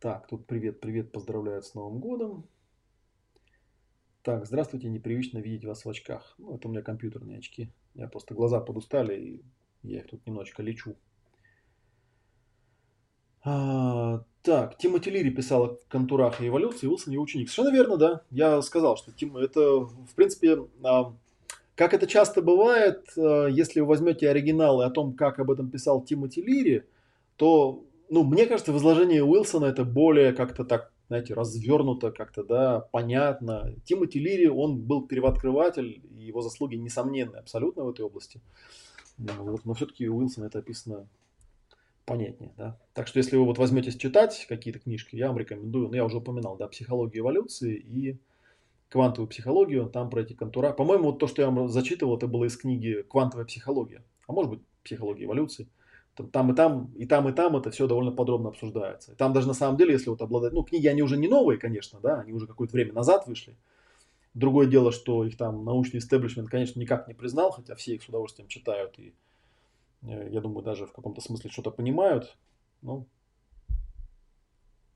Так, 0.00 0.26
тут 0.28 0.46
привет, 0.46 0.80
привет, 0.80 1.12
поздравляют 1.12 1.66
с 1.66 1.74
Новым 1.74 1.98
годом. 1.98 2.46
Так, 4.22 4.46
здравствуйте, 4.46 4.88
непривычно 4.88 5.38
видеть 5.38 5.64
вас 5.64 5.84
в 5.84 5.88
очках. 5.88 6.34
Ну, 6.38 6.56
это 6.56 6.68
у 6.68 6.70
меня 6.70 6.82
компьютерные 6.82 7.38
очки. 7.38 7.70
Я 7.94 8.08
просто 8.08 8.34
глаза 8.34 8.60
подустали 8.60 9.14
и 9.20 9.44
я 9.82 10.00
их 10.00 10.08
тут 10.08 10.26
немножечко 10.26 10.62
лечу. 10.62 10.96
А, 13.44 14.24
так, 14.42 14.76
Тимоти 14.76 15.10
Лири 15.10 15.30
писал 15.30 15.64
о 15.64 15.78
контурах 15.88 16.40
и 16.40 16.48
эволюции, 16.48 16.86
Уилсон 16.86 17.12
его 17.12 17.22
ученик. 17.22 17.48
Совершенно 17.48 17.74
верно, 17.74 17.96
да. 17.96 18.22
Я 18.30 18.60
сказал, 18.62 18.96
что 18.96 19.12
Тим, 19.12 19.36
это, 19.36 19.60
в 19.80 20.14
принципе, 20.16 20.58
а, 20.82 21.14
как 21.76 21.94
это 21.94 22.06
часто 22.06 22.42
бывает, 22.42 23.04
а, 23.16 23.46
если 23.46 23.80
вы 23.80 23.86
возьмете 23.86 24.28
оригиналы 24.28 24.84
о 24.84 24.90
том, 24.90 25.14
как 25.14 25.38
об 25.38 25.50
этом 25.50 25.70
писал 25.70 26.02
Тимоти 26.02 26.42
Лири, 26.42 26.84
то, 27.36 27.84
ну, 28.10 28.24
мне 28.24 28.46
кажется, 28.46 28.72
в 28.72 28.78
изложении 28.78 29.20
Уилсона 29.20 29.66
это 29.66 29.84
более 29.84 30.32
как-то 30.32 30.64
так, 30.64 30.92
знаете, 31.08 31.34
развернуто, 31.34 32.12
как-то, 32.12 32.44
да, 32.44 32.80
понятно. 32.80 33.74
Тимоти 33.84 34.18
Лири, 34.18 34.46
он 34.46 34.78
был 34.78 35.06
первооткрыватель, 35.06 36.02
и 36.16 36.24
его 36.24 36.42
заслуги 36.42 36.76
несомненны 36.76 37.36
абсолютно 37.36 37.84
в 37.84 37.90
этой 37.90 38.04
области. 38.04 38.40
Да, 39.16 39.32
вот, 39.38 39.64
но 39.64 39.74
все-таки 39.74 40.08
у 40.08 40.18
Уилсона 40.18 40.46
это 40.46 40.58
описано 40.58 41.08
понятнее. 42.04 42.52
Да? 42.56 42.78
Так 42.94 43.06
что 43.06 43.18
если 43.18 43.36
вы 43.36 43.44
вот 43.44 43.58
возьметесь 43.58 43.96
читать 43.96 44.46
какие-то 44.48 44.80
книжки, 44.80 45.16
я 45.16 45.28
вам 45.28 45.38
рекомендую, 45.38 45.88
ну 45.88 45.94
я 45.94 46.04
уже 46.04 46.18
упоминал, 46.18 46.56
да, 46.56 46.68
психологию 46.68 47.22
эволюции 47.22 47.74
и 47.76 48.18
квантовую 48.90 49.28
психологию, 49.28 49.88
там 49.88 50.10
про 50.10 50.22
эти 50.22 50.34
контура. 50.34 50.72
По-моему, 50.72 51.04
вот 51.10 51.18
то, 51.18 51.26
что 51.26 51.42
я 51.42 51.50
вам 51.50 51.68
зачитывал, 51.68 52.16
это 52.16 52.26
было 52.26 52.44
из 52.44 52.56
книги 52.56 53.02
«Квантовая 53.02 53.44
психология», 53.44 54.02
а 54.26 54.32
может 54.32 54.50
быть, 54.50 54.60
психология 54.82 55.24
эволюции. 55.24 55.68
Там, 56.26 56.52
и 56.52 56.54
там, 56.54 56.92
и 56.96 57.06
там, 57.06 57.28
и 57.28 57.32
там 57.32 57.56
это 57.56 57.70
все 57.70 57.86
довольно 57.86 58.12
подробно 58.12 58.48
обсуждается. 58.48 59.14
Там 59.14 59.32
даже 59.32 59.46
на 59.46 59.54
самом 59.54 59.76
деле, 59.76 59.92
если 59.92 60.10
вот 60.10 60.20
обладать, 60.22 60.52
ну, 60.52 60.62
книги, 60.62 60.86
они 60.86 61.02
уже 61.02 61.16
не 61.16 61.28
новые, 61.28 61.58
конечно, 61.58 62.00
да, 62.00 62.20
они 62.20 62.32
уже 62.32 62.46
какое-то 62.46 62.72
время 62.72 62.92
назад 62.92 63.26
вышли, 63.26 63.56
Другое 64.34 64.68
дело, 64.68 64.92
что 64.92 65.24
их 65.24 65.36
там 65.36 65.64
научный 65.64 65.98
истеблишмент, 65.98 66.48
конечно, 66.48 66.78
никак 66.78 67.08
не 67.08 67.14
признал, 67.14 67.50
хотя 67.50 67.74
все 67.74 67.94
их 67.94 68.02
с 68.02 68.08
удовольствием 68.08 68.46
читают 68.48 68.96
и, 68.98 69.12
э, 70.02 70.28
я 70.30 70.40
думаю, 70.40 70.62
даже 70.62 70.86
в 70.86 70.92
каком-то 70.92 71.20
смысле 71.20 71.50
что-то 71.50 71.72
понимают. 71.72 72.36
Ну, 72.82 73.08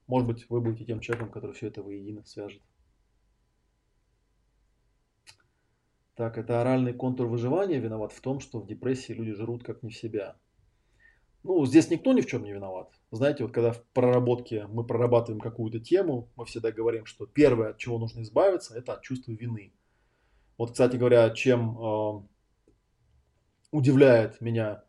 может 0.07 0.29
быть, 0.29 0.49
вы 0.49 0.61
будете 0.61 0.85
тем 0.85 1.01
человеком, 1.01 1.33
который 1.33 1.55
все 1.55 1.69
это 1.69 1.83
воедино 1.83 2.23
свяжет. 2.25 2.63
Так, 6.15 6.39
это 6.39 6.61
оральный 6.61 6.93
контур 6.93 7.27
выживания 7.27 7.79
виноват 7.79 8.13
в 8.13 8.21
том, 8.21 8.39
что 8.39 8.61
в 8.61 8.67
депрессии 8.67 9.13
люди 9.13 9.33
жрут 9.33 9.65
как 9.65 9.83
не 9.83 9.91
в 9.91 9.97
себя. 9.97 10.37
Ну, 11.45 11.67
здесь 11.67 11.91
никто 11.91 12.13
ни 12.13 12.21
в 12.21 12.27
чем 12.27 12.45
не 12.45 12.53
виноват. 12.53 12.89
Знаете, 13.11 13.43
вот 13.45 13.53
когда 13.53 13.73
в 13.73 13.83
проработке 13.93 14.67
мы 14.69 14.85
прорабатываем 14.85 15.41
какую-то 15.41 15.81
тему, 15.81 16.29
мы 16.37 16.45
всегда 16.45 16.71
говорим, 16.71 17.05
что 17.05 17.27
первое, 17.27 17.71
от 17.71 17.79
чего 17.79 17.99
нужно 17.99 18.23
избавиться, 18.23 18.77
это 18.77 18.93
от 18.93 19.03
чувства 19.03 19.33
вины. 19.33 19.73
Вот, 20.57 20.73
кстати 20.73 20.97
говоря, 20.97 21.29
чем 21.31 21.77
э, 21.79 22.23
удивляет 23.73 24.41
меня, 24.41 24.85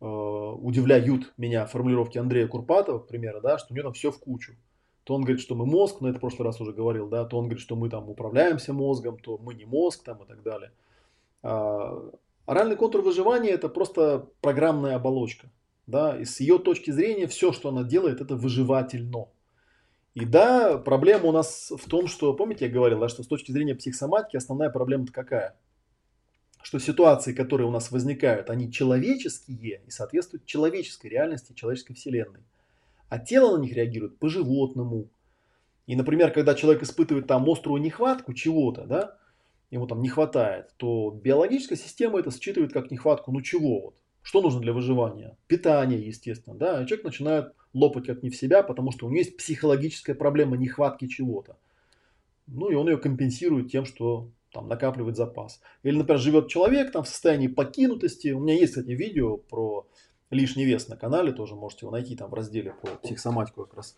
э, 0.00 0.06
удивляют 0.06 1.34
меня 1.36 1.66
формулировки 1.66 2.16
Андрея 2.16 2.48
Курпатова, 2.48 3.00
к 3.00 3.08
примеру, 3.08 3.42
да, 3.42 3.58
что 3.58 3.74
у 3.74 3.76
него 3.76 3.84
там 3.84 3.92
все 3.92 4.10
в 4.10 4.18
кучу. 4.18 4.54
То 5.04 5.14
он 5.14 5.22
говорит, 5.22 5.40
что 5.40 5.54
мы 5.54 5.66
мозг, 5.66 6.00
но 6.00 6.08
это 6.08 6.18
в 6.18 6.20
прошлый 6.20 6.46
раз 6.46 6.60
уже 6.60 6.72
говорил, 6.72 7.08
да, 7.08 7.26
то 7.26 7.36
он 7.36 7.44
говорит, 7.44 7.60
что 7.60 7.76
мы 7.76 7.90
там 7.90 8.08
управляемся 8.08 8.72
мозгом, 8.72 9.18
то 9.18 9.36
мы 9.38 9.54
не 9.54 9.66
мозг 9.66 10.04
там 10.04 10.22
и 10.22 10.26
так 10.26 10.42
далее. 10.42 10.72
А, 11.42 12.10
оральный 12.46 12.76
контур 12.76 13.02
выживания 13.02 13.50
это 13.50 13.68
просто 13.68 14.28
программная 14.40 14.96
оболочка 14.96 15.50
да, 15.88 16.18
и 16.18 16.24
с 16.26 16.38
ее 16.38 16.58
точки 16.58 16.90
зрения 16.90 17.26
все, 17.26 17.50
что 17.50 17.70
она 17.70 17.82
делает, 17.82 18.20
это 18.20 18.36
выживательно. 18.36 19.28
И 20.14 20.26
да, 20.26 20.76
проблема 20.76 21.28
у 21.28 21.32
нас 21.32 21.72
в 21.74 21.88
том, 21.88 22.08
что, 22.08 22.34
помните, 22.34 22.66
я 22.66 22.70
говорил, 22.70 23.00
да, 23.00 23.08
что 23.08 23.22
с 23.22 23.26
точки 23.26 23.52
зрения 23.52 23.74
психосоматики 23.74 24.36
основная 24.36 24.68
проблема-то 24.68 25.12
какая? 25.12 25.56
Что 26.62 26.78
ситуации, 26.78 27.32
которые 27.32 27.66
у 27.66 27.70
нас 27.70 27.90
возникают, 27.90 28.50
они 28.50 28.70
человеческие 28.70 29.80
и 29.86 29.90
соответствуют 29.90 30.44
человеческой 30.44 31.06
реальности, 31.06 31.54
человеческой 31.54 31.94
вселенной. 31.94 32.40
А 33.08 33.18
тело 33.18 33.56
на 33.56 33.62
них 33.62 33.72
реагирует 33.72 34.18
по-животному. 34.18 35.08
И, 35.86 35.96
например, 35.96 36.32
когда 36.32 36.54
человек 36.54 36.82
испытывает 36.82 37.26
там 37.26 37.48
острую 37.48 37.80
нехватку 37.80 38.34
чего-то, 38.34 38.84
да, 38.84 39.16
ему 39.70 39.86
там 39.86 40.02
не 40.02 40.10
хватает, 40.10 40.74
то 40.76 41.10
биологическая 41.10 41.78
система 41.78 42.20
это 42.20 42.30
считывает 42.30 42.74
как 42.74 42.90
нехватку, 42.90 43.32
ну 43.32 43.40
чего 43.40 43.80
вот, 43.80 43.94
что 44.28 44.42
нужно 44.42 44.60
для 44.60 44.74
выживания? 44.74 45.38
Питание, 45.46 46.06
естественно. 46.06 46.54
Да? 46.54 46.82
И 46.82 46.86
человек 46.86 47.06
начинает 47.06 47.54
лопать 47.72 48.04
как 48.04 48.22
не 48.22 48.28
в 48.28 48.36
себя, 48.36 48.62
потому 48.62 48.92
что 48.92 49.06
у 49.06 49.08
него 49.08 49.20
есть 49.20 49.38
психологическая 49.38 50.14
проблема 50.14 50.58
нехватки 50.58 51.06
чего-то. 51.06 51.56
Ну 52.46 52.68
и 52.68 52.74
он 52.74 52.90
ее 52.90 52.98
компенсирует 52.98 53.70
тем, 53.70 53.86
что 53.86 54.28
там 54.52 54.68
накапливает 54.68 55.16
запас. 55.16 55.62
Или, 55.82 55.96
например, 55.96 56.20
живет 56.20 56.48
человек 56.48 56.92
там 56.92 57.04
в 57.04 57.08
состоянии 57.08 57.48
покинутости. 57.48 58.28
У 58.28 58.40
меня 58.40 58.52
есть, 58.52 58.74
кстати, 58.74 58.90
видео 58.90 59.38
про 59.38 59.86
лишний 60.28 60.66
вес 60.66 60.88
на 60.88 60.98
канале, 60.98 61.32
тоже 61.32 61.54
можете 61.54 61.86
его 61.86 61.92
найти 61.92 62.14
там 62.14 62.28
в 62.28 62.34
разделе 62.34 62.74
про 62.82 62.96
психосоматику 62.96 63.64
как 63.64 63.78
раз. 63.78 63.96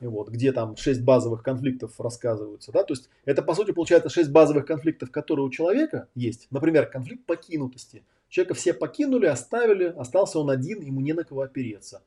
И 0.00 0.06
вот, 0.06 0.28
где 0.28 0.52
там 0.52 0.76
6 0.76 1.02
базовых 1.02 1.42
конфликтов 1.42 1.98
рассказываются. 1.98 2.72
Да? 2.72 2.82
То 2.82 2.92
есть 2.92 3.08
это, 3.24 3.40
по 3.40 3.54
сути, 3.54 3.70
получается 3.70 4.10
6 4.10 4.30
базовых 4.30 4.66
конфликтов, 4.66 5.10
которые 5.10 5.46
у 5.46 5.50
человека 5.50 6.08
есть. 6.14 6.46
Например, 6.50 6.84
конфликт 6.84 7.24
покинутости– 7.24 8.04
Человека 8.28 8.54
все 8.54 8.74
покинули, 8.74 9.26
оставили, 9.26 9.94
остался 9.96 10.38
он 10.38 10.50
один, 10.50 10.80
ему 10.80 11.00
не 11.00 11.12
на 11.12 11.24
кого 11.24 11.42
опереться. 11.42 12.02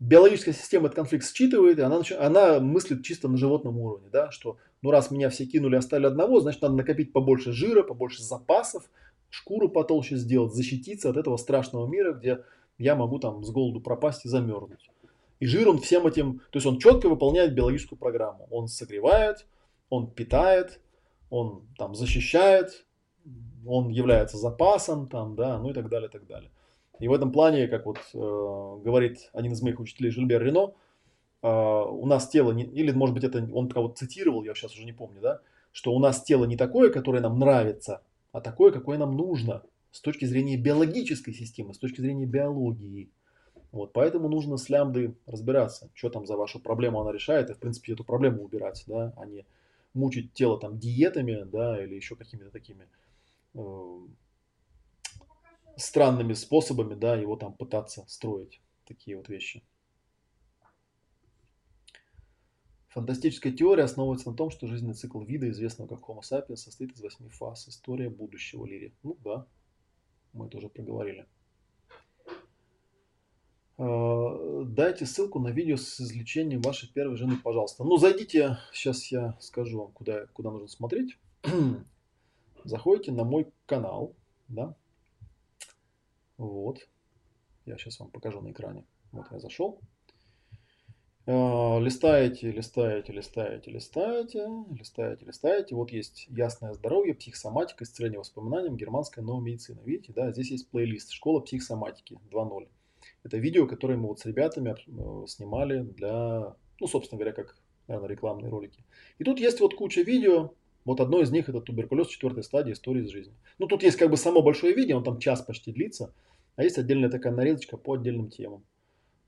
Биологическая 0.00 0.54
система 0.54 0.86
этот 0.86 0.96
конфликт 0.96 1.24
считывает, 1.24 1.78
и 1.78 1.82
она, 1.82 2.02
она 2.18 2.58
мыслит 2.58 3.04
чисто 3.04 3.28
на 3.28 3.36
животном 3.36 3.78
уровне, 3.78 4.08
да, 4.10 4.30
что 4.30 4.56
ну 4.82 4.90
раз 4.90 5.10
меня 5.10 5.30
все 5.30 5.46
кинули, 5.46 5.76
оставили 5.76 6.06
одного, 6.06 6.40
значит 6.40 6.60
надо 6.62 6.74
накопить 6.74 7.12
побольше 7.12 7.52
жира, 7.52 7.82
побольше 7.84 8.22
запасов, 8.22 8.90
шкуру 9.30 9.68
потолще 9.68 10.16
сделать, 10.16 10.54
защититься 10.54 11.10
от 11.10 11.16
этого 11.16 11.36
страшного 11.36 11.86
мира, 11.86 12.12
где 12.12 12.44
я 12.78 12.96
могу 12.96 13.18
там 13.20 13.44
с 13.44 13.50
голоду 13.50 13.80
пропасть 13.80 14.24
и 14.24 14.28
замерзнуть. 14.28 14.90
И 15.38 15.46
жир 15.46 15.68
он 15.68 15.78
всем 15.78 16.06
этим, 16.06 16.40
то 16.50 16.56
есть 16.56 16.66
он 16.66 16.78
четко 16.78 17.08
выполняет 17.08 17.54
биологическую 17.54 17.98
программу. 17.98 18.46
Он 18.50 18.68
согревает, 18.68 19.46
он 19.88 20.10
питает, 20.10 20.80
он 21.30 21.66
там 21.78 21.94
защищает, 21.94 22.84
он 23.66 23.88
является 23.88 24.36
запасом, 24.38 25.08
там, 25.08 25.34
да, 25.36 25.58
ну 25.58 25.70
и 25.70 25.72
так 25.72 25.88
далее, 25.88 26.08
так 26.08 26.26
далее. 26.26 26.50
И 26.98 27.08
в 27.08 27.12
этом 27.12 27.32
плане, 27.32 27.68
как 27.68 27.86
вот 27.86 27.98
э, 28.14 28.18
говорит 28.18 29.30
один 29.32 29.52
из 29.52 29.62
моих 29.62 29.80
учителей 29.80 30.10
Жильбер 30.10 30.42
Рено, 30.42 30.74
э, 31.42 31.48
у 31.48 32.06
нас 32.06 32.28
тело, 32.28 32.52
не, 32.52 32.64
или 32.64 32.92
может 32.92 33.14
быть 33.14 33.24
это 33.24 33.46
он 33.52 33.68
кого-то 33.68 33.96
цитировал, 33.96 34.44
я 34.44 34.54
сейчас 34.54 34.74
уже 34.74 34.84
не 34.84 34.92
помню, 34.92 35.20
да, 35.20 35.40
что 35.72 35.92
у 35.92 35.98
нас 35.98 36.22
тело 36.22 36.44
не 36.44 36.56
такое, 36.56 36.90
которое 36.90 37.20
нам 37.20 37.38
нравится, 37.38 38.02
а 38.30 38.40
такое, 38.40 38.72
какое 38.72 38.98
нам 38.98 39.16
нужно 39.16 39.62
с 39.90 40.00
точки 40.00 40.24
зрения 40.24 40.56
биологической 40.56 41.32
системы, 41.32 41.74
с 41.74 41.78
точки 41.78 42.00
зрения 42.00 42.26
биологии. 42.26 43.10
Вот, 43.72 43.92
поэтому 43.94 44.28
нужно 44.28 44.58
с 44.58 44.68
лямбдой 44.68 45.14
разбираться, 45.26 45.90
что 45.94 46.10
там 46.10 46.26
за 46.26 46.36
вашу 46.36 46.60
проблему 46.60 47.00
она 47.00 47.10
решает, 47.10 47.48
и 47.48 47.54
в 47.54 47.58
принципе 47.58 47.94
эту 47.94 48.04
проблему 48.04 48.42
убирать, 48.42 48.84
да, 48.86 49.14
а 49.16 49.24
не 49.24 49.46
мучить 49.94 50.34
тело 50.34 50.58
там 50.60 50.78
диетами, 50.78 51.46
да, 51.50 51.82
или 51.82 51.94
еще 51.94 52.16
какими-то 52.16 52.50
такими 52.50 52.86
странными 55.76 56.32
способами, 56.32 56.94
да, 56.94 57.16
его 57.16 57.36
там 57.36 57.54
пытаться 57.54 58.04
строить, 58.08 58.60
такие 58.86 59.16
вот 59.16 59.28
вещи. 59.28 59.62
Фантастическая 62.88 63.52
теория 63.52 63.84
основывается 63.84 64.30
на 64.30 64.36
том, 64.36 64.50
что 64.50 64.66
жизненный 64.66 64.92
цикл 64.92 65.22
вида, 65.22 65.48
известного 65.48 65.88
как 65.88 66.00
Homo 66.00 66.20
sapiens, 66.20 66.56
состоит 66.56 66.92
из 66.92 67.00
восьми 67.00 67.30
фаз. 67.30 67.66
История 67.66 68.10
будущего 68.10 68.66
Лири. 68.66 68.94
Ну 69.02 69.16
да, 69.24 69.46
мы 70.34 70.46
это 70.46 70.58
уже 70.58 70.68
проговорили. 70.68 71.26
А, 73.78 74.64
дайте 74.64 75.06
ссылку 75.06 75.38
на 75.40 75.48
видео 75.48 75.76
с 75.76 76.00
извлечением 76.00 76.60
вашей 76.60 76.92
первой 76.92 77.16
жены, 77.16 77.38
пожалуйста. 77.42 77.82
Ну, 77.82 77.96
зайдите, 77.96 78.58
сейчас 78.74 79.06
я 79.06 79.38
скажу 79.40 79.80
вам, 79.80 79.92
куда, 79.92 80.26
куда 80.26 80.50
нужно 80.50 80.68
смотреть. 80.68 81.18
Заходите 82.64 83.12
на 83.12 83.24
мой 83.24 83.52
канал, 83.66 84.14
да. 84.48 84.74
Вот. 86.38 86.78
Я 87.64 87.76
сейчас 87.78 88.00
вам 88.00 88.10
покажу 88.10 88.40
на 88.40 88.50
экране. 88.50 88.84
Вот 89.12 89.26
я 89.30 89.38
зашел. 89.38 89.80
А, 91.24 91.78
листаете, 91.78 92.50
листаете, 92.50 93.12
листаете, 93.12 93.70
листаете, 93.70 94.48
листаете, 94.70 95.24
листаете. 95.24 95.74
Вот 95.76 95.92
есть 95.92 96.26
ясное 96.28 96.72
здоровье, 96.72 97.14
психосоматика, 97.14 97.84
исцеление 97.84 98.18
воспоминаниям, 98.18 98.76
германская 98.76 99.24
новая 99.24 99.44
медицина. 99.44 99.80
Видите, 99.84 100.12
да, 100.12 100.32
здесь 100.32 100.50
есть 100.50 100.68
плейлист 100.70 101.12
«Школа 101.12 101.40
психосоматики 101.40 102.18
2.0». 102.30 102.68
Это 103.22 103.36
видео, 103.36 103.68
которое 103.68 103.96
мы 103.96 104.08
вот 104.08 104.18
с 104.18 104.26
ребятами 104.26 104.74
э, 104.74 105.26
снимали 105.28 105.82
для, 105.82 106.56
ну, 106.80 106.86
собственно 106.88 107.18
говоря, 107.18 107.34
как, 107.34 107.56
наверное, 107.86 108.08
рекламные 108.08 108.50
ролики. 108.50 108.84
И 109.18 109.24
тут 109.24 109.38
есть 109.38 109.60
вот 109.60 109.74
куча 109.74 110.02
видео, 110.02 110.54
вот 110.84 111.00
одно 111.00 111.20
из 111.20 111.30
них 111.30 111.48
это 111.48 111.60
туберкулез 111.60 112.08
четвертой 112.08 112.42
стадии 112.42 112.72
истории 112.72 113.04
из 113.04 113.10
жизни. 113.10 113.34
Ну, 113.58 113.66
тут 113.66 113.82
есть 113.82 113.96
как 113.96 114.10
бы 114.10 114.16
само 114.16 114.42
большое 114.42 114.74
видео, 114.74 114.98
он 114.98 115.04
там 115.04 115.18
час 115.18 115.42
почти 115.42 115.72
длится, 115.72 116.12
а 116.56 116.64
есть 116.64 116.78
отдельная 116.78 117.10
такая 117.10 117.32
нарезочка 117.32 117.76
по 117.76 117.94
отдельным 117.94 118.30
темам. 118.30 118.64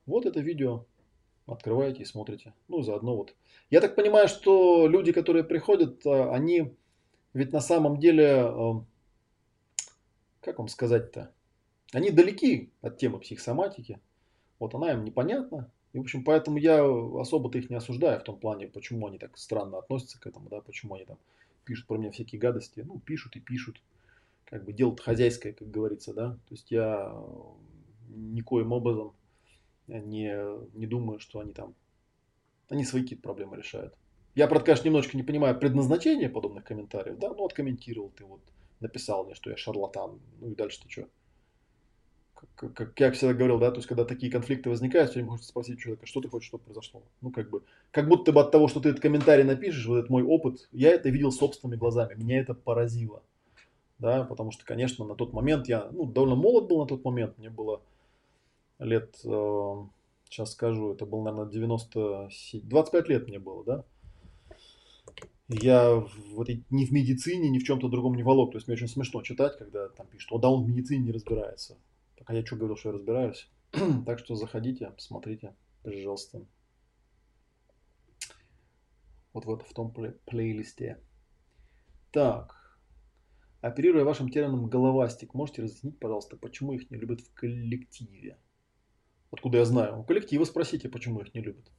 Вот 0.07 0.27
это 0.27 0.41
видео 0.41 0.85
открываете 1.47 2.03
и 2.03 2.07
смотрите. 2.07 2.55
Ну, 2.69 2.83
заодно 2.83 3.17
вот. 3.17 3.35
Я 3.71 3.81
так 3.81 3.95
понимаю, 3.95 4.29
что 4.29 4.87
люди, 4.87 5.13
которые 5.13 5.45
приходят, 5.45 6.05
э, 6.07 6.31
они 6.31 6.75
ведь 7.35 7.53
на 7.53 7.61
самом 7.61 7.99
деле, 7.99 8.25
э, 8.25 8.73
как 10.41 10.59
вам 10.59 10.69
сказать-то, 10.69 11.33
они 11.93 12.11
далеки 12.11 12.71
от 12.81 12.97
темы 12.97 13.19
психосоматики. 13.19 14.01
Вот 14.61 14.75
она 14.75 14.93
им 14.93 15.05
непонятна. 15.05 15.71
И, 15.93 15.99
в 15.99 16.03
общем, 16.03 16.25
поэтому 16.25 16.59
я 16.59 16.85
особо-то 16.85 17.59
их 17.59 17.71
не 17.71 17.77
осуждаю 17.77 18.21
в 18.21 18.25
том 18.25 18.39
плане, 18.39 18.69
почему 18.69 19.07
они 19.09 19.19
так 19.19 19.37
странно 19.37 19.79
относятся 19.79 20.21
к 20.21 20.27
этому, 20.27 20.49
да, 20.49 20.61
почему 20.61 20.95
они 20.95 21.05
там 21.05 21.19
пишут 21.65 21.87
про 21.87 21.97
меня 21.97 22.11
всякие 22.11 22.41
гадости. 22.41 22.81
Ну, 22.87 23.01
пишут 23.01 23.37
и 23.37 23.41
пишут. 23.41 23.81
Как 24.45 24.65
бы 24.65 24.73
дело 24.73 24.97
хозяйское, 24.97 25.53
как 25.53 25.71
говорится, 25.71 26.15
да. 26.15 26.33
То 26.49 26.55
есть 26.55 26.71
я 26.71 27.15
никоим 28.09 28.73
образом 28.73 29.15
не, 29.87 30.35
не 30.77 30.87
думаю, 30.87 31.19
что 31.19 31.41
они 31.41 31.53
там, 31.53 31.75
они 32.69 32.85
свои 32.85 33.03
какие-то 33.03 33.23
проблемы 33.23 33.57
решают. 33.57 33.95
Я, 34.35 34.49
правда, 34.49 34.67
конечно, 34.67 34.87
немножечко 34.87 35.17
не 35.17 35.23
понимаю 35.23 35.59
предназначения 35.59 36.29
подобных 36.29 36.65
комментариев, 36.65 37.19
да, 37.19 37.33
ну, 37.33 37.45
откомментировал 37.45 38.11
ты, 38.11 38.25
вот, 38.25 38.41
написал 38.81 39.25
мне, 39.25 39.35
что 39.35 39.51
я 39.51 39.57
шарлатан, 39.57 40.21
ну 40.41 40.51
и 40.51 40.55
дальше 40.55 40.83
ты 40.83 40.91
что? 40.91 41.09
Как, 42.57 42.75
как 42.75 43.01
я 43.01 43.11
всегда 43.13 43.35
говорил, 43.35 43.59
да, 43.59 43.71
то 43.71 43.77
есть, 43.77 43.89
когда 43.89 44.05
такие 44.05 44.31
конфликты 44.31 44.71
возникают, 44.71 45.11
все 45.11 45.21
время 45.21 45.31
хочется 45.31 45.51
спросить 45.51 45.79
человека, 45.79 46.07
что 46.07 46.21
ты 46.21 46.29
хочешь, 46.29 46.49
чтобы 46.49 46.65
произошло? 46.65 47.03
Ну, 47.21 47.31
как 47.31 47.51
бы, 47.51 47.63
как 47.91 48.09
будто 48.09 48.33
бы 48.33 48.41
от 48.41 48.51
того, 48.51 48.69
что 48.69 48.81
ты 48.81 48.91
этот 48.91 49.01
комментарий 49.01 49.45
напишешь, 49.45 49.87
вот 49.87 49.97
этот 49.99 50.11
мой 50.11 50.23
опыт, 50.23 50.69
я 50.73 50.91
это 50.91 51.09
видел 51.09 51.33
собственными 51.33 51.79
глазами, 51.79 52.15
меня 52.15 52.41
это 52.41 52.55
поразило, 52.55 53.23
да, 53.99 54.25
потому 54.25 54.51
что, 54.51 54.65
конечно, 54.65 55.05
на 55.05 55.15
тот 55.15 55.33
момент 55.33 55.69
я, 55.69 55.89
ну, 55.91 56.07
довольно 56.07 56.37
молод 56.37 56.69
был 56.69 56.81
на 56.81 56.87
тот 56.87 57.05
момент, 57.05 57.39
мне 57.39 57.51
было 57.51 57.81
лет, 58.79 59.21
э, 59.25 59.75
сейчас 60.29 60.53
скажу, 60.53 60.93
это 60.93 61.07
был, 61.07 61.23
наверное, 61.23 61.51
90, 61.51 62.29
25 62.63 63.09
лет 63.09 63.29
мне 63.29 63.39
было, 63.39 63.65
да. 63.65 63.85
Я 65.49 66.03
вот 66.33 66.49
ни 66.71 66.87
в 66.87 66.91
медицине, 66.91 67.51
ни 67.51 67.59
в 67.59 67.65
чем-то 67.65 67.89
другом 67.89 68.15
не 68.15 68.23
волок. 68.23 68.53
То 68.53 68.57
есть 68.57 68.67
мне 68.67 68.77
очень 68.77 68.89
смешно 68.89 69.23
читать, 69.23 69.59
когда 69.59 69.89
там 69.89 70.07
пишут, 70.07 70.33
о, 70.33 70.39
да 70.39 70.49
он 70.49 70.65
в 70.65 70.69
медицине 70.69 71.05
не 71.05 71.13
разбирается. 71.13 71.77
А 72.27 72.35
я 72.35 72.45
что 72.45 72.57
говорил, 72.57 72.77
что 72.77 72.91
я 72.91 72.95
разбираюсь? 72.95 73.49
так 74.07 74.19
что 74.19 74.35
заходите, 74.37 74.91
посмотрите, 74.91 75.55
пожалуйста. 75.83 76.47
Вот, 79.33 79.45
вот 79.45 79.63
в 79.63 79.75
том 79.75 79.93
плей- 79.93 80.17
плейлисте. 80.25 81.01
Так. 82.13 82.79
Оперируя 83.61 84.05
вашим 84.05 84.29
термином 84.29 84.69
головастик, 84.69 85.35
можете 85.35 85.63
разъяснить, 85.63 85.99
пожалуйста, 85.99 86.37
почему 86.37 86.73
их 86.73 86.91
не 86.91 86.97
любят 86.97 87.21
в 87.21 87.33
коллективе? 87.35 88.39
Откуда 89.31 89.59
я 89.59 89.65
знаю? 89.65 89.99
У 89.99 90.05
коллектива 90.05 90.45
спросите, 90.45 90.89
почему 90.89 91.21
их 91.21 91.35
не 91.35 91.41
любят. 91.41 91.71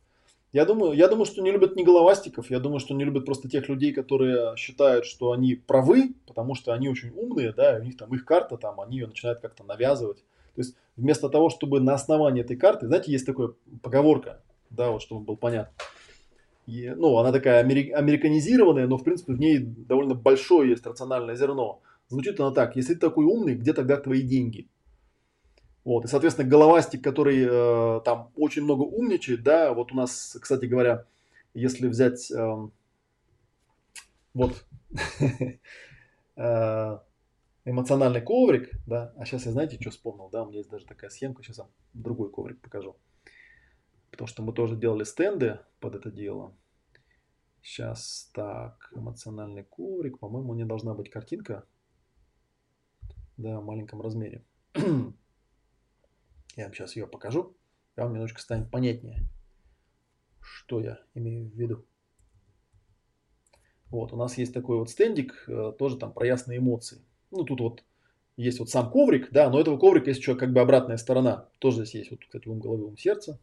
Я 0.51 0.65
думаю, 0.65 0.93
я 0.93 1.07
думаю, 1.07 1.25
что 1.25 1.41
не 1.41 1.51
любят 1.51 1.75
не 1.75 1.83
головастиков, 1.83 2.49
я 2.49 2.59
думаю, 2.59 2.79
что 2.79 2.93
не 2.93 3.03
любят 3.03 3.25
просто 3.25 3.49
тех 3.49 3.67
людей, 3.69 3.93
которые 3.93 4.55
считают, 4.57 5.05
что 5.05 5.31
они 5.31 5.55
правы, 5.55 6.15
потому 6.27 6.55
что 6.55 6.73
они 6.73 6.89
очень 6.89 7.09
умные, 7.11 7.53
да, 7.53 7.77
и 7.77 7.81
у 7.81 7.83
них 7.83 7.97
там 7.97 8.13
их 8.13 8.25
карта, 8.25 8.57
там, 8.57 8.79
они 8.79 8.97
ее 8.97 9.07
начинают 9.07 9.39
как-то 9.39 9.63
навязывать. 9.63 10.23
То 10.55 10.61
есть 10.61 10.75
вместо 10.95 11.29
того, 11.29 11.49
чтобы 11.49 11.79
на 11.79 11.93
основании 11.93 12.41
этой 12.41 12.55
карты, 12.55 12.87
знаете, 12.87 13.11
есть 13.11 13.25
такая 13.25 13.49
поговорка, 13.81 14.41
да, 14.69 14.91
вот 14.91 15.01
чтобы 15.01 15.21
было 15.21 15.35
понятно. 15.35 15.73
И, 16.65 16.89
ну, 16.95 17.17
она 17.17 17.31
такая 17.31 17.59
американизированная, 17.59 18.87
но 18.87 18.97
в 18.97 19.03
принципе 19.03 19.33
в 19.33 19.39
ней 19.39 19.59
довольно 19.59 20.15
большое 20.15 20.71
есть 20.71 20.85
рациональное 20.85 21.35
зерно. 21.35 21.81
Звучит 22.07 22.39
она 22.39 22.51
так, 22.51 22.75
если 22.75 22.93
ты 22.93 22.99
такой 22.99 23.25
умный, 23.25 23.55
где 23.55 23.73
тогда 23.73 23.97
твои 23.97 24.21
деньги? 24.21 24.67
Вот, 25.83 26.05
и, 26.05 26.07
соответственно, 26.07 26.49
головастик, 26.49 27.03
который 27.03 27.45
э, 27.47 28.01
там 28.03 28.31
очень 28.35 28.63
много 28.63 28.81
умничает, 28.81 29.43
да, 29.43 29.73
вот 29.73 29.91
у 29.91 29.95
нас, 29.95 30.35
кстати 30.41 30.65
говоря, 30.65 31.05
если 31.53 31.87
взять 31.87 32.31
э, 32.31 32.67
вот 34.33 34.65
эмоциональный 37.65 38.21
коврик, 38.21 38.71
да, 38.85 39.13
а 39.17 39.25
сейчас 39.25 39.45
я 39.45 39.51
знаете, 39.51 39.77
что 39.81 39.89
вспомнил, 39.89 40.29
да, 40.29 40.43
у 40.43 40.47
меня 40.47 40.59
есть 40.59 40.69
даже 40.69 40.85
такая 40.85 41.09
схемка, 41.09 41.43
сейчас 41.43 41.57
вам 41.57 41.71
другой 41.93 42.29
коврик 42.29 42.61
покажу. 42.61 42.95
Потому 44.11 44.27
что 44.27 44.43
мы 44.43 44.53
тоже 44.53 44.77
делали 44.77 45.03
стенды 45.03 45.59
под 45.79 45.95
это 45.95 46.11
дело. 46.11 46.55
Сейчас 47.61 48.29
так, 48.33 48.91
эмоциональный 48.95 49.63
коврик, 49.63 50.19
по-моему, 50.19 50.53
не 50.53 50.63
должна 50.63 50.93
быть 50.93 51.09
картинка, 51.09 51.65
да, 53.37 53.59
в 53.59 53.65
маленьком 53.65 54.01
размере. 54.01 54.45
Я 54.75 56.65
вам 56.65 56.73
сейчас 56.73 56.95
ее 56.95 57.07
покажу, 57.07 57.57
и 57.97 57.99
вам 57.99 58.13
немножко 58.13 58.39
станет 58.39 58.69
понятнее, 58.71 59.27
что 60.39 60.79
я 60.79 60.99
имею 61.15 61.49
в 61.49 61.53
виду. 61.53 61.85
Вот, 63.87 64.13
у 64.13 64.15
нас 64.15 64.37
есть 64.37 64.53
такой 64.53 64.77
вот 64.77 64.89
стендик, 64.89 65.43
э, 65.47 65.73
тоже 65.77 65.97
там 65.97 66.13
про 66.13 66.25
ясные 66.25 66.59
эмоции. 66.59 67.01
Ну, 67.31 67.43
тут 67.43 67.59
вот 67.61 67.83
есть 68.37 68.59
вот 68.59 68.69
сам 68.69 68.89
коврик, 68.89 69.31
да, 69.31 69.49
но 69.49 69.59
этого 69.59 69.77
коврика 69.77 70.09
есть 70.09 70.19
еще 70.19 70.35
как 70.35 70.51
бы 70.51 70.59
обратная 70.59 70.97
сторона. 70.97 71.47
Тоже 71.59 71.85
здесь 71.85 71.95
есть 71.95 72.11
вот, 72.11 72.21
кстати, 72.21 72.47
ум 72.47 72.59
головы, 72.59 72.85
ум 72.85 72.97
сердца. 72.97 73.39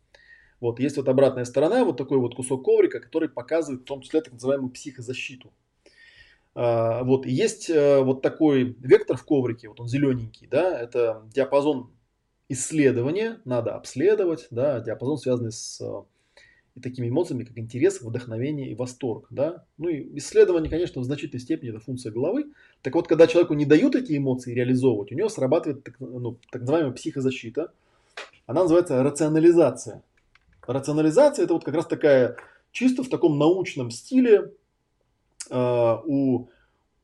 Вот, 0.61 0.79
есть 0.79 0.97
вот 0.97 1.09
обратная 1.09 1.45
сторона, 1.45 1.85
вот 1.85 1.97
такой 1.97 2.19
вот 2.19 2.37
кусок 2.37 2.65
коврика, 2.65 3.01
который 3.01 3.29
показывает 3.29 3.83
в 3.83 3.85
том 3.85 4.01
числе 4.01 4.21
так 4.21 4.35
называемую 4.35 4.71
психозащиту. 4.71 5.53
А, 6.55 7.03
вот, 7.03 7.27
есть 7.27 7.69
э, 7.71 8.01
вот 8.01 8.23
такой 8.23 8.77
вектор 8.79 9.17
в 9.17 9.25
коврике, 9.25 9.69
вот 9.69 9.81
он 9.81 9.89
зелененький, 9.89 10.47
да, 10.47 10.79
это 10.79 11.23
диапазон 11.35 11.91
исследование, 12.49 13.41
надо 13.45 13.75
обследовать, 13.75 14.47
да, 14.51 14.79
диапазон, 14.81 15.17
связанный 15.17 15.53
с 15.53 15.81
э, 15.81 16.03
и 16.75 16.81
такими 16.81 17.09
эмоциями, 17.09 17.45
как 17.45 17.59
интерес, 17.59 18.01
вдохновение 18.01 18.71
и 18.71 18.75
восторг. 18.75 19.27
Да? 19.31 19.65
Ну 19.77 19.89
и 19.89 20.17
исследование, 20.19 20.71
конечно, 20.71 21.01
в 21.01 21.05
значительной 21.05 21.41
степени 21.41 21.71
это 21.71 21.81
функция 21.81 22.13
головы. 22.13 22.53
Так 22.81 22.95
вот, 22.95 23.09
когда 23.09 23.27
человеку 23.27 23.55
не 23.55 23.67
дают 23.67 23.95
эти 23.95 24.17
эмоции 24.17 24.55
реализовывать, 24.55 25.13
у 25.13 25.15
него 25.15 25.29
срабатывает 25.29 25.85
так, 25.85 25.97
ну, 26.01 26.39
так 26.51 26.63
называемая 26.63 26.93
психозащита. 26.93 27.73
она 28.47 28.63
называется 28.63 29.03
рационализация. 29.03 30.03
Рационализация 30.67 31.45
это 31.45 31.55
вот 31.55 31.65
как 31.65 31.75
раз 31.75 31.87
такая 31.87 32.37
чисто 32.71 33.03
в 33.03 33.09
таком 33.09 33.39
научном 33.39 33.91
стиле 33.91 34.53
э, 35.51 35.97
у 36.07 36.49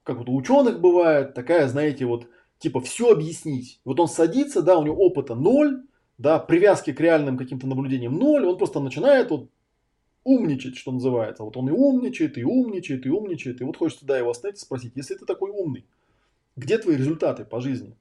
как 0.09 0.16
вот 0.16 0.28
у 0.31 0.36
ученых 0.36 0.81
бывает 0.81 1.35
такая, 1.35 1.69
знаете, 1.69 2.07
вот 2.07 2.28
типа 2.59 2.81
все 2.81 3.12
объяснить. 3.12 3.81
Вот 3.85 4.01
он 4.01 4.09
садится, 4.09 4.62
да, 4.62 4.78
у 4.78 4.82
него 4.82 4.97
опыта 4.97 5.35
ноль, 5.35 5.82
да, 6.16 6.39
привязки 6.39 6.95
к 6.95 7.01
реальным 7.01 7.36
каким-то 7.36 7.66
наблюдениям 7.66 8.15
ноль, 8.15 8.47
он 8.47 8.57
просто 8.57 8.81
начинает 8.81 9.31
вот 9.31 9.51
умничать, 10.28 10.76
что 10.76 10.92
называется. 10.92 11.42
Вот 11.42 11.56
он 11.56 11.68
и 11.68 11.72
умничает, 11.72 12.36
и 12.36 12.44
умничает, 12.44 13.06
и 13.06 13.10
умничает. 13.10 13.60
И 13.60 13.64
вот 13.64 13.76
хочется 13.76 14.05
да, 14.05 14.18
его 14.18 14.30
остановить 14.30 14.59
и 14.59 14.62
спросить, 14.62 14.92
если 14.94 15.14
ты 15.14 15.24
такой 15.24 15.50
умный, 15.50 15.86
где 16.56 16.78
твои 16.78 16.96
результаты 16.96 17.44
по 17.44 17.60
жизни? 17.60 17.96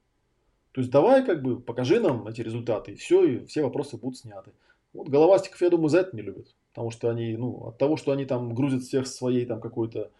То 0.72 0.80
есть 0.80 0.90
давай 0.90 1.24
как 1.24 1.42
бы 1.42 1.60
покажи 1.60 2.00
нам 2.00 2.26
эти 2.28 2.42
результаты, 2.42 2.92
и 2.92 2.94
все, 2.96 3.24
и 3.24 3.46
все 3.46 3.62
вопросы 3.62 3.96
будут 3.96 4.18
сняты. 4.18 4.52
Вот 4.92 5.08
головастиков, 5.08 5.60
я 5.62 5.70
думаю, 5.70 5.88
за 5.88 6.00
это 6.00 6.14
не 6.14 6.22
любят. 6.22 6.54
Потому 6.72 6.90
что 6.90 7.08
они, 7.08 7.36
ну, 7.36 7.68
от 7.68 7.78
того, 7.78 7.96
что 7.96 8.12
они 8.12 8.26
там 8.26 8.54
грузят 8.54 8.82
всех 8.82 9.06
своей 9.06 9.46
там 9.46 9.60
какой-то 9.60 10.10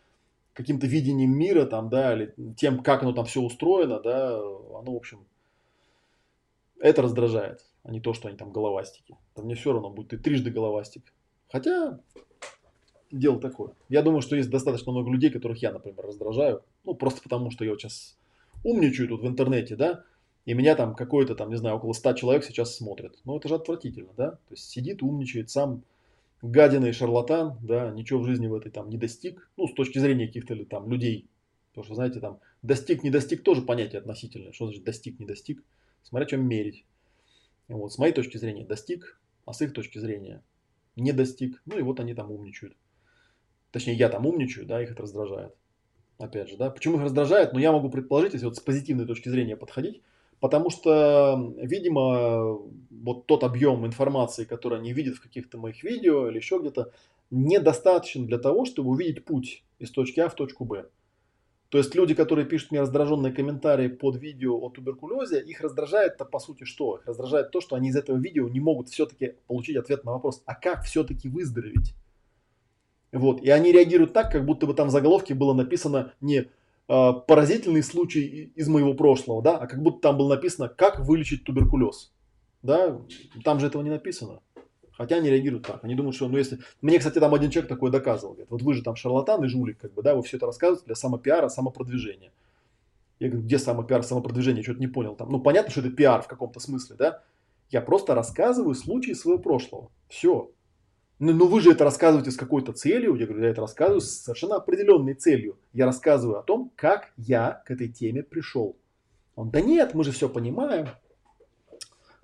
каким-то 0.55 0.87
видением 0.87 1.39
мира 1.39 1.67
там, 1.67 1.89
да, 1.89 2.15
или 2.15 2.35
тем, 2.57 2.83
как 2.83 3.03
оно 3.03 3.13
там 3.13 3.27
все 3.27 3.41
устроено, 3.41 4.01
да, 4.01 4.37
оно, 4.37 4.93
в 4.93 4.97
общем, 4.97 5.25
это 6.81 7.03
раздражает, 7.03 7.65
а 7.85 7.93
не 7.93 8.01
то, 8.01 8.13
что 8.13 8.29
они 8.29 8.37
там 8.37 8.53
головастики. 8.53 9.17
Там 9.35 9.45
мне 9.45 9.55
все 9.55 9.73
равно, 9.73 9.91
будет 9.91 10.09
ты 10.09 10.19
трижды 10.19 10.51
головастик. 10.51 11.13
Хотя, 11.51 12.01
дело 13.11 13.41
такое. 13.41 13.73
Я 13.89 14.03
думаю, 14.03 14.21
что 14.21 14.37
есть 14.37 14.51
достаточно 14.51 14.93
много 14.93 15.11
людей, 15.11 15.31
которых 15.31 15.63
я, 15.63 15.73
например, 15.73 16.05
раздражаю. 16.05 16.63
Ну, 16.85 16.95
просто 16.95 17.23
потому, 17.23 17.51
что 17.51 17.65
я 17.65 17.71
вот 17.71 17.81
сейчас 17.81 18.17
умничаю 18.65 19.09
тут 19.09 19.23
в 19.23 19.27
интернете, 19.27 19.77
да, 19.77 20.05
и 20.45 20.55
меня 20.55 20.75
там 20.75 20.95
какой-то 20.95 21.35
там, 21.35 21.51
не 21.51 21.57
знаю, 21.57 21.77
около 21.77 21.93
ста 21.93 22.15
человек 22.15 22.45
сейчас 22.45 22.75
смотрят. 22.77 23.19
Ну, 23.25 23.37
это 23.37 23.49
же 23.49 23.55
отвратительно, 23.55 24.13
да? 24.17 24.31
То 24.33 24.53
есть 24.53 24.69
сидит, 24.69 25.03
умничает, 25.03 25.51
сам 25.51 25.83
гадина 26.43 26.87
и 26.87 26.93
шарлатан, 26.93 27.59
да, 27.63 27.91
ничего 27.91 28.21
в 28.21 28.25
жизни 28.25 28.47
в 28.47 28.55
этой 28.55 28.71
там 28.71 28.89
не 28.89 28.97
достиг. 28.97 29.51
Ну, 29.57 29.69
с 29.69 29.75
точки 29.75 29.99
зрения 29.99 30.27
каких-то 30.27 30.57
там 30.65 30.91
людей. 30.91 31.29
Потому 31.71 31.85
что, 31.85 31.95
знаете, 31.95 32.21
там 32.21 32.41
достиг, 32.63 33.03
не 33.03 33.11
достиг 33.11 33.43
тоже 33.43 33.63
понятие 33.63 34.01
относительное. 34.01 34.53
Что 34.53 34.67
значит 34.67 34.85
достиг, 34.85 35.19
не 35.21 35.27
достиг? 35.27 35.63
Смотря 36.03 36.27
чем 36.27 36.47
мерить. 36.47 36.85
Вот, 37.69 37.93
с 37.93 37.99
моей 37.99 38.13
точки 38.13 38.39
зрения 38.39 38.65
достиг, 38.65 39.21
а 39.45 39.53
с 39.53 39.61
их 39.61 39.73
точки 39.73 39.99
зрения 39.99 40.43
не 40.99 41.13
достиг. 41.13 41.63
Ну 41.67 41.79
и 41.79 41.83
вот 41.83 42.01
они 42.01 42.15
там 42.15 42.31
умничают. 42.31 42.77
Точнее, 43.71 43.95
я 43.95 44.09
там 44.09 44.27
умничаю, 44.27 44.67
да, 44.67 44.83
их 44.83 44.91
это 44.91 45.03
раздражает. 45.03 45.55
Опять 46.19 46.49
же, 46.51 46.57
да. 46.57 46.71
Почему 46.71 46.97
их 46.97 47.03
раздражает? 47.03 47.53
Ну, 47.53 47.59
я 47.59 47.73
могу 47.73 47.91
предположить, 47.91 48.33
если 48.33 48.47
вот 48.47 48.57
с 48.57 48.61
позитивной 48.61 49.07
точки 49.07 49.29
зрения 49.29 49.57
подходить, 49.57 50.03
потому 50.41 50.71
что, 50.71 51.55
видимо, 51.57 52.59
вот 52.91 53.27
тот 53.27 53.45
объем 53.45 53.87
информации, 53.87 54.45
который 54.45 54.79
они 54.79 54.93
видят 54.93 55.17
в 55.17 55.23
каких-то 55.23 55.59
моих 55.59 55.85
видео 55.85 56.29
или 56.29 56.37
еще 56.37 56.59
где-то, 56.59 56.93
недостаточен 57.31 58.27
для 58.27 58.39
того, 58.39 58.65
чтобы 58.65 58.91
увидеть 58.91 59.25
путь 59.25 59.63
из 59.79 59.91
точки 59.91 60.21
А 60.21 60.29
в 60.29 60.35
точку 60.35 60.65
Б. 60.65 60.89
То 61.71 61.77
есть 61.77 61.95
люди, 61.95 62.15
которые 62.15 62.47
пишут 62.47 62.71
мне 62.71 62.81
раздраженные 62.81 63.33
комментарии 63.33 63.89
под 63.89 64.17
видео 64.17 64.57
о 64.57 64.71
туберкулезе, 64.71 65.41
их 65.41 65.61
раздражает-то 65.61 66.25
по 66.25 66.39
сути 66.39 66.65
что? 66.65 66.97
Их 66.97 67.07
раздражает 67.07 67.51
то, 67.51 67.61
что 67.61 67.77
они 67.77 67.91
из 67.91 67.97
этого 67.97 68.17
видео 68.17 68.49
не 68.49 68.61
могут 68.61 68.89
все-таки 68.89 69.35
получить 69.47 69.77
ответ 69.77 70.05
на 70.05 70.13
вопрос, 70.13 70.43
а 70.47 70.55
как 70.55 70.85
все-таки 70.85 71.29
выздороветь? 71.29 71.95
Вот. 73.13 73.43
И 73.43 73.51
они 73.51 73.71
реагируют 73.71 74.15
так, 74.15 74.33
как 74.33 74.47
будто 74.47 74.67
бы 74.67 74.73
там 74.73 74.89
в 74.89 74.91
заголовке 74.91 75.35
было 75.35 75.53
написано 75.53 76.15
не 76.23 76.47
э, 76.89 77.13
поразительный 77.27 77.83
случай 77.83 78.51
из 78.55 78.69
моего 78.69 78.95
прошлого, 78.95 79.43
да, 79.43 79.59
а 79.59 79.67
как 79.67 79.83
будто 79.83 80.01
там 80.01 80.17
было 80.17 80.37
написано, 80.37 80.69
как 80.69 81.01
вылечить 81.01 81.45
туберкулез. 81.45 82.13
Да, 82.63 83.01
там 83.45 83.61
же 83.61 83.67
этого 83.67 83.83
не 83.83 83.91
написано. 83.91 84.41
Хотя 84.99 85.17
они 85.17 85.31
реагируют 85.31 85.65
так. 85.65 85.85
Они 85.85 85.95
думают, 85.95 86.17
что, 86.17 86.27
ну, 86.29 86.37
если... 86.37 86.59
Мне, 86.83 86.99
кстати, 86.99 87.21
там 87.21 87.33
один 87.33 87.51
человек 87.51 87.69
такое 87.69 87.93
доказывал. 87.93 88.33
Говорит, 88.33 88.51
вот 88.51 88.63
вы 88.63 88.75
же 88.75 88.83
там 88.83 88.97
шарлатан 88.97 89.45
и 89.45 89.49
жулик, 89.49 89.79
как 89.79 89.95
бы, 89.95 90.03
да, 90.03 90.17
вы 90.17 90.25
все 90.25 90.39
это 90.39 90.47
рассказываете 90.47 90.87
для 90.87 90.97
самопиара, 90.97 91.49
самопродвижения. 91.49 92.33
Я 93.21 93.29
говорю, 93.29 93.47
где 93.47 93.61
самопиар, 93.61 94.03
самопродвижение? 94.03 94.65
Что-то 94.65 94.81
не 94.81 94.89
понял. 94.89 95.15
Там, 95.15 95.31
ну, 95.31 95.41
понятно, 95.41 95.71
что 95.71 95.81
это 95.81 95.91
пиар 95.91 96.23
в 96.23 96.27
каком-то 96.27 96.59
смысле, 96.59 96.97
да? 96.97 97.23
Я 97.71 97.81
просто 97.81 98.17
рассказываю 98.17 98.75
случаи 98.75 99.13
своего 99.13 99.39
прошлого. 99.41 99.93
Все. 100.09 100.51
Ну, 101.21 101.33
ну 101.33 101.47
вы 101.47 101.61
же 101.61 101.71
это 101.71 101.85
рассказываете 101.85 102.33
с 102.33 102.37
какой-то 102.37 102.73
целью. 102.73 103.15
Я 103.15 103.27
говорю, 103.27 103.45
я 103.45 103.51
это 103.51 103.61
рассказываю 103.61 104.01
с 104.01 104.11
совершенно 104.11 104.57
определенной 104.57 105.15
целью. 105.15 105.59
Я 105.73 105.87
рассказываю 105.87 106.41
о 106.41 106.43
том, 106.43 106.73
как 106.75 107.13
я 107.17 107.63
к 107.67 107.71
этой 107.71 107.89
теме 107.89 108.25
пришел. 108.25 108.77
Он, 109.37 109.51
да 109.51 109.61
нет, 109.61 109.95
мы 109.95 110.03
же 110.03 110.11
все 110.11 110.29
понимаем. 110.29 110.89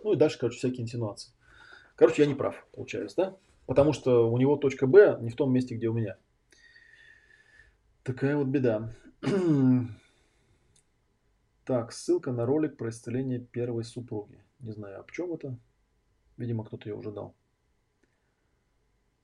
Ну 0.03 0.15
и 0.15 0.17
дальше, 0.17 0.39
короче, 0.41 0.59
всякие 0.59 0.83
инсинуации. 0.83 1.34
Короче, 1.97 2.23
я 2.23 2.29
не 2.29 2.35
прав, 2.35 2.67
получается, 2.73 3.17
да? 3.17 3.37
Потому 3.67 3.93
что 3.93 4.31
у 4.31 4.37
него 4.39 4.57
точка 4.57 4.87
Б 4.87 5.19
не 5.21 5.31
в 5.31 5.37
том 5.37 5.53
месте, 5.53 5.75
где 5.75 5.89
у 5.89 5.93
меня. 5.93 6.17
Такая 8.03 8.37
вот 8.37 8.47
беда. 8.47 8.93
Так, 11.65 11.93
ссылка 11.93 12.31
на 12.31 12.45
ролик 12.45 12.77
про 12.77 12.91
исцеление 12.91 13.41
первой 13.41 13.85
супруги. 13.85 14.39
Не 14.61 14.73
знаю, 14.73 15.01
об 15.01 15.11
чем 15.11 15.33
это. 15.33 15.59
Видимо, 16.37 16.63
кто-то 16.63 16.91
ее 16.91 16.95
уже 16.95 17.11
дал. 17.11 17.35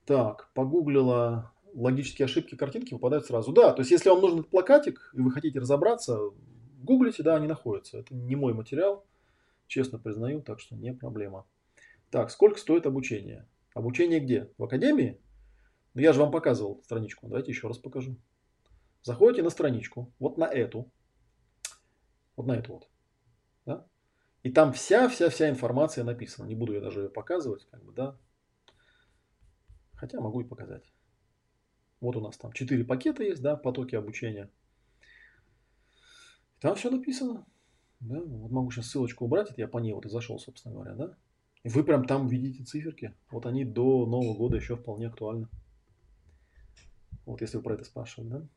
Так, 0.06 0.50
погуглила 0.54 1.52
логические 1.74 2.24
ошибки 2.24 2.54
картинки 2.56 2.94
выпадают 2.94 3.26
сразу. 3.26 3.52
Да, 3.52 3.72
то 3.72 3.80
есть 3.80 3.90
если 3.90 4.08
вам 4.08 4.20
нужен 4.20 4.40
этот 4.40 4.50
плакатик 4.50 5.10
и 5.14 5.20
вы 5.20 5.30
хотите 5.30 5.58
разобраться, 5.58 6.18
гуглите, 6.82 7.22
да, 7.22 7.36
они 7.36 7.46
находятся. 7.46 7.98
Это 7.98 8.14
не 8.14 8.36
мой 8.36 8.54
материал, 8.54 9.04
честно 9.66 9.98
признаю, 9.98 10.42
так 10.42 10.60
что 10.60 10.74
не 10.74 10.92
проблема. 10.92 11.46
Так, 12.10 12.30
сколько 12.30 12.58
стоит 12.58 12.86
обучение? 12.86 13.48
Обучение 13.72 14.20
где? 14.20 14.50
В 14.58 14.64
академии? 14.64 15.20
Ну, 15.94 16.00
я 16.00 16.12
же 16.12 16.20
вам 16.20 16.30
показывал 16.30 16.82
страничку. 16.84 17.28
Давайте 17.28 17.52
еще 17.52 17.68
раз 17.68 17.78
покажу. 17.78 18.16
Заходите 19.02 19.42
на 19.42 19.50
страничку, 19.50 20.12
вот 20.18 20.36
на 20.36 20.44
эту. 20.44 20.90
Вот 22.36 22.46
на 22.46 22.52
эту 22.56 22.74
вот. 22.74 22.88
Да? 23.64 23.86
И 24.42 24.50
там 24.50 24.72
вся-вся-вся 24.72 25.48
информация 25.48 26.04
написана. 26.04 26.46
Не 26.46 26.54
буду 26.54 26.74
я 26.74 26.80
даже 26.80 27.02
ее 27.02 27.08
показывать, 27.08 27.66
как 27.70 27.82
бы, 27.84 27.92
да. 27.92 28.18
Хотя 29.94 30.20
могу 30.20 30.40
и 30.40 30.48
показать. 30.48 30.92
Вот 32.00 32.16
у 32.16 32.20
нас 32.20 32.36
там 32.38 32.52
4 32.52 32.84
пакета 32.84 33.22
есть, 33.22 33.42
да, 33.42 33.56
потоки 33.56 33.94
обучения. 33.94 34.50
Там 36.58 36.74
все 36.74 36.90
написано. 36.90 37.46
Да, 38.00 38.20
вот 38.20 38.50
могу 38.50 38.70
сейчас 38.70 38.86
ссылочку 38.86 39.26
убрать, 39.26 39.50
это 39.50 39.60
я 39.60 39.68
по 39.68 39.78
ней 39.78 39.92
вот 39.92 40.06
и 40.06 40.08
зашел, 40.08 40.38
собственно 40.38 40.74
говоря, 40.74 40.94
да. 40.94 41.16
Вы 41.64 41.84
прям 41.84 42.06
там 42.06 42.26
видите 42.26 42.64
циферки. 42.64 43.14
Вот 43.30 43.46
они 43.46 43.64
до 43.64 44.06
Нового 44.06 44.34
года 44.34 44.56
еще 44.56 44.76
вполне 44.76 45.08
актуальны. 45.08 45.48
Вот 47.26 47.42
если 47.42 47.58
вы 47.58 47.62
про 47.62 47.74
это 47.74 47.84
спрашивали, 47.84 48.28
да? 48.28 48.48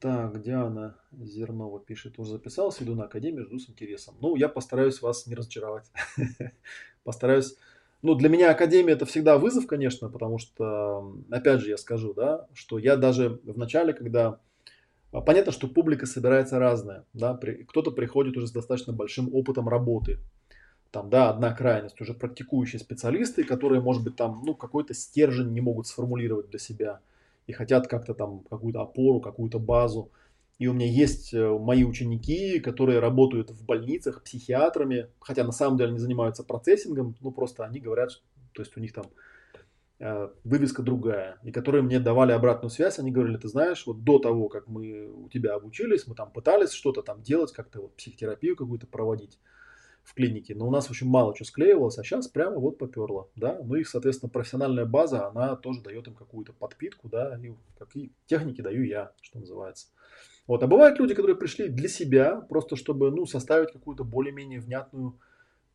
Так, 0.00 0.42
Диана 0.42 0.96
Зернова 1.12 1.78
пишет, 1.78 2.18
уже 2.18 2.30
записался, 2.30 2.82
иду 2.82 2.94
на 2.94 3.04
Академию, 3.04 3.44
жду 3.44 3.58
с 3.58 3.68
интересом. 3.68 4.16
Ну, 4.22 4.34
я 4.34 4.48
постараюсь 4.48 5.02
вас 5.02 5.26
не 5.26 5.34
разочаровать. 5.34 5.90
Постараюсь. 7.04 7.54
Ну, 8.00 8.14
для 8.14 8.30
меня 8.30 8.50
Академия 8.50 8.94
это 8.94 9.04
всегда 9.04 9.36
вызов, 9.36 9.66
конечно, 9.66 10.08
потому 10.08 10.38
что, 10.38 11.14
опять 11.30 11.60
же, 11.60 11.68
я 11.68 11.76
скажу, 11.76 12.14
да, 12.14 12.48
что 12.54 12.78
я 12.78 12.96
даже 12.96 13.40
в 13.44 13.58
начале, 13.58 13.92
когда... 13.92 14.40
Понятно, 15.10 15.52
что 15.52 15.68
публика 15.68 16.06
собирается 16.06 16.58
разная, 16.58 17.04
да, 17.12 17.38
кто-то 17.68 17.90
приходит 17.90 18.36
уже 18.38 18.46
с 18.46 18.52
достаточно 18.52 18.94
большим 18.94 19.34
опытом 19.34 19.68
работы, 19.68 20.18
там, 20.90 21.08
да, 21.08 21.30
одна 21.30 21.54
крайность, 21.54 22.00
уже 22.00 22.14
практикующие 22.14 22.80
специалисты, 22.80 23.44
которые, 23.44 23.80
может 23.80 24.02
быть, 24.02 24.16
там, 24.16 24.42
ну, 24.44 24.54
какой-то 24.54 24.94
стержень 24.94 25.52
не 25.52 25.60
могут 25.60 25.86
сформулировать 25.86 26.50
для 26.50 26.58
себя 26.58 27.00
и 27.46 27.52
хотят 27.52 27.86
как-то 27.86 28.14
там 28.14 28.40
какую-то 28.50 28.82
опору, 28.82 29.20
какую-то 29.20 29.58
базу. 29.58 30.10
И 30.58 30.66
у 30.66 30.72
меня 30.72 30.86
есть 30.86 31.32
э, 31.32 31.48
мои 31.58 31.84
ученики, 31.84 32.60
которые 32.60 32.98
работают 32.98 33.50
в 33.50 33.64
больницах 33.64 34.22
психиатрами, 34.22 35.08
хотя 35.20 35.44
на 35.44 35.52
самом 35.52 35.78
деле 35.78 35.90
они 35.90 35.98
занимаются 35.98 36.44
процессингом, 36.44 37.16
ну, 37.20 37.30
просто 37.30 37.64
они 37.64 37.80
говорят, 37.80 38.10
то 38.52 38.60
есть 38.60 38.76
у 38.76 38.80
них 38.80 38.92
там 38.92 39.06
э, 40.00 40.28
вывеска 40.44 40.82
другая, 40.82 41.38
и 41.44 41.52
которые 41.52 41.82
мне 41.82 41.98
давали 41.98 42.32
обратную 42.32 42.70
связь, 42.70 42.98
они 42.98 43.10
говорили, 43.10 43.38
ты 43.38 43.48
знаешь, 43.48 43.86
вот 43.86 44.04
до 44.04 44.18
того, 44.18 44.48
как 44.48 44.66
мы 44.66 45.06
у 45.08 45.28
тебя 45.28 45.54
обучились, 45.54 46.06
мы 46.06 46.14
там 46.14 46.30
пытались 46.30 46.72
что-то 46.72 47.02
там 47.02 47.22
делать, 47.22 47.52
как-то 47.52 47.80
вот 47.80 47.96
психотерапию 47.96 48.54
какую-то 48.54 48.86
проводить, 48.86 49.38
в 50.10 50.14
клинике, 50.14 50.56
но 50.56 50.66
у 50.66 50.70
нас 50.72 50.90
очень 50.90 51.08
мало 51.08 51.36
что 51.36 51.44
склеивалось, 51.44 51.96
а 51.98 52.02
сейчас 52.02 52.26
прямо 52.26 52.56
вот 52.56 52.78
поперло, 52.78 53.28
да, 53.36 53.60
ну 53.64 53.76
и, 53.76 53.84
соответственно, 53.84 54.28
профессиональная 54.28 54.84
база, 54.84 55.28
она 55.28 55.54
тоже 55.54 55.82
дает 55.82 56.08
им 56.08 56.14
какую-то 56.14 56.52
подпитку, 56.52 57.08
да, 57.08 57.38
и 57.40 57.52
какие 57.78 58.10
техники 58.26 58.60
даю 58.60 58.82
я, 58.82 59.12
что 59.22 59.38
называется. 59.38 59.86
Вот, 60.48 60.64
а 60.64 60.66
бывают 60.66 60.98
люди, 60.98 61.14
которые 61.14 61.36
пришли 61.36 61.68
для 61.68 61.88
себя, 61.88 62.40
просто 62.40 62.74
чтобы, 62.74 63.12
ну, 63.12 63.24
составить 63.24 63.72
какую-то 63.72 64.02
более-менее 64.02 64.58
внятную, 64.58 65.16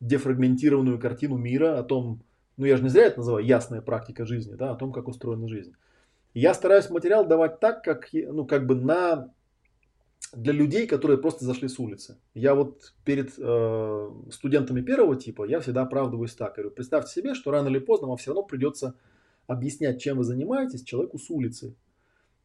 дефрагментированную 0.01 0.99
картину 0.99 1.37
мира 1.37 1.79
о 1.79 1.83
том, 1.83 2.21
ну, 2.57 2.65
я 2.65 2.75
же 2.75 2.83
не 2.83 2.89
зря 2.89 3.05
это 3.05 3.19
называю 3.19 3.45
ясная 3.45 3.81
практика 3.81 4.25
жизни, 4.25 4.55
да, 4.55 4.71
о 4.71 4.75
том, 4.75 4.91
как 4.91 5.07
устроена 5.07 5.47
жизнь. 5.47 5.73
я 6.33 6.53
стараюсь 6.53 6.89
материал 6.89 7.25
давать 7.25 7.61
так, 7.61 7.81
как, 7.85 8.09
ну, 8.11 8.45
как 8.45 8.67
бы 8.67 8.75
на 8.75 9.29
для 10.33 10.53
людей, 10.53 10.87
которые 10.87 11.17
просто 11.17 11.45
зашли 11.45 11.67
с 11.67 11.79
улицы. 11.79 12.17
Я 12.33 12.55
вот 12.55 12.93
перед 13.03 13.33
э, 13.37 14.11
студентами 14.31 14.81
первого 14.81 15.15
типа, 15.15 15.45
я 15.45 15.59
всегда 15.59 15.83
оправдываюсь 15.83 16.35
так. 16.35 16.55
говорю, 16.55 16.71
представьте 16.71 17.11
себе, 17.11 17.35
что 17.35 17.51
рано 17.51 17.69
или 17.69 17.79
поздно 17.79 18.07
вам 18.07 18.17
все 18.17 18.31
равно 18.31 18.43
придется 18.43 18.95
объяснять, 19.47 20.01
чем 20.01 20.17
вы 20.17 20.23
занимаетесь 20.23 20.83
человеку 20.83 21.17
с 21.17 21.29
улицы. 21.29 21.75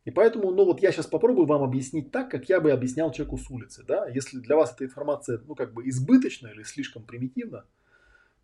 И 0.05 0.11
поэтому, 0.11 0.51
ну 0.51 0.65
вот 0.65 0.81
я 0.81 0.93
сейчас 0.93 1.07
попробую 1.07 1.47
вам 1.47 1.63
объяснить 1.63 2.11
так, 2.11 2.31
как 2.31 2.49
я 2.49 2.61
бы 2.61 2.71
объяснял 2.71 3.13
человеку 3.13 3.39
с 3.39 3.51
улицы. 3.51 3.85
Да? 3.87 4.07
Если 4.09 4.39
для 4.39 4.57
вас 4.57 4.73
эта 4.73 4.85
информация, 4.85 5.41
ну 5.47 5.55
как 5.55 5.75
бы 5.75 5.89
избыточна 5.89 6.49
или 6.49 6.63
слишком 6.63 7.03
примитивна, 7.03 7.65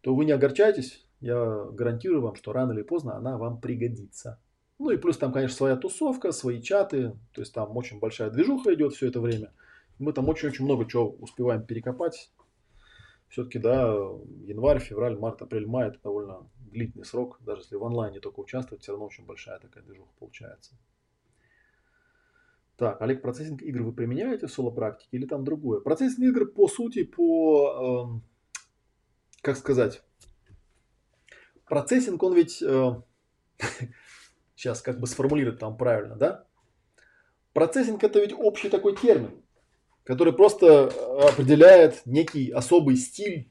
то 0.02 0.14
вы 0.14 0.24
не 0.24 0.32
огорчайтесь, 0.32 1.06
я 1.20 1.64
гарантирую 1.72 2.20
вам, 2.20 2.36
что 2.36 2.52
рано 2.52 2.72
или 2.72 2.82
поздно 2.82 3.16
она 3.16 3.38
вам 3.38 3.60
пригодится. 3.60 4.38
Ну 4.78 4.90
и 4.90 4.96
плюс 4.96 5.16
там, 5.16 5.32
конечно, 5.32 5.56
своя 5.56 5.76
тусовка, 5.76 6.32
свои 6.32 6.60
чаты, 6.60 7.12
то 7.32 7.40
есть 7.40 7.54
там 7.54 7.76
очень 7.76 7.98
большая 7.98 8.30
движуха 8.30 8.74
идет 8.74 8.94
все 8.94 9.08
это 9.08 9.20
время. 9.20 9.52
Мы 9.98 10.12
там 10.12 10.28
очень-очень 10.28 10.64
много 10.64 10.86
чего 10.86 11.10
успеваем 11.10 11.64
перекопать. 11.64 12.30
Все-таки, 13.28 13.58
да, 13.58 13.86
январь, 14.44 14.78
февраль, 14.78 15.18
март, 15.18 15.42
апрель, 15.42 15.66
май 15.66 15.88
это 15.88 15.98
довольно 16.02 16.48
длительный 16.58 17.06
срок. 17.06 17.38
Даже 17.40 17.62
если 17.62 17.76
в 17.76 17.84
онлайне 17.84 18.20
только 18.20 18.40
участвовать, 18.40 18.82
все 18.82 18.92
равно 18.92 19.06
очень 19.06 19.24
большая 19.24 19.58
такая 19.58 19.82
движуха 19.82 20.12
получается. 20.18 20.76
Так, 22.76 23.00
Олег, 23.00 23.22
процессинг 23.22 23.62
игр 23.62 23.82
вы 23.82 23.92
применяете 23.92 24.46
в 24.46 24.52
соло-практике 24.52 25.08
или 25.16 25.26
там 25.26 25.44
другое? 25.44 25.80
Процессинг 25.80 26.18
игр 26.28 26.46
по 26.46 26.68
сути, 26.68 27.04
по, 27.04 28.20
э, 28.20 29.40
как 29.40 29.56
сказать, 29.56 30.02
процессинг, 31.64 32.22
он 32.22 32.34
ведь 32.34 32.60
э, 32.62 33.02
сейчас 34.56 34.80
как 34.82 34.98
бы 34.98 35.06
сформулировать 35.06 35.60
там 35.60 35.76
правильно, 35.76 36.16
да? 36.16 36.44
Процессинг 37.52 38.02
это 38.02 38.18
ведь 38.18 38.32
общий 38.32 38.68
такой 38.68 38.96
термин, 38.96 39.30
который 40.02 40.32
просто 40.32 40.86
определяет 41.28 42.04
некий 42.04 42.50
особый 42.50 42.96
стиль 42.96 43.48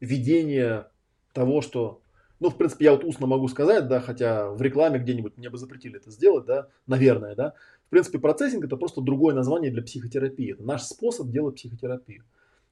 ведения 0.00 0.90
того, 1.32 1.60
что, 1.60 2.02
ну, 2.40 2.50
в 2.50 2.56
принципе, 2.56 2.86
я 2.86 2.92
вот 2.92 3.04
устно 3.04 3.26
могу 3.26 3.48
сказать, 3.48 3.88
да, 3.88 4.00
хотя 4.00 4.50
в 4.50 4.60
рекламе 4.60 4.98
где-нибудь 4.98 5.36
мне 5.38 5.50
бы 5.50 5.58
запретили 5.58 5.96
это 5.96 6.10
сделать, 6.10 6.44
да, 6.46 6.68
наверное, 6.86 7.34
да. 7.34 7.54
В 7.86 7.90
принципе, 7.90 8.18
процессинг 8.18 8.64
это 8.64 8.76
просто 8.76 9.00
другое 9.00 9.34
название 9.34 9.70
для 9.70 9.82
психотерапии. 9.82 10.52
Это 10.52 10.62
наш 10.62 10.82
способ 10.82 11.30
делать 11.30 11.56
психотерапию. 11.56 12.24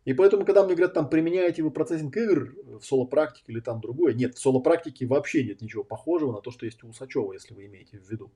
И 0.06 0.14
поэтому, 0.14 0.46
когда 0.46 0.64
мне 0.64 0.74
говорят, 0.74 0.94
там, 0.94 1.10
применяете 1.10 1.64
вы 1.64 1.72
процессинг 1.72 2.16
игр 2.16 2.54
в 2.80 2.80
соло-практике 2.80 3.52
или 3.52 3.58
там 3.58 3.80
другое, 3.80 4.14
нет, 4.14 4.36
в 4.36 4.38
соло-практике 4.38 5.04
вообще 5.04 5.42
нет 5.42 5.60
ничего 5.60 5.82
похожего 5.82 6.32
на 6.32 6.40
то, 6.40 6.52
что 6.52 6.64
есть 6.64 6.82
у 6.84 6.88
Усачева, 6.88 7.32
если 7.32 7.54
вы 7.54 7.66
имеете 7.66 7.98
в 7.98 8.08
виду. 8.08 8.30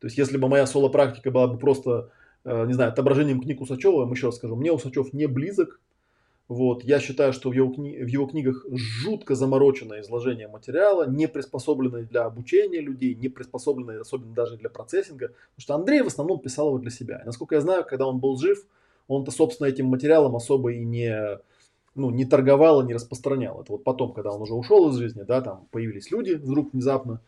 То 0.00 0.08
есть, 0.08 0.18
если 0.18 0.36
бы 0.36 0.48
моя 0.48 0.66
соло-практика 0.66 1.30
была 1.30 1.46
бы 1.46 1.58
просто, 1.58 2.10
э, 2.44 2.66
не 2.66 2.72
знаю, 2.72 2.90
отображением 2.90 3.40
книг 3.40 3.60
Усачева, 3.60 3.92
я 3.92 3.98
вам 4.00 4.12
еще 4.12 4.26
раз 4.26 4.36
скажу, 4.36 4.56
мне 4.56 4.72
Усачев 4.72 5.12
не 5.12 5.26
близок, 5.26 5.80
вот, 6.48 6.82
я 6.82 6.98
считаю, 6.98 7.32
что 7.32 7.50
в 7.50 7.52
его, 7.52 7.72
кни... 7.72 8.02
в 8.02 8.08
его 8.08 8.26
книгах 8.26 8.66
жутко 8.68 9.36
замороченное 9.36 10.00
изложение 10.00 10.48
материала, 10.48 11.08
не 11.08 11.28
приспособленное 11.28 12.02
для 12.02 12.24
обучения 12.24 12.80
людей, 12.80 13.14
не 13.14 13.28
приспособленное 13.28 14.00
особенно 14.00 14.34
даже 14.34 14.56
для 14.56 14.70
процессинга. 14.70 15.28
Потому 15.28 15.60
что 15.60 15.74
Андрей 15.76 16.02
в 16.02 16.08
основном 16.08 16.40
писал 16.40 16.68
его 16.68 16.78
для 16.78 16.90
себя. 16.90 17.20
И, 17.22 17.26
насколько 17.26 17.54
я 17.54 17.60
знаю, 17.60 17.84
когда 17.84 18.06
он 18.06 18.18
был 18.18 18.36
жив, 18.38 18.64
он-то, 19.08 19.30
собственно, 19.30 19.68
этим 19.68 19.86
материалом 19.86 20.36
особо 20.36 20.72
и 20.72 20.84
не, 20.84 21.38
ну, 21.94 22.10
не 22.10 22.24
торговал 22.24 22.82
и 22.82 22.86
не 22.86 22.94
распространял. 22.94 23.60
Это 23.60 23.72
вот 23.72 23.84
потом, 23.84 24.12
когда 24.12 24.32
он 24.32 24.42
уже 24.42 24.54
ушел 24.54 24.88
из 24.90 24.96
жизни, 24.96 25.22
да, 25.22 25.40
там 25.40 25.66
появились 25.70 26.10
люди 26.10 26.32
вдруг 26.32 26.72
внезапно, 26.72 27.20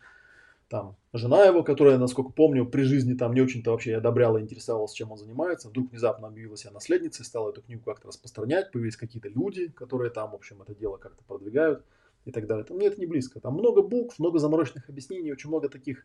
там 0.68 0.96
жена 1.14 1.44
его, 1.44 1.62
которая, 1.62 1.96
насколько 1.96 2.30
помню, 2.30 2.66
при 2.66 2.82
жизни 2.82 3.14
там 3.14 3.32
не 3.32 3.40
очень-то 3.40 3.70
вообще 3.70 3.96
одобряла, 3.96 4.40
интересовалась, 4.40 4.92
чем 4.92 5.10
он 5.10 5.16
занимается, 5.16 5.68
вдруг 5.68 5.90
внезапно 5.90 6.28
объявила 6.28 6.58
себя 6.58 6.72
наследницей, 6.72 7.24
стала 7.24 7.50
эту 7.50 7.62
книгу 7.62 7.82
как-то 7.84 8.08
распространять, 8.08 8.70
появились 8.70 8.96
какие-то 8.96 9.30
люди, 9.30 9.68
которые 9.68 10.10
там, 10.10 10.32
в 10.32 10.34
общем, 10.34 10.60
это 10.60 10.74
дело 10.74 10.98
как-то 10.98 11.24
продвигают 11.24 11.84
и 12.26 12.32
так 12.32 12.46
далее. 12.46 12.66
Мне 12.68 12.88
это 12.88 13.00
не 13.00 13.06
близко. 13.06 13.40
Там 13.40 13.54
много 13.54 13.80
букв, 13.80 14.18
много 14.18 14.38
замороченных 14.38 14.88
объяснений, 14.90 15.32
очень 15.32 15.48
много 15.48 15.70
таких 15.70 16.04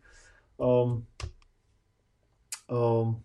эм, 0.60 1.06
эм, 2.70 3.24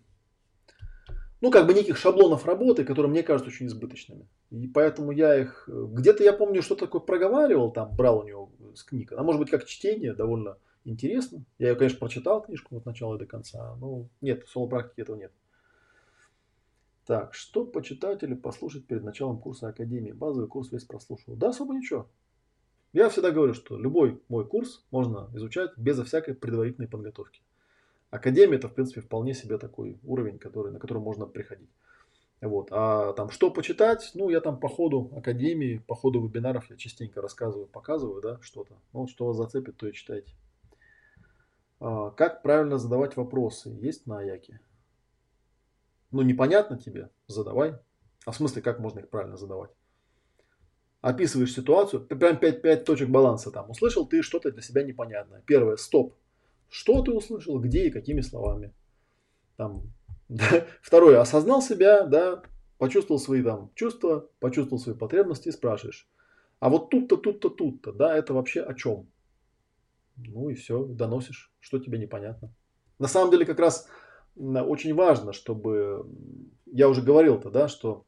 ну, 1.41 1.51
как 1.51 1.67
бы 1.67 1.73
неких 1.73 1.97
шаблонов 1.97 2.45
работы, 2.45 2.83
которые 2.83 3.09
мне 3.09 3.23
кажутся 3.23 3.49
очень 3.49 3.67
избыточными. 3.67 4.27
И 4.49 4.67
поэтому 4.67 5.11
я 5.11 5.35
их... 5.39 5.69
Э, 5.69 5.85
где-то 5.89 6.23
я 6.23 6.33
помню, 6.33 6.61
что 6.61 6.75
такое 6.75 7.01
проговаривал, 7.01 7.71
там 7.71 7.95
брал 7.95 8.19
у 8.19 8.23
него 8.23 8.51
с 8.75 8.83
книг. 8.83 9.13
Она 9.13 9.23
может 9.23 9.39
быть 9.39 9.49
как 9.49 9.65
чтение, 9.65 10.13
довольно 10.13 10.57
интересно. 10.83 11.45
Я 11.57 11.69
ее, 11.69 11.75
конечно, 11.75 11.99
прочитал 11.99 12.41
книжку 12.41 12.75
от 12.75 12.85
начала 12.85 13.17
до 13.17 13.25
конца. 13.25 13.75
Но 13.77 14.09
нет, 14.21 14.43
в 14.45 14.49
соло-практике 14.49 15.03
этого 15.03 15.15
нет. 15.15 15.31
Так, 17.05 17.33
что 17.33 17.65
почитать 17.65 18.21
или 18.21 18.35
послушать 18.35 18.85
перед 18.85 19.03
началом 19.03 19.39
курса 19.39 19.69
Академии? 19.69 20.11
Базовый 20.11 20.47
курс 20.47 20.71
весь 20.71 20.83
прослушал. 20.83 21.35
Да, 21.35 21.49
особо 21.49 21.73
ничего. 21.73 22.07
Я 22.91 23.09
всегда 23.09 23.31
говорю, 23.31 23.53
что 23.53 23.77
любой 23.77 24.21
мой 24.29 24.47
курс 24.47 24.85
можно 24.91 25.29
изучать 25.33 25.71
безо 25.77 26.03
всякой 26.03 26.33
предварительной 26.33 26.87
подготовки. 26.87 27.41
Академия 28.09 28.57
это, 28.57 28.67
в 28.67 28.73
принципе, 28.73 29.01
вполне 29.01 29.33
себе 29.33 29.57
такой 29.57 29.99
уровень, 30.03 30.39
который, 30.39 30.71
на 30.71 30.79
который 30.79 30.99
можно 30.99 31.25
приходить. 31.25 31.69
Вот. 32.41 32.69
А 32.71 33.13
там 33.13 33.29
что 33.29 33.51
почитать? 33.51 34.11
Ну, 34.13 34.29
я 34.29 34.39
там 34.39 34.59
по 34.59 34.69
ходу 34.69 35.11
академии, 35.15 35.83
по 35.87 35.95
ходу 35.95 36.25
вебинаров 36.25 36.69
я 36.69 36.77
частенько 36.77 37.21
рассказываю, 37.21 37.67
показываю, 37.67 38.21
да, 38.21 38.39
что-то. 38.41 38.77
Ну, 38.93 39.07
что 39.07 39.25
вас 39.25 39.37
зацепит, 39.37 39.77
то 39.77 39.87
и 39.87 39.93
читайте. 39.93 40.33
А, 41.79 42.11
как 42.11 42.41
правильно 42.41 42.77
задавать 42.77 43.17
вопросы? 43.17 43.69
Есть 43.69 44.07
на 44.07 44.19
Аяке? 44.19 44.61
Ну, 46.11 46.21
непонятно 46.21 46.77
тебе? 46.77 47.09
Задавай. 47.27 47.75
А 48.25 48.31
в 48.31 48.35
смысле, 48.35 48.61
как 48.61 48.79
можно 48.79 48.99
их 48.99 49.09
правильно 49.09 49.37
задавать? 49.37 49.71
Описываешь 51.01 51.53
ситуацию, 51.53 52.05
прям 52.05 52.37
5, 52.37 52.61
5 52.61 52.85
точек 52.85 53.09
баланса 53.09 53.51
там. 53.51 53.69
Услышал 53.69 54.05
ты 54.07 54.21
что-то 54.21 54.51
для 54.51 54.61
себя 54.61 54.83
непонятное. 54.83 55.41
Первое, 55.45 55.77
стоп. 55.77 56.15
Что 56.69 57.01
ты 57.01 57.11
услышал, 57.11 57.59
где 57.59 57.87
и 57.87 57.91
какими 57.91 58.21
словами. 58.21 58.73
Там, 59.57 59.91
да. 60.29 60.65
Второе, 60.81 61.19
осознал 61.19 61.61
себя, 61.61 62.05
да, 62.05 62.43
почувствовал 62.77 63.19
свои 63.19 63.43
там 63.43 63.71
чувства, 63.75 64.29
почувствовал 64.39 64.81
свои 64.81 64.95
потребности 64.95 65.49
и 65.49 65.51
спрашиваешь. 65.53 66.07
А 66.59 66.69
вот 66.69 66.89
тут-то, 66.89 67.17
тут-то, 67.17 67.49
тут-то, 67.49 67.91
да, 67.91 68.15
это 68.15 68.33
вообще 68.33 68.61
о 68.61 68.73
чем? 68.73 69.07
Ну 70.17 70.49
и 70.49 70.55
все, 70.55 70.83
доносишь, 70.83 71.53
что 71.59 71.79
тебе 71.79 71.97
непонятно. 71.97 72.53
На 72.99 73.07
самом 73.07 73.31
деле 73.31 73.45
как 73.45 73.59
раз 73.59 73.87
очень 74.35 74.93
важно, 74.93 75.33
чтобы, 75.33 76.05
я 76.65 76.89
уже 76.89 77.01
говорил-то, 77.01 77.49
да, 77.49 77.67
что, 77.67 78.05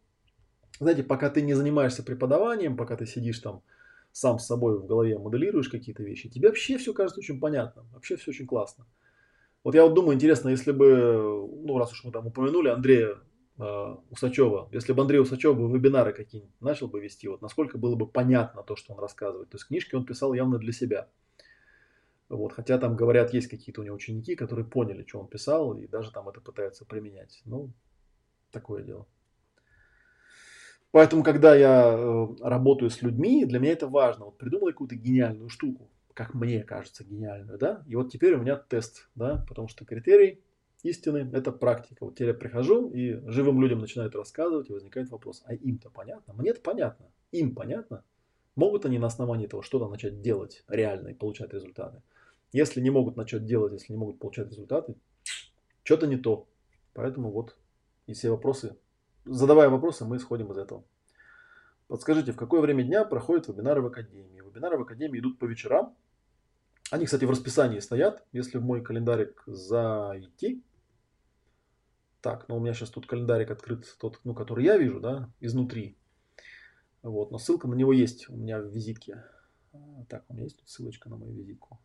знаете, 0.80 1.04
пока 1.04 1.30
ты 1.30 1.42
не 1.42 1.54
занимаешься 1.54 2.04
преподаванием, 2.04 2.76
пока 2.76 2.98
ты 2.98 3.06
сидишь 3.06 3.40
там 3.40 3.64
сам 4.12 4.40
с 4.40 4.46
собой 4.46 4.80
в 4.80 4.86
голове 4.86 5.18
моделируешь 5.18 5.70
какие-то 5.70 6.04
вещи, 6.04 6.30
тебе 6.30 6.50
вообще 6.50 6.78
все 6.78 6.94
кажется 6.94 7.20
очень 7.20 7.40
понятно, 7.40 7.86
вообще 7.94 8.16
все 8.18 8.32
очень 8.32 8.48
классно. 8.48 8.86
Вот 9.64 9.76
я 9.76 9.84
вот 9.84 9.94
думаю, 9.94 10.16
интересно, 10.16 10.50
если 10.50 10.72
бы, 10.72 11.48
ну 11.64 11.78
раз 11.78 11.92
уж 11.92 12.04
мы 12.04 12.12
там 12.12 12.28
упомянули 12.28 12.70
Андрея 12.70 13.18
э, 13.60 13.96
Усачева, 14.10 14.70
если 14.72 14.94
бы 14.94 15.02
Андрей 15.02 15.20
Усачев 15.20 15.56
бы 15.56 15.72
вебинары 15.72 16.14
какие-нибудь 16.14 16.60
начал 16.62 16.88
бы 16.88 17.00
вести, 17.00 17.28
вот 17.28 17.42
насколько 17.42 17.78
было 17.78 17.96
бы 17.96 18.08
понятно 18.08 18.64
то, 18.64 18.76
что 18.76 18.94
он 18.94 19.00
рассказывает. 19.00 19.50
То 19.50 19.56
есть 19.56 19.68
книжки 19.68 19.96
он 19.96 20.06
писал 20.06 20.34
явно 20.34 20.58
для 20.58 20.72
себя. 20.72 21.10
Вот, 22.28 22.54
хотя 22.54 22.78
там 22.78 22.96
говорят, 22.96 23.34
есть 23.34 23.50
какие-то 23.50 23.82
у 23.82 23.84
него 23.84 23.98
ученики, 23.98 24.36
которые 24.36 24.66
поняли, 24.66 25.06
что 25.06 25.20
он 25.20 25.28
писал, 25.28 25.78
и 25.78 25.86
даже 25.86 26.12
там 26.12 26.30
это 26.30 26.40
пытаются 26.40 26.86
применять. 26.86 27.42
Ну, 27.44 27.74
такое 28.52 28.84
дело. 28.84 29.06
Поэтому, 30.92 31.24
когда 31.24 31.56
я 31.56 31.94
э, 31.94 32.28
работаю 32.42 32.90
с 32.90 33.02
людьми, 33.02 33.46
для 33.46 33.60
меня 33.60 33.72
это 33.72 33.88
важно. 33.88 34.26
Вот 34.26 34.38
придумай 34.38 34.74
какую-то 34.74 34.96
гениальную 34.96 35.50
штуку, 35.50 35.90
как 36.14 36.34
мне 36.34 36.64
кажется, 36.64 37.06
гениальную, 37.06 37.58
да, 37.58 37.84
и 37.88 37.96
вот 37.96 38.12
теперь 38.12 38.34
у 38.36 38.42
меня 38.42 38.58
тест, 38.58 39.10
да, 39.16 39.46
потому 39.48 39.70
что 39.70 39.86
критерий 39.86 40.42
истины– 40.84 41.30
это 41.34 41.52
практика. 41.52 42.04
Вот 42.04 42.16
теперь 42.16 42.30
я 42.30 42.34
прихожу 42.34 42.90
и 42.90 43.22
живым 43.30 43.62
людям 43.62 43.80
начинают 43.80 44.16
рассказывать, 44.16 44.70
и 44.70 44.74
возникает 44.74 45.10
вопрос, 45.12 45.44
а 45.46 45.54
им-то 45.54 45.90
понятно? 45.90 46.34
Мне-то 46.34 46.62
понятно. 46.62 47.06
Им 47.32 47.56
понятно? 47.56 48.04
Могут 48.56 48.86
они 48.86 49.00
на 49.00 49.08
основании 49.08 49.46
этого 49.46 49.64
что-то 49.64 49.88
начать 49.88 50.22
делать 50.22 50.64
реально 50.68 51.10
и 51.10 51.14
получать 51.14 51.54
результаты? 51.54 52.02
Если 52.52 52.82
не 52.82 52.90
могут 52.90 53.16
начать 53.16 53.46
делать, 53.46 53.72
если 53.72 53.94
не 53.94 53.98
могут 53.98 54.20
получать 54.20 54.50
результаты, 54.50 54.96
что-то 55.84 56.06
не 56.06 56.18
то. 56.18 56.50
Поэтому 56.94 57.32
вот 57.32 57.56
и 58.08 58.14
все 58.14 58.30
вопросы 58.30 58.76
задавая 59.26 59.70
вопросы, 59.70 60.06
мы 60.06 60.18
исходим 60.18 60.52
из 60.52 60.58
этого. 60.58 60.84
Подскажите, 61.88 62.32
в 62.32 62.38
какое 62.38 62.62
время 62.62 62.84
дня 62.84 63.04
проходят 63.04 63.48
вебинары 63.48 63.82
в 63.82 63.88
Академии? 63.88 64.42
Вебинары 64.42 64.78
в 64.78 64.82
Академии 64.82 65.20
идут 65.20 65.40
по 65.40 65.46
вечерам. 65.46 65.96
Они, 66.90 67.06
кстати, 67.06 67.26
в 67.26 67.30
расписании 67.30 67.80
стоят. 67.80 68.26
Если 68.32 68.58
в 68.58 68.64
мой 68.64 68.82
календарик 68.82 69.44
зайти. 69.46 70.64
Так, 72.22 72.48
но 72.48 72.58
у 72.58 72.60
меня 72.60 72.74
сейчас 72.74 72.92
тут 72.92 73.08
календарик 73.08 73.50
открыт, 73.50 73.86
тот, 74.00 74.20
ну, 74.24 74.36
который 74.36 74.64
я 74.64 74.78
вижу, 74.78 75.00
да, 75.00 75.30
изнутри. 75.40 75.98
Вот, 77.02 77.32
но 77.32 77.40
ссылка 77.40 77.68
на 77.68 77.74
него 77.74 77.94
есть 77.94 78.30
у 78.30 78.36
меня 78.36 78.62
в 78.62 78.68
визитке. 78.68 79.26
Так, 80.08 80.24
у 80.30 80.34
меня 80.34 80.44
есть 80.44 80.60
тут 80.60 80.70
ссылочка 80.70 81.10
на 81.10 81.18
мою 81.18 81.34
визитку. 81.34 81.80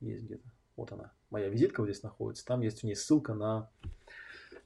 Есть 0.00 0.24
где-то. 0.24 0.50
Вот 0.76 0.90
она. 0.92 1.12
Моя 1.30 1.48
визитка 1.48 1.80
вот 1.80 1.86
здесь 1.86 2.02
находится. 2.02 2.44
Там 2.44 2.62
есть 2.62 2.82
у 2.82 2.86
нее 2.86 2.96
ссылка 2.96 3.34
на 3.34 3.70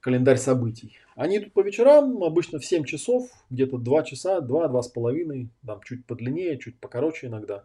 календарь 0.03 0.37
событий. 0.37 0.99
Они 1.15 1.39
идут 1.39 1.53
по 1.53 1.61
вечерам, 1.61 2.23
обычно 2.24 2.59
в 2.59 2.65
7 2.65 2.85
часов, 2.85 3.31
где-то 3.51 3.79
2 3.79 4.03
часа, 4.03 4.41
2-2 4.41 4.83
с 4.83 4.89
половиной, 4.89 5.49
там 5.65 5.81
чуть 5.85 6.05
подлиннее, 6.05 6.59
чуть 6.59 6.79
покороче 6.79 7.29
иногда. 7.29 7.65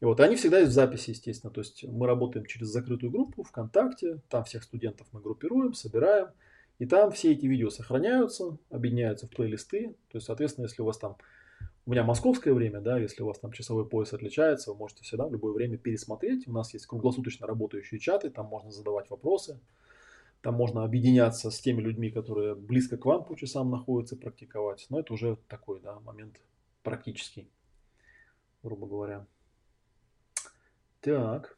И 0.00 0.04
вот 0.04 0.18
они 0.18 0.34
всегда 0.34 0.58
есть 0.58 0.72
в 0.72 0.74
записи, 0.74 1.10
естественно. 1.10 1.52
То 1.52 1.60
есть 1.60 1.84
мы 1.84 2.08
работаем 2.08 2.44
через 2.44 2.66
закрытую 2.66 3.12
группу 3.12 3.44
ВКонтакте, 3.44 4.20
там 4.28 4.42
всех 4.42 4.64
студентов 4.64 5.06
мы 5.12 5.20
группируем, 5.20 5.74
собираем. 5.74 6.28
И 6.80 6.86
там 6.86 7.12
все 7.12 7.30
эти 7.30 7.46
видео 7.46 7.70
сохраняются, 7.70 8.58
объединяются 8.68 9.28
в 9.28 9.30
плейлисты. 9.30 9.94
То 10.10 10.18
есть, 10.18 10.26
соответственно, 10.26 10.64
если 10.64 10.82
у 10.82 10.84
вас 10.84 10.98
там, 10.98 11.16
у 11.86 11.92
меня 11.92 12.02
московское 12.02 12.52
время, 12.52 12.80
да, 12.80 12.98
если 12.98 13.22
у 13.22 13.26
вас 13.26 13.38
там 13.38 13.52
часовой 13.52 13.88
пояс 13.88 14.12
отличается, 14.12 14.72
вы 14.72 14.78
можете 14.78 15.04
всегда 15.04 15.28
в 15.28 15.32
любое 15.32 15.52
время 15.52 15.78
пересмотреть. 15.78 16.48
У 16.48 16.52
нас 16.52 16.74
есть 16.74 16.86
круглосуточно 16.86 17.46
работающие 17.46 18.00
чаты, 18.00 18.30
там 18.30 18.46
можно 18.46 18.72
задавать 18.72 19.08
вопросы. 19.10 19.60
Там 20.42 20.54
можно 20.54 20.82
объединяться 20.84 21.50
с 21.50 21.60
теми 21.60 21.80
людьми, 21.80 22.10
которые 22.10 22.56
близко 22.56 22.96
к 22.96 23.04
вам 23.04 23.24
по 23.24 23.36
часам 23.36 23.70
находятся, 23.70 24.16
практиковать. 24.16 24.86
Но 24.90 24.98
это 24.98 25.12
уже 25.14 25.36
такой 25.48 25.80
да, 25.80 26.00
момент 26.00 26.40
практический, 26.82 27.48
грубо 28.62 28.88
говоря. 28.88 29.26
Так. 31.00 31.56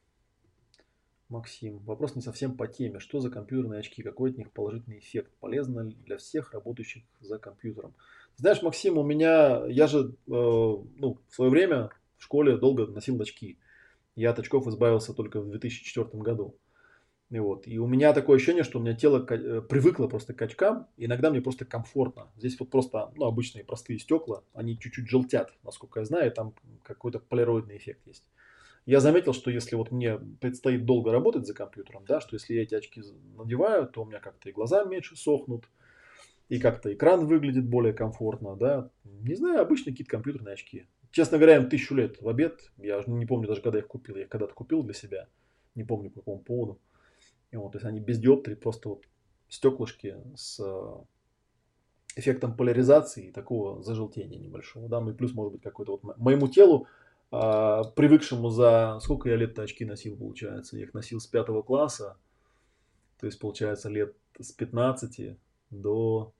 Максим, 1.31 1.79
вопрос 1.79 2.15
не 2.15 2.21
совсем 2.21 2.57
по 2.57 2.69
теме. 2.69 3.01
Что 3.01 3.21
за 3.21 3.31
компьютерные 3.31 3.81
очки? 3.81 4.03
Какой 4.03 4.31
от 4.31 4.39
них 4.39 4.53
положительный 4.53 4.99
эффект? 4.99 5.33
Полезно 5.41 5.81
ли 5.81 5.95
для 5.95 6.19
всех 6.19 6.53
работающих 6.53 7.03
за 7.21 7.39
компьютером? 7.39 7.95
Знаешь, 8.37 8.63
Максим, 8.63 8.99
у 8.99 9.03
меня, 9.03 9.65
я 9.67 9.87
же, 9.87 10.15
э, 10.27 10.31
ну, 10.31 11.19
в 11.27 11.35
свое 11.35 11.51
время 11.51 11.91
в 12.19 12.25
школе 12.25 12.59
долго 12.59 12.87
носил 12.87 13.21
очки. 13.21 13.59
Я 14.15 14.31
от 14.31 14.39
очков 14.39 14.67
избавился 14.67 15.15
только 15.15 15.41
в 15.41 15.49
2004 15.49 16.23
году. 16.23 16.57
И, 17.35 17.39
вот. 17.41 17.67
и 17.67 17.79
у 17.79 17.87
меня 17.89 18.13
такое 18.13 18.37
ощущение, 18.37 18.63
что 18.63 18.79
у 18.79 18.83
меня 18.83 18.95
тело 18.95 19.27
э, 19.29 19.61
привыкло 19.63 20.07
просто 20.07 20.35
к 20.35 20.43
очкам, 20.43 20.87
иногда 20.97 21.31
мне 21.31 21.41
просто 21.41 21.65
комфортно. 21.65 22.29
Здесь 22.37 22.59
вот 22.61 22.71
просто 22.71 23.11
ну, 23.17 23.25
обычные 23.25 23.65
простые 23.65 23.99
стекла, 23.99 24.45
они 24.53 24.79
чуть-чуть 24.79 25.09
желтят, 25.09 25.53
насколько 25.65 26.01
я 26.01 26.07
знаю, 26.07 26.31
там 26.31 26.55
какой-то 26.85 27.19
полироидный 27.19 27.77
эффект 27.77 28.07
есть. 28.07 28.25
Я 28.87 29.01
заметил, 29.01 29.33
что 29.33 29.51
если 29.51 29.75
вот 29.75 29.91
мне 29.91 30.19
предстоит 30.41 30.85
долго 30.85 31.11
работать 31.11 31.47
за 31.47 31.55
компьютером, 31.55 32.05
да, 32.07 32.21
что 32.21 32.37
если 32.37 32.55
я 32.55 32.63
эти 32.63 32.77
очки 32.77 33.03
надеваю, 33.37 33.89
то 33.89 34.03
у 34.03 34.05
меня 34.05 34.21
как-то 34.21 34.49
и 34.49 34.53
глаза 34.53 34.85
меньше 34.85 35.17
сохнут, 35.17 35.69
и 36.49 36.61
как-то 36.61 36.93
экран 36.95 37.27
выглядит 37.27 37.67
более 37.67 37.95
комфортно, 37.95 38.55
да. 38.55 38.91
Не 39.03 39.35
знаю, 39.35 39.61
обычные 39.61 39.93
какие-то 39.93 40.11
компьютерные 40.11 40.53
очки. 40.53 40.87
Честно 41.11 41.39
говоря, 41.39 41.57
им 41.57 41.69
тысячу 41.69 41.95
лет 41.95 42.21
в 42.21 42.29
обед. 42.29 42.71
Я 42.77 43.03
не 43.07 43.27
помню 43.27 43.49
даже, 43.49 43.61
когда 43.61 43.79
их 43.79 43.89
купил. 43.89 44.17
Я 44.17 44.27
когда-то 44.27 44.55
купил 44.55 44.83
для 44.83 44.95
себя. 44.95 45.29
Не 45.75 45.85
помню, 45.85 46.11
по 46.11 46.21
какому 46.21 46.39
поводу. 46.41 46.81
И 47.55 47.57
вот, 47.57 47.71
то 47.71 47.79
есть 47.79 47.87
они 47.87 48.01
без 48.01 48.19
диоптрии, 48.19 48.57
просто 48.57 48.89
вот 48.89 49.05
стеклышки 49.49 50.17
с 50.35 50.59
э, 50.59 50.95
эффектом 52.17 52.57
поляризации 52.57 53.29
и 53.29 53.33
такого 53.33 53.81
зажелтения 53.81 54.41
небольшого. 54.41 54.89
Да, 54.89 55.01
ну 55.01 55.13
и 55.13 55.15
плюс 55.15 55.35
может 55.35 55.53
быть 55.53 55.63
какой-то 55.63 55.93
вот 55.93 56.19
моему 56.19 56.49
телу, 56.49 56.89
а, 57.31 57.85
привыкшему 57.85 58.51
за 58.51 58.99
сколько 59.01 59.29
я 59.29 59.37
лет 59.37 59.57
очки 59.57 59.85
носил, 59.85 60.17
получается. 60.17 60.77
Я 60.77 60.83
их 60.83 60.95
носил 60.95 61.21
с 61.21 61.29
пятого 61.29 61.63
класса, 61.63 62.17
то 63.21 63.27
есть 63.27 63.39
получается 63.39 63.89
лет 63.89 64.17
с 64.41 64.51
15 64.51 65.39
до 65.71 66.35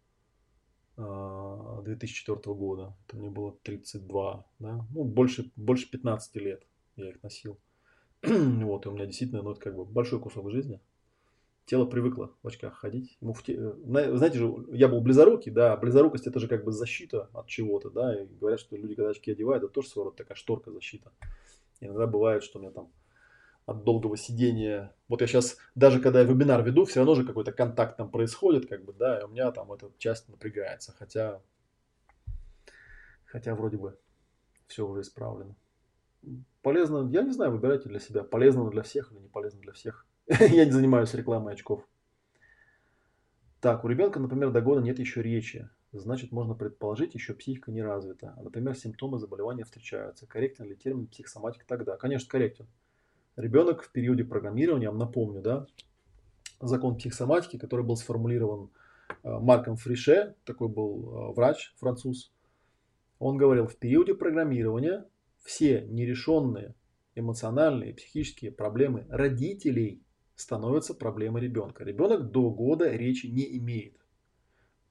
2004 0.97 2.41
а, 2.45 2.55
года. 2.55 2.97
Это 3.07 3.17
мне 3.19 3.31
было 3.31 3.53
32, 3.63 4.45
да, 4.59 4.85
ну 4.91 5.05
больше, 5.05 5.53
больше 5.55 5.89
15 5.89 6.35
лет 6.39 6.67
я 6.97 7.11
их 7.11 7.23
носил. 7.23 7.57
вот, 8.23 8.87
и 8.87 8.89
у 8.89 8.93
меня 8.93 9.07
действительно, 9.07 9.43
ну, 9.43 9.53
это 9.53 9.61
как 9.61 9.77
бы 9.77 9.85
большой 9.85 10.19
кусок 10.19 10.51
жизни 10.51 10.81
тело 11.67 11.87
привыкло 11.87 12.35
в 12.43 12.49
очках 12.49 12.75
ходить. 12.75 13.17
Ему 13.21 13.33
в 13.33 13.43
те... 13.43 13.55
Э, 13.55 14.17
знаете 14.17 14.39
же, 14.39 14.55
я 14.73 14.89
был 14.89 15.01
близорукий, 15.01 15.51
да, 15.51 15.77
близорукость 15.77 16.27
это 16.27 16.39
же 16.39 16.49
как 16.49 16.65
бы 16.65 16.73
защита 16.73 17.31
от 17.33 17.47
чего-то, 17.47 17.91
да, 17.91 18.23
и 18.23 18.27
говорят, 18.27 18.61
что 18.61 18.77
люди, 18.77 18.95
когда 18.95 19.11
очки 19.11 19.33
одевают, 19.33 19.65
это 19.65 19.73
тоже 19.73 19.89
своего 19.89 20.11
рода 20.11 20.19
такая 20.19 20.37
шторка 20.37 20.71
защита. 20.71 21.13
иногда 21.81 22.07
бывает, 22.07 22.43
что 22.43 22.59
у 22.59 22.63
меня 22.63 22.73
там 22.73 22.93
от 23.67 23.83
долгого 23.85 24.17
сидения, 24.17 24.95
вот 25.09 25.23
я 25.23 25.27
сейчас, 25.27 25.57
даже 25.75 26.01
когда 26.01 26.21
я 26.21 26.27
вебинар 26.27 26.63
веду, 26.63 26.85
все 26.85 27.01
равно 27.01 27.15
же 27.15 27.25
какой-то 27.25 27.51
контакт 27.51 27.97
там 27.97 28.11
происходит, 28.11 28.69
как 28.69 28.85
бы, 28.85 28.93
да, 28.93 29.21
и 29.21 29.25
у 29.25 29.29
меня 29.29 29.51
там 29.53 29.73
эта 29.73 29.91
часть 29.97 30.29
напрягается, 30.29 30.93
хотя, 30.93 31.41
хотя 33.25 33.55
вроде 33.55 33.79
бы 33.79 33.99
все 34.67 34.87
уже 34.87 35.01
исправлено. 35.01 35.57
Полезно, 36.61 37.09
я 37.11 37.23
не 37.23 37.33
знаю, 37.33 37.53
выбирайте 37.53 37.89
для 37.89 38.01
себя, 38.01 38.23
полезно 38.23 38.69
для 38.71 38.83
всех 38.83 39.13
или 39.13 39.19
не 39.19 39.29
полезно 39.29 39.61
для 39.61 39.73
всех. 39.73 40.07
Я 40.41 40.65
не 40.65 40.71
занимаюсь 40.71 41.13
рекламой 41.15 41.55
очков. 41.55 41.87
Так, 43.61 43.85
у 43.85 43.89
ребенка, 43.89 44.21
например, 44.21 44.51
до 44.51 44.61
года 44.61 44.81
нет 44.81 44.99
еще 44.99 45.23
речи. 45.23 45.69
Значит, 45.93 46.33
можно 46.33 46.55
предположить, 46.55 47.15
еще 47.15 47.35
психика 47.35 47.71
не 47.71 47.83
развита. 47.83 48.35
Например, 48.43 48.75
симптомы 48.75 49.19
заболевания 49.19 49.65
встречаются. 49.65 50.27
Корректен 50.27 50.67
ли 50.67 50.77
термин 50.77 51.07
психосоматик 51.07 51.65
тогда? 51.65 51.97
Конечно, 51.97 52.29
корректен. 52.29 52.67
Ребенок 53.37 53.83
в 53.83 53.93
периоде 53.93 54.25
программирования, 54.25 54.85
я 54.85 54.93
напомню, 54.93 55.43
да, 55.43 55.67
закон 56.61 56.97
психосоматики, 56.97 57.59
который 57.59 57.85
был 57.85 57.97
сформулирован 57.97 58.71
э, 59.23 59.39
Марком 59.39 59.77
Фрише, 59.77 60.35
такой 60.45 60.69
был 60.69 61.31
э, 61.31 61.35
врач, 61.35 61.75
француз, 61.77 62.33
он 63.19 63.37
говорил, 63.37 63.67
в 63.67 63.77
периоде 63.77 64.15
программирования 64.15 65.07
все 65.43 65.83
нерешенные 65.83 66.75
эмоциональные 67.15 67.91
и 67.91 67.95
психические 67.95 68.53
проблемы 68.53 69.07
родителей 69.09 70.03
становится 70.37 70.95
проблемой 70.95 71.43
ребенка. 71.43 71.85
Ребенок 71.85 72.31
до 72.31 72.51
года 72.51 72.91
речи 72.91 73.27
не 73.27 73.57
имеет. 73.59 73.97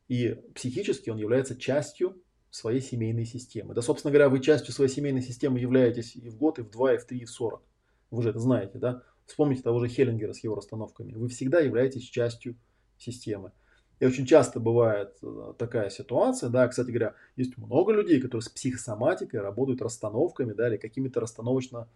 И 0.07 0.39
психически 0.55 1.09
он 1.09 1.17
является 1.17 1.55
частью 1.55 2.21
своей 2.49 2.81
семейной 2.81 3.25
системы. 3.25 3.73
Да, 3.73 3.81
собственно 3.81 4.11
говоря, 4.11 4.29
вы 4.29 4.39
частью 4.39 4.73
своей 4.73 4.91
семейной 4.91 5.21
системы 5.21 5.59
являетесь 5.59 6.15
и 6.15 6.29
в 6.29 6.37
год, 6.37 6.59
и 6.59 6.61
в 6.61 6.69
два, 6.69 6.93
и 6.93 6.97
в 6.97 7.05
три, 7.05 7.19
и 7.19 7.25
в 7.25 7.29
сорок. 7.29 7.63
Вы 8.11 8.21
же 8.23 8.29
это 8.29 8.39
знаете, 8.39 8.77
да? 8.77 9.03
Вспомните 9.25 9.63
того 9.63 9.79
же 9.79 9.87
Хеллингера 9.87 10.33
с 10.33 10.43
его 10.43 10.55
расстановками. 10.55 11.13
Вы 11.13 11.29
всегда 11.29 11.59
являетесь 11.59 12.03
частью 12.03 12.55
системы. 12.97 13.51
И 13.99 14.05
очень 14.05 14.25
часто 14.25 14.59
бывает 14.59 15.17
э, 15.21 15.53
такая 15.57 15.89
ситуация, 15.89 16.49
да, 16.49 16.67
кстати 16.67 16.89
говоря, 16.89 17.15
есть 17.35 17.57
много 17.57 17.93
людей, 17.93 18.19
которые 18.19 18.41
с 18.41 18.49
психосоматикой 18.49 19.39
работают 19.39 19.81
расстановками, 19.81 20.51
да, 20.53 20.67
или 20.67 20.77
какими-то 20.77 21.21
расстановочно 21.21 21.87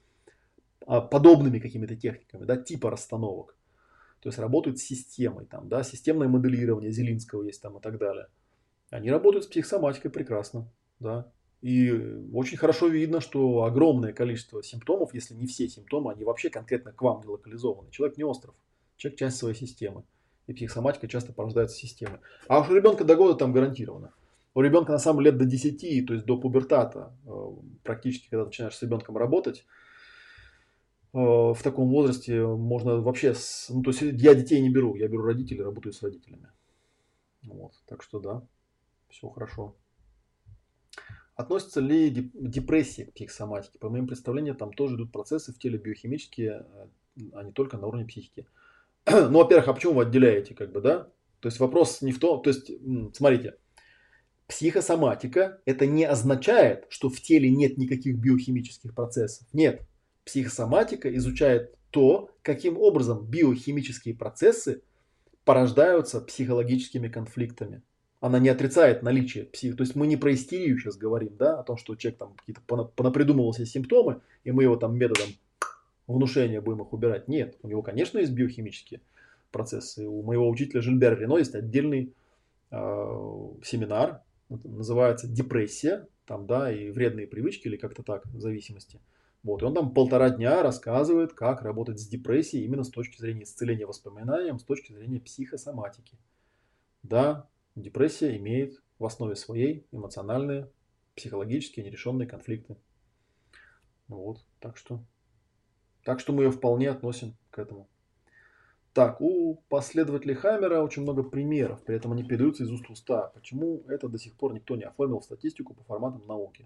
подобными 0.87 1.59
какими-то 1.59 1.95
техниками, 1.95 2.45
да, 2.45 2.57
типа 2.57 2.89
расстановок. 2.89 3.55
То 4.21 4.29
есть 4.29 4.39
работают 4.39 4.79
с 4.79 4.83
системой, 4.83 5.45
там, 5.45 5.67
да, 5.67 5.83
системное 5.83 6.27
моделирование 6.27 6.91
Зелинского 6.91 7.43
есть 7.43 7.61
там 7.61 7.77
и 7.77 7.81
так 7.81 7.97
далее. 7.97 8.27
Они 8.89 9.11
работают 9.11 9.45
с 9.45 9.47
психосоматикой 9.47 10.11
прекрасно, 10.11 10.71
да. 10.99 11.31
И 11.61 11.91
очень 12.33 12.57
хорошо 12.57 12.87
видно, 12.87 13.19
что 13.19 13.63
огромное 13.63 14.13
количество 14.13 14.63
симптомов, 14.63 15.13
если 15.13 15.33
не 15.33 15.47
все 15.47 15.67
симптомы, 15.67 16.11
они 16.11 16.23
вообще 16.23 16.49
конкретно 16.49 16.91
к 16.93 17.01
вам 17.01 17.21
не 17.21 17.27
локализованы. 17.27 17.89
Человек 17.91 18.17
не 18.17 18.23
остров, 18.23 18.55
человек 18.95 19.19
часть 19.19 19.37
своей 19.37 19.55
системы. 19.55 20.03
И 20.45 20.53
психосоматика 20.53 21.07
часто 21.07 21.33
порождается 21.33 21.75
системой. 21.75 22.19
А 22.47 22.61
уж 22.61 22.69
у 22.69 22.75
ребенка 22.75 23.03
до 23.03 23.15
года 23.15 23.37
там 23.37 23.51
гарантированно. 23.51 24.13
У 24.53 24.61
ребенка 24.61 24.91
на 24.91 24.99
самом 24.99 25.19
деле 25.19 25.31
лет 25.31 25.39
до 25.39 25.45
10, 25.45 26.07
то 26.07 26.13
есть 26.13 26.25
до 26.25 26.37
пубертата, 26.37 27.13
э, 27.25 27.49
практически, 27.83 28.29
когда 28.29 28.45
начинаешь 28.45 28.75
с 28.75 28.81
ребенком 28.81 29.17
работать, 29.17 29.65
в 31.13 31.59
таком 31.63 31.89
возрасте 31.89 32.45
можно 32.45 33.01
вообще, 33.01 33.33
с, 33.33 33.69
ну 33.69 33.81
то 33.81 33.91
есть 33.91 34.01
я 34.01 34.35
детей 34.35 34.61
не 34.61 34.69
беру, 34.69 34.95
я 34.95 35.07
беру 35.07 35.23
родителей, 35.23 35.63
работаю 35.63 35.93
с 35.93 36.03
родителями. 36.03 36.47
Вот, 37.43 37.73
так 37.87 38.03
что 38.03 38.19
да, 38.19 38.43
все 39.09 39.29
хорошо. 39.29 39.75
Относится 41.35 41.81
ли 41.81 42.09
депрессия 42.09 43.05
к 43.05 43.13
психосоматике? 43.13 43.77
По 43.77 43.89
моим 43.89 44.07
представлениям, 44.07 44.57
там 44.57 44.73
тоже 44.73 44.95
идут 44.95 45.11
процессы 45.11 45.53
в 45.53 45.59
теле 45.59 45.77
биохимические, 45.77 46.65
э, 47.15 47.21
а 47.33 47.43
не 47.43 47.51
только 47.51 47.77
на 47.77 47.85
уровне 47.85 48.07
психики. 48.07 48.47
ну, 49.05 49.37
во-первых, 49.37 49.67
а 49.67 49.73
почему 49.73 49.93
вы 49.93 50.01
отделяете, 50.01 50.55
как 50.55 50.71
бы, 50.71 50.81
да? 50.81 51.11
То 51.39 51.47
есть 51.47 51.59
вопрос 51.59 52.01
не 52.01 52.11
в 52.11 52.19
том, 52.19 52.41
то 52.41 52.49
есть, 52.49 52.71
смотрите, 53.15 53.57
психосоматика 54.47 55.61
это 55.65 55.85
не 55.85 56.05
означает, 56.05 56.87
что 56.89 57.09
в 57.09 57.21
теле 57.21 57.51
нет 57.51 57.77
никаких 57.77 58.17
биохимических 58.17 58.95
процессов. 58.95 59.47
Нет, 59.53 59.87
Психосоматика 60.27 61.15
изучает 61.15 61.73
то, 61.89 62.29
каким 62.41 62.77
образом 62.77 63.25
биохимические 63.25 64.13
процессы 64.13 64.81
порождаются 65.45 66.19
психологическими 66.19 67.07
конфликтами. 67.07 67.81
Она 68.19 68.37
не 68.37 68.49
отрицает 68.49 69.03
наличие 69.03 69.45
псих. 69.45 69.77
То 69.77 69.83
есть 69.83 69.95
мы 69.95 70.05
не 70.05 70.17
про 70.17 70.33
истерию 70.33 70.77
сейчас 70.77 70.97
говорим, 70.97 71.37
да, 71.37 71.61
о 71.61 71.63
том, 71.63 71.77
что 71.77 71.95
человек 71.95 72.19
там 72.19 72.33
какие-то 72.33 72.61
понапридумывал 72.61 73.53
себе 73.53 73.67
симптомы, 73.67 74.19
и 74.43 74.51
мы 74.51 74.63
его 74.63 74.75
там 74.75 74.97
методом 74.97 75.29
внушения 76.07 76.59
будем 76.59 76.81
их 76.81 76.91
убирать. 76.91 77.29
Нет, 77.29 77.55
у 77.63 77.69
него, 77.69 77.81
конечно, 77.81 78.17
есть 78.17 78.33
биохимические 78.33 78.99
процессы. 79.51 80.05
У 80.05 80.23
моего 80.23 80.49
учителя 80.49 80.81
Жильбера 80.81 81.15
Рено 81.15 81.37
есть 81.37 81.55
отдельный 81.55 82.13
э, 82.71 82.75
семинар, 83.63 84.23
называется 84.49 85.25
депрессия, 85.25 86.05
там, 86.25 86.47
да, 86.47 86.69
и 86.69 86.89
вредные 86.89 87.27
привычки 87.27 87.67
или 87.67 87.77
как-то 87.77 88.03
так, 88.03 88.25
в 88.25 88.41
зависимости. 88.41 88.99
Вот, 89.43 89.61
и 89.61 89.65
он 89.65 89.73
там 89.73 89.93
полтора 89.93 90.29
дня 90.29 90.61
рассказывает, 90.61 91.33
как 91.33 91.61
работать 91.61 91.99
с 91.99 92.07
депрессией 92.07 92.65
именно 92.65 92.83
с 92.83 92.89
точки 92.89 93.19
зрения 93.19 93.43
исцеления 93.43 93.85
воспоминаниям, 93.85 94.59
с 94.59 94.63
точки 94.63 94.91
зрения 94.91 95.19
психосоматики. 95.19 96.17
Да, 97.03 97.47
депрессия 97.75 98.35
имеет 98.37 98.81
в 98.99 99.05
основе 99.05 99.35
своей 99.35 99.85
эмоциональные, 99.91 100.69
психологические 101.15 101.85
нерешенные 101.85 102.27
конфликты. 102.27 102.77
Вот, 104.07 104.45
так 104.59 104.77
что, 104.77 105.03
так 106.03 106.19
что 106.19 106.33
мы 106.33 106.43
ее 106.43 106.51
вполне 106.51 106.89
относим 106.89 107.35
к 107.51 107.59
этому. 107.59 107.87
Так, 108.93 109.21
у 109.21 109.61
последователей 109.69 110.33
Хаммера 110.33 110.81
очень 110.81 111.03
много 111.03 111.21
примеров, 111.21 111.83
при 111.83 111.95
этом 111.95 112.13
они 112.13 112.23
передаются 112.23 112.63
из 112.63 112.71
уст 112.71 112.87
в 112.87 112.91
уста. 112.91 113.31
Почему 113.35 113.83
это 113.87 114.09
до 114.09 114.17
сих 114.17 114.33
пор 114.33 114.53
никто 114.53 114.75
не 114.75 114.85
оформил 114.85 115.19
в 115.19 115.23
статистику 115.23 115.75
по 115.75 115.83
форматам 115.83 116.25
науки? 116.25 116.65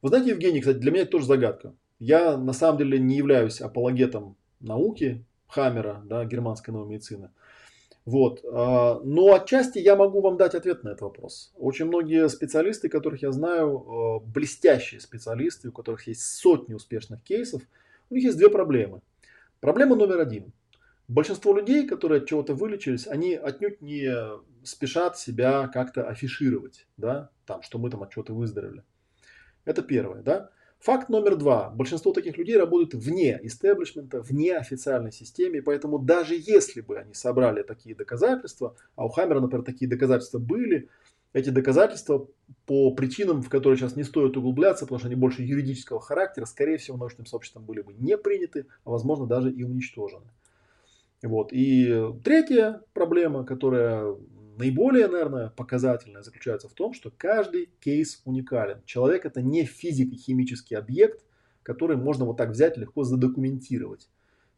Вы 0.00 0.08
знаете, 0.08 0.30
Евгений, 0.30 0.60
кстати, 0.60 0.78
для 0.78 0.92
меня 0.92 1.02
это 1.02 1.10
тоже 1.10 1.26
загадка. 1.26 1.74
Я 1.98 2.36
на 2.36 2.52
самом 2.52 2.78
деле 2.78 2.98
не 2.98 3.16
являюсь 3.16 3.60
апологетом 3.60 4.36
науки 4.60 5.24
Хаммера, 5.48 6.02
да, 6.04 6.24
германской 6.24 6.72
новой 6.72 6.88
медицины. 6.88 7.30
Вот. 8.04 8.42
А, 8.50 9.00
но 9.04 9.34
отчасти 9.34 9.78
я 9.78 9.94
могу 9.94 10.20
вам 10.20 10.36
дать 10.38 10.54
ответ 10.54 10.82
на 10.82 10.90
этот 10.90 11.02
вопрос. 11.02 11.52
Очень 11.56 11.86
многие 11.86 12.28
специалисты, 12.28 12.88
которых 12.88 13.22
я 13.22 13.32
знаю, 13.32 13.76
а, 13.78 14.20
блестящие 14.20 15.00
специалисты, 15.00 15.68
у 15.68 15.72
которых 15.72 16.06
есть 16.06 16.22
сотни 16.22 16.74
успешных 16.74 17.22
кейсов, 17.22 17.62
у 18.08 18.14
них 18.14 18.24
есть 18.24 18.38
две 18.38 18.48
проблемы. 18.48 19.02
Проблема 19.60 19.96
номер 19.96 20.20
один. 20.20 20.52
Большинство 21.08 21.54
людей, 21.54 21.86
которые 21.86 22.22
от 22.22 22.28
чего-то 22.28 22.54
вылечились, 22.54 23.06
они 23.06 23.34
отнюдь 23.34 23.82
не 23.82 24.10
спешат 24.62 25.18
себя 25.18 25.68
как-то 25.68 26.08
афишировать, 26.08 26.86
да, 26.96 27.30
там, 27.46 27.62
что 27.62 27.78
мы 27.78 27.90
там 27.90 28.02
от 28.02 28.10
чего-то 28.10 28.34
выздоровели. 28.34 28.84
Это 29.64 29.82
первое, 29.82 30.22
да. 30.22 30.50
Факт 30.80 31.08
номер 31.08 31.36
два. 31.36 31.70
Большинство 31.70 32.12
таких 32.12 32.38
людей 32.38 32.56
работают 32.56 32.94
вне 32.94 33.40
истеблишмента, 33.42 34.22
вне 34.22 34.56
официальной 34.56 35.10
системы, 35.10 35.60
поэтому 35.60 35.98
даже 35.98 36.34
если 36.36 36.80
бы 36.80 36.98
они 36.98 37.14
собрали 37.14 37.62
такие 37.62 37.96
доказательства, 37.96 38.76
а 38.94 39.04
у 39.04 39.08
Хаммера, 39.08 39.40
например, 39.40 39.64
такие 39.64 39.90
доказательства 39.90 40.38
были, 40.38 40.88
эти 41.32 41.50
доказательства 41.50 42.28
по 42.64 42.92
причинам, 42.94 43.42
в 43.42 43.48
которые 43.48 43.76
сейчас 43.76 43.96
не 43.96 44.04
стоит 44.04 44.36
углубляться, 44.36 44.84
потому 44.84 45.00
что 45.00 45.08
они 45.08 45.16
больше 45.16 45.42
юридического 45.42 46.00
характера, 46.00 46.46
скорее 46.46 46.78
всего, 46.78 46.96
научным 46.96 47.26
сообществом 47.26 47.64
были 47.64 47.80
бы 47.80 47.92
не 47.92 48.16
приняты, 48.16 48.66
а 48.84 48.90
возможно 48.90 49.26
даже 49.26 49.50
и 49.52 49.64
уничтожены. 49.64 50.30
Вот. 51.22 51.52
И 51.52 52.12
третья 52.24 52.82
проблема, 52.92 53.44
которая 53.44 54.14
наиболее, 54.58 55.08
наверное, 55.08 55.48
показательное 55.50 56.22
заключается 56.22 56.68
в 56.68 56.74
том, 56.74 56.92
что 56.92 57.10
каждый 57.16 57.70
кейс 57.80 58.20
уникален. 58.24 58.82
Человек 58.84 59.24
это 59.24 59.40
не 59.40 59.64
физико-химический 59.64 60.76
объект, 60.76 61.24
который 61.62 61.96
можно 61.96 62.24
вот 62.24 62.36
так 62.36 62.50
взять 62.50 62.76
легко 62.76 63.04
задокументировать. 63.04 64.08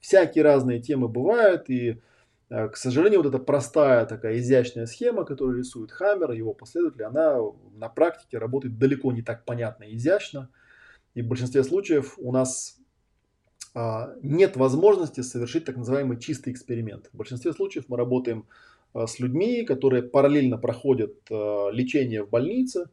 Всякие 0.01 0.43
разные 0.45 0.81
темы 0.81 1.09
бывают, 1.09 1.69
и, 1.69 2.01
э, 2.49 2.69
к 2.69 2.77
сожалению, 2.77 3.23
вот 3.23 3.29
эта 3.29 3.39
простая 3.39 4.07
такая 4.07 4.39
изящная 4.39 4.87
схема, 4.87 5.25
которую 5.25 5.59
рисует 5.59 5.93
Хаммер, 5.93 6.33
его 6.33 6.55
последователи, 6.55 7.03
она 7.03 7.39
на 7.75 7.89
практике 7.89 8.39
работает 8.39 8.79
далеко 8.79 9.13
не 9.13 9.23
так 9.23 9.45
понятно 9.45 9.85
и 9.85 9.97
изящно. 9.97 10.49
И 11.15 11.23
в 11.23 11.27
большинстве 11.27 11.63
случаев 11.65 12.15
у 12.19 12.33
нас 12.33 12.81
а, 13.75 14.15
нет 14.23 14.57
возможности 14.57 15.21
совершить 15.21 15.65
так 15.65 15.77
называемый 15.77 16.19
чистый 16.19 16.53
эксперимент. 16.53 17.09
В 17.13 17.17
большинстве 17.17 17.53
случаев 17.53 17.85
мы 17.89 17.97
работаем 17.97 18.47
с 18.95 19.19
людьми, 19.19 19.65
которые 19.65 20.03
параллельно 20.03 20.59
проходят 20.59 21.15
э, 21.31 21.35
лечение 21.73 22.25
в 22.25 22.31
больнице. 22.31 22.91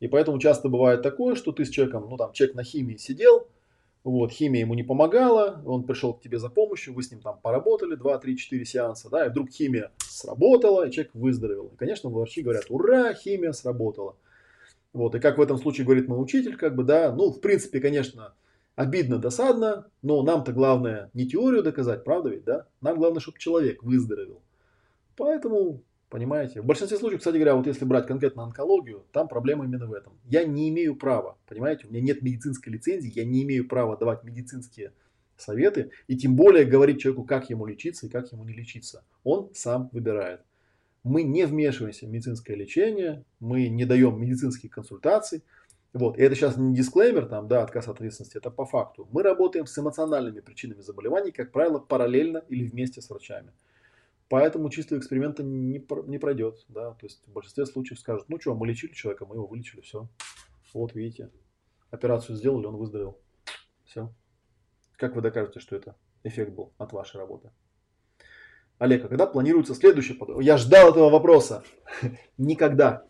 И 0.00 0.08
поэтому 0.08 0.38
часто 0.38 0.68
бывает 0.68 1.02
такое, 1.02 1.34
что 1.34 1.52
ты 1.52 1.64
с 1.64 1.70
человеком, 1.70 2.06
ну 2.08 2.16
там 2.16 2.32
человек 2.32 2.54
на 2.54 2.62
химии 2.62 2.96
сидел, 2.96 3.48
вот, 4.04 4.32
химия 4.32 4.60
ему 4.60 4.74
не 4.74 4.84
помогала, 4.84 5.60
он 5.66 5.84
пришел 5.84 6.14
к 6.14 6.22
тебе 6.22 6.38
за 6.38 6.48
помощью, 6.48 6.94
вы 6.94 7.02
с 7.02 7.10
ним 7.10 7.20
там 7.20 7.38
поработали 7.42 7.94
2, 7.94 8.18
3, 8.18 8.36
4 8.36 8.64
сеанса, 8.64 9.10
да, 9.10 9.26
и 9.26 9.28
вдруг 9.28 9.50
химия 9.50 9.90
сработала, 9.98 10.86
и 10.86 10.92
человек 10.92 11.14
выздоровел. 11.14 11.72
И, 11.74 11.76
конечно, 11.76 12.08
врачи 12.08 12.42
говорят, 12.42 12.66
ура, 12.68 13.12
химия 13.12 13.52
сработала. 13.52 14.16
Вот, 14.92 15.14
и 15.14 15.20
как 15.20 15.36
в 15.36 15.40
этом 15.42 15.58
случае 15.58 15.84
говорит 15.84 16.08
мой 16.08 16.22
учитель, 16.22 16.56
как 16.56 16.74
бы, 16.74 16.84
да, 16.84 17.12
ну, 17.12 17.30
в 17.30 17.40
принципе, 17.40 17.80
конечно, 17.80 18.34
обидно, 18.76 19.18
досадно, 19.18 19.86
но 20.02 20.22
нам-то 20.22 20.52
главное 20.52 21.10
не 21.12 21.26
теорию 21.26 21.62
доказать, 21.62 22.04
правда 22.04 22.30
ведь, 22.30 22.44
да? 22.44 22.66
Нам 22.80 22.96
главное, 22.96 23.20
чтобы 23.20 23.38
человек 23.38 23.82
выздоровел. 23.82 24.40
Поэтому, 25.18 25.82
понимаете, 26.10 26.62
в 26.62 26.64
большинстве 26.64 26.96
случаев, 26.96 27.18
кстати 27.18 27.34
говоря, 27.34 27.56
вот 27.56 27.66
если 27.66 27.84
брать 27.84 28.06
конкретно 28.06 28.44
онкологию, 28.44 29.04
там 29.12 29.26
проблема 29.26 29.64
именно 29.64 29.86
в 29.86 29.92
этом. 29.92 30.12
Я 30.24 30.44
не 30.44 30.68
имею 30.68 30.94
права, 30.94 31.36
понимаете, 31.48 31.86
у 31.86 31.90
меня 31.90 32.00
нет 32.00 32.22
медицинской 32.22 32.72
лицензии, 32.72 33.12
я 33.12 33.24
не 33.24 33.42
имею 33.42 33.66
права 33.68 33.96
давать 33.96 34.22
медицинские 34.22 34.92
советы 35.36 35.90
и 36.06 36.16
тем 36.16 36.36
более 36.36 36.64
говорить 36.64 37.00
человеку, 37.00 37.24
как 37.24 37.50
ему 37.50 37.66
лечиться 37.66 38.06
и 38.06 38.08
как 38.08 38.30
ему 38.30 38.44
не 38.44 38.52
лечиться. 38.52 39.04
Он 39.24 39.50
сам 39.54 39.90
выбирает. 39.92 40.40
Мы 41.02 41.24
не 41.24 41.46
вмешиваемся 41.46 42.06
в 42.06 42.10
медицинское 42.10 42.54
лечение, 42.54 43.24
мы 43.40 43.68
не 43.68 43.84
даем 43.86 44.20
медицинских 44.20 44.70
консультаций. 44.70 45.42
Вот. 45.92 46.16
И 46.16 46.22
это 46.22 46.36
сейчас 46.36 46.56
не 46.56 46.76
дисклеймер, 46.76 47.26
там, 47.26 47.48
да, 47.48 47.64
отказ 47.64 47.88
от 47.88 47.96
ответственности, 47.96 48.36
это 48.36 48.50
по 48.50 48.66
факту. 48.66 49.08
Мы 49.10 49.24
работаем 49.24 49.66
с 49.66 49.76
эмоциональными 49.76 50.40
причинами 50.40 50.80
заболеваний, 50.80 51.32
как 51.32 51.50
правило, 51.50 51.80
параллельно 51.80 52.44
или 52.48 52.66
вместе 52.66 53.00
с 53.00 53.10
врачами. 53.10 53.52
Поэтому 54.28 54.68
чистого 54.68 54.98
эксперимента 54.98 55.42
не, 55.42 55.84
не 56.06 56.18
пройдет. 56.18 56.64
Да? 56.68 56.92
То 56.92 57.06
есть 57.06 57.26
в 57.26 57.32
большинстве 57.32 57.64
случаев 57.64 57.98
скажут, 57.98 58.28
ну 58.28 58.38
что, 58.38 58.54
мы 58.54 58.66
лечили 58.66 58.92
человека, 58.92 59.24
мы 59.26 59.36
его 59.36 59.46
вылечили, 59.46 59.80
все. 59.80 60.08
Вот 60.74 60.94
видите, 60.94 61.30
операцию 61.90 62.36
сделали, 62.36 62.66
он 62.66 62.76
выздоровел. 62.76 63.18
Все. 63.84 64.12
Как 64.96 65.16
вы 65.16 65.22
докажете, 65.22 65.60
что 65.60 65.76
это 65.76 65.96
эффект 66.24 66.52
был 66.52 66.74
от 66.76 66.92
вашей 66.92 67.16
работы? 67.16 67.50
Олег, 68.78 69.04
а 69.04 69.08
когда 69.08 69.26
планируется 69.26 69.74
следующий 69.74 70.14
поток? 70.14 70.42
Я 70.42 70.56
ждал 70.58 70.90
этого 70.90 71.08
вопроса. 71.08 71.64
Никогда. 72.38 73.06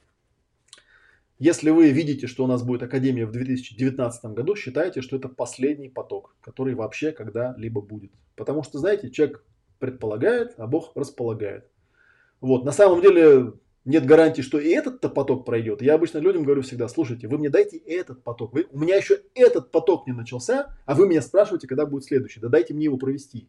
Если 1.39 1.71
вы 1.71 1.91
видите, 1.91 2.27
что 2.27 2.45
у 2.45 2.47
нас 2.47 2.63
будет 2.63 2.83
Академия 2.83 3.27
в 3.27 3.33
2019 3.33 4.25
году, 4.33 4.57
считайте, 4.57 5.03
что 5.03 5.17
это 5.17 5.29
последний 5.29 5.89
поток, 5.89 6.37
который 6.41 6.75
вообще 6.75 7.13
когда-либо 7.13 7.81
будет. 7.81 8.13
Потому 8.35 8.63
что, 8.63 8.79
знаете, 8.79 9.11
человек 9.11 9.45
предполагает, 9.79 10.55
а 10.57 10.67
Бог 10.67 10.93
располагает. 10.95 11.69
Вот, 12.41 12.65
на 12.65 12.73
самом 12.73 13.01
деле 13.01 13.53
нет 13.85 14.05
гарантии, 14.05 14.43
что 14.43 14.59
и 14.59 14.69
этот-то 14.69 15.09
поток 15.09 15.45
пройдет. 15.45 15.83
Я 15.83 15.95
обычно 15.95 16.19
людям 16.19 16.45
говорю 16.45 16.63
всегда, 16.63 16.89
слушайте, 16.89 17.27
вы 17.27 17.39
мне 17.39 17.49
дайте 17.49 17.79
этот 17.79 18.23
поток. 18.23 18.53
Вы, 18.53 18.67
у 18.71 18.79
меня 18.79 18.97
еще 18.97 19.23
этот 19.35 19.71
поток 19.71 20.07
не 20.07 20.13
начался, 20.13 20.77
а 20.85 20.95
вы 20.95 21.09
меня 21.09 21.23
спрашиваете, 21.23 21.67
когда 21.67 21.87
будет 21.87 22.05
следующий. 22.05 22.41
Да 22.41 22.49
дайте 22.49 22.75
мне 22.75 22.85
его 22.85 22.99
провести. 22.99 23.49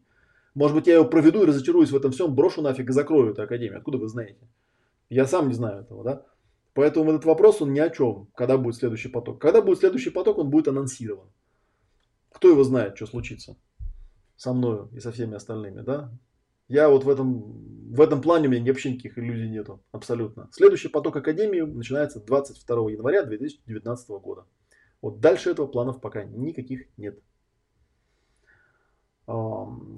Может 0.54 0.76
быть, 0.76 0.86
я 0.86 0.94
его 0.94 1.04
проведу 1.04 1.42
и 1.42 1.46
разочаруюсь 1.46 1.90
в 1.90 1.96
этом 1.96 2.10
всем, 2.12 2.34
брошу 2.34 2.62
нафиг 2.62 2.88
и 2.88 2.92
закрою 2.92 3.32
эту 3.32 3.42
академию. 3.42 3.78
Откуда 3.78 3.98
вы 3.98 4.08
знаете? 4.08 4.48
Я 5.08 5.26
сам 5.26 5.48
не 5.48 5.54
знаю 5.54 5.82
этого, 5.82 6.02
да? 6.02 6.22
Поэтому 6.74 7.10
этот 7.10 7.24
вопрос, 7.24 7.60
он 7.60 7.72
ни 7.72 7.80
о 7.80 7.90
чем, 7.90 8.28
когда 8.34 8.56
будет 8.56 8.76
следующий 8.76 9.08
поток. 9.08 9.40
Когда 9.40 9.60
будет 9.60 9.80
следующий 9.80 10.10
поток, 10.10 10.38
он 10.38 10.50
будет 10.50 10.68
анонсирован. 10.68 11.28
Кто 12.32 12.48
его 12.48 12.64
знает, 12.64 12.96
что 12.96 13.06
случится 13.06 13.56
со 14.40 14.54
мною 14.54 14.88
и 14.94 15.00
со 15.00 15.12
всеми 15.12 15.34
остальными, 15.34 15.82
да? 15.82 16.10
Я 16.66 16.88
вот 16.88 17.04
в 17.04 17.10
этом, 17.10 17.92
в 17.92 18.00
этом 18.00 18.22
плане 18.22 18.48
у 18.48 18.50
меня 18.50 18.72
вообще 18.72 18.90
никаких 18.90 19.18
иллюзий 19.18 19.50
нету, 19.50 19.84
абсолютно. 19.92 20.48
Следующий 20.52 20.88
поток 20.88 21.14
Академии 21.16 21.60
начинается 21.60 22.20
22 22.20 22.92
января 22.92 23.22
2019 23.24 24.08
года. 24.08 24.46
Вот 25.02 25.20
дальше 25.20 25.50
этого 25.50 25.66
планов 25.66 26.00
пока 26.00 26.24
никаких 26.24 26.86
нет. 26.96 27.18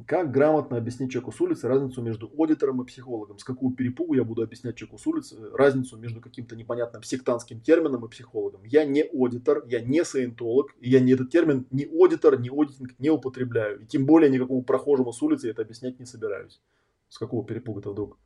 Как 0.06 0.30
грамотно 0.30 0.76
объяснить 0.76 1.10
человеку 1.10 1.32
с 1.32 1.40
улицы 1.40 1.66
разницу 1.66 2.02
между 2.02 2.30
аудитором 2.36 2.82
и 2.82 2.84
психологом? 2.84 3.38
С 3.38 3.44
какого 3.44 3.74
перепугу 3.74 4.12
я 4.12 4.24
буду 4.24 4.42
объяснять 4.42 4.76
человеку 4.76 4.98
с 4.98 5.06
улицы 5.06 5.38
разницу 5.54 5.96
между 5.96 6.20
каким-то 6.20 6.54
непонятным 6.54 7.02
сектантским 7.02 7.60
термином 7.60 8.04
и 8.04 8.10
психологом? 8.10 8.62
Я 8.64 8.84
не 8.84 9.00
аудитор, 9.02 9.64
я 9.66 9.80
не 9.80 10.04
саентолог, 10.04 10.74
и 10.80 10.90
я 10.90 11.00
не 11.00 11.12
этот 11.12 11.30
термин 11.30 11.66
ни 11.70 11.84
аудитор, 11.84 12.38
ни 12.38 12.50
аудитинг 12.50 12.94
не 12.98 13.09
употребляю. 13.09 13.80
И 13.80 13.86
тем 13.86 14.04
более 14.04 14.30
никакому 14.30 14.62
прохожему 14.62 15.12
с 15.12 15.22
улицы 15.22 15.48
это 15.48 15.62
объяснять 15.62 15.98
не 15.98 16.04
собираюсь. 16.04 16.60
С 17.09 17.16
какого 17.16 17.42
перепуга-то 17.42 17.92
вдруг? 17.92 18.18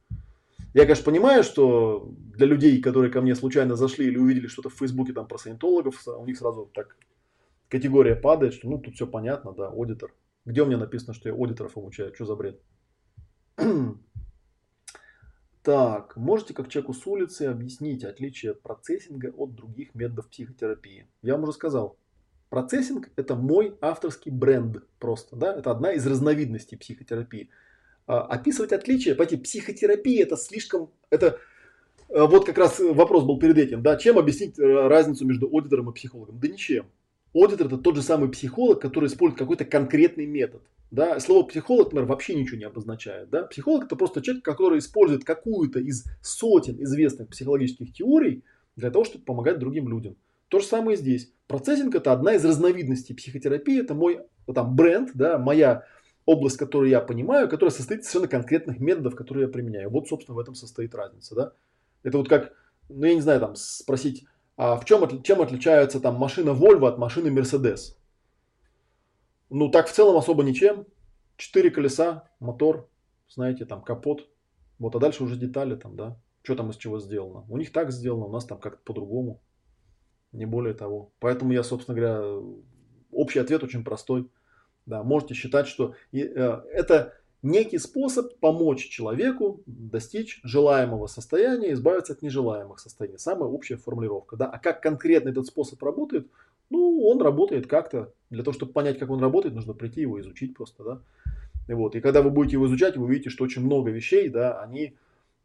Я, 0.75 0.83
конечно, 0.83 1.05
понимаю, 1.05 1.45
что 1.45 2.11
для 2.35 2.47
людей, 2.47 2.81
которые 2.81 3.13
ко 3.13 3.21
мне 3.21 3.37
случайно 3.37 3.77
зашли 3.77 4.07
или 4.07 4.19
увидели 4.19 4.49
что-то 4.49 4.71
в 4.71 4.75
Фейсбуке 4.75 5.13
там 5.13 5.29
про 5.29 5.39
саентологов, 5.39 6.03
у 6.09 6.27
них 6.27 6.37
сразу 6.37 6.69
так 6.75 6.97
категория 7.69 8.17
падает, 8.17 8.55
что 8.55 8.69
ну 8.69 8.79
тут 8.79 8.95
все 8.95 9.07
понятно, 9.07 9.53
да, 9.53 9.69
аудитор. 9.69 10.13
Где 10.47 10.63
у 10.63 10.67
меня 10.67 10.79
написано, 10.79 11.13
что 11.13 11.29
я 11.29 11.35
аудиторов 11.35 11.77
обучаю? 11.77 12.15
Что 12.15 12.25
за 12.25 12.37
бред? 12.37 12.61
Так, 15.63 16.17
можете 16.17 16.55
как 16.55 16.69
человеку 16.69 16.95
с 16.95 17.05
улицы 17.09 17.43
объяснить 17.47 18.05
отличие 18.05 18.55
процессинга 18.55 19.33
от 19.37 19.57
других 19.57 19.97
методов 19.97 20.29
психотерапии? 20.29 21.09
Я 21.23 21.33
вам 21.33 21.43
уже 21.43 21.55
сказал, 21.55 21.99
процессинг 22.51 23.11
это 23.17 23.35
мой 23.35 23.77
авторский 23.81 24.31
бренд 24.31 24.85
просто, 25.01 25.35
да, 25.35 25.53
это 25.53 25.73
одна 25.73 25.91
из 25.91 26.07
разновидностей 26.07 26.79
психотерапии. 26.79 27.51
А, 28.07 28.21
описывать 28.23 28.71
отличия, 28.71 29.17
пойти, 29.17 29.37
психотерапия 29.37 30.23
это 30.23 30.37
слишком, 30.37 30.93
это 31.11 31.41
а, 32.11 32.27
вот 32.27 32.47
как 32.47 32.59
раз 32.59 32.79
вопрос 32.79 33.25
был 33.25 33.41
перед 33.41 33.59
этим, 33.59 33.83
да, 33.83 33.97
чем 33.97 34.21
объяснить 34.21 34.57
э, 34.61 34.63
разницу 34.63 35.27
между 35.27 35.47
аудитором 35.49 35.91
и 35.91 35.95
психологом? 35.95 36.39
Да 36.39 36.47
ничем. 36.47 36.87
Аудитор 37.37 37.67
это 37.67 37.77
тот 37.77 37.97
же 37.97 38.03
самый 38.03 38.31
психолог, 38.31 38.81
который 38.81 39.09
использует 39.09 39.39
какой-то 39.39 39.67
конкретный 39.67 40.25
метод. 40.25 40.63
Да? 40.91 41.21
Слово 41.21 41.47
психолог, 41.47 41.87
например, 41.87 42.07
вообще 42.07 42.35
ничего 42.35 42.57
не 42.57 42.65
обозначает. 42.65 43.29
Да? 43.29 43.43
Психолог 43.43 43.85
это 43.85 43.97
просто 43.97 44.23
человек, 44.23 44.45
который 44.45 44.79
использует 44.79 45.25
какую-то 45.25 45.79
из 45.81 46.05
сотен 46.23 46.83
известных 46.83 47.29
психологических 47.29 47.93
теорий 47.93 48.43
для 48.77 48.91
того, 48.91 49.05
чтобы 49.05 49.25
помогать 49.25 49.59
другим 49.59 49.89
людям. 49.89 50.17
То 50.49 50.61
же 50.61 50.67
самое 50.67 50.97
здесь. 50.97 51.31
Процессинг 51.47 51.95
это 51.95 52.13
одна 52.13 52.35
из 52.35 52.45
разновидностей 52.45 53.15
психотерапии, 53.15 53.81
это 53.81 53.95
мой 53.95 54.21
там, 54.53 54.75
бренд, 54.75 55.11
да, 55.15 55.39
моя 55.39 55.85
область, 56.25 56.57
которую 56.57 56.89
я 56.91 57.01
понимаю, 57.01 57.49
которая 57.49 57.73
состоит 57.73 58.01
из 58.01 58.07
совершенно 58.07 58.29
конкретных 58.29 58.81
методов, 58.81 59.15
которые 59.15 59.47
я 59.47 59.53
применяю. 59.53 59.91
Вот, 59.91 60.09
собственно, 60.09 60.37
в 60.37 60.39
этом 60.39 60.55
состоит 60.55 60.95
разница. 60.95 61.35
Да? 61.35 61.53
Это 62.03 62.19
вот 62.19 62.29
как, 62.29 62.53
ну 62.89 63.07
я 63.07 63.15
не 63.15 63.21
знаю, 63.21 63.41
там 63.41 63.57
спросить, 63.57 64.25
а 64.57 64.77
в 64.77 64.85
чем, 64.85 65.23
чем 65.23 65.43
отличается 65.43 66.01
там 66.01 66.17
машина 66.17 66.51
Volvo 66.51 66.89
от 66.89 66.99
машины 66.99 67.29
Mercedes? 67.29 67.97
Ну, 69.51 69.71
так 69.71 69.87
в 69.87 69.93
целом 69.93 70.17
особо 70.17 70.43
ничем. 70.43 70.87
Четыре 71.37 71.71
колеса, 71.71 72.29
мотор, 72.41 72.89
знаете, 73.29 73.67
там 73.67 73.83
капот. 73.83 74.29
Вот, 74.79 74.95
а 74.97 74.99
дальше 74.99 75.25
уже 75.25 75.37
детали 75.37 75.77
там, 75.77 75.97
да. 75.97 76.19
Что 76.43 76.57
там 76.57 76.71
из 76.71 76.77
чего 76.77 76.99
сделано. 76.99 77.45
У 77.49 77.59
них 77.59 77.73
так 77.73 77.93
сделано, 77.93 78.27
у 78.27 78.33
нас 78.33 78.47
там 78.47 78.59
как-то 78.59 78.81
по-другому. 78.85 79.43
Не 80.33 80.47
более 80.47 80.75
того. 80.75 81.13
Поэтому 81.19 81.53
я, 81.53 81.63
собственно 81.63 81.99
говоря, 81.99 82.43
общий 83.11 83.39
ответ 83.39 83.63
очень 83.63 83.85
простой. 83.85 84.31
Да, 84.87 85.03
можете 85.03 85.35
считать, 85.35 85.67
что 85.67 85.95
э, 86.13 86.19
это 86.19 87.15
некий 87.43 87.79
способ 87.79 88.39
помочь 88.39 88.89
человеку 88.89 89.63
достичь 89.67 90.41
желаемого 90.43 91.07
состояния, 91.07 91.73
избавиться 91.73 92.13
от 92.13 92.23
нежелаемых 92.23 92.79
состояний. 92.79 93.19
Самая 93.19 93.49
общая 93.49 93.77
формулировка. 93.77 94.37
Да? 94.37 94.47
А 94.47 94.59
как 94.59 94.83
конкретно 94.83 95.31
этот 95.31 95.47
способ 95.47 95.83
работает, 95.83 96.29
ну, 96.71 97.07
он 97.07 97.23
работает 97.23 97.67
как-то. 97.67 98.13
Для 98.31 98.43
того, 98.43 98.55
чтобы 98.55 98.73
понять, 98.73 98.99
как 98.99 99.11
он 99.11 99.21
работает, 99.21 99.55
нужно 99.55 99.73
прийти 99.73 100.01
его 100.01 100.21
изучить 100.21 100.55
просто, 100.55 100.83
да. 100.85 101.01
И 101.69 101.73
вот, 101.73 101.97
и 101.97 102.01
когда 102.01 102.23
вы 102.23 102.31
будете 102.31 102.55
его 102.55 102.67
изучать, 102.67 102.97
вы 102.97 103.05
увидите, 103.05 103.31
что 103.31 103.45
очень 103.45 103.65
много 103.65 103.91
вещей, 103.91 104.29
да, 104.29 104.61
они, 104.61 104.97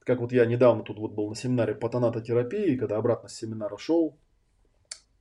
как 0.03 0.19
вот 0.19 0.31
я 0.31 0.45
недавно 0.45 0.83
тут 0.83 0.97
вот 0.99 1.13
был 1.13 1.29
на 1.29 1.35
семинаре 1.35 1.73
по 1.73 1.89
тонатотерапии, 1.89 2.75
когда 2.75 2.97
обратно 2.97 3.27
с 3.27 3.35
семинара 3.35 3.77
шел, 3.77 4.15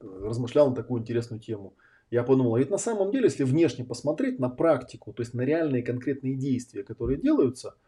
размышлял 0.00 0.68
на 0.70 0.76
такую 0.76 1.00
интересную 1.00 1.40
тему. 1.40 1.74
Я 2.10 2.24
подумал, 2.24 2.56
а 2.56 2.58
ведь 2.58 2.70
на 2.70 2.78
самом 2.78 3.12
деле, 3.12 3.24
если 3.24 3.44
внешне 3.44 3.84
посмотреть 3.84 4.38
на 4.38 4.48
практику, 4.48 5.12
то 5.12 5.22
есть 5.22 5.32
на 5.34 5.42
реальные 5.42 5.82
конкретные 5.82 6.34
действия, 6.34 6.82
которые 6.82 7.18
делаются– 7.18 7.74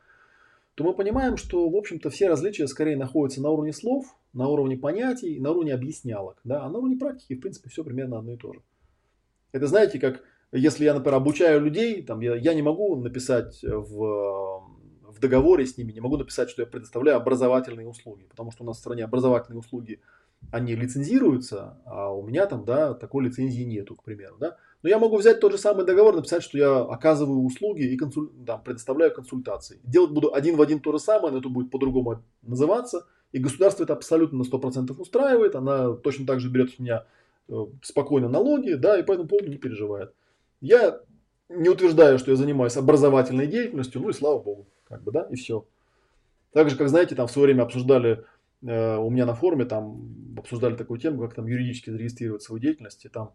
то 0.75 0.85
мы 0.85 0.95
понимаем, 0.95 1.37
что, 1.37 1.69
в 1.69 1.77
общем-то, 1.77 2.09
все 2.11 2.29
различия 2.29 2.67
скорее 2.67 2.97
находятся 2.97 3.43
на 3.43 3.51
уровне 3.51 3.73
слов, 3.73 4.17
на 4.33 4.49
уровне 4.49 4.77
понятий, 4.77 5.39
на 5.39 5.51
уровне 5.51 5.75
объяснялок. 5.75 6.41
Да? 6.45 6.65
А 6.65 6.71
на 6.71 6.79
уровне 6.79 6.97
практики, 6.97 7.35
в 7.35 7.41
принципе, 7.41 7.69
все 7.69 7.85
примерно 7.85 8.19
одно 8.19 8.33
и 8.33 8.37
то 8.37 8.55
же. 8.55 8.61
Это 9.53 9.67
знаете, 9.67 9.99
как 9.99 10.23
если 10.51 10.85
я, 10.85 10.95
например, 10.95 11.17
обучаю 11.17 11.61
людей, 11.61 12.03
там, 12.03 12.21
я, 12.21 12.37
я 12.37 12.55
не 12.55 12.63
могу 12.63 12.97
написать 12.97 13.63
в, 13.63 14.63
в 15.03 15.21
договоре 15.21 15.67
с 15.67 15.77
ними, 15.77 15.93
не 15.93 16.01
могу 16.01 16.17
написать, 16.17 16.49
что 16.49 16.63
я 16.63 16.67
предоставляю 16.67 17.19
образовательные 17.19 17.87
услуги, 17.87 18.25
потому 18.25 18.51
что 18.51 18.65
у 18.65 18.67
нас 18.67 18.79
в 18.79 18.81
стране 18.81 19.05
образовательные 19.05 19.61
услуги, 19.61 20.01
они 20.51 20.75
лицензируются, 20.75 21.79
а 21.85 22.13
у 22.13 22.27
меня 22.27 22.47
там, 22.47 22.65
да, 22.65 22.95
такой 22.95 23.25
лицензии 23.25 23.63
нету, 23.63 23.97
к 23.97 24.03
примеру, 24.03 24.37
да. 24.39 24.57
Но 24.83 24.89
я 24.89 24.99
могу 24.99 25.17
взять 25.17 25.41
тот 25.41 25.53
же 25.53 25.59
самый 25.59 25.87
договор, 25.87 26.17
написать, 26.17 26.43
что 26.43 26.59
я 26.59 26.81
оказываю 26.81 27.45
услуги 27.45 27.83
и 27.83 27.97
консуль... 27.97 28.31
там, 28.45 28.63
предоставляю 28.63 29.15
консультации. 29.15 29.79
Делать 29.85 30.11
буду 30.11 30.35
один 30.35 30.57
в 30.57 30.63
один 30.63 30.81
то 30.81 30.93
же 30.93 30.99
самое, 30.99 31.33
но 31.33 31.39
это 31.39 31.49
будет 31.49 31.71
по-другому 31.71 32.23
называться. 32.43 33.07
И 33.31 33.39
государство 33.39 33.85
это 33.85 33.93
абсолютно 33.93 34.39
на 34.39 34.43
100% 34.43 34.95
устраивает. 35.01 35.55
Она 35.55 35.93
точно 35.93 36.27
так 36.27 36.41
же 36.41 36.51
берет 36.51 36.73
с 36.73 36.79
меня 36.81 37.07
э, 37.49 37.55
спокойно 37.83 38.29
налоги, 38.29 38.73
да, 38.73 38.99
и 38.99 39.05
по 39.05 39.13
этому 39.13 39.29
не 39.47 39.57
переживает. 39.57 40.13
Я 40.61 41.01
не 41.49 41.69
утверждаю, 41.69 42.19
что 42.19 42.33
я 42.33 42.37
занимаюсь 42.37 42.77
образовательной 42.77 43.47
деятельностью, 43.47 44.01
ну 44.01 44.11
и 44.11 44.13
слава 44.13 44.41
богу, 44.41 44.67
как 44.89 45.03
бы, 45.03 45.13
да, 45.13 45.29
и 45.31 45.37
все. 45.37 45.65
Так 46.53 46.69
же, 46.69 46.77
как, 46.77 46.89
знаете, 46.89 47.15
там 47.15 47.27
в 47.27 47.31
свое 47.31 47.47
время 47.47 47.63
обсуждали 47.63 48.25
у 48.63 49.11
меня 49.11 49.27
на 49.27 49.35
форуме, 49.35 49.65
там 49.65 50.35
обсуждали 50.39 50.77
такую 50.77 51.01
тему, 51.01 51.21
как 51.21 51.35
там 51.35 51.47
юридически 51.47 51.91
зарегистрировать 51.91 52.43
свою 52.43 52.61
деятельность, 52.61 53.05
и 53.05 53.09
там 53.09 53.35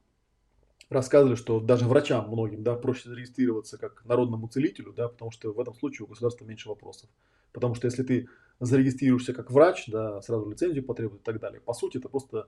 рассказывали, 0.90 1.36
что 1.36 1.60
даже 1.60 1.86
врачам 1.86 2.30
многим 2.30 2.64
да, 2.64 2.76
проще 2.76 3.10
зарегистрироваться 3.10 3.78
как 3.78 4.06
народному 4.06 4.48
целителю, 4.48 4.94
да, 4.94 5.10
потому 5.10 5.32
что 5.32 5.52
в 5.52 5.60
этом 5.60 5.74
случае 5.74 6.06
у 6.06 6.10
государства 6.10 6.46
меньше 6.46 6.70
вопросов. 6.70 7.10
Потому 7.52 7.76
что 7.76 7.88
если 7.88 8.04
ты 8.04 8.30
зарегистрируешься 8.60 9.34
как 9.34 9.52
врач, 9.52 9.86
да, 9.88 10.22
сразу 10.22 10.50
лицензию 10.50 10.86
потребуют 10.86 11.22
и 11.22 11.26
так 11.26 11.40
далее. 11.40 11.60
По 11.62 11.74
сути, 11.74 11.98
это 11.98 12.10
просто, 12.10 12.48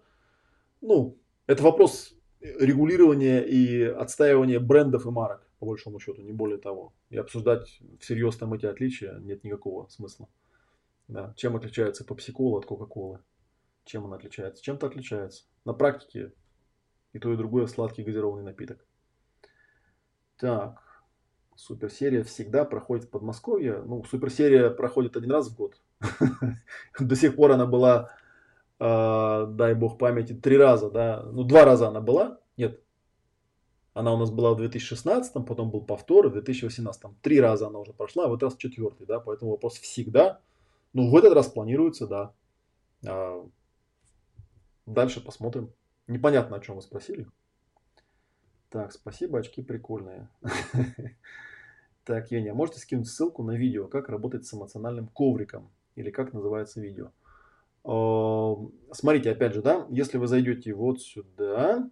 ну, 0.81 1.17
это 1.47 1.63
вопрос 1.63 2.15
регулирования 2.39 3.41
и 3.41 3.83
отстаивания 3.83 4.59
брендов 4.59 5.05
и 5.05 5.09
марок, 5.09 5.45
по 5.59 5.65
большому 5.65 5.99
счету, 5.99 6.21
не 6.21 6.31
более 6.31 6.57
того. 6.57 6.93
И 7.09 7.17
обсуждать 7.17 7.79
всерьез 7.99 8.37
там 8.37 8.53
эти 8.53 8.65
отличия 8.65 9.19
нет 9.19 9.43
никакого 9.43 9.87
смысла. 9.89 10.29
Да. 11.09 11.33
Чем 11.35 11.55
отличается 11.55 12.05
попсикола 12.05 12.59
от 12.59 12.67
Кока-Колы? 12.67 13.19
Чем 13.83 14.05
она 14.05 14.15
отличается? 14.15 14.63
Чем-то 14.63 14.85
отличается. 14.85 15.43
На 15.65 15.73
практике 15.73 16.31
и 17.13 17.19
то, 17.19 17.33
и 17.33 17.35
другое 17.35 17.65
сладкий 17.65 18.03
газированный 18.03 18.43
напиток. 18.43 18.85
Так. 20.37 20.83
Суперсерия 21.55 22.23
всегда 22.23 22.63
проходит 22.63 23.05
в 23.05 23.09
Подмосковье. 23.09 23.81
Ну, 23.81 24.03
суперсерия 24.03 24.69
проходит 24.69 25.17
один 25.17 25.31
раз 25.31 25.49
в 25.49 25.57
год. 25.57 25.81
До 26.99 27.15
сих 27.15 27.35
пор 27.35 27.51
она 27.51 27.65
была, 27.65 28.11
а, 28.77 29.47
дай 29.47 29.73
бог 29.73 29.97
памяти, 29.97 30.33
три 30.33 30.57
раза, 30.57 30.91
да. 30.91 31.23
Ну, 31.23 31.43
два 31.43 31.65
раза 31.65 31.87
она 31.87 32.01
была. 32.01 32.39
Нет. 32.55 32.79
Она 33.93 34.13
у 34.13 34.17
нас 34.17 34.29
была 34.29 34.53
в 34.53 34.57
2016, 34.57 35.33
потом 35.45 35.71
был 35.71 35.81
повтор 35.81 36.29
в 36.29 36.33
2018. 36.33 37.19
Три 37.23 37.41
раза 37.41 37.67
она 37.67 37.79
уже 37.79 37.93
прошла, 37.93 38.25
а 38.25 38.27
в 38.27 38.33
этот 38.33 38.43
раз 38.43 38.57
четвертый, 38.57 39.07
да. 39.07 39.19
Поэтому 39.19 39.51
вопрос 39.51 39.79
всегда. 39.79 40.39
Ну, 40.93 41.09
в 41.09 41.15
этот 41.15 41.33
раз 41.33 41.47
планируется, 41.47 42.07
да. 42.07 42.33
А 43.05 43.45
дальше 44.85 45.23
посмотрим. 45.23 45.71
Непонятно, 46.07 46.57
о 46.57 46.59
чем 46.59 46.75
вы 46.75 46.81
спросили. 46.81 47.27
Так, 48.69 48.91
спасибо, 48.91 49.39
очки 49.39 49.61
прикольные. 49.61 50.29
Так, 52.05 52.31
Еня, 52.31 52.55
можете 52.55 52.79
скинуть 52.79 53.07
ссылку 53.07 53.43
на 53.43 53.51
видео, 53.51 53.87
как 53.87 54.09
работать 54.09 54.43
с 54.43 54.53
эмоциональным 54.55 55.07
ковриком? 55.09 55.69
Или 55.93 56.09
как 56.09 56.33
называется 56.33 56.81
видео? 56.81 57.11
Смотрите, 58.91 59.29
опять 59.29 59.53
же, 59.53 59.61
да, 59.61 59.85
если 59.91 60.17
вы 60.17 60.25
зайдете 60.25 60.73
вот 60.73 61.01
сюда, 61.03 61.87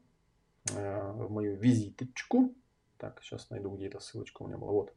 э, 0.73 1.11
в 1.11 1.29
мою 1.29 1.55
визиточку. 1.55 2.55
Так, 2.97 3.21
сейчас 3.21 3.51
найду, 3.51 3.69
где 3.75 3.87
эта 3.87 3.99
ссылочка 3.99 4.41
у 4.41 4.47
меня 4.47 4.57
была. 4.57 4.71
Вот. 4.71 4.93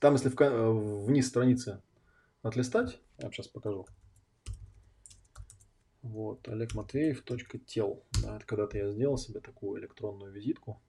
Там, 0.00 0.14
если 0.14 0.30
э, 0.30 1.04
вниз 1.04 1.28
страницы 1.28 1.82
отлистать, 2.42 3.00
я 3.18 3.30
сейчас 3.30 3.48
покажу. 3.48 3.86
Вот, 6.02 6.48
Олег 6.48 6.74
Матвеев, 6.74 7.24
тел. 7.66 8.04
Да, 8.22 8.38
когда-то 8.46 8.78
я 8.78 8.92
сделал 8.92 9.18
себе 9.18 9.40
такую 9.40 9.80
электронную 9.80 10.32
визитку. 10.32 10.80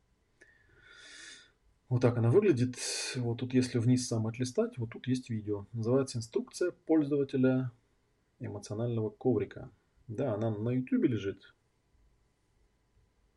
Вот 1.89 2.01
так 2.01 2.17
она 2.17 2.30
выглядит. 2.30 2.76
Вот 3.15 3.39
тут, 3.39 3.53
если 3.53 3.80
вниз 3.80 4.07
сам 4.07 4.27
отлистать, 4.27 4.77
вот 4.77 4.91
тут 4.91 5.07
есть 5.07 5.30
видео. 5.30 5.65
Называется 5.73 6.19
инструкция 6.19 6.71
пользователя 6.71 7.71
эмоционального 8.39 9.09
коврика. 9.09 9.71
Да, 10.07 10.35
она 10.35 10.51
на 10.51 10.69
YouTube 10.69 11.05
лежит. 11.05 11.53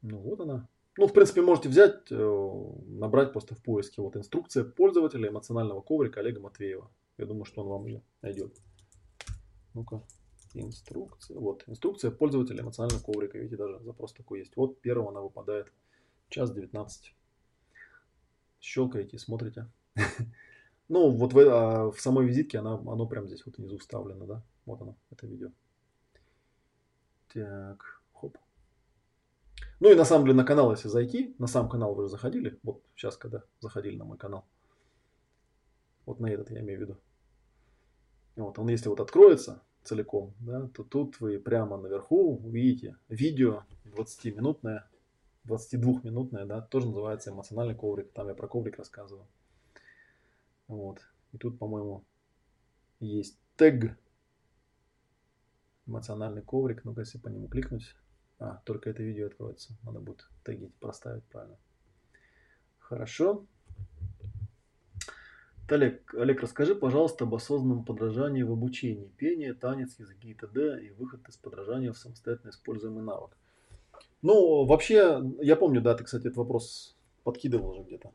Ну 0.03 0.19
вот 0.19 0.41
она. 0.41 0.69
Ну, 0.99 1.07
в 1.07 1.15
принципе, 1.15 1.41
можете 1.41 1.71
взять, 1.71 2.11
э, 2.11 2.73
набрать 2.87 3.33
просто 3.33 3.55
в 3.55 3.63
поиске. 3.63 4.03
Вот 4.03 4.17
инструкция 4.17 4.65
пользователя 4.65 5.31
эмоционального 5.31 5.81
коврика 5.81 6.21
Олега 6.21 6.41
Матвеева. 6.41 6.91
Я 7.19 7.27
думаю, 7.27 7.45
что 7.45 7.63
он 7.63 7.69
вам 7.69 7.85
уже 7.85 8.03
найдет. 8.23 8.57
Ну-ка. 9.75 10.03
Инструкция. 10.55 11.39
Вот, 11.39 11.65
инструкция 11.67 12.11
пользователя 12.11 12.63
эмоционального 12.63 13.03
коврика. 13.03 13.39
Видите, 13.39 13.57
даже 13.57 13.79
запрос 13.81 14.13
такой 14.13 14.41
есть. 14.41 14.57
Вот 14.57 14.81
первого 14.81 15.11
она 15.11 15.21
выпадает. 15.21 15.73
Час 16.29 16.53
19. 16.53 17.15
Щелкаете, 18.61 19.19
смотрите. 19.19 19.71
Ну, 20.89 21.11
вот 21.11 21.35
а, 21.35 21.91
в 21.91 21.99
самой 22.01 22.27
визитке 22.27 22.59
она, 22.59 22.75
оно 22.75 23.07
прямо 23.07 23.27
здесь 23.27 23.47
вот 23.47 23.57
внизу 23.57 23.79
вставлено, 23.79 24.27
да? 24.27 24.43
Вот 24.67 24.83
оно, 24.83 24.95
это 25.11 25.27
видео. 25.27 25.51
Так, 27.33 28.03
хоп. 28.13 28.37
Ну 29.81 29.91
и 29.91 29.95
на 29.95 30.05
самом 30.05 30.27
деле 30.27 30.37
на 30.37 30.45
канал, 30.45 30.71
если 30.71 30.89
зайти, 30.89 31.35
на 31.39 31.47
сам 31.47 31.71
канал 31.71 31.95
вы 31.95 32.03
же 32.03 32.09
заходили, 32.11 32.59
вот 32.63 32.83
сейчас, 32.95 33.17
когда 33.17 33.43
заходили 33.61 33.97
на 33.97 34.05
мой 34.05 34.19
канал. 34.19 34.45
Вот 36.07 36.21
на 36.21 36.27
этот 36.27 36.51
я 36.51 36.61
имею 36.61 36.79
в 36.79 36.83
виду. 36.83 36.97
Вот 38.37 38.59
он, 38.59 38.69
если 38.69 38.89
вот 38.89 39.01
откроется, 39.01 39.63
целиком, 39.83 40.35
да, 40.41 40.69
то 40.69 40.85
тут 40.85 41.21
вы 41.21 41.39
прямо 41.39 41.77
наверху 41.77 42.37
увидите 42.37 42.97
видео 43.09 43.65
20-минутное, 43.85 44.89
22-минутное, 45.45 46.47
да, 46.47 46.61
тоже 46.61 46.87
называется 46.87 47.31
эмоциональный 47.31 47.75
коврик. 47.75 48.13
Там 48.13 48.29
я 48.29 48.35
про 48.35 48.47
коврик 48.47 48.79
рассказываю. 48.79 49.27
Вот. 50.69 51.01
И 51.33 51.39
тут, 51.39 51.59
по-моему, 51.59 52.05
есть 53.01 53.39
тег 53.57 53.97
эмоциональный 55.87 56.43
коврик. 56.43 56.85
Ну-ка, 56.85 57.01
если 57.01 57.19
по 57.19 57.29
нему 57.29 57.49
кликнуть. 57.49 57.95
А, 58.39 58.63
только 58.65 58.91
это 58.91 59.03
видео 59.03 59.27
откроется. 59.27 59.75
Надо 59.83 60.01
будет 60.01 60.29
теги 60.45 60.71
проставить 60.81 61.25
правильно. 61.25 61.59
Хорошо. 62.79 63.47
Олег, 65.73 66.15
Олег, 66.15 66.43
расскажи, 66.43 66.75
пожалуйста, 66.75 67.25
об 67.25 67.35
осознанном 67.35 67.85
подражании 67.85 68.43
в 68.43 68.53
обучении. 68.53 69.11
Пение, 69.17 69.55
танец, 69.55 69.99
языки 69.99 70.31
и 70.31 70.35
т.д. 70.35 70.85
и 70.85 70.91
выход 70.91 71.27
из 71.29 71.37
подражания 71.37 71.93
в 71.93 71.99
самостоятельно 71.99 72.51
используемый 72.51 73.03
навык. 73.03 73.31
Ну, 74.21 74.65
вообще, 74.65 75.23
я 75.41 75.57
помню, 75.57 75.81
да, 75.81 75.95
ты, 75.95 76.05
кстати, 76.05 76.27
этот 76.27 76.37
вопрос 76.37 76.97
подкидывал 77.25 77.71
уже 77.71 77.83
где-то. 77.83 78.13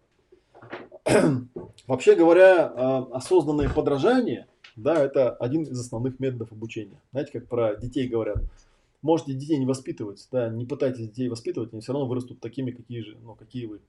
Вообще 1.88 2.16
говоря, 2.16 2.66
а, 2.68 3.08
осознанное 3.14 3.70
подражание, 3.70 4.48
да, 4.76 5.04
это 5.04 5.32
один 5.32 5.64
из 5.64 5.80
основных 5.80 6.20
методов 6.20 6.52
обучения. 6.52 7.02
Знаете, 7.12 7.40
как 7.40 7.48
про 7.48 7.76
детей 7.76 8.08
говорят, 8.08 8.38
можете 9.02 9.34
детей 9.34 9.58
не 9.58 9.66
воспитывать, 9.66 10.28
да, 10.32 10.50
не 10.50 10.66
пытайтесь 10.66 11.08
детей 11.08 11.30
воспитывать, 11.30 11.72
они 11.72 11.82
все 11.82 11.94
равно 11.94 12.08
вырастут 12.08 12.40
такими, 12.40 12.72
какие 12.72 13.02
же, 13.02 13.18
ну, 13.24 13.36
какие 13.36 13.66
вы 13.68 13.80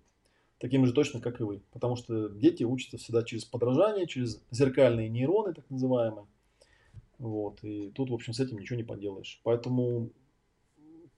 такими 0.58 0.84
же 0.84 0.92
точно, 0.92 1.20
как 1.20 1.40
и 1.40 1.44
вы. 1.44 1.62
Потому 1.72 1.96
что 1.96 2.28
дети 2.28 2.64
учатся 2.64 2.98
всегда 2.98 3.22
через 3.22 3.44
подражание, 3.44 4.06
через 4.06 4.42
зеркальные 4.50 5.08
нейроны, 5.08 5.54
так 5.54 5.64
называемые. 5.70 6.26
Вот. 7.18 7.62
И 7.62 7.90
тут, 7.90 8.10
в 8.10 8.14
общем, 8.14 8.32
с 8.32 8.40
этим 8.40 8.58
ничего 8.58 8.76
не 8.76 8.84
поделаешь. 8.84 9.40
Поэтому 9.42 10.10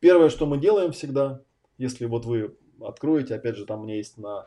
первое, 0.00 0.30
что 0.30 0.46
мы 0.46 0.58
делаем 0.58 0.92
всегда, 0.92 1.42
если 1.78 2.06
вот 2.06 2.24
вы 2.24 2.54
откроете, 2.80 3.34
опять 3.34 3.56
же, 3.56 3.66
там 3.66 3.80
у 3.80 3.84
меня 3.84 3.96
есть 3.96 4.18
на 4.18 4.46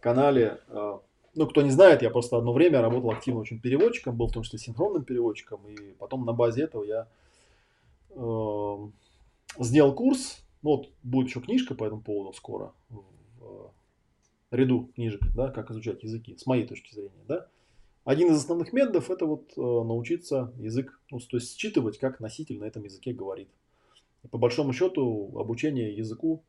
канале, 0.00 0.60
э, 0.68 0.98
ну, 1.34 1.46
кто 1.46 1.62
не 1.62 1.70
знает, 1.70 2.02
я 2.02 2.10
просто 2.10 2.38
одно 2.38 2.52
время 2.52 2.80
работал 2.80 3.10
активно 3.10 3.40
очень 3.40 3.60
переводчиком, 3.60 4.16
был 4.16 4.28
в 4.28 4.32
том 4.32 4.42
числе 4.42 4.58
синхронным 4.58 5.04
переводчиком, 5.04 5.60
и 5.68 5.92
потом 5.98 6.24
на 6.24 6.32
базе 6.32 6.62
этого 6.62 6.84
я 6.84 7.08
э, 8.10 8.76
сделал 9.58 9.94
курс, 9.94 10.42
ну, 10.62 10.76
вот 10.76 10.90
будет 11.02 11.28
еще 11.28 11.40
книжка 11.40 11.74
по 11.74 11.84
этому 11.84 12.00
поводу 12.00 12.32
скоро, 12.32 12.72
ряду 14.50 14.90
книжек, 14.94 15.20
да, 15.34 15.50
как 15.50 15.70
изучать 15.70 16.02
языки, 16.02 16.36
с 16.36 16.46
моей 16.46 16.66
точки 16.66 16.94
зрения, 16.94 17.24
да. 17.28 17.46
Один 18.04 18.28
из 18.30 18.36
основных 18.38 18.72
методов 18.72 19.10
это 19.10 19.26
вот 19.26 19.52
э, 19.56 19.60
научиться 19.60 20.52
язык, 20.56 20.98
ну, 21.10 21.20
то 21.20 21.36
есть 21.36 21.58
считывать, 21.58 21.98
как 21.98 22.18
носитель 22.18 22.58
на 22.58 22.64
этом 22.64 22.82
языке 22.84 23.12
говорит. 23.12 23.48
И 24.22 24.28
по 24.28 24.38
большому 24.38 24.72
счету 24.72 25.38
обучение 25.38 25.94
языку 25.94 26.42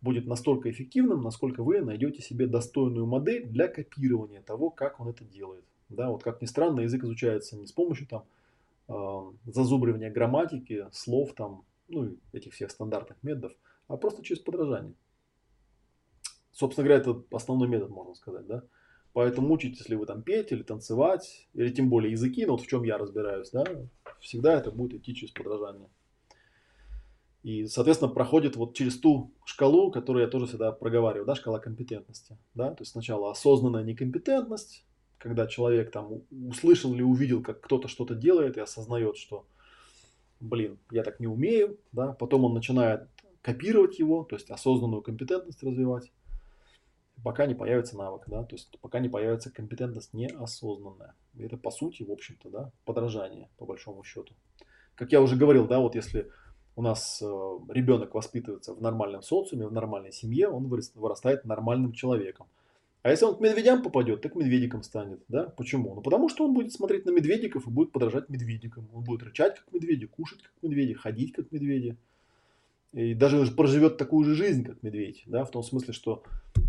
будет 0.00 0.26
настолько 0.26 0.70
эффективным, 0.70 1.22
насколько 1.22 1.62
вы 1.62 1.80
найдете 1.80 2.22
себе 2.22 2.46
достойную 2.46 3.06
модель 3.06 3.46
для 3.46 3.68
копирования 3.68 4.42
того, 4.42 4.70
как 4.70 5.00
он 5.00 5.08
это 5.08 5.24
делает. 5.24 5.64
Да, 5.88 6.10
вот 6.10 6.22
как 6.22 6.40
ни 6.40 6.46
странно, 6.46 6.80
язык 6.80 7.04
изучается 7.04 7.56
не 7.56 7.66
с 7.66 7.72
помощью 7.72 8.06
там 8.06 8.24
э, 8.88 9.50
зазубривания 9.52 10.10
грамматики, 10.10 10.86
слов 10.92 11.34
там, 11.34 11.64
ну, 11.88 12.16
этих 12.32 12.54
всех 12.54 12.70
стандартных 12.70 13.22
методов, 13.22 13.52
а 13.88 13.96
просто 13.96 14.22
через 14.22 14.40
подражание. 14.40 14.94
Собственно 16.52 16.86
говоря, 16.86 17.00
это 17.00 17.22
основной 17.30 17.68
метод, 17.68 17.90
можно 17.90 18.14
сказать, 18.14 18.46
да. 18.46 18.62
Поэтому 19.12 19.52
учить, 19.52 19.78
если 19.78 19.94
вы 19.94 20.06
там 20.06 20.22
петь 20.22 20.52
или 20.52 20.62
танцевать, 20.62 21.48
или 21.54 21.70
тем 21.70 21.90
более 21.90 22.12
языки, 22.12 22.46
ну 22.46 22.52
вот 22.52 22.62
в 22.62 22.66
чем 22.66 22.82
я 22.82 22.96
разбираюсь, 22.96 23.50
да, 23.50 23.64
всегда 24.20 24.54
это 24.54 24.70
будет 24.70 25.00
идти 25.00 25.14
через 25.14 25.32
подражание. 25.32 25.88
И, 27.42 27.66
соответственно, 27.66 28.12
проходит 28.12 28.56
вот 28.56 28.74
через 28.74 28.98
ту 28.98 29.32
шкалу, 29.44 29.90
которую 29.90 30.24
я 30.24 30.30
тоже 30.30 30.46
всегда 30.46 30.72
проговариваю, 30.72 31.26
да, 31.26 31.34
шкала 31.34 31.58
компетентности, 31.58 32.38
да, 32.54 32.70
то 32.70 32.82
есть 32.82 32.92
сначала 32.92 33.30
осознанная 33.32 33.82
некомпетентность, 33.82 34.86
когда 35.18 35.46
человек 35.46 35.90
там 35.90 36.22
услышал 36.30 36.94
или 36.94 37.02
увидел, 37.02 37.42
как 37.42 37.60
кто-то 37.60 37.88
что-то 37.88 38.14
делает 38.14 38.56
и 38.56 38.60
осознает, 38.60 39.16
что, 39.16 39.46
блин, 40.40 40.78
я 40.90 41.02
так 41.02 41.20
не 41.20 41.26
умею, 41.26 41.78
да, 41.90 42.12
потом 42.12 42.44
он 42.44 42.54
начинает 42.54 43.08
копировать 43.42 43.98
его, 43.98 44.24
то 44.24 44.36
есть 44.36 44.50
осознанную 44.50 45.02
компетентность 45.02 45.62
развивать, 45.62 46.12
пока 47.22 47.46
не 47.46 47.54
появится 47.54 47.96
навык, 47.96 48.24
да, 48.26 48.44
то 48.44 48.54
есть 48.54 48.78
пока 48.80 48.98
не 48.98 49.08
появится 49.08 49.50
компетентность 49.50 50.12
неосознанная. 50.12 51.14
И 51.34 51.42
это 51.42 51.56
по 51.56 51.70
сути, 51.70 52.02
в 52.02 52.10
общем-то, 52.10 52.50
да, 52.50 52.72
подражание, 52.84 53.48
по 53.58 53.64
большому 53.64 54.04
счету. 54.04 54.34
Как 54.94 55.12
я 55.12 55.20
уже 55.20 55.36
говорил, 55.36 55.66
да, 55.66 55.80
вот 55.80 55.94
если 55.94 56.30
у 56.76 56.82
нас 56.82 57.20
э, 57.22 57.26
ребенок 57.70 58.14
воспитывается 58.14 58.74
в 58.74 58.80
нормальном 58.80 59.22
социуме, 59.22 59.66
в 59.66 59.72
нормальной 59.72 60.12
семье, 60.12 60.48
он 60.48 60.68
вырастает 60.68 61.44
нормальным 61.44 61.92
человеком. 61.92 62.46
А 63.02 63.10
если 63.10 63.24
он 63.24 63.36
к 63.36 63.40
медведям 63.40 63.82
попадет, 63.82 64.22
так 64.22 64.36
медведиком 64.36 64.82
станет. 64.82 65.20
Да? 65.28 65.44
Почему? 65.44 65.94
Ну 65.94 66.02
потому 66.02 66.28
что 66.28 66.44
он 66.44 66.54
будет 66.54 66.72
смотреть 66.72 67.04
на 67.04 67.10
медведиков 67.10 67.66
и 67.66 67.70
будет 67.70 67.90
подражать 67.90 68.28
медведикам. 68.28 68.88
Он 68.94 69.02
будет 69.02 69.24
рычать 69.24 69.58
как 69.58 69.72
медведи, 69.72 70.06
кушать 70.06 70.42
как 70.42 70.52
медведи, 70.62 70.94
ходить 70.94 71.32
как 71.32 71.50
медведи 71.50 71.96
и 72.92 73.14
даже 73.14 73.44
проживет 73.52 73.96
такую 73.96 74.24
же 74.24 74.34
жизнь, 74.34 74.64
как 74.64 74.82
медведь, 74.82 75.22
да, 75.26 75.44
в 75.44 75.50
том 75.50 75.62
смысле, 75.62 75.94
что 75.94 76.22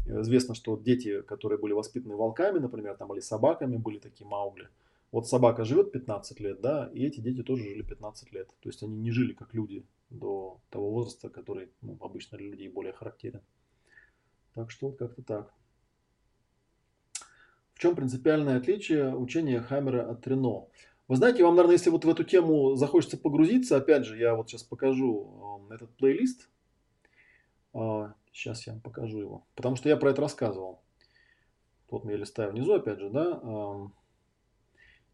э, 0.06 0.22
известно, 0.22 0.56
что 0.56 0.78
дети, 0.78 1.22
которые 1.22 1.60
были 1.60 1.74
воспитаны 1.74 2.16
волками, 2.16 2.60
например, 2.60 2.96
там, 2.96 3.12
или 3.14 3.20
собаками, 3.20 3.76
были 3.76 4.00
такие 4.00 4.26
маугли. 4.26 4.70
Вот 5.12 5.28
собака 5.28 5.66
живет 5.66 5.92
15 5.92 6.40
лет, 6.40 6.62
да, 6.62 6.90
и 6.94 7.06
эти 7.06 7.20
дети 7.20 7.44
тоже 7.44 7.64
жили 7.64 7.84
15 7.84 8.32
лет. 8.32 8.48
То 8.62 8.70
есть 8.70 8.82
они 8.82 8.96
не 8.96 9.12
жили 9.12 9.34
как 9.34 9.54
люди 9.54 9.86
до 10.10 10.60
того 10.70 10.92
возраста, 10.92 11.30
который 11.30 11.70
ну, 11.82 11.98
обычно 12.00 12.38
для 12.38 12.48
людей 12.48 12.70
более 12.70 12.94
характерен. 12.94 13.42
Так 14.56 14.72
что 14.72 14.88
вот 14.88 14.98
как-то 14.98 15.22
так. 15.22 15.54
В 17.74 17.80
чем 17.80 17.96
принципиальное 17.96 18.58
отличие 18.58 19.16
учения 19.16 19.60
Хаммера 19.60 20.10
от 20.10 20.26
Рено? 20.26 20.68
Вы 21.08 21.18
знаете, 21.18 21.44
вам, 21.44 21.56
наверное, 21.56 21.76
если 21.76 21.90
вот 21.90 22.06
в 22.06 22.10
эту 22.10 22.24
тему 22.24 22.76
захочется 22.76 23.18
погрузиться, 23.18 23.76
опять 23.76 24.06
же, 24.06 24.18
я 24.18 24.36
вот 24.36 24.50
сейчас 24.50 24.64
покажу 24.64 25.68
э, 25.70 25.76
этот 25.76 25.96
плейлист. 25.98 26.50
Сейчас 28.32 28.62
а, 28.62 28.64
я 28.68 28.74
вам 28.74 28.82
покажу 28.82 29.20
его. 29.20 29.48
Потому 29.56 29.76
что 29.76 29.90
я 29.90 29.98
про 29.98 30.12
это 30.12 30.22
рассказывал. 30.22 30.82
Вот 31.90 32.06
я 32.06 32.16
листаю 32.16 32.52
внизу, 32.52 32.74
опять 32.74 33.00
же, 33.00 33.10
да. 33.10 33.42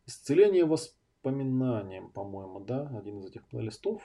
Исцеление 0.05 0.65
воспоминанием, 0.65 2.09
по-моему, 2.11 2.59
да, 2.59 2.87
один 2.97 3.19
из 3.19 3.25
этих 3.25 3.45
плейлистов. 3.47 4.01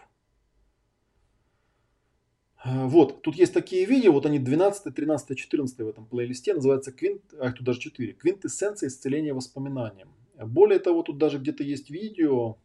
А, 2.57 2.87
вот, 2.87 3.21
тут 3.23 3.37
есть 3.37 3.53
такие 3.53 3.85
видео, 3.85 4.13
вот 4.13 4.25
они 4.25 4.39
12, 4.39 4.95
13, 4.95 5.39
14 5.39 5.79
в 5.79 5.89
этом 5.89 6.07
плейлисте, 6.07 6.55
называется 6.55 6.93
Квинт, 6.93 7.23
а 7.39 7.53
тут 7.53 7.65
даже 7.65 7.81
4, 7.81 8.15
Квинтэссенция 8.15 8.89
исцеления 8.89 9.35
воспоминанием. 9.35 10.09
Более 10.37 10.79
того, 10.79 11.03
тут 11.03 11.19
даже 11.19 11.39
где-то 11.39 11.63
есть 11.63 11.91
видео. 11.91 12.59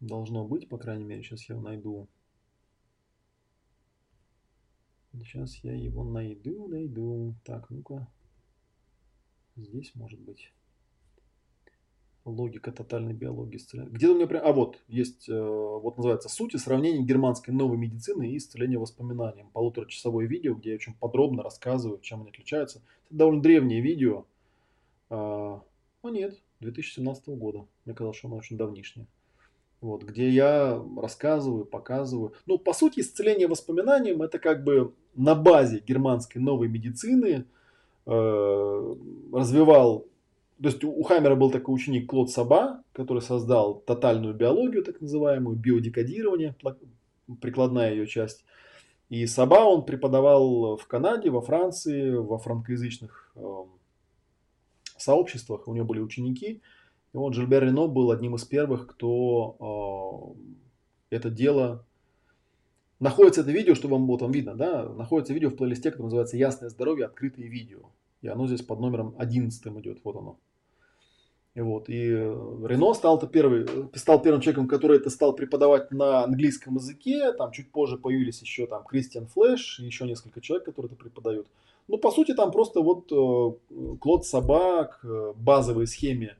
Должно 0.00 0.44
быть, 0.44 0.68
по 0.68 0.78
крайней 0.78 1.04
мере, 1.04 1.22
сейчас 1.22 1.48
я 1.48 1.56
найду. 1.56 2.08
Сейчас 5.12 5.56
я 5.62 5.74
его 5.74 6.04
найду, 6.04 6.66
найду. 6.68 7.34
Так, 7.44 7.70
ну-ка. 7.70 8.08
Здесь 9.56 9.94
может 9.94 10.20
быть. 10.20 10.52
Логика 12.24 12.72
тотальной 12.72 13.12
биологии 13.12 13.58
исцеления. 13.58 13.90
Где-то 13.90 14.14
у 14.14 14.16
меня 14.16 14.26
прям... 14.26 14.44
А 14.44 14.52
вот, 14.52 14.82
есть, 14.88 15.28
э, 15.28 15.38
вот 15.38 15.98
называется 15.98 16.30
«Суть 16.30 16.54
и 16.54 16.58
сравнение 16.58 17.04
германской 17.04 17.52
новой 17.52 17.76
медицины 17.76 18.30
и 18.30 18.38
исцеления 18.38 18.78
воспоминанием». 18.78 19.50
Полуторачасовое 19.50 20.26
видео, 20.26 20.54
где 20.54 20.70
я 20.70 20.76
очень 20.76 20.94
подробно 20.94 21.42
рассказываю, 21.42 22.00
чем 22.00 22.22
они 22.22 22.30
отличаются. 22.30 22.82
Это 23.06 23.18
довольно 23.18 23.42
древнее 23.42 23.82
видео. 23.82 24.24
А, 26.04 26.08
о 26.08 26.10
нет, 26.10 26.38
2017 26.60 27.28
года. 27.28 27.66
Мне 27.84 27.94
казалось, 27.94 28.18
что 28.18 28.28
оно 28.28 28.36
очень 28.36 28.58
давнишнее. 28.58 29.06
Вот, 29.80 30.02
где 30.02 30.28
я 30.28 30.82
рассказываю, 30.98 31.64
показываю. 31.64 32.34
Ну, 32.46 32.58
по 32.58 32.74
сути, 32.74 33.00
исцеление 33.00 33.48
воспоминанием 33.48 34.20
это 34.22 34.38
как 34.38 34.64
бы 34.64 34.92
на 35.14 35.34
базе 35.34 35.80
германской 35.80 36.42
новой 36.42 36.68
медицины 36.68 37.46
э, 38.06 38.94
развивал. 39.32 40.06
То 40.62 40.68
есть 40.68 40.84
у 40.84 41.02
Хаммера 41.02 41.36
был 41.36 41.50
такой 41.50 41.74
ученик 41.74 42.08
Клод 42.10 42.30
Саба, 42.30 42.82
который 42.92 43.22
создал 43.22 43.80
тотальную 43.80 44.34
биологию, 44.34 44.84
так 44.84 45.00
называемую, 45.00 45.56
биодекодирование, 45.56 46.54
прикладная 47.40 47.92
ее 47.92 48.06
часть. 48.06 48.44
И 49.08 49.26
Саба 49.26 49.64
он 49.64 49.84
преподавал 49.84 50.76
в 50.76 50.86
Канаде, 50.86 51.30
во 51.30 51.40
Франции, 51.40 52.14
во 52.14 52.38
франкоязычных 52.38 53.32
э, 53.36 53.64
сообществах, 55.04 55.68
у 55.68 55.74
него 55.74 55.86
были 55.86 56.00
ученики. 56.00 56.60
И 57.12 57.16
вот 57.16 57.34
Жильбер 57.34 57.64
Рено 57.64 57.86
был 57.86 58.10
одним 58.10 58.34
из 58.34 58.44
первых, 58.44 58.86
кто 58.86 60.34
э, 61.10 61.16
это 61.16 61.30
дело... 61.30 61.84
Находится 63.00 63.42
это 63.42 63.50
видео, 63.50 63.74
что 63.74 63.88
вам 63.88 64.06
вот 64.06 64.20
там 64.20 64.32
видно, 64.32 64.54
да, 64.54 64.88
находится 64.88 65.34
видео 65.34 65.50
в 65.50 65.56
плейлисте, 65.56 65.90
которое 65.90 66.06
называется 66.06 66.36
«Ясное 66.36 66.70
здоровье. 66.70 67.06
Открытые 67.06 67.48
видео». 67.48 67.90
И 68.22 68.28
оно 68.28 68.46
здесь 68.46 68.62
под 68.62 68.80
номером 68.80 69.14
11 69.18 69.66
идет, 69.78 69.98
вот 70.04 70.16
оно. 70.16 70.38
И 71.54 71.60
вот, 71.60 71.88
и 71.88 72.08
Рено 72.08 72.94
стал, 72.94 73.18
-то 73.18 73.28
первый, 73.28 73.66
стал 73.94 74.20
первым 74.20 74.40
человеком, 74.40 74.66
который 74.66 74.96
это 74.96 75.08
стал 75.08 75.34
преподавать 75.34 75.92
на 75.92 76.24
английском 76.24 76.76
языке. 76.76 77.32
Там 77.32 77.52
чуть 77.52 77.70
позже 77.70 77.96
появились 77.96 78.40
еще 78.40 78.66
там 78.66 78.82
Кристиан 78.84 79.26
Флэш 79.26 79.78
и 79.78 79.84
еще 79.84 80.04
несколько 80.04 80.40
человек, 80.40 80.64
которые 80.64 80.92
это 80.92 80.96
преподают. 80.96 81.46
Ну, 81.86 81.98
по 81.98 82.10
сути, 82.10 82.34
там 82.34 82.50
просто 82.50 82.80
вот 82.80 83.12
э, 83.12 83.96
Клод 84.00 84.24
Собак, 84.24 85.00
э, 85.04 85.32
базовой 85.36 85.86
схеме 85.86 86.36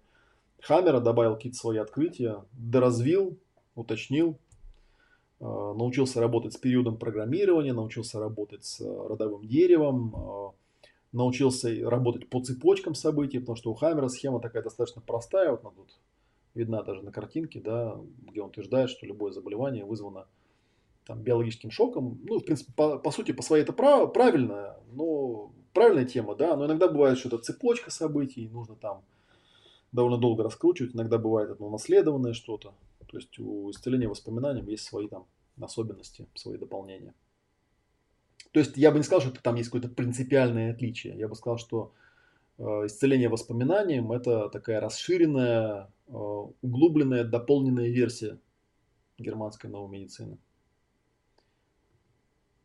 Хаммера 0.61 1.01
добавил 1.01 1.35
какие-то 1.35 1.59
свои 1.59 1.77
открытия, 1.79 2.45
доразвил, 2.53 3.37
уточнил, 3.75 4.39
э, 5.41 5.45
научился 5.45 6.21
работать 6.21 6.55
с 6.55 6.57
периодом 6.57 6.97
программирования, 6.97 7.75
научился 7.75 8.19
работать 8.19 8.65
с 8.65 8.81
родовым 8.81 9.47
деревом, 9.47 10.55
научился 11.13 11.69
работать 11.89 12.29
по 12.31 12.43
цепочкам 12.43 12.95
событий, 12.95 13.39
потому 13.39 13.57
что 13.57 13.71
у 13.71 13.75
Хаммера 13.75 14.09
схема 14.09 14.41
такая 14.41 14.63
достаточно 14.63 15.03
простая, 15.03 15.51
вот 15.51 15.61
она 15.61 15.71
тут 15.71 16.01
видна 16.55 16.83
даже 16.83 17.03
на 17.03 17.13
картинке, 17.13 17.61
да, 17.61 18.01
где 18.23 18.41
он 18.41 18.49
утверждает, 18.49 18.89
что 18.89 19.07
любое 19.07 19.33
заболевание 19.33 19.85
вызвано 19.85 20.27
там, 21.07 21.23
биологическим 21.23 21.71
шоком. 21.71 22.21
Ну, 22.25 22.39
в 22.39 22.45
принципе, 22.45 22.73
по, 22.75 22.99
по 22.99 23.11
сути, 23.11 23.33
по 23.33 23.43
своей 23.43 23.63
это 23.63 23.73
прав, 23.73 24.13
правильно, 24.13 24.77
но 24.93 25.53
правильная 25.73 26.05
тема, 26.05 26.35
да, 26.35 26.57
но 26.57 26.67
иногда 26.67 26.89
бывает, 26.89 27.19
что 27.19 27.29
это 27.29 27.39
цепочка 27.39 27.91
событий, 27.91 28.49
нужно 28.49 28.77
там 28.77 29.03
довольно 29.93 30.19
долго 30.19 30.43
раскручивать, 30.43 30.95
иногда 30.95 31.19
бывает 31.19 31.51
это 31.51 31.63
унаследованное 31.63 32.33
что-то. 32.33 32.75
То 33.07 33.19
есть 33.19 33.39
у 33.39 33.71
исцеления 33.71 34.09
воспоминаниям 34.09 34.67
есть 34.67 34.85
свои 34.85 35.07
там 35.09 35.27
особенности, 35.61 36.27
свои 36.35 36.59
дополнения. 36.59 37.15
То 38.51 38.61
есть 38.61 38.77
я 38.77 38.91
бы 38.91 38.99
не 38.99 39.05
сказал, 39.05 39.21
что 39.21 39.43
там 39.43 39.57
есть 39.57 39.69
какое-то 39.69 39.89
принципиальное 39.89 40.73
отличие. 40.73 41.17
Я 41.17 41.29
бы 41.29 41.35
сказал, 41.35 41.59
что 41.59 41.93
э, 42.59 42.63
исцеление 42.87 43.29
воспоминанием 43.29 44.11
это 44.13 44.49
такая 44.49 44.81
расширенная, 44.81 45.93
э, 46.07 46.13
углубленная, 46.13 47.25
дополненная 47.25 47.89
версия 47.89 48.39
германской 49.19 49.71
новой 49.71 49.91
медицины. 49.91 50.39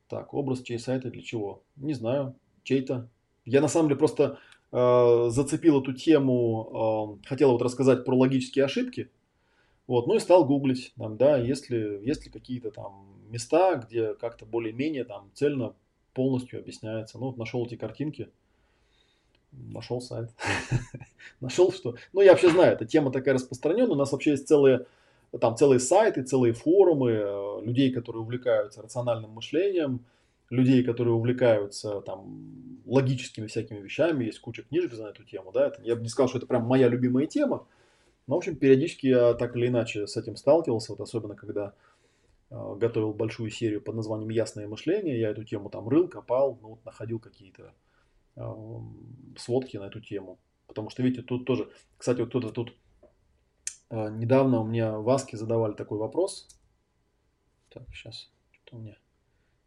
Так, 0.09 0.33
образ 0.33 0.63
чей 0.63 0.79
сайта 0.79 1.11
для 1.11 1.21
чего? 1.21 1.61
Не 1.75 1.93
знаю, 1.93 2.35
чей-то. 2.63 3.07
Я 3.45 3.61
на 3.61 3.67
самом 3.67 3.89
деле 3.89 3.99
просто 3.99 4.39
э, 4.71 5.29
зацепил 5.29 5.81
эту 5.81 5.93
тему, 5.93 7.19
э, 7.23 7.27
хотел 7.27 7.51
вот 7.51 7.61
рассказать 7.61 8.03
про 8.05 8.17
логические 8.17 8.65
ошибки. 8.65 9.11
Вот, 9.85 10.07
ну 10.07 10.15
и 10.15 10.19
стал 10.19 10.45
гуглить, 10.45 10.93
там, 10.97 11.15
да, 11.17 11.37
есть 11.37 11.69
ли, 11.69 11.99
есть 12.03 12.25
ли 12.25 12.31
какие-то 12.31 12.71
там 12.71 13.07
места, 13.29 13.75
где 13.75 14.15
как-то 14.15 14.45
более-менее 14.47 15.03
там 15.03 15.29
цельно 15.35 15.75
полностью 16.15 16.59
объясняется. 16.59 17.19
Ну 17.19 17.27
вот 17.27 17.37
нашел 17.37 17.63
эти 17.65 17.75
картинки, 17.75 18.29
нашел 19.51 20.01
сайт, 20.01 20.31
нашел 21.39 21.71
что. 21.71 21.95
Ну 22.13 22.21
я 22.21 22.31
вообще 22.31 22.49
знаю, 22.49 22.73
эта 22.73 22.85
тема 22.85 23.11
такая 23.11 23.35
распространенная, 23.35 23.93
у 23.93 23.95
нас 23.95 24.11
вообще 24.11 24.31
есть 24.31 24.47
целые 24.47 24.87
там 25.37 25.55
целые 25.55 25.79
сайты, 25.79 26.23
целые 26.23 26.53
форумы 26.53 27.11
э, 27.11 27.61
людей, 27.63 27.91
которые 27.91 28.21
увлекаются 28.23 28.81
рациональным 28.81 29.31
мышлением, 29.31 30.05
людей, 30.49 30.83
которые 30.83 31.13
увлекаются 31.13 32.01
там 32.01 32.81
логическими 32.85 33.47
всякими 33.47 33.79
вещами, 33.79 34.25
есть 34.25 34.39
куча 34.39 34.63
книжек 34.63 34.97
на 34.97 35.07
эту 35.07 35.23
тему, 35.23 35.51
да, 35.51 35.67
это, 35.67 35.81
я 35.83 35.95
бы 35.95 36.01
не 36.01 36.09
сказал, 36.09 36.27
что 36.27 36.39
это 36.39 36.47
прям 36.47 36.63
моя 36.63 36.87
любимая 36.87 37.27
тема, 37.27 37.67
но, 38.25 38.35
в 38.35 38.37
общем, 38.39 38.55
периодически 38.55 39.07
я 39.07 39.33
так 39.33 39.55
или 39.55 39.67
иначе 39.67 40.07
с 40.07 40.17
этим 40.17 40.35
сталкивался, 40.35 40.93
вот 40.93 41.01
особенно 41.01 41.35
когда 41.35 41.73
э, 42.49 42.75
готовил 42.77 43.13
большую 43.13 43.51
серию 43.51 43.81
под 43.81 43.95
названием 43.95 44.29
«Ясное 44.29 44.67
мышление», 44.67 45.19
я 45.19 45.29
эту 45.29 45.43
тему 45.43 45.69
там 45.69 45.87
рыл, 45.87 46.07
копал, 46.07 46.57
ну, 46.61 46.69
вот 46.69 46.85
находил 46.85 47.19
какие-то 47.19 47.73
э, 48.35 48.53
сводки 49.37 49.77
на 49.77 49.85
эту 49.85 50.01
тему, 50.01 50.39
потому 50.67 50.89
что, 50.89 51.03
видите, 51.03 51.21
тут 51.21 51.45
тоже, 51.45 51.69
кстати, 51.97 52.21
вот 52.21 52.29
кто-то 52.29 52.49
тут 52.49 52.73
недавно 53.89 54.59
у 54.59 54.65
меня 54.65 54.97
в 54.97 55.09
Аске 55.09 55.37
задавали 55.37 55.73
такой 55.73 55.97
вопрос. 55.97 56.47
Так, 57.69 57.83
сейчас, 57.93 58.31
что 58.51 58.77
у 58.77 58.79
меня 58.79 58.97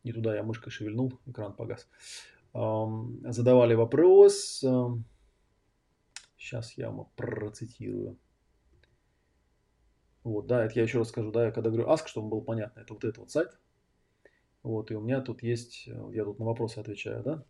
не 0.05 0.13
туда 0.13 0.35
я 0.35 0.43
мышкой 0.43 0.71
шевельнул, 0.71 1.19
экран 1.27 1.55
погас. 1.55 1.89
Задавали 2.53 3.75
вопрос. 3.75 4.65
Сейчас 6.37 6.77
я 6.77 6.91
вам 6.91 7.09
процитирую. 7.17 8.19
Вот, 10.25 10.47
да, 10.47 10.65
это 10.65 10.75
я 10.77 10.83
еще 10.83 10.99
раз 10.99 11.09
скажу, 11.09 11.33
да, 11.33 11.47
я 11.47 11.53
когда 11.53 11.71
говорю 11.71 11.89
Ask, 11.89 12.07
чтобы 12.07 12.29
было 12.29 12.41
понятно, 12.41 12.81
это 12.81 12.95
вот 12.95 13.05
этот 13.05 13.19
вот 13.19 13.31
сайт. 13.31 13.59
Вот, 14.63 14.91
и 14.91 14.95
у 14.95 15.01
меня 15.01 15.21
тут 15.21 15.43
есть, 15.43 15.87
я 15.87 16.25
тут 16.25 16.39
на 16.39 16.45
вопросы 16.45 16.79
отвечаю, 16.79 17.23
да. 17.25 17.45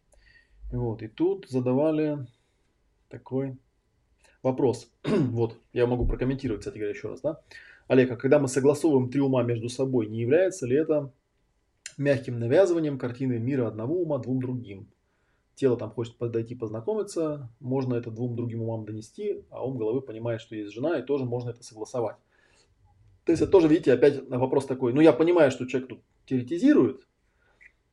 Вот, 0.71 1.03
и 1.03 1.09
тут 1.09 1.49
задавали 1.51 2.27
такой 3.09 3.59
Вопрос. 4.43 4.91
вот, 5.05 5.57
я 5.73 5.87
могу 5.87 6.07
прокомментировать, 6.07 6.61
кстати 6.61 6.79
говоря, 6.79 6.93
еще 6.93 7.09
раз, 7.09 7.21
да? 7.21 7.41
Олег, 7.87 8.11
а 8.11 8.17
когда 8.17 8.39
мы 8.39 8.49
согласовываем 8.49 9.09
три 9.09 9.21
ума 9.21 9.43
между 9.43 9.69
собой, 9.69 10.09
не 10.09 10.21
является 10.21 10.67
ли 10.67 10.77
это 10.77 11.13
мягким 11.97 12.39
навязыванием 12.41 12.99
картины 12.99 13.39
мира 13.39 13.69
одного 13.69 14.01
ума 14.01 14.19
двум 14.19 14.41
другим? 14.41 14.89
Тело 15.55 15.77
там 15.77 15.91
хочет 15.91 16.17
подойти 16.17 16.55
познакомиться, 16.55 17.51
можно 17.61 17.95
это 17.95 18.11
двум 18.11 18.35
другим 18.35 18.63
умам 18.63 18.85
донести, 18.85 19.45
а 19.51 19.65
ум 19.65 19.79
головы 19.79 20.01
понимает, 20.01 20.41
что 20.41 20.57
есть 20.57 20.73
жена, 20.73 20.99
и 20.99 21.03
тоже 21.03 21.25
можно 21.25 21.51
это 21.51 21.63
согласовать. 21.63 22.17
То 23.25 23.33
есть 23.33 23.43
это 23.43 23.53
тоже, 23.53 23.69
видите, 23.69 23.93
опять 23.93 24.29
вопрос 24.29 24.67
такой. 24.67 24.93
Ну, 24.93 25.01
я 25.01 25.13
понимаю, 25.13 25.53
что 25.53 25.67
человек 25.67 25.91
тут 25.91 26.01
теоретизирует, 26.27 27.07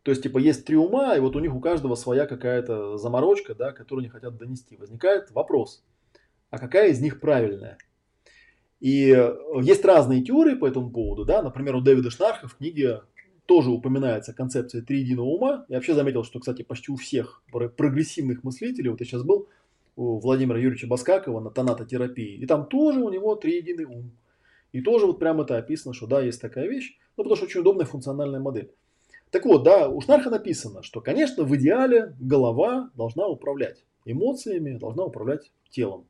то 0.01 0.11
есть, 0.11 0.23
типа, 0.23 0.39
есть 0.39 0.65
три 0.65 0.77
ума, 0.77 1.15
и 1.15 1.19
вот 1.19 1.35
у 1.35 1.39
них 1.39 1.53
у 1.53 1.59
каждого 1.59 1.93
своя 1.93 2.25
какая-то 2.25 2.97
заморочка, 2.97 3.53
да, 3.53 3.71
которую 3.71 4.03
они 4.03 4.09
хотят 4.09 4.37
донести. 4.37 4.77
Возникает 4.77 5.29
вопрос– 5.29 5.83
а 6.49 6.59
какая 6.59 6.89
из 6.89 7.01
них 7.01 7.19
правильная. 7.19 7.77
И 8.79 9.11
э, 9.11 9.35
есть 9.61 9.83
разные 9.83 10.23
теории 10.23 10.55
по 10.55 10.67
этому 10.67 10.89
поводу. 10.89 11.25
Да? 11.25 11.41
Например, 11.41 11.75
у 11.75 11.81
Дэвида 11.81 12.09
Шнарха 12.09 12.47
в 12.47 12.55
книге 12.55 13.01
тоже 13.45 13.71
упоминается 13.71 14.33
концепция 14.33 14.81
триединого 14.81 15.25
ума. 15.25 15.65
Я 15.69 15.77
вообще 15.77 15.93
заметил, 15.93 16.23
что, 16.23 16.39
кстати, 16.39 16.61
почти 16.61 16.91
у 16.91 16.95
всех 16.95 17.43
прогрессивных 17.51 18.43
мыслителей, 18.43 18.89
вот 18.89 18.99
я 18.99 19.05
сейчас 19.05 19.23
был 19.23 19.47
у 19.95 20.19
Владимира 20.19 20.57
Юрьевича 20.57 20.87
Баскакова 20.87 21.39
на 21.41 21.49
тонатотерапии, 21.49 22.37
и 22.37 22.45
там 22.45 22.67
тоже 22.67 22.99
у 22.99 23.09
него 23.09 23.35
триединый 23.35 23.85
ум. 23.85 24.11
И 24.71 24.81
тоже 24.81 25.07
вот 25.07 25.19
прямо 25.19 25.43
это 25.43 25.57
описано, 25.57 25.93
что 25.93 26.07
да, 26.07 26.21
есть 26.21 26.39
такая 26.39 26.67
вещь, 26.67 26.97
ну 27.17 27.23
потому 27.23 27.35
что 27.35 27.45
очень 27.45 27.61
удобная 27.61 27.85
функциональная 27.85 28.39
модель. 28.39 28.71
Так 29.31 29.45
вот, 29.45 29.63
да, 29.63 29.89
у 29.89 29.99
Шнарха 29.99 30.29
написано, 30.29 30.83
что, 30.83 31.01
конечно, 31.01 31.43
в 31.43 31.55
идеале 31.55 32.15
голова 32.19 32.91
должна 32.95 33.27
управлять 33.27 33.83
эмоциями, 34.05 34.77
должна 34.77 35.03
управлять 35.03 35.51
телом. 35.69 36.05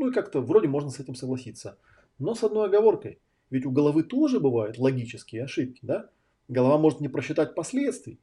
Ну 0.00 0.08
и 0.08 0.12
как-то 0.12 0.40
вроде 0.40 0.66
можно 0.66 0.88
с 0.88 0.98
этим 0.98 1.14
согласиться. 1.14 1.76
Но 2.18 2.34
с 2.34 2.42
одной 2.42 2.68
оговоркой. 2.68 3.18
Ведь 3.50 3.66
у 3.66 3.70
головы 3.70 4.02
тоже 4.02 4.40
бывают 4.40 4.78
логические 4.78 5.44
ошибки, 5.44 5.80
да? 5.82 6.08
Голова 6.48 6.78
может 6.78 7.00
не 7.00 7.08
просчитать 7.08 7.54
последствий. 7.54 8.18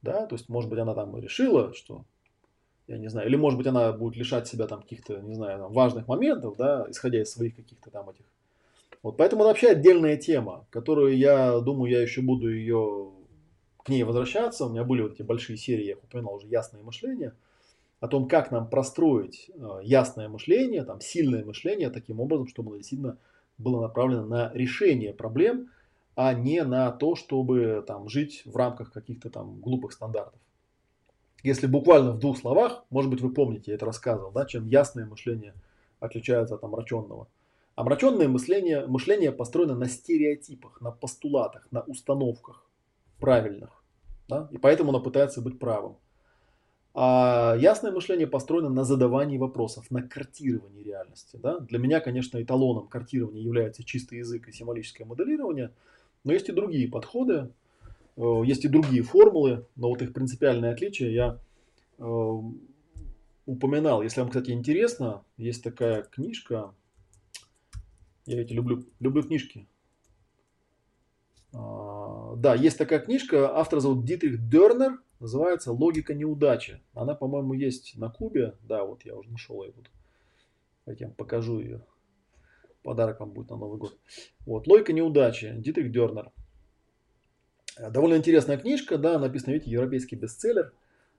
Да, 0.00 0.24
то 0.24 0.34
есть, 0.34 0.48
может 0.48 0.70
быть, 0.70 0.78
она 0.78 0.94
там 0.94 1.14
решила, 1.18 1.74
что, 1.74 2.06
я 2.86 2.96
не 2.96 3.08
знаю, 3.08 3.28
или, 3.28 3.36
может 3.36 3.58
быть, 3.58 3.66
она 3.66 3.92
будет 3.92 4.16
лишать 4.16 4.48
себя 4.48 4.66
там 4.66 4.80
каких-то, 4.80 5.20
не 5.20 5.34
знаю, 5.34 5.58
там, 5.58 5.72
важных 5.74 6.08
моментов, 6.08 6.56
да, 6.56 6.86
исходя 6.88 7.20
из 7.20 7.30
своих 7.30 7.54
каких-то 7.56 7.90
там 7.90 8.08
этих. 8.08 8.24
Вот 9.02 9.18
поэтому 9.18 9.42
это 9.42 9.48
вообще 9.48 9.68
отдельная 9.68 10.16
тема, 10.16 10.66
которую 10.70 11.18
я 11.18 11.60
думаю, 11.60 11.92
я 11.92 12.00
еще 12.00 12.22
буду 12.22 12.50
ее 12.50 13.10
к 13.84 13.90
ней 13.90 14.04
возвращаться. 14.04 14.64
У 14.64 14.70
меня 14.70 14.84
были 14.84 15.02
вот 15.02 15.12
эти 15.12 15.22
большие 15.22 15.58
серии, 15.58 15.84
я 15.84 15.96
упоминал 15.96 16.36
уже, 16.36 16.46
ясное 16.46 16.82
мышление– 16.82 17.34
о 18.00 18.08
том, 18.08 18.28
как 18.28 18.50
нам 18.50 18.68
простроить 18.68 19.50
э, 19.54 19.80
ясное 19.82 20.28
мышление, 20.28 20.84
там, 20.84 21.00
сильное 21.00 21.44
мышление 21.44 21.90
таким 21.90 22.20
образом, 22.20 22.46
чтобы 22.46 22.70
оно 22.70 22.76
действительно 22.78 23.18
было 23.58 23.80
направлено 23.82 24.24
на 24.24 24.52
решение 24.54 25.12
проблем, 25.12 25.70
а 26.14 26.32
не 26.32 26.62
на 26.64 26.90
то, 26.92 27.16
чтобы 27.16 27.84
там, 27.86 28.08
жить 28.08 28.42
в 28.44 28.56
рамках 28.56 28.92
каких-то 28.92 29.30
там 29.30 29.60
глупых 29.60 29.92
стандартов. 29.92 30.40
Если 31.42 31.66
буквально 31.66 32.12
в 32.12 32.18
двух 32.18 32.38
словах, 32.38 32.84
может 32.90 33.10
быть, 33.10 33.20
вы 33.20 33.32
помните, 33.32 33.70
я 33.70 33.76
это 33.76 33.86
рассказывал, 33.86 34.32
да, 34.32 34.44
чем 34.44 34.66
ясное 34.66 35.06
мышление 35.06 35.54
отличается 36.00 36.56
от 36.56 36.64
омраченного. 36.64 37.28
Омраченное 37.76 38.26
мышление, 38.26 38.86
мышление 38.86 39.30
построено 39.30 39.76
на 39.76 39.88
стереотипах, 39.88 40.80
на 40.80 40.90
постулатах, 40.90 41.68
на 41.70 41.82
установках 41.82 42.68
правильных. 43.20 43.84
Да? 44.28 44.48
И 44.50 44.58
поэтому 44.58 44.90
оно 44.90 45.00
пытается 45.00 45.40
быть 45.40 45.60
правым. 45.60 45.96
А 47.00 47.54
ясное 47.56 47.92
мышление 47.92 48.26
построено 48.26 48.70
на 48.70 48.82
задавании 48.82 49.38
вопросов, 49.38 49.88
на 49.88 50.02
картировании 50.02 50.82
реальности. 50.82 51.38
Да? 51.40 51.60
Для 51.60 51.78
меня, 51.78 52.00
конечно, 52.00 52.42
эталоном 52.42 52.88
картирования 52.88 53.40
является 53.40 53.84
чистый 53.84 54.18
язык 54.18 54.48
и 54.48 54.52
символическое 54.52 55.06
моделирование, 55.06 55.70
но 56.24 56.32
есть 56.32 56.48
и 56.48 56.52
другие 56.52 56.88
подходы, 56.88 57.52
э, 58.16 58.42
есть 58.44 58.64
и 58.64 58.68
другие 58.68 59.04
формулы, 59.04 59.64
но 59.76 59.90
вот 59.90 60.02
их 60.02 60.12
принципиальное 60.12 60.72
отличие 60.72 61.14
я 61.14 61.38
э, 61.98 62.42
упоминал. 63.46 64.02
Если 64.02 64.20
вам, 64.20 64.30
кстати, 64.30 64.50
интересно, 64.50 65.22
есть 65.36 65.62
такая 65.62 66.02
книжка, 66.02 66.74
я 68.26 68.42
эти 68.42 68.52
люблю, 68.54 68.84
люблю 68.98 69.22
книжки. 69.22 69.68
А, 71.52 72.34
да, 72.34 72.56
есть 72.56 72.76
такая 72.76 72.98
книжка, 72.98 73.56
автор 73.56 73.78
зовут 73.78 74.04
Дитрих 74.04 74.48
Дернер, 74.48 74.98
Называется 75.20 75.72
«Логика 75.72 76.14
неудачи». 76.14 76.80
Она, 76.94 77.14
по-моему, 77.14 77.52
есть 77.52 77.96
на 77.96 78.08
Кубе. 78.08 78.54
Да, 78.62 78.84
вот 78.84 79.04
я 79.04 79.16
уже 79.16 79.30
нашел 79.30 79.64
ее 79.64 79.72
тут. 79.72 79.90
Давайте 80.86 81.04
я 81.04 81.08
вам 81.08 81.16
покажу 81.16 81.58
ее. 81.58 81.84
Подарок 82.82 83.18
вам 83.20 83.32
будет 83.32 83.50
на 83.50 83.56
Новый 83.56 83.78
год. 83.78 83.98
Вот, 84.46 84.66
«Логика 84.68 84.92
неудачи». 84.92 85.52
Дитрих 85.58 85.90
Дернер. 85.90 86.30
Довольно 87.78 88.16
интересная 88.16 88.58
книжка, 88.58 88.96
да, 88.96 89.18
написана, 89.18 89.52
видите, 89.54 89.70
европейский 89.70 90.16
бестселлер, 90.16 90.72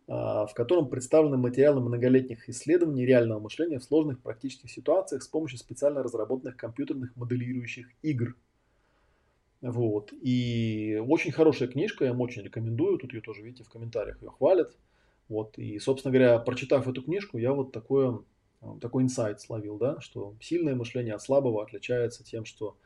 а, 0.08 0.46
в 0.46 0.54
котором 0.54 0.90
представлены 0.90 1.38
материалы 1.38 1.82
многолетних 1.82 2.50
исследований 2.50 3.06
реального 3.06 3.40
мышления 3.40 3.80
в 3.80 3.84
сложных 3.84 4.22
практических 4.22 4.72
ситуациях 4.72 5.24
с 5.24 5.28
помощью 5.28 5.60
специально 5.60 6.04
разработанных 6.04 6.58
компьютерных 6.58 7.16
моделирующих 7.16 7.88
игр– 8.02 8.36
вот. 9.62 10.14
И 10.22 11.02
очень 11.08 11.32
хорошая 11.32 11.68
книжка, 11.68 12.06
я 12.06 12.12
вам 12.12 12.22
очень 12.22 12.44
рекомендую. 12.44 12.98
Тут 12.98 13.14
ее 13.14 13.22
тоже, 13.22 13.42
видите, 13.42 13.64
в 13.64 13.70
комментариях 13.70 14.22
ее 14.22 14.30
хвалят. 14.30 14.76
Вот, 15.30 15.60
и, 15.60 15.78
собственно 15.78 16.12
говоря, 16.12 16.40
прочитав 16.40 16.88
эту 16.88 17.04
книжку, 17.04 17.38
я 17.38 17.54
вот 17.54 17.72
такое, 17.72 18.20
такой 18.82 19.04
инсайт 19.04 19.40
словил, 19.40 19.78
да, 19.78 20.02
что 20.02 20.34
сильное 20.42 20.74
мышление 20.74 21.14
от 21.14 21.22
слабого 21.22 21.62
отличается 21.62 22.24
тем, 22.24 22.46
что 22.46 22.78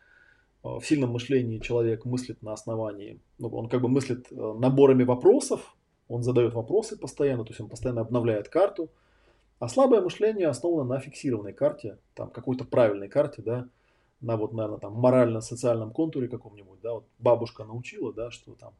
э, 0.63 0.67
в 0.67 0.81
сильном 0.83 1.11
мышлении 1.11 1.59
человек 1.59 2.03
мыслит 2.03 2.41
на 2.41 2.51
основании, 2.51 3.21
ну, 3.39 3.47
он 3.47 3.69
как 3.69 3.81
бы 3.81 3.87
мыслит 3.87 4.27
э, 4.29 4.35
наборами 4.35 5.03
вопросов, 5.03 5.77
он 6.09 6.21
задает 6.21 6.53
вопросы 6.53 6.99
постоянно, 6.99 7.45
то 7.45 7.51
есть 7.51 7.61
он 7.61 7.69
постоянно 7.69 8.01
обновляет 8.01 8.49
карту, 8.49 8.91
а 9.59 9.69
слабое 9.69 10.01
мышление 10.01 10.49
основано 10.49 10.95
на 10.95 10.99
фиксированной 10.99 11.53
карте, 11.53 11.97
там 12.13 12.29
какой-то 12.29 12.65
правильной 12.65 13.07
карте, 13.07 13.41
да, 13.41 13.69
на 14.23 14.37
вот, 14.37 14.53
наверное, 14.53 14.79
там 14.79 14.93
морально-социальном 14.93 15.91
контуре 15.91 16.29
каком-нибудь, 16.29 16.79
да, 16.81 16.93
вот 16.93 17.05
бабушка 17.19 17.65
научила, 17.65 18.13
да, 18.13 18.31
что 18.31 18.55
там, 18.55 18.73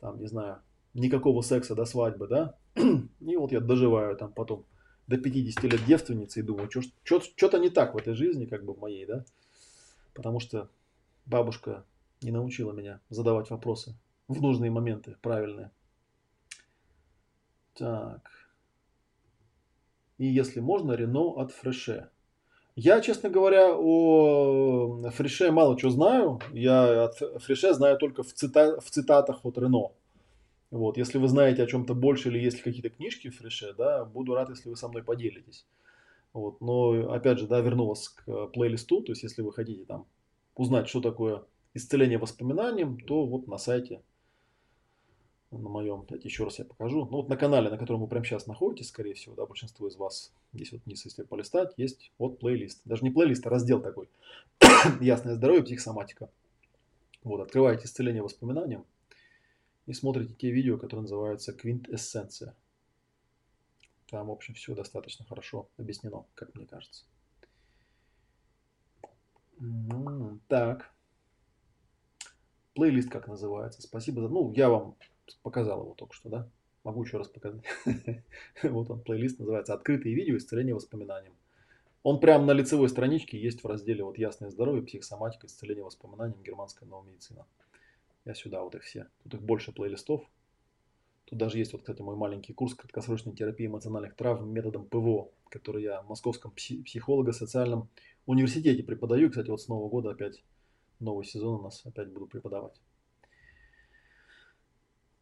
там, 0.00 0.20
не 0.20 0.26
знаю, 0.26 0.58
никакого 0.92 1.40
секса 1.40 1.74
до 1.74 1.86
свадьбы, 1.86 2.28
да, 2.28 2.54
и 3.20 3.36
вот 3.36 3.52
я 3.52 3.60
доживаю 3.60 4.16
там 4.16 4.32
потом 4.32 4.66
до 5.06 5.16
50 5.16 5.64
лет 5.64 5.84
девственницы 5.86 6.40
и 6.40 6.42
думаю, 6.42 6.70
что-то 6.70 7.58
не 7.58 7.70
так 7.70 7.94
в 7.94 7.96
этой 7.96 8.14
жизни, 8.14 8.44
как 8.44 8.64
бы 8.64 8.74
в 8.74 8.80
моей, 8.80 9.06
да, 9.06 9.24
потому 10.12 10.40
что 10.40 10.68
бабушка 11.24 11.84
не 12.20 12.30
научила 12.30 12.72
меня 12.72 13.00
задавать 13.08 13.48
вопросы 13.48 13.96
в 14.28 14.42
нужные 14.42 14.70
моменты, 14.70 15.16
правильные. 15.22 15.70
Так. 17.74 18.30
И 20.18 20.26
если 20.26 20.60
можно, 20.60 20.92
Рено 20.92 21.32
от 21.40 21.50
Фреше. 21.50 22.10
Я, 22.76 23.00
честно 23.00 23.30
говоря, 23.30 23.72
о 23.72 25.08
Фреше 25.10 25.52
мало 25.52 25.78
чего 25.78 25.90
знаю. 25.92 26.40
Я 26.52 27.04
от 27.04 27.14
Фреше 27.42 27.72
знаю 27.72 27.98
только 27.98 28.24
в, 28.24 28.32
цита 28.32 28.80
в 28.80 28.90
цитатах 28.90 29.44
от 29.44 29.58
Рено. 29.58 29.92
Вот, 30.72 30.96
если 30.96 31.18
вы 31.18 31.28
знаете 31.28 31.62
о 31.62 31.68
чем-то 31.68 31.94
больше 31.94 32.30
или 32.30 32.40
есть 32.40 32.62
какие-то 32.62 32.90
книжки 32.90 33.30
в 33.30 33.38
Фреше, 33.38 33.74
да, 33.78 34.04
буду 34.04 34.34
рад, 34.34 34.50
если 34.50 34.68
вы 34.68 34.76
со 34.76 34.88
мной 34.88 35.04
поделитесь. 35.04 35.66
Вот, 36.32 36.60
но, 36.60 37.12
опять 37.12 37.38
же, 37.38 37.46
да, 37.46 37.60
верну 37.60 37.86
вас 37.86 38.08
к 38.08 38.46
плейлисту, 38.48 39.02
то 39.02 39.12
есть, 39.12 39.22
если 39.22 39.42
вы 39.42 39.52
хотите 39.52 39.84
там 39.84 40.06
узнать, 40.56 40.88
что 40.88 41.00
такое 41.00 41.44
исцеление 41.74 42.18
воспоминанием, 42.18 42.98
то 42.98 43.24
вот 43.24 43.46
на 43.46 43.56
сайте 43.56 44.02
на 45.58 45.68
моем, 45.68 46.04
давайте 46.06 46.28
еще 46.28 46.44
раз 46.44 46.58
я 46.58 46.64
покажу. 46.64 47.04
Ну 47.04 47.18
вот 47.18 47.28
на 47.28 47.36
канале, 47.36 47.70
на 47.70 47.78
котором 47.78 48.00
вы 48.00 48.08
прямо 48.08 48.24
сейчас 48.24 48.46
находитесь, 48.46 48.88
скорее 48.88 49.14
всего, 49.14 49.34
да, 49.34 49.46
большинство 49.46 49.88
из 49.88 49.96
вас, 49.96 50.32
здесь 50.52 50.72
вот 50.72 50.82
вниз, 50.84 51.04
если 51.04 51.22
полистать, 51.22 51.74
есть 51.76 52.12
вот 52.18 52.38
плейлист. 52.38 52.82
Даже 52.84 53.04
не 53.04 53.10
плейлист, 53.10 53.46
а 53.46 53.50
раздел 53.50 53.80
такой. 53.80 54.08
Ясное 55.00 55.34
здоровье, 55.34 55.62
психосоматика. 55.64 56.30
Вот, 57.22 57.40
открываете 57.40 57.86
исцеление 57.86 58.22
воспоминанием 58.22 58.84
и 59.86 59.92
смотрите 59.92 60.34
те 60.34 60.50
видео, 60.50 60.78
которые 60.78 61.02
называются 61.02 61.52
квинтэссенция. 61.52 62.54
Там, 64.10 64.28
в 64.28 64.30
общем, 64.30 64.54
все 64.54 64.74
достаточно 64.74 65.24
хорошо 65.24 65.68
объяснено, 65.76 66.24
как 66.34 66.54
мне 66.54 66.66
кажется. 66.66 67.04
Так. 70.48 70.90
Плейлист 72.74 73.10
как 73.10 73.28
называется? 73.28 73.82
Спасибо 73.82 74.20
за... 74.20 74.28
Ну, 74.28 74.52
я 74.52 74.68
вам 74.68 74.96
показал 75.42 75.82
его 75.82 75.94
только 75.94 76.14
что, 76.14 76.28
да? 76.28 76.48
Могу 76.84 77.02
еще 77.02 77.16
раз 77.16 77.28
показать. 77.28 77.64
вот 78.62 78.90
он, 78.90 79.00
плейлист 79.00 79.38
называется 79.38 79.74
«Открытые 79.74 80.14
видео 80.14 80.36
исцеление 80.36 80.74
воспоминаниям». 80.74 81.34
Он 82.02 82.20
прямо 82.20 82.44
на 82.44 82.52
лицевой 82.52 82.90
страничке 82.90 83.40
есть 83.40 83.64
в 83.64 83.66
разделе 83.66 84.04
вот 84.04 84.18
«Ясное 84.18 84.50
здоровье, 84.50 84.82
психосоматика, 84.82 85.46
исцеление 85.46 85.84
воспоминаниям, 85.84 86.42
германская 86.42 86.86
новая 86.88 87.10
медицина». 87.10 87.46
Я 88.24 88.34
сюда 88.34 88.62
вот 88.62 88.74
их 88.74 88.82
все. 88.82 89.06
Тут 89.22 89.34
их 89.34 89.42
больше 89.42 89.72
плейлистов. 89.72 90.22
Тут 91.26 91.38
даже 91.38 91.58
есть 91.58 91.72
вот, 91.72 91.82
кстати, 91.82 92.02
мой 92.02 92.16
маленький 92.16 92.52
курс 92.52 92.74
краткосрочной 92.74 93.34
терапии 93.34 93.66
эмоциональных 93.66 94.14
травм 94.14 94.50
методом 94.50 94.84
ПВО, 94.84 95.30
который 95.48 95.82
я 95.82 96.02
в 96.02 96.08
Московском 96.08 96.50
психолого-социальном 96.52 97.88
университете 98.26 98.82
преподаю. 98.82 99.30
Кстати, 99.30 99.48
вот 99.48 99.60
с 99.60 99.68
Нового 99.68 99.88
года 99.88 100.10
опять 100.10 100.42
новый 101.00 101.24
сезон 101.24 101.60
у 101.60 101.62
нас 101.62 101.80
опять 101.84 102.12
буду 102.12 102.26
преподавать. 102.26 102.80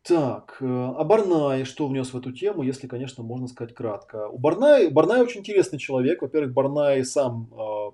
Так, 0.03 0.57
э, 0.61 0.67
а 0.67 1.05
Барнай 1.05 1.65
что 1.65 1.87
внес 1.87 2.13
в 2.13 2.19
эту 2.19 2.33
тему, 2.33 2.65
если, 2.65 2.89
конечно, 2.89 3.23
можно 3.23 3.47
сказать 3.47 3.73
кратко. 3.73 4.29
У 4.29 4.39
Барнай, 4.39 4.91
Барнай 4.91 5.23
очень 5.23 5.41
интересный 5.41 5.79
человек. 5.79 6.23
Во-первых, 6.23 6.53
Барнай 6.53 7.05
сам 7.05 7.49
э, 7.53 7.91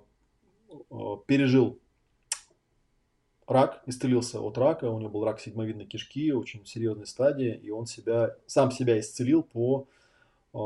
э, 0.90 1.16
пережил 1.26 1.78
рак, 3.46 3.82
исцелился 3.84 4.40
от 4.40 4.56
рака. 4.56 4.90
У 4.90 4.98
него 4.98 5.10
был 5.10 5.24
рак 5.24 5.38
седьмовидной 5.38 5.84
кишки, 5.84 6.32
очень 6.32 6.64
серьезной 6.64 7.06
стадии. 7.06 7.54
И 7.62 7.70
он 7.70 7.84
себя, 7.84 8.36
сам 8.46 8.70
себя 8.70 8.98
исцелил 8.98 9.42
по 9.42 9.86
э, 10.54 10.58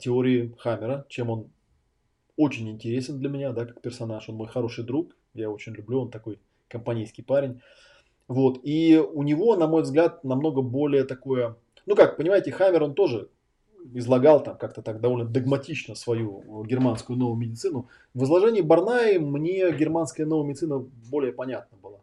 теории 0.00 0.54
Хаммера, 0.58 1.04
чем 1.10 1.28
он 1.28 1.50
очень 2.38 2.70
интересен 2.70 3.18
для 3.18 3.28
меня, 3.28 3.52
да, 3.52 3.66
как 3.66 3.82
персонаж. 3.82 4.26
Он 4.30 4.36
мой 4.36 4.48
хороший 4.48 4.84
друг, 4.84 5.14
я 5.34 5.50
очень 5.50 5.74
люблю, 5.74 6.00
он 6.00 6.10
такой 6.10 6.38
компанейский 6.68 7.24
парень. 7.24 7.60
Вот. 8.28 8.60
И 8.62 8.96
у 8.96 9.22
него, 9.22 9.56
на 9.56 9.66
мой 9.66 9.82
взгляд, 9.82 10.22
намного 10.22 10.60
более 10.60 11.04
такое... 11.04 11.56
Ну 11.86 11.96
как, 11.96 12.18
понимаете, 12.18 12.52
Хаммер, 12.52 12.82
он 12.82 12.94
тоже 12.94 13.30
излагал 13.94 14.42
там 14.42 14.58
как-то 14.58 14.82
так 14.82 15.00
довольно 15.00 15.24
догматично 15.24 15.94
свою 15.94 16.64
германскую 16.64 17.18
новую 17.18 17.38
медицину. 17.38 17.88
В 18.12 18.24
изложении 18.24 18.60
Барнаи 18.60 19.16
мне 19.16 19.72
германская 19.72 20.26
новая 20.26 20.46
медицина 20.46 20.78
более 21.10 21.32
понятна 21.32 21.78
была. 21.82 22.00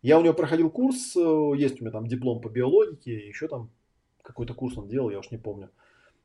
Я 0.00 0.18
у 0.18 0.22
него 0.22 0.34
проходил 0.34 0.70
курс, 0.70 1.16
э, 1.16 1.52
есть 1.56 1.80
у 1.80 1.84
меня 1.84 1.90
там 1.90 2.06
диплом 2.06 2.40
по 2.40 2.48
биологике, 2.48 3.26
еще 3.26 3.48
там 3.48 3.70
какой-то 4.22 4.54
курс 4.54 4.78
он 4.78 4.86
делал, 4.86 5.10
я 5.10 5.18
уж 5.18 5.30
не 5.32 5.38
помню. 5.38 5.70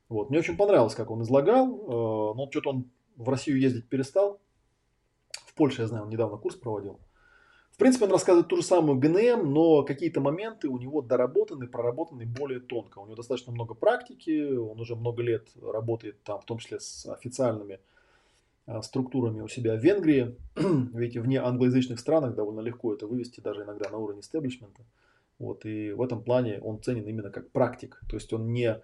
Вот. 0.08 0.30
Мне 0.30 0.38
очень 0.38 0.56
понравилось, 0.56 0.94
как 0.94 1.10
он 1.10 1.22
излагал, 1.22 1.66
э, 1.66 2.36
но 2.36 2.48
что-то 2.50 2.70
он 2.70 2.84
в 3.16 3.28
Россию 3.28 3.58
ездить 3.58 3.88
перестал. 3.88 4.38
В 5.32 5.54
Польше, 5.54 5.82
я 5.82 5.88
знаю, 5.88 6.04
он 6.04 6.10
недавно 6.10 6.36
курс 6.36 6.54
проводил 6.54 7.00
принципе, 7.80 8.04
он 8.04 8.12
рассказывает 8.12 8.48
ту 8.48 8.56
же 8.56 8.62
самую 8.62 8.98
ГНМ, 8.98 9.52
но 9.52 9.82
какие-то 9.82 10.20
моменты 10.20 10.68
у 10.68 10.78
него 10.78 11.02
доработаны, 11.02 11.66
проработаны 11.66 12.26
более 12.26 12.60
тонко. 12.60 12.98
У 12.98 13.06
него 13.06 13.16
достаточно 13.16 13.52
много 13.52 13.74
практики, 13.74 14.54
он 14.54 14.78
уже 14.78 14.94
много 14.94 15.22
лет 15.22 15.48
работает 15.60 16.22
там, 16.22 16.40
в 16.40 16.44
том 16.44 16.58
числе 16.58 16.78
с 16.78 17.06
официальными 17.06 17.80
а, 18.66 18.82
структурами 18.82 19.40
у 19.40 19.48
себя 19.48 19.74
в 19.76 19.80
Венгрии. 19.80 20.36
Видите, 20.56 21.20
вне 21.20 21.40
англоязычных 21.40 21.98
странах 21.98 22.34
довольно 22.34 22.60
легко 22.60 22.94
это 22.94 23.06
вывести 23.06 23.40
даже 23.40 23.64
иногда 23.64 23.88
на 23.90 23.98
уровень 23.98 24.20
истеблишмента. 24.20 24.82
Вот, 25.38 25.64
и 25.64 25.92
в 25.92 26.02
этом 26.02 26.22
плане 26.22 26.60
он 26.60 26.82
ценен 26.82 27.06
именно 27.06 27.30
как 27.30 27.50
практик. 27.50 27.98
То 28.08 28.16
есть 28.16 28.32
он 28.32 28.52
не 28.52 28.80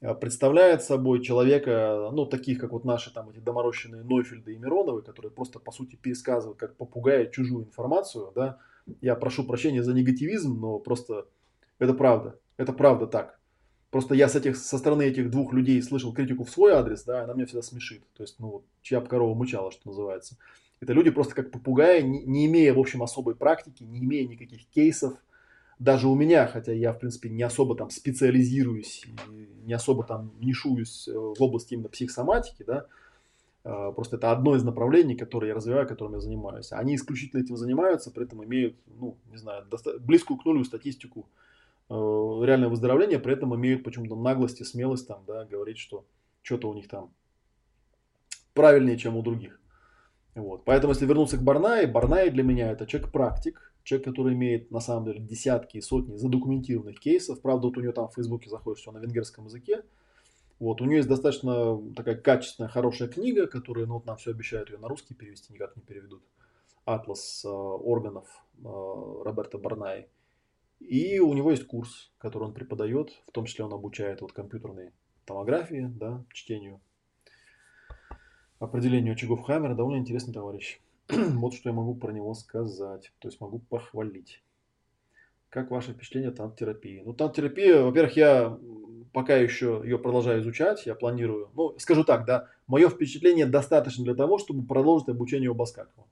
представляет 0.00 0.82
собой 0.82 1.22
человека, 1.22 2.10
ну, 2.12 2.26
таких, 2.26 2.58
как 2.58 2.72
вот 2.72 2.84
наши 2.84 3.12
там 3.12 3.28
эти 3.28 3.38
доморощенные 3.38 4.02
Нойфельды 4.02 4.54
и 4.54 4.58
Мироновы, 4.58 5.02
которые 5.02 5.30
просто, 5.30 5.58
по 5.58 5.72
сути, 5.72 5.96
пересказывают, 5.96 6.58
как 6.58 6.76
попугая, 6.76 7.26
чужую 7.26 7.66
информацию, 7.66 8.32
да. 8.34 8.58
Я 9.00 9.14
прошу 9.14 9.44
прощения 9.44 9.82
за 9.82 9.92
негативизм, 9.92 10.58
но 10.58 10.78
просто 10.78 11.26
это 11.78 11.94
правда. 11.94 12.38
Это 12.56 12.72
правда 12.72 13.06
так. 13.06 13.38
Просто 13.90 14.14
я 14.14 14.28
с 14.28 14.36
этих, 14.36 14.56
со 14.56 14.78
стороны 14.78 15.02
этих 15.02 15.30
двух 15.30 15.52
людей 15.52 15.82
слышал 15.82 16.12
критику 16.12 16.44
в 16.44 16.50
свой 16.50 16.72
адрес, 16.72 17.04
да, 17.04 17.24
она 17.24 17.34
меня 17.34 17.46
всегда 17.46 17.62
смешит. 17.62 18.02
То 18.16 18.22
есть, 18.22 18.38
ну, 18.38 18.62
чья 18.82 19.00
бы 19.00 19.06
корова 19.08 19.34
мычала, 19.34 19.72
что 19.72 19.88
называется. 19.88 20.36
Это 20.80 20.92
люди 20.92 21.10
просто 21.10 21.34
как 21.34 21.50
попугаи, 21.50 22.00
не, 22.00 22.22
не 22.22 22.46
имея, 22.46 22.72
в 22.72 22.78
общем, 22.78 23.02
особой 23.02 23.34
практики, 23.34 23.82
не 23.82 23.98
имея 23.98 24.26
никаких 24.26 24.66
кейсов, 24.66 25.14
даже 25.80 26.08
у 26.08 26.14
меня, 26.14 26.46
хотя 26.46 26.72
я, 26.72 26.92
в 26.92 26.98
принципе, 26.98 27.30
не 27.30 27.42
особо 27.42 27.74
там 27.74 27.88
специализируюсь, 27.88 29.06
не 29.64 29.72
особо 29.72 30.04
там 30.04 30.30
нишуюсь 30.38 31.08
э, 31.08 31.12
в 31.12 31.42
области 31.42 31.72
именно 31.72 31.88
психосоматики, 31.88 32.64
да, 32.64 32.86
а, 33.64 33.90
просто 33.90 34.16
это 34.16 34.30
одно 34.30 34.54
из 34.54 34.62
направлений, 34.62 35.16
которые 35.16 35.48
я 35.48 35.54
развиваю, 35.54 35.88
которым 35.88 36.14
я 36.14 36.20
занимаюсь. 36.20 36.72
Они 36.72 36.94
исключительно 36.94 37.40
этим 37.40 37.56
занимаются, 37.56 38.10
при 38.10 38.24
этом 38.24 38.44
имеют, 38.44 38.76
ну, 38.98 39.16
не 39.30 39.38
знаю, 39.38 39.66
близкую 40.00 40.38
к 40.38 40.44
нулю 40.44 40.64
статистику 40.64 41.26
э, 41.88 41.94
реальное 41.94 42.68
выздоровление, 42.68 43.18
при 43.18 43.32
этом 43.32 43.56
имеют 43.56 43.82
почему-то 43.82 44.16
наглость 44.16 44.60
и 44.60 44.64
смелость 44.64 45.08
там, 45.08 45.24
да, 45.26 45.46
говорить, 45.46 45.78
что 45.78 46.04
что-то 46.42 46.68
у 46.68 46.74
них 46.74 46.88
там 46.88 47.10
правильнее, 48.52 48.98
чем 48.98 49.16
у 49.16 49.22
других. 49.22 49.58
Вот. 50.34 50.64
Поэтому, 50.66 50.92
если 50.92 51.06
вернуться 51.06 51.38
к 51.38 51.42
Барнае, 51.42 51.86
Барнай 51.86 52.28
для 52.28 52.42
меня 52.42 52.70
это 52.70 52.86
человек-практик, 52.86 53.69
Человек, 53.82 54.06
который 54.06 54.34
имеет 54.34 54.70
на 54.70 54.80
самом 54.80 55.06
деле 55.06 55.20
десятки 55.20 55.78
и 55.78 55.80
сотни 55.80 56.16
задокументированных 56.16 57.00
кейсов. 57.00 57.40
Правда, 57.40 57.68
вот 57.68 57.76
у 57.78 57.80
него 57.80 57.92
там 57.92 58.08
в 58.08 58.14
Фейсбуке 58.14 58.50
заходит 58.50 58.78
все 58.78 58.92
на 58.92 58.98
венгерском 58.98 59.46
языке. 59.46 59.82
Вот, 60.58 60.82
у 60.82 60.84
нее 60.84 60.98
есть 60.98 61.08
достаточно 61.08 61.80
такая 61.94 62.16
качественная, 62.16 62.68
хорошая 62.68 63.08
книга, 63.08 63.46
которая, 63.46 63.86
ну, 63.86 63.94
вот 63.94 64.04
нам 64.04 64.18
все 64.18 64.32
обещают 64.32 64.68
ее 64.68 64.76
на 64.76 64.88
русский 64.88 65.14
перевести, 65.14 65.54
никак 65.54 65.74
не 65.74 65.82
переведут. 65.82 66.22
Атлас 66.84 67.42
э, 67.44 67.48
органов 67.48 68.26
э, 68.58 68.62
Роберта 68.64 69.56
Барнай. 69.56 70.08
И 70.78 71.18
у 71.18 71.32
него 71.32 71.50
есть 71.50 71.66
курс, 71.66 72.10
который 72.18 72.44
он 72.44 72.54
преподает, 72.54 73.10
в 73.26 73.32
том 73.32 73.46
числе 73.46 73.64
он 73.64 73.72
обучает 73.72 74.20
вот 74.20 74.32
компьютерной 74.32 74.92
томографии, 75.24 75.90
да, 75.94 76.24
чтению, 76.32 76.80
определению 78.58 79.14
очагов 79.14 79.42
Хаммера. 79.42 79.74
Довольно 79.74 80.00
интересный 80.00 80.34
товарищ. 80.34 80.80
вот 81.36 81.54
что 81.54 81.68
я 81.68 81.74
могу 81.74 81.94
про 81.94 82.12
него 82.12 82.34
сказать. 82.34 83.12
То 83.18 83.28
есть 83.28 83.40
могу 83.40 83.58
похвалить. 83.58 84.42
Как 85.48 85.70
ваше 85.70 85.92
впечатление 85.92 86.30
от 86.30 86.36
танк-терапии? 86.36 87.02
Ну, 87.04 87.12
танк-терапия, 87.12 87.82
во-первых, 87.82 88.16
я 88.16 88.58
пока 89.12 89.36
еще 89.36 89.80
ее 89.84 89.98
продолжаю 89.98 90.40
изучать, 90.42 90.86
я 90.86 90.94
планирую, 90.94 91.50
ну, 91.54 91.76
скажу 91.78 92.04
так, 92.04 92.24
да, 92.24 92.48
мое 92.66 92.88
впечатление 92.88 93.46
достаточно 93.46 94.04
для 94.04 94.14
того, 94.14 94.38
чтобы 94.38 94.66
продолжить 94.66 95.08
обучение 95.08 95.50
у 95.50 95.54
Баскакова. 95.54 96.06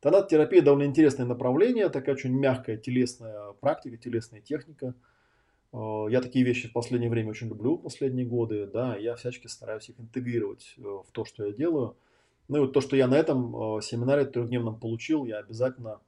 Тонат-терапия 0.00 0.62
довольно 0.62 0.86
интересное 0.86 1.26
направление, 1.26 1.88
такая 1.88 2.14
очень 2.14 2.32
мягкая 2.32 2.76
телесная 2.76 3.52
практика, 3.60 3.96
телесная 3.96 4.40
техника. 4.40 4.94
Э, 5.72 6.06
я 6.10 6.20
такие 6.20 6.44
вещи 6.44 6.68
в 6.68 6.72
последнее 6.72 7.10
время 7.10 7.30
очень 7.30 7.48
люблю, 7.48 7.78
последние 7.78 8.26
годы, 8.26 8.66
да, 8.66 8.96
я 8.96 9.16
всячески 9.16 9.46
стараюсь 9.46 9.88
их 9.88 9.98
интегрировать 9.98 10.74
э, 10.76 10.82
в 10.82 11.06
то, 11.10 11.24
что 11.24 11.46
я 11.46 11.52
делаю. 11.52 11.96
Ну 12.48 12.58
и 12.58 12.60
вот 12.60 12.72
то, 12.72 12.80
что 12.80 12.96
я 12.96 13.06
на 13.06 13.14
этом 13.14 13.80
семинаре 13.80 14.26
трехдневном 14.26 14.78
получил, 14.78 15.24
я 15.24 15.38
обязательно 15.38 16.00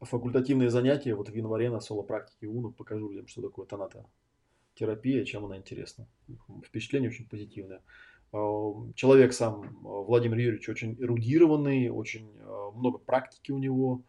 факультативные 0.00 0.70
занятия 0.70 1.14
вот 1.14 1.28
в 1.28 1.34
январе 1.34 1.70
на 1.70 1.80
соло-практике 1.80 2.46
УНУ 2.46 2.72
покажу 2.72 3.08
людям, 3.08 3.26
что 3.26 3.42
такое 3.42 3.66
тоната 3.66 4.04
терапия, 4.74 5.24
чем 5.24 5.44
она 5.44 5.56
интересна. 5.56 6.06
Впечатление 6.64 7.10
очень 7.10 7.28
позитивное. 7.28 7.80
А, 8.32 8.72
человек 8.94 9.32
сам, 9.32 9.62
а, 9.84 10.02
Владимир 10.02 10.38
Юрьевич, 10.38 10.68
очень 10.68 10.96
эрудированный, 11.00 11.88
очень 11.88 12.28
много 12.74 12.98
практики 12.98 13.52
у 13.52 13.58
него. 13.58 14.02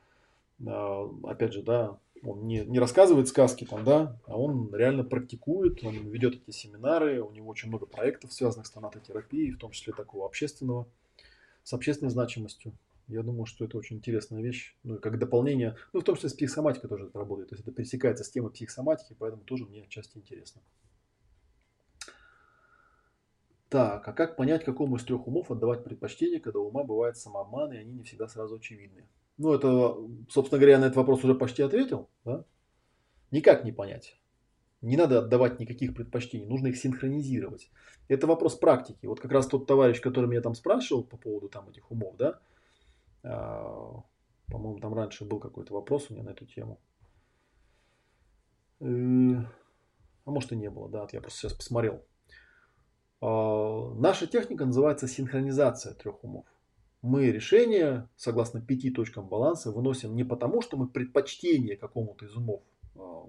Опять 1.24 1.54
же, 1.54 1.62
да, 1.62 2.00
он 2.24 2.48
не, 2.48 2.66
не 2.66 2.80
рассказывает 2.80 3.28
сказки 3.28 3.66
там, 3.66 3.84
да, 3.84 4.18
а 4.26 4.38
он 4.40 4.74
реально 4.74 5.04
практикует, 5.04 5.84
он 5.84 5.96
ведет 6.10 6.36
эти 6.36 6.52
семинары, 6.52 7.22
у 7.22 7.32
него 7.32 7.50
очень 7.50 7.68
много 7.68 7.86
проектов, 7.86 8.32
связанных 8.32 8.66
с 8.66 8.72
тонатотерапией, 8.72 9.52
в 9.52 9.60
том 9.60 9.72
числе 9.72 9.92
такого 9.92 10.26
общественного, 10.26 10.88
с 11.66 11.74
общественной 11.74 12.12
значимостью. 12.12 12.74
Я 13.08 13.24
думаю, 13.24 13.46
что 13.46 13.66
это 13.66 13.78
очень 13.78 13.98
интересная 13.98 14.42
вещь. 14.42 14.76
Ну, 14.84 14.96
и 14.96 15.00
как 15.00 15.20
дополнение, 15.20 15.76
ну, 15.94 16.00
в 16.00 16.04
том 16.04 16.16
числе 16.16 16.30
с 16.30 16.34
психосоматикой 16.34 16.90
тоже 16.90 17.08
это 17.08 17.20
работает. 17.20 17.50
То 17.50 17.56
есть 17.56 17.68
это 17.68 17.76
пересекается 17.76 18.24
с 18.24 18.30
темой 18.30 18.52
психосоматики, 18.52 19.16
поэтому 19.18 19.44
тоже 19.44 19.66
мне 19.66 19.82
отчасти 19.82 20.18
интересно. 20.18 20.62
Так, 23.70 24.08
а 24.08 24.14
как 24.14 24.38
понять, 24.38 24.64
какому 24.64 24.96
из 24.96 25.04
трех 25.04 25.28
умов 25.28 25.52
отдавать 25.52 25.84
предпочтение, 25.84 26.40
когда 26.40 26.60
ума 26.60 26.84
бывает 26.84 27.18
самообман, 27.18 27.74
и 27.74 27.78
они 27.78 27.94
не 27.94 28.04
всегда 28.04 28.28
сразу 28.28 28.56
очевидны? 28.56 29.08
Ну, 29.38 29.54
это, 29.54 29.98
собственно 30.30 30.60
говоря, 30.60 30.74
я 30.74 30.80
на 30.80 30.86
этот 30.86 30.98
вопрос 30.98 31.24
уже 31.24 31.34
почти 31.34 31.64
ответил. 31.64 32.10
Да? 32.24 32.46
Никак 33.32 33.66
не 33.66 33.72
понять. 33.72 34.20
Не 34.86 34.98
надо 34.98 35.18
отдавать 35.18 35.60
никаких 35.60 35.96
предпочтений, 35.96 36.46
нужно 36.46 36.68
их 36.68 36.78
синхронизировать. 36.78 37.72
Это 38.08 38.28
вопрос 38.28 38.56
практики. 38.56 39.08
Вот 39.08 39.20
как 39.20 39.32
раз 39.32 39.48
тот 39.48 39.66
товарищ, 39.66 40.00
который 40.00 40.30
меня 40.30 40.42
там 40.42 40.54
спрашивал 40.54 41.04
по 41.04 41.18
поводу 41.18 41.50
там 41.50 41.68
этих 41.70 41.90
умов, 41.90 42.16
да, 42.18 42.40
а, 43.24 44.04
по-моему, 44.48 44.80
там 44.80 44.94
раньше 44.94 45.26
был 45.26 45.40
какой-то 45.40 45.74
вопрос 45.74 46.06
у 46.10 46.14
меня 46.14 46.24
на 46.24 46.30
эту 46.30 46.46
тему. 46.46 46.80
Э, 48.80 48.86
а 48.86 50.32
может 50.32 50.52
и 50.52 50.56
не 50.56 50.70
было, 50.70 50.88
да, 50.88 51.08
я 51.12 51.20
просто 51.20 51.40
сейчас 51.40 51.54
посмотрел. 51.54 52.06
А, 53.22 53.92
наша 53.96 54.28
техника 54.28 54.66
называется 54.66 55.08
синхронизация 55.08 55.96
трех 55.96 56.24
умов. 56.24 56.46
Мы 57.02 57.32
решение, 57.32 58.08
согласно 58.16 58.62
пяти 58.62 58.92
точкам 58.92 59.28
баланса, 59.28 59.72
выносим 59.72 60.16
не 60.16 60.24
потому, 60.24 60.62
что 60.62 60.78
мы 60.78 60.88
предпочтение 60.88 61.76
какому-то 61.76 62.26
из 62.26 62.36
умов 62.36 62.62
а, 62.96 63.26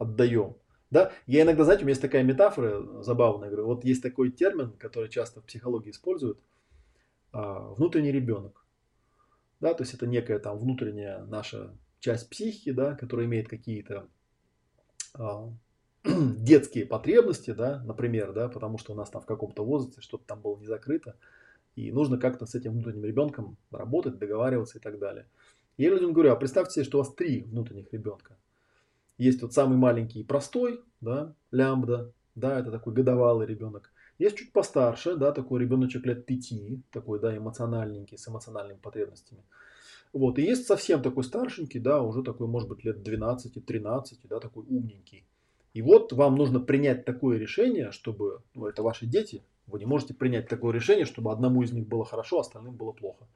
отдаем. 0.00 0.56
Да? 0.90 1.12
Я 1.26 1.42
иногда, 1.42 1.62
знаете, 1.62 1.82
у 1.82 1.86
меня 1.86 1.92
есть 1.92 2.02
такая 2.02 2.24
метафора 2.24 3.02
забавная. 3.02 3.48
Говорю, 3.48 3.66
вот 3.66 3.84
есть 3.84 4.02
такой 4.02 4.32
термин, 4.32 4.72
который 4.72 5.08
часто 5.08 5.40
в 5.40 5.44
психологии 5.44 5.90
используют. 5.90 6.40
Внутренний 7.32 8.10
ребенок. 8.10 8.66
Да, 9.60 9.74
то 9.74 9.84
есть 9.84 9.94
это 9.94 10.08
некая 10.08 10.40
там 10.40 10.58
внутренняя 10.58 11.22
наша 11.26 11.76
часть 12.00 12.28
психики, 12.30 12.72
да, 12.72 12.94
которая 12.96 13.26
имеет 13.26 13.46
какие-то 13.46 14.08
а, 15.14 15.52
детские 16.04 16.86
потребности, 16.86 17.52
да, 17.52 17.82
например, 17.84 18.32
да, 18.32 18.48
потому 18.48 18.78
что 18.78 18.92
у 18.92 18.96
нас 18.96 19.10
там 19.10 19.22
в 19.22 19.26
каком-то 19.26 19.64
возрасте 19.64 20.00
что-то 20.00 20.24
там 20.24 20.40
было 20.40 20.58
не 20.58 20.66
закрыто, 20.66 21.16
и 21.76 21.92
нужно 21.92 22.18
как-то 22.18 22.46
с 22.46 22.54
этим 22.54 22.72
внутренним 22.72 23.04
ребенком 23.04 23.58
работать, 23.70 24.18
договариваться 24.18 24.78
и 24.78 24.80
так 24.80 24.98
далее. 24.98 25.26
я 25.76 25.90
людям 25.90 26.12
говорю, 26.12 26.32
а 26.32 26.36
представьте 26.36 26.74
себе, 26.74 26.84
что 26.84 26.98
у 26.98 27.02
вас 27.02 27.14
три 27.14 27.42
внутренних 27.42 27.92
ребенка. 27.92 28.36
Есть 29.20 29.42
вот 29.42 29.52
самый 29.52 29.76
маленький 29.76 30.24
простой, 30.24 30.80
да, 31.02 31.34
лямбда, 31.50 32.10
да, 32.34 32.58
это 32.58 32.70
такой 32.70 32.94
годовалый 32.94 33.46
ребенок. 33.46 33.92
Есть 34.18 34.38
чуть 34.38 34.50
постарше, 34.50 35.14
да, 35.14 35.30
такой 35.30 35.60
ребеночек 35.60 36.06
лет 36.06 36.24
пяти, 36.24 36.80
такой, 36.90 37.20
да, 37.20 37.36
эмоциональненький, 37.36 38.16
с 38.16 38.26
эмоциональными 38.26 38.78
потребностями. 38.78 39.42
Вот, 40.14 40.38
и 40.38 40.42
есть 40.42 40.66
совсем 40.66 41.02
такой 41.02 41.22
старшенький, 41.22 41.80
да, 41.80 42.00
уже 42.02 42.22
такой, 42.22 42.46
может 42.46 42.70
быть, 42.70 42.82
лет 42.82 43.06
12-13, 43.06 44.14
да, 44.24 44.40
такой 44.40 44.64
умненький. 44.66 45.26
И 45.74 45.82
вот 45.82 46.14
вам 46.14 46.36
нужно 46.36 46.58
принять 46.58 47.04
такое 47.04 47.36
решение, 47.36 47.90
чтобы, 47.92 48.40
ну, 48.54 48.68
это 48.68 48.82
ваши 48.82 49.04
дети, 49.04 49.44
вы 49.66 49.80
не 49.80 49.84
можете 49.84 50.14
принять 50.14 50.48
такое 50.48 50.72
решение, 50.72 51.04
чтобы 51.04 51.30
одному 51.30 51.62
из 51.62 51.72
них 51.72 51.86
было 51.86 52.06
хорошо, 52.06 52.38
а 52.38 52.40
остальным 52.40 52.74
было 52.74 52.92
плохо. 52.92 53.28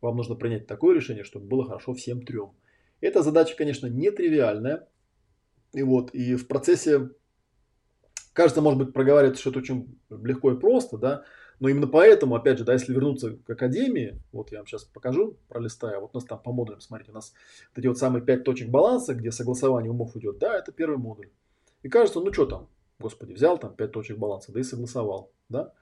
Вам 0.00 0.16
нужно 0.16 0.34
принять 0.34 0.66
такое 0.66 0.94
решение, 0.94 1.24
чтобы 1.24 1.44
было 1.44 1.66
хорошо 1.66 1.92
всем 1.92 2.22
трем. 2.22 2.52
Эта 3.02 3.22
задача, 3.22 3.54
конечно, 3.54 3.86
нетривиальная. 3.86 4.88
И 5.72 5.82
вот, 5.82 6.14
и 6.14 6.36
в 6.36 6.46
процессе 6.46 7.10
Кажется, 8.36 8.60
может 8.60 8.78
быть, 8.78 8.92
проговаривать 8.92 9.38
что-то 9.38 9.60
очень 9.60 9.98
легко 10.10 10.52
и 10.52 10.60
просто, 10.60 10.98
да, 10.98 11.24
но 11.58 11.70
именно 11.70 11.86
поэтому, 11.86 12.34
опять 12.34 12.58
же, 12.58 12.64
да, 12.64 12.74
если 12.74 12.92
вернуться 12.92 13.38
к 13.38 13.48
академии, 13.48 14.20
вот 14.30 14.52
я 14.52 14.58
вам 14.58 14.66
сейчас 14.66 14.84
покажу, 14.84 15.38
пролистаю, 15.48 16.02
вот 16.02 16.10
у 16.12 16.18
нас 16.18 16.26
там 16.26 16.42
по 16.42 16.52
модулям, 16.52 16.82
смотрите, 16.82 17.12
у 17.12 17.14
нас 17.14 17.32
вот 17.70 17.78
эти 17.78 17.86
вот 17.86 17.96
самые 17.96 18.22
пять 18.22 18.44
точек 18.44 18.68
баланса, 18.68 19.14
где 19.14 19.32
согласование 19.32 19.90
умов 19.90 20.14
идет, 20.16 20.36
да, 20.36 20.54
это 20.58 20.70
первый 20.70 20.98
модуль. 20.98 21.30
И 21.82 21.88
кажется, 21.88 22.20
ну 22.20 22.30
что 22.30 22.44
там, 22.44 22.68
господи, 22.98 23.32
взял 23.32 23.56
там 23.56 23.74
пять 23.74 23.92
точек 23.92 24.18
баланса, 24.18 24.52
да 24.52 24.60
и 24.60 24.64
согласовал, 24.64 25.32
да. 25.48 25.72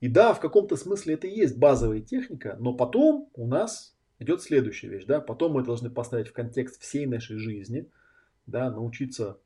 И 0.00 0.08
да, 0.08 0.34
в 0.34 0.40
каком-то 0.40 0.74
смысле 0.74 1.14
это 1.14 1.28
и 1.28 1.36
есть 1.36 1.56
базовая 1.56 2.00
техника, 2.00 2.56
но 2.58 2.74
потом 2.74 3.30
у 3.34 3.46
нас 3.46 3.96
идет 4.18 4.42
следующая 4.42 4.88
вещь, 4.88 5.04
да, 5.04 5.20
потом 5.20 5.52
мы 5.52 5.62
должны 5.62 5.88
поставить 5.88 6.26
в 6.26 6.32
контекст 6.32 6.82
всей 6.82 7.06
нашей 7.06 7.36
жизни, 7.36 7.88
да, 8.46 8.70
научиться 8.70 9.38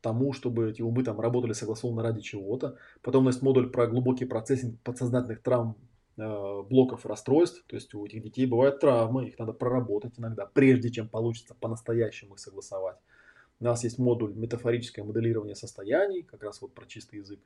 тому, 0.00 0.32
чтобы 0.32 0.70
эти 0.70 0.82
умы 0.82 1.04
там 1.04 1.20
работали 1.20 1.52
согласованно 1.52 2.02
ради 2.02 2.20
чего-то. 2.20 2.76
Потом 3.02 3.26
есть 3.26 3.42
модуль 3.42 3.70
про 3.70 3.86
глубокий 3.86 4.24
процессинг 4.24 4.80
подсознательных 4.80 5.42
травм 5.42 5.76
э, 6.16 6.62
блоков 6.68 7.06
расстройств. 7.06 7.64
То 7.66 7.76
есть 7.76 7.94
у 7.94 8.06
этих 8.06 8.22
детей 8.22 8.46
бывают 8.46 8.80
травмы, 8.80 9.28
их 9.28 9.38
надо 9.38 9.52
проработать 9.52 10.18
иногда, 10.18 10.46
прежде 10.46 10.90
чем 10.90 11.08
получится 11.08 11.54
по-настоящему 11.54 12.34
их 12.34 12.40
согласовать. 12.40 12.96
У 13.60 13.64
нас 13.64 13.84
есть 13.84 13.98
модуль 13.98 14.34
метафорическое 14.34 15.04
моделирование 15.04 15.54
состояний, 15.54 16.22
как 16.22 16.42
раз 16.42 16.62
вот 16.62 16.72
про 16.72 16.86
чистый 16.86 17.16
язык, 17.16 17.40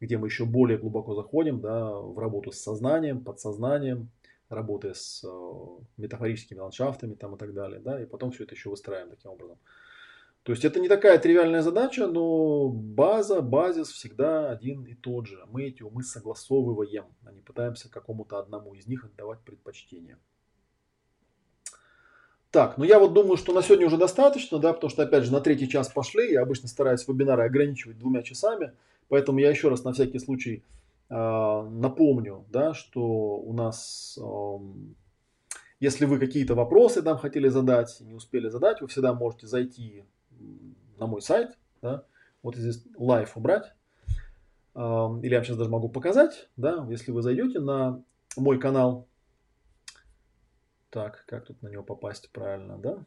где 0.00 0.18
мы 0.18 0.26
еще 0.26 0.44
более 0.44 0.78
глубоко 0.78 1.14
заходим 1.14 1.60
да, 1.60 1.92
в 1.92 2.18
работу 2.18 2.50
с 2.50 2.58
сознанием, 2.58 3.22
подсознанием, 3.22 4.10
работая 4.48 4.94
с 4.94 5.22
э, 5.24 5.82
метафорическими 5.96 6.58
ландшафтами 6.58 7.14
там, 7.14 7.36
и 7.36 7.38
так 7.38 7.54
далее. 7.54 7.80
Да, 7.80 8.02
и 8.02 8.04
потом 8.04 8.32
все 8.32 8.42
это 8.42 8.56
еще 8.56 8.68
выстраиваем 8.68 9.10
таким 9.10 9.30
образом. 9.30 9.58
То 10.44 10.52
есть 10.52 10.62
это 10.62 10.78
не 10.78 10.88
такая 10.88 11.18
тривиальная 11.18 11.62
задача, 11.62 12.06
но 12.06 12.68
база, 12.68 13.40
базис 13.40 13.88
всегда 13.88 14.50
один 14.50 14.84
и 14.84 14.94
тот 14.94 15.26
же. 15.26 15.42
Мы 15.50 15.64
эти 15.64 15.82
умы 15.82 16.02
согласовываем, 16.02 17.06
а 17.24 17.32
не 17.32 17.40
пытаемся 17.40 17.90
какому-то 17.90 18.38
одному 18.38 18.74
из 18.74 18.86
них 18.86 19.06
отдавать 19.06 19.40
предпочтение. 19.40 20.18
Так, 22.50 22.76
ну 22.76 22.84
я 22.84 22.98
вот 22.98 23.14
думаю, 23.14 23.38
что 23.38 23.54
на 23.54 23.62
сегодня 23.62 23.86
уже 23.86 23.96
достаточно, 23.96 24.58
да, 24.58 24.74
потому 24.74 24.90
что, 24.90 25.02
опять 25.02 25.24
же, 25.24 25.32
на 25.32 25.40
третий 25.40 25.66
час 25.66 25.88
пошли. 25.88 26.32
Я 26.32 26.42
обычно 26.42 26.68
стараюсь 26.68 27.08
вебинары 27.08 27.44
ограничивать 27.44 27.98
двумя 27.98 28.22
часами, 28.22 28.74
поэтому 29.08 29.38
я 29.38 29.48
еще 29.48 29.70
раз 29.70 29.82
на 29.82 29.94
всякий 29.94 30.18
случай 30.18 30.62
э, 31.08 31.14
напомню, 31.14 32.44
да, 32.50 32.74
что 32.74 33.00
у 33.00 33.54
нас, 33.54 34.18
э, 34.22 34.58
если 35.80 36.04
вы 36.04 36.18
какие-то 36.18 36.54
вопросы 36.54 37.00
там 37.00 37.16
хотели 37.16 37.48
задать, 37.48 37.96
не 38.02 38.12
успели 38.12 38.50
задать, 38.50 38.82
вы 38.82 38.88
всегда 38.88 39.14
можете 39.14 39.46
зайти 39.46 40.04
на 40.98 41.06
мой 41.06 41.22
сайт, 41.22 41.56
да, 41.82 42.04
вот 42.42 42.56
здесь 42.56 42.84
live 42.98 43.30
убрать, 43.34 43.72
или 44.74 44.80
я 44.80 45.36
вам 45.38 45.44
сейчас 45.44 45.56
даже 45.56 45.70
могу 45.70 45.88
показать, 45.88 46.48
да, 46.56 46.86
если 46.90 47.12
вы 47.12 47.22
зайдете 47.22 47.60
на 47.60 48.02
мой 48.36 48.58
канал, 48.58 49.06
так, 50.90 51.24
как 51.26 51.46
тут 51.46 51.62
на 51.62 51.68
него 51.68 51.82
попасть 51.82 52.30
правильно, 52.30 52.78
да, 52.78 53.04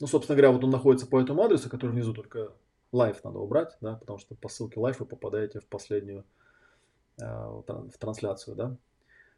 ну, 0.00 0.06
собственно 0.06 0.36
говоря, 0.36 0.52
вот 0.52 0.64
он 0.64 0.70
находится 0.70 1.06
по 1.06 1.20
этому 1.20 1.42
адресу, 1.42 1.68
который 1.68 1.90
внизу, 1.90 2.14
только 2.14 2.52
live 2.92 3.18
надо 3.24 3.38
убрать, 3.38 3.76
да, 3.80 3.96
потому 3.96 4.18
что 4.18 4.34
по 4.34 4.48
ссылке 4.48 4.80
live 4.80 4.96
вы 5.00 5.06
попадаете 5.06 5.60
в 5.60 5.66
последнюю, 5.66 6.24
э, 7.20 7.24
в 7.24 7.92
трансляцию, 7.98 8.56
да. 8.56 8.76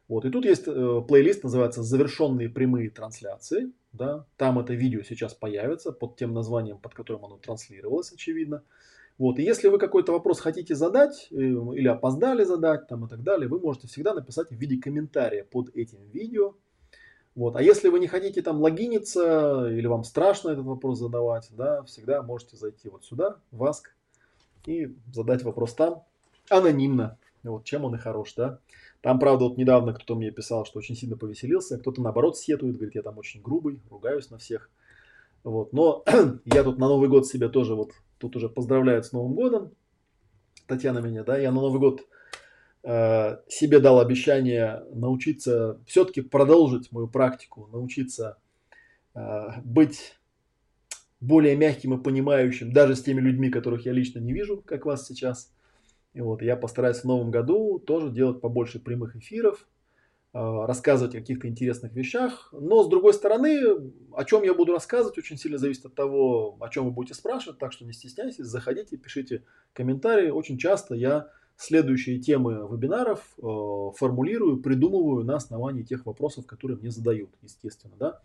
Вот, 0.08 0.24
и 0.24 0.30
тут 0.30 0.44
есть 0.44 0.64
э, 0.66 1.02
плейлист, 1.06 1.44
называется 1.44 1.82
«Завершенные 1.82 2.48
прямые 2.48 2.90
трансляции». 2.90 3.72
Да? 3.92 4.24
Там 4.36 4.58
это 4.58 4.74
видео 4.74 5.02
сейчас 5.02 5.34
появится 5.34 5.92
под 5.92 6.16
тем 6.16 6.32
названием, 6.32 6.78
под 6.78 6.94
которым 6.94 7.24
оно 7.24 7.38
транслировалось, 7.38 8.12
очевидно. 8.12 8.62
Вот, 9.18 9.38
и 9.38 9.42
если 9.42 9.68
вы 9.68 9.78
какой-то 9.78 10.12
вопрос 10.12 10.40
хотите 10.40 10.74
задать 10.74 11.28
э, 11.30 11.34
или 11.34 11.88
опоздали 11.88 12.44
задать 12.44 12.88
там, 12.88 13.04
и 13.04 13.08
так 13.08 13.22
далее, 13.22 13.48
вы 13.48 13.60
можете 13.60 13.86
всегда 13.86 14.14
написать 14.14 14.48
в 14.48 14.54
виде 14.54 14.80
комментария 14.80 15.44
под 15.44 15.76
этим 15.76 15.98
видео. 16.10 16.54
Вот. 17.34 17.54
А 17.54 17.62
если 17.62 17.88
вы 17.88 18.00
не 18.00 18.06
хотите 18.06 18.40
там 18.40 18.60
логиниться 18.60 19.68
или 19.70 19.86
вам 19.86 20.04
страшно 20.04 20.50
этот 20.50 20.64
вопрос 20.64 20.98
задавать, 20.98 21.48
да, 21.50 21.82
всегда 21.82 22.22
можете 22.22 22.56
зайти 22.56 22.88
вот 22.88 23.04
сюда, 23.04 23.36
в 23.50 23.62
Ask, 23.64 23.90
и 24.66 24.96
задать 25.12 25.42
вопрос 25.42 25.74
там 25.74 26.02
анонимно. 26.48 27.18
Вот, 27.42 27.64
чем 27.64 27.84
он 27.84 27.94
и 27.94 27.98
хорош, 27.98 28.34
да. 28.34 28.58
Там, 29.02 29.18
правда, 29.18 29.44
вот 29.44 29.56
недавно 29.56 29.94
кто-то 29.94 30.14
мне 30.14 30.30
писал, 30.30 30.66
что 30.66 30.78
очень 30.78 30.94
сильно 30.94 31.16
повеселился, 31.16 31.78
кто-то 31.78 32.02
наоборот 32.02 32.36
сетует, 32.36 32.76
говорит, 32.76 32.94
я 32.94 33.02
там 33.02 33.16
очень 33.18 33.40
грубый, 33.40 33.80
ругаюсь 33.90 34.30
на 34.30 34.38
всех. 34.38 34.70
Вот, 35.42 35.72
но 35.72 36.04
я 36.44 36.62
тут 36.64 36.78
на 36.78 36.88
Новый 36.88 37.08
год 37.08 37.26
себе 37.26 37.48
тоже 37.48 37.74
вот, 37.74 37.92
тут 38.18 38.36
уже 38.36 38.50
поздравляют 38.50 39.06
с 39.06 39.12
Новым 39.12 39.34
годом, 39.34 39.72
Татьяна 40.66 40.98
меня, 40.98 41.24
да, 41.24 41.38
я 41.38 41.50
на 41.50 41.62
Новый 41.62 41.80
год 41.80 42.06
э, 42.82 43.38
себе 43.48 43.80
дал 43.80 44.00
обещание 44.00 44.84
научиться, 44.92 45.80
все-таки 45.86 46.20
продолжить 46.20 46.92
мою 46.92 47.08
практику, 47.08 47.68
научиться 47.72 48.38
э, 49.14 49.60
быть 49.64 50.18
более 51.20 51.56
мягким 51.56 51.94
и 51.94 52.02
понимающим, 52.02 52.72
даже 52.72 52.96
с 52.96 53.02
теми 53.02 53.20
людьми, 53.20 53.50
которых 53.50 53.86
я 53.86 53.92
лично 53.92 54.18
не 54.18 54.32
вижу, 54.32 54.62
как 54.64 54.86
вас 54.86 55.06
сейчас. 55.06 55.52
И 56.12 56.20
вот 56.20 56.42
я 56.42 56.56
постараюсь 56.56 56.98
в 56.98 57.04
новом 57.04 57.30
году 57.30 57.78
тоже 57.78 58.10
делать 58.10 58.40
побольше 58.40 58.80
прямых 58.80 59.16
эфиров, 59.16 59.68
а, 60.32 60.66
рассказывать 60.66 61.14
о 61.14 61.18
каких-то 61.18 61.48
интересных 61.48 61.92
вещах. 61.92 62.52
Но 62.52 62.82
с 62.84 62.88
другой 62.88 63.14
стороны, 63.14 63.92
о 64.12 64.24
чем 64.24 64.42
я 64.42 64.54
буду 64.54 64.72
рассказывать, 64.72 65.18
очень 65.18 65.36
сильно 65.36 65.58
зависит 65.58 65.86
от 65.86 65.94
того, 65.94 66.56
о 66.60 66.68
чем 66.68 66.86
вы 66.86 66.90
будете 66.90 67.14
спрашивать. 67.14 67.58
Так 67.58 67.72
что 67.72 67.84
не 67.84 67.92
стесняйтесь, 67.92 68.44
заходите, 68.44 68.96
пишите 68.96 69.44
комментарии. 69.72 70.30
Очень 70.30 70.58
часто 70.58 70.94
я 70.94 71.30
следующие 71.56 72.18
темы 72.18 72.66
вебинаров 72.70 73.22
э, 73.38 73.96
формулирую, 73.98 74.62
придумываю 74.62 75.24
на 75.24 75.36
основании 75.36 75.82
тех 75.82 76.06
вопросов, 76.06 76.46
которые 76.46 76.78
мне 76.78 76.90
задают, 76.90 77.30
естественно. 77.42 77.94
Да? 77.98 78.20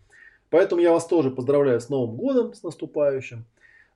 Поэтому 0.48 0.80
я 0.80 0.92
вас 0.92 1.06
тоже 1.06 1.30
поздравляю 1.30 1.80
с 1.80 1.88
Новым 1.88 2.16
годом, 2.16 2.54
с 2.54 2.62
наступающим. 2.62 3.44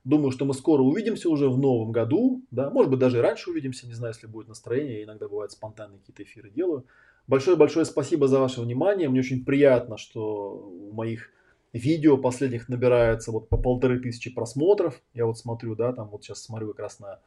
Думаю, 0.03 0.31
что 0.31 0.45
мы 0.45 0.53
скоро 0.53 0.81
увидимся 0.81 1.29
уже 1.29 1.47
в 1.47 1.59
новом 1.59 1.91
году. 1.91 2.43
Да, 2.49 2.69
может 2.71 2.89
быть, 2.89 2.99
даже 2.99 3.19
и 3.19 3.21
раньше 3.21 3.51
увидимся, 3.51 3.87
не 3.87 3.93
знаю, 3.93 4.13
если 4.13 4.27
будет 4.27 4.47
настроение. 4.47 4.99
Я 4.99 5.03
иногда 5.03 5.27
бывает 5.27 5.51
спонтанные 5.51 5.99
какие-то 5.99 6.23
эфиры 6.23 6.49
делаю. 6.49 6.85
Большое-большое 7.27 7.85
спасибо 7.85 8.27
за 8.27 8.39
ваше 8.39 8.61
внимание. 8.61 9.09
Мне 9.09 9.19
очень 9.19 9.45
приятно, 9.45 9.97
что 9.97 10.53
у 10.89 10.91
моих 10.91 11.29
видео 11.71 12.17
последних 12.17 12.67
набирается 12.67 13.31
вот 13.31 13.47
по 13.47 13.57
полторы 13.57 13.99
тысячи 13.99 14.33
просмотров. 14.33 14.99
Я 15.13 15.27
вот 15.27 15.37
смотрю, 15.37 15.75
да, 15.75 15.93
там 15.93 16.09
вот 16.09 16.23
сейчас 16.23 16.41
смотрю 16.41 16.69
как 16.69 16.79
раз 16.79 16.99
на 16.99 17.19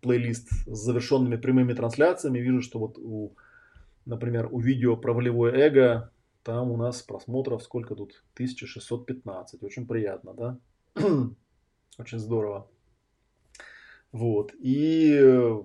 плейлист 0.00 0.48
с 0.66 0.78
завершенными 0.78 1.36
прямыми 1.36 1.72
трансляциями. 1.74 2.38
Вижу, 2.38 2.62
что 2.62 2.78
вот 2.78 2.98
у, 2.98 3.32
например, 4.04 4.48
у 4.52 4.60
видео 4.60 4.96
про 4.96 5.12
волевое 5.12 5.52
эго 5.54 6.12
там 6.44 6.70
у 6.70 6.76
нас 6.76 7.02
просмотров 7.02 7.62
сколько 7.62 7.94
тут? 7.94 8.22
1615. 8.34 9.62
Очень 9.62 9.86
приятно, 9.86 10.34
да? 10.34 10.58
Очень 11.98 12.18
здорово. 12.18 12.66
Вот. 14.12 14.52
И 14.60 15.18
э, 15.20 15.62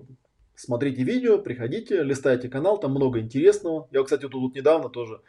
смотрите 0.54 1.02
видео, 1.02 1.38
приходите, 1.38 2.02
листайте 2.02 2.48
канал, 2.48 2.78
там 2.78 2.92
много 2.92 3.20
интересного. 3.20 3.88
Я, 3.90 4.02
кстати, 4.02 4.22
тут, 4.22 4.32
тут 4.32 4.54
недавно 4.54 4.88
тоже 4.88 5.20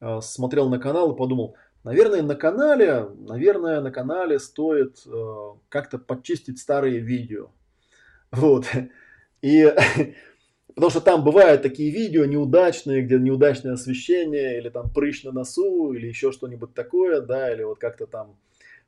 э, 0.00 0.20
смотрел 0.22 0.68
на 0.68 0.78
канал 0.78 1.12
и 1.12 1.16
подумал, 1.16 1.56
наверное, 1.84 2.22
на 2.22 2.34
канале, 2.34 3.08
наверное, 3.18 3.80
на 3.80 3.90
канале 3.90 4.38
стоит 4.38 5.02
э, 5.06 5.48
как-то 5.68 5.98
подчистить 5.98 6.58
старые 6.58 7.00
видео. 7.00 7.50
Вот. 8.30 8.66
И 9.42 9.66
Потому 10.74 10.90
что 10.90 11.00
там 11.00 11.24
бывают 11.24 11.62
такие 11.62 11.90
видео 11.90 12.24
неудачные, 12.24 13.02
где 13.02 13.18
неудачное 13.18 13.74
освещение, 13.74 14.58
или 14.58 14.68
там 14.68 14.90
прыщ 14.90 15.24
на 15.24 15.32
носу, 15.32 15.92
или 15.92 16.06
еще 16.06 16.32
что-нибудь 16.32 16.74
такое, 16.74 17.20
да, 17.20 17.52
или 17.52 17.62
вот 17.62 17.78
как-то 17.78 18.06
там 18.06 18.36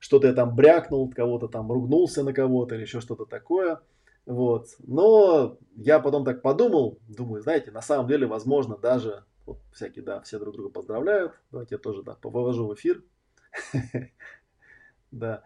что-то 0.03 0.27
я 0.27 0.33
там 0.33 0.57
брякнул, 0.57 1.09
кого-то 1.09 1.47
там 1.47 1.71
ругнулся 1.71 2.25
на 2.25 2.33
кого-то, 2.33 2.75
или 2.75 2.83
еще 2.83 3.01
что-то 3.01 3.25
такое. 3.25 3.79
Вот. 4.27 4.67
Но 4.81 5.59
я 5.77 6.01
потом 6.01 6.25
так 6.25 6.43
подумал, 6.43 6.99
думаю, 7.07 7.41
знаете, 7.41 7.71
на 7.71 7.83
самом 7.83 8.09
деле, 8.09 8.27
возможно, 8.27 8.77
даже 8.77 9.23
вот 9.47 9.61
всякие, 9.73 10.05
да, 10.05 10.21
все 10.23 10.41
друг 10.41 10.57
друга 10.57 10.71
поздравляют. 10.71 11.35
Давайте 11.53 11.77
я 11.77 11.79
тоже, 11.79 12.03
да, 12.03 12.15
повожу 12.15 12.67
в 12.67 12.75
эфир. 12.75 13.03
Да. 15.13 15.45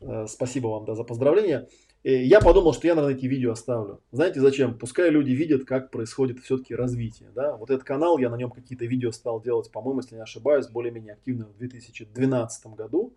Э, 0.00 0.26
спасибо 0.28 0.68
вам, 0.68 0.84
да, 0.84 0.94
за 0.94 1.02
поздравления. 1.02 1.68
Я 2.04 2.40
подумал, 2.40 2.74
что 2.74 2.86
я, 2.86 2.94
наверное, 2.94 3.18
эти 3.18 3.26
видео 3.26 3.50
оставлю. 3.50 4.00
Знаете 4.12 4.40
зачем? 4.40 4.78
Пускай 4.78 5.10
люди 5.10 5.32
видят, 5.32 5.64
как 5.64 5.90
происходит 5.90 6.38
все-таки 6.38 6.76
развитие. 6.76 7.30
Да? 7.34 7.56
Вот 7.56 7.70
этот 7.70 7.82
канал, 7.82 8.18
я 8.18 8.30
на 8.30 8.36
нем 8.36 8.52
какие-то 8.52 8.84
видео 8.84 9.10
стал 9.10 9.42
делать, 9.42 9.72
по-моему, 9.72 10.00
если 10.00 10.14
не 10.14 10.22
ошибаюсь, 10.22 10.68
более-менее 10.68 11.14
активно 11.14 11.46
в 11.46 11.56
2012 11.56 12.66
году. 12.68 13.14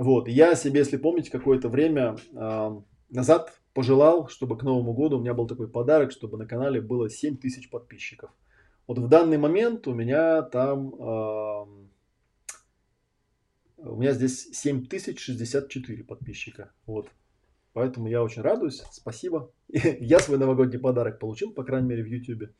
Вот. 0.00 0.28
Я 0.28 0.54
себе, 0.54 0.78
если 0.78 0.96
помните, 0.96 1.30
какое-то 1.30 1.68
время 1.68 2.16
э, 2.32 2.80
назад 3.10 3.52
пожелал, 3.74 4.28
чтобы 4.28 4.56
к 4.56 4.62
Новому 4.62 4.94
году 4.94 5.18
у 5.18 5.20
меня 5.20 5.34
был 5.34 5.46
такой 5.46 5.70
подарок, 5.70 6.10
чтобы 6.10 6.38
на 6.38 6.46
канале 6.46 6.80
было 6.80 7.10
7 7.10 7.36
тысяч 7.36 7.68
подписчиков. 7.68 8.30
Вот 8.86 8.98
в 8.98 9.08
данный 9.08 9.36
момент 9.36 9.86
у 9.86 9.92
меня 9.92 10.40
там... 10.40 10.94
Э, 10.94 11.66
у 13.76 13.96
меня 13.96 14.12
здесь 14.14 14.48
7064 14.52 16.04
подписчика. 16.04 16.72
Вот. 16.86 17.10
Поэтому 17.74 18.08
я 18.08 18.22
очень 18.22 18.40
радуюсь. 18.40 18.82
Спасибо. 18.92 19.52
Я 19.68 20.18
свой 20.20 20.38
новогодний 20.38 20.78
подарок 20.78 21.18
получил, 21.18 21.52
по 21.52 21.62
крайней 21.62 21.88
мере, 21.88 22.04
в 22.04 22.06
YouTube. 22.06 22.54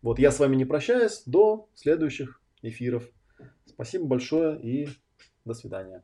Вот 0.00 0.18
я 0.18 0.30
с 0.30 0.38
вами 0.38 0.56
не 0.56 0.64
прощаюсь. 0.64 1.24
До 1.26 1.68
следующих 1.74 2.40
эфиров. 2.62 3.04
Спасибо 3.66 4.06
большое 4.06 4.58
и 4.62 4.88
до 5.44 5.52
свидания. 5.52 6.02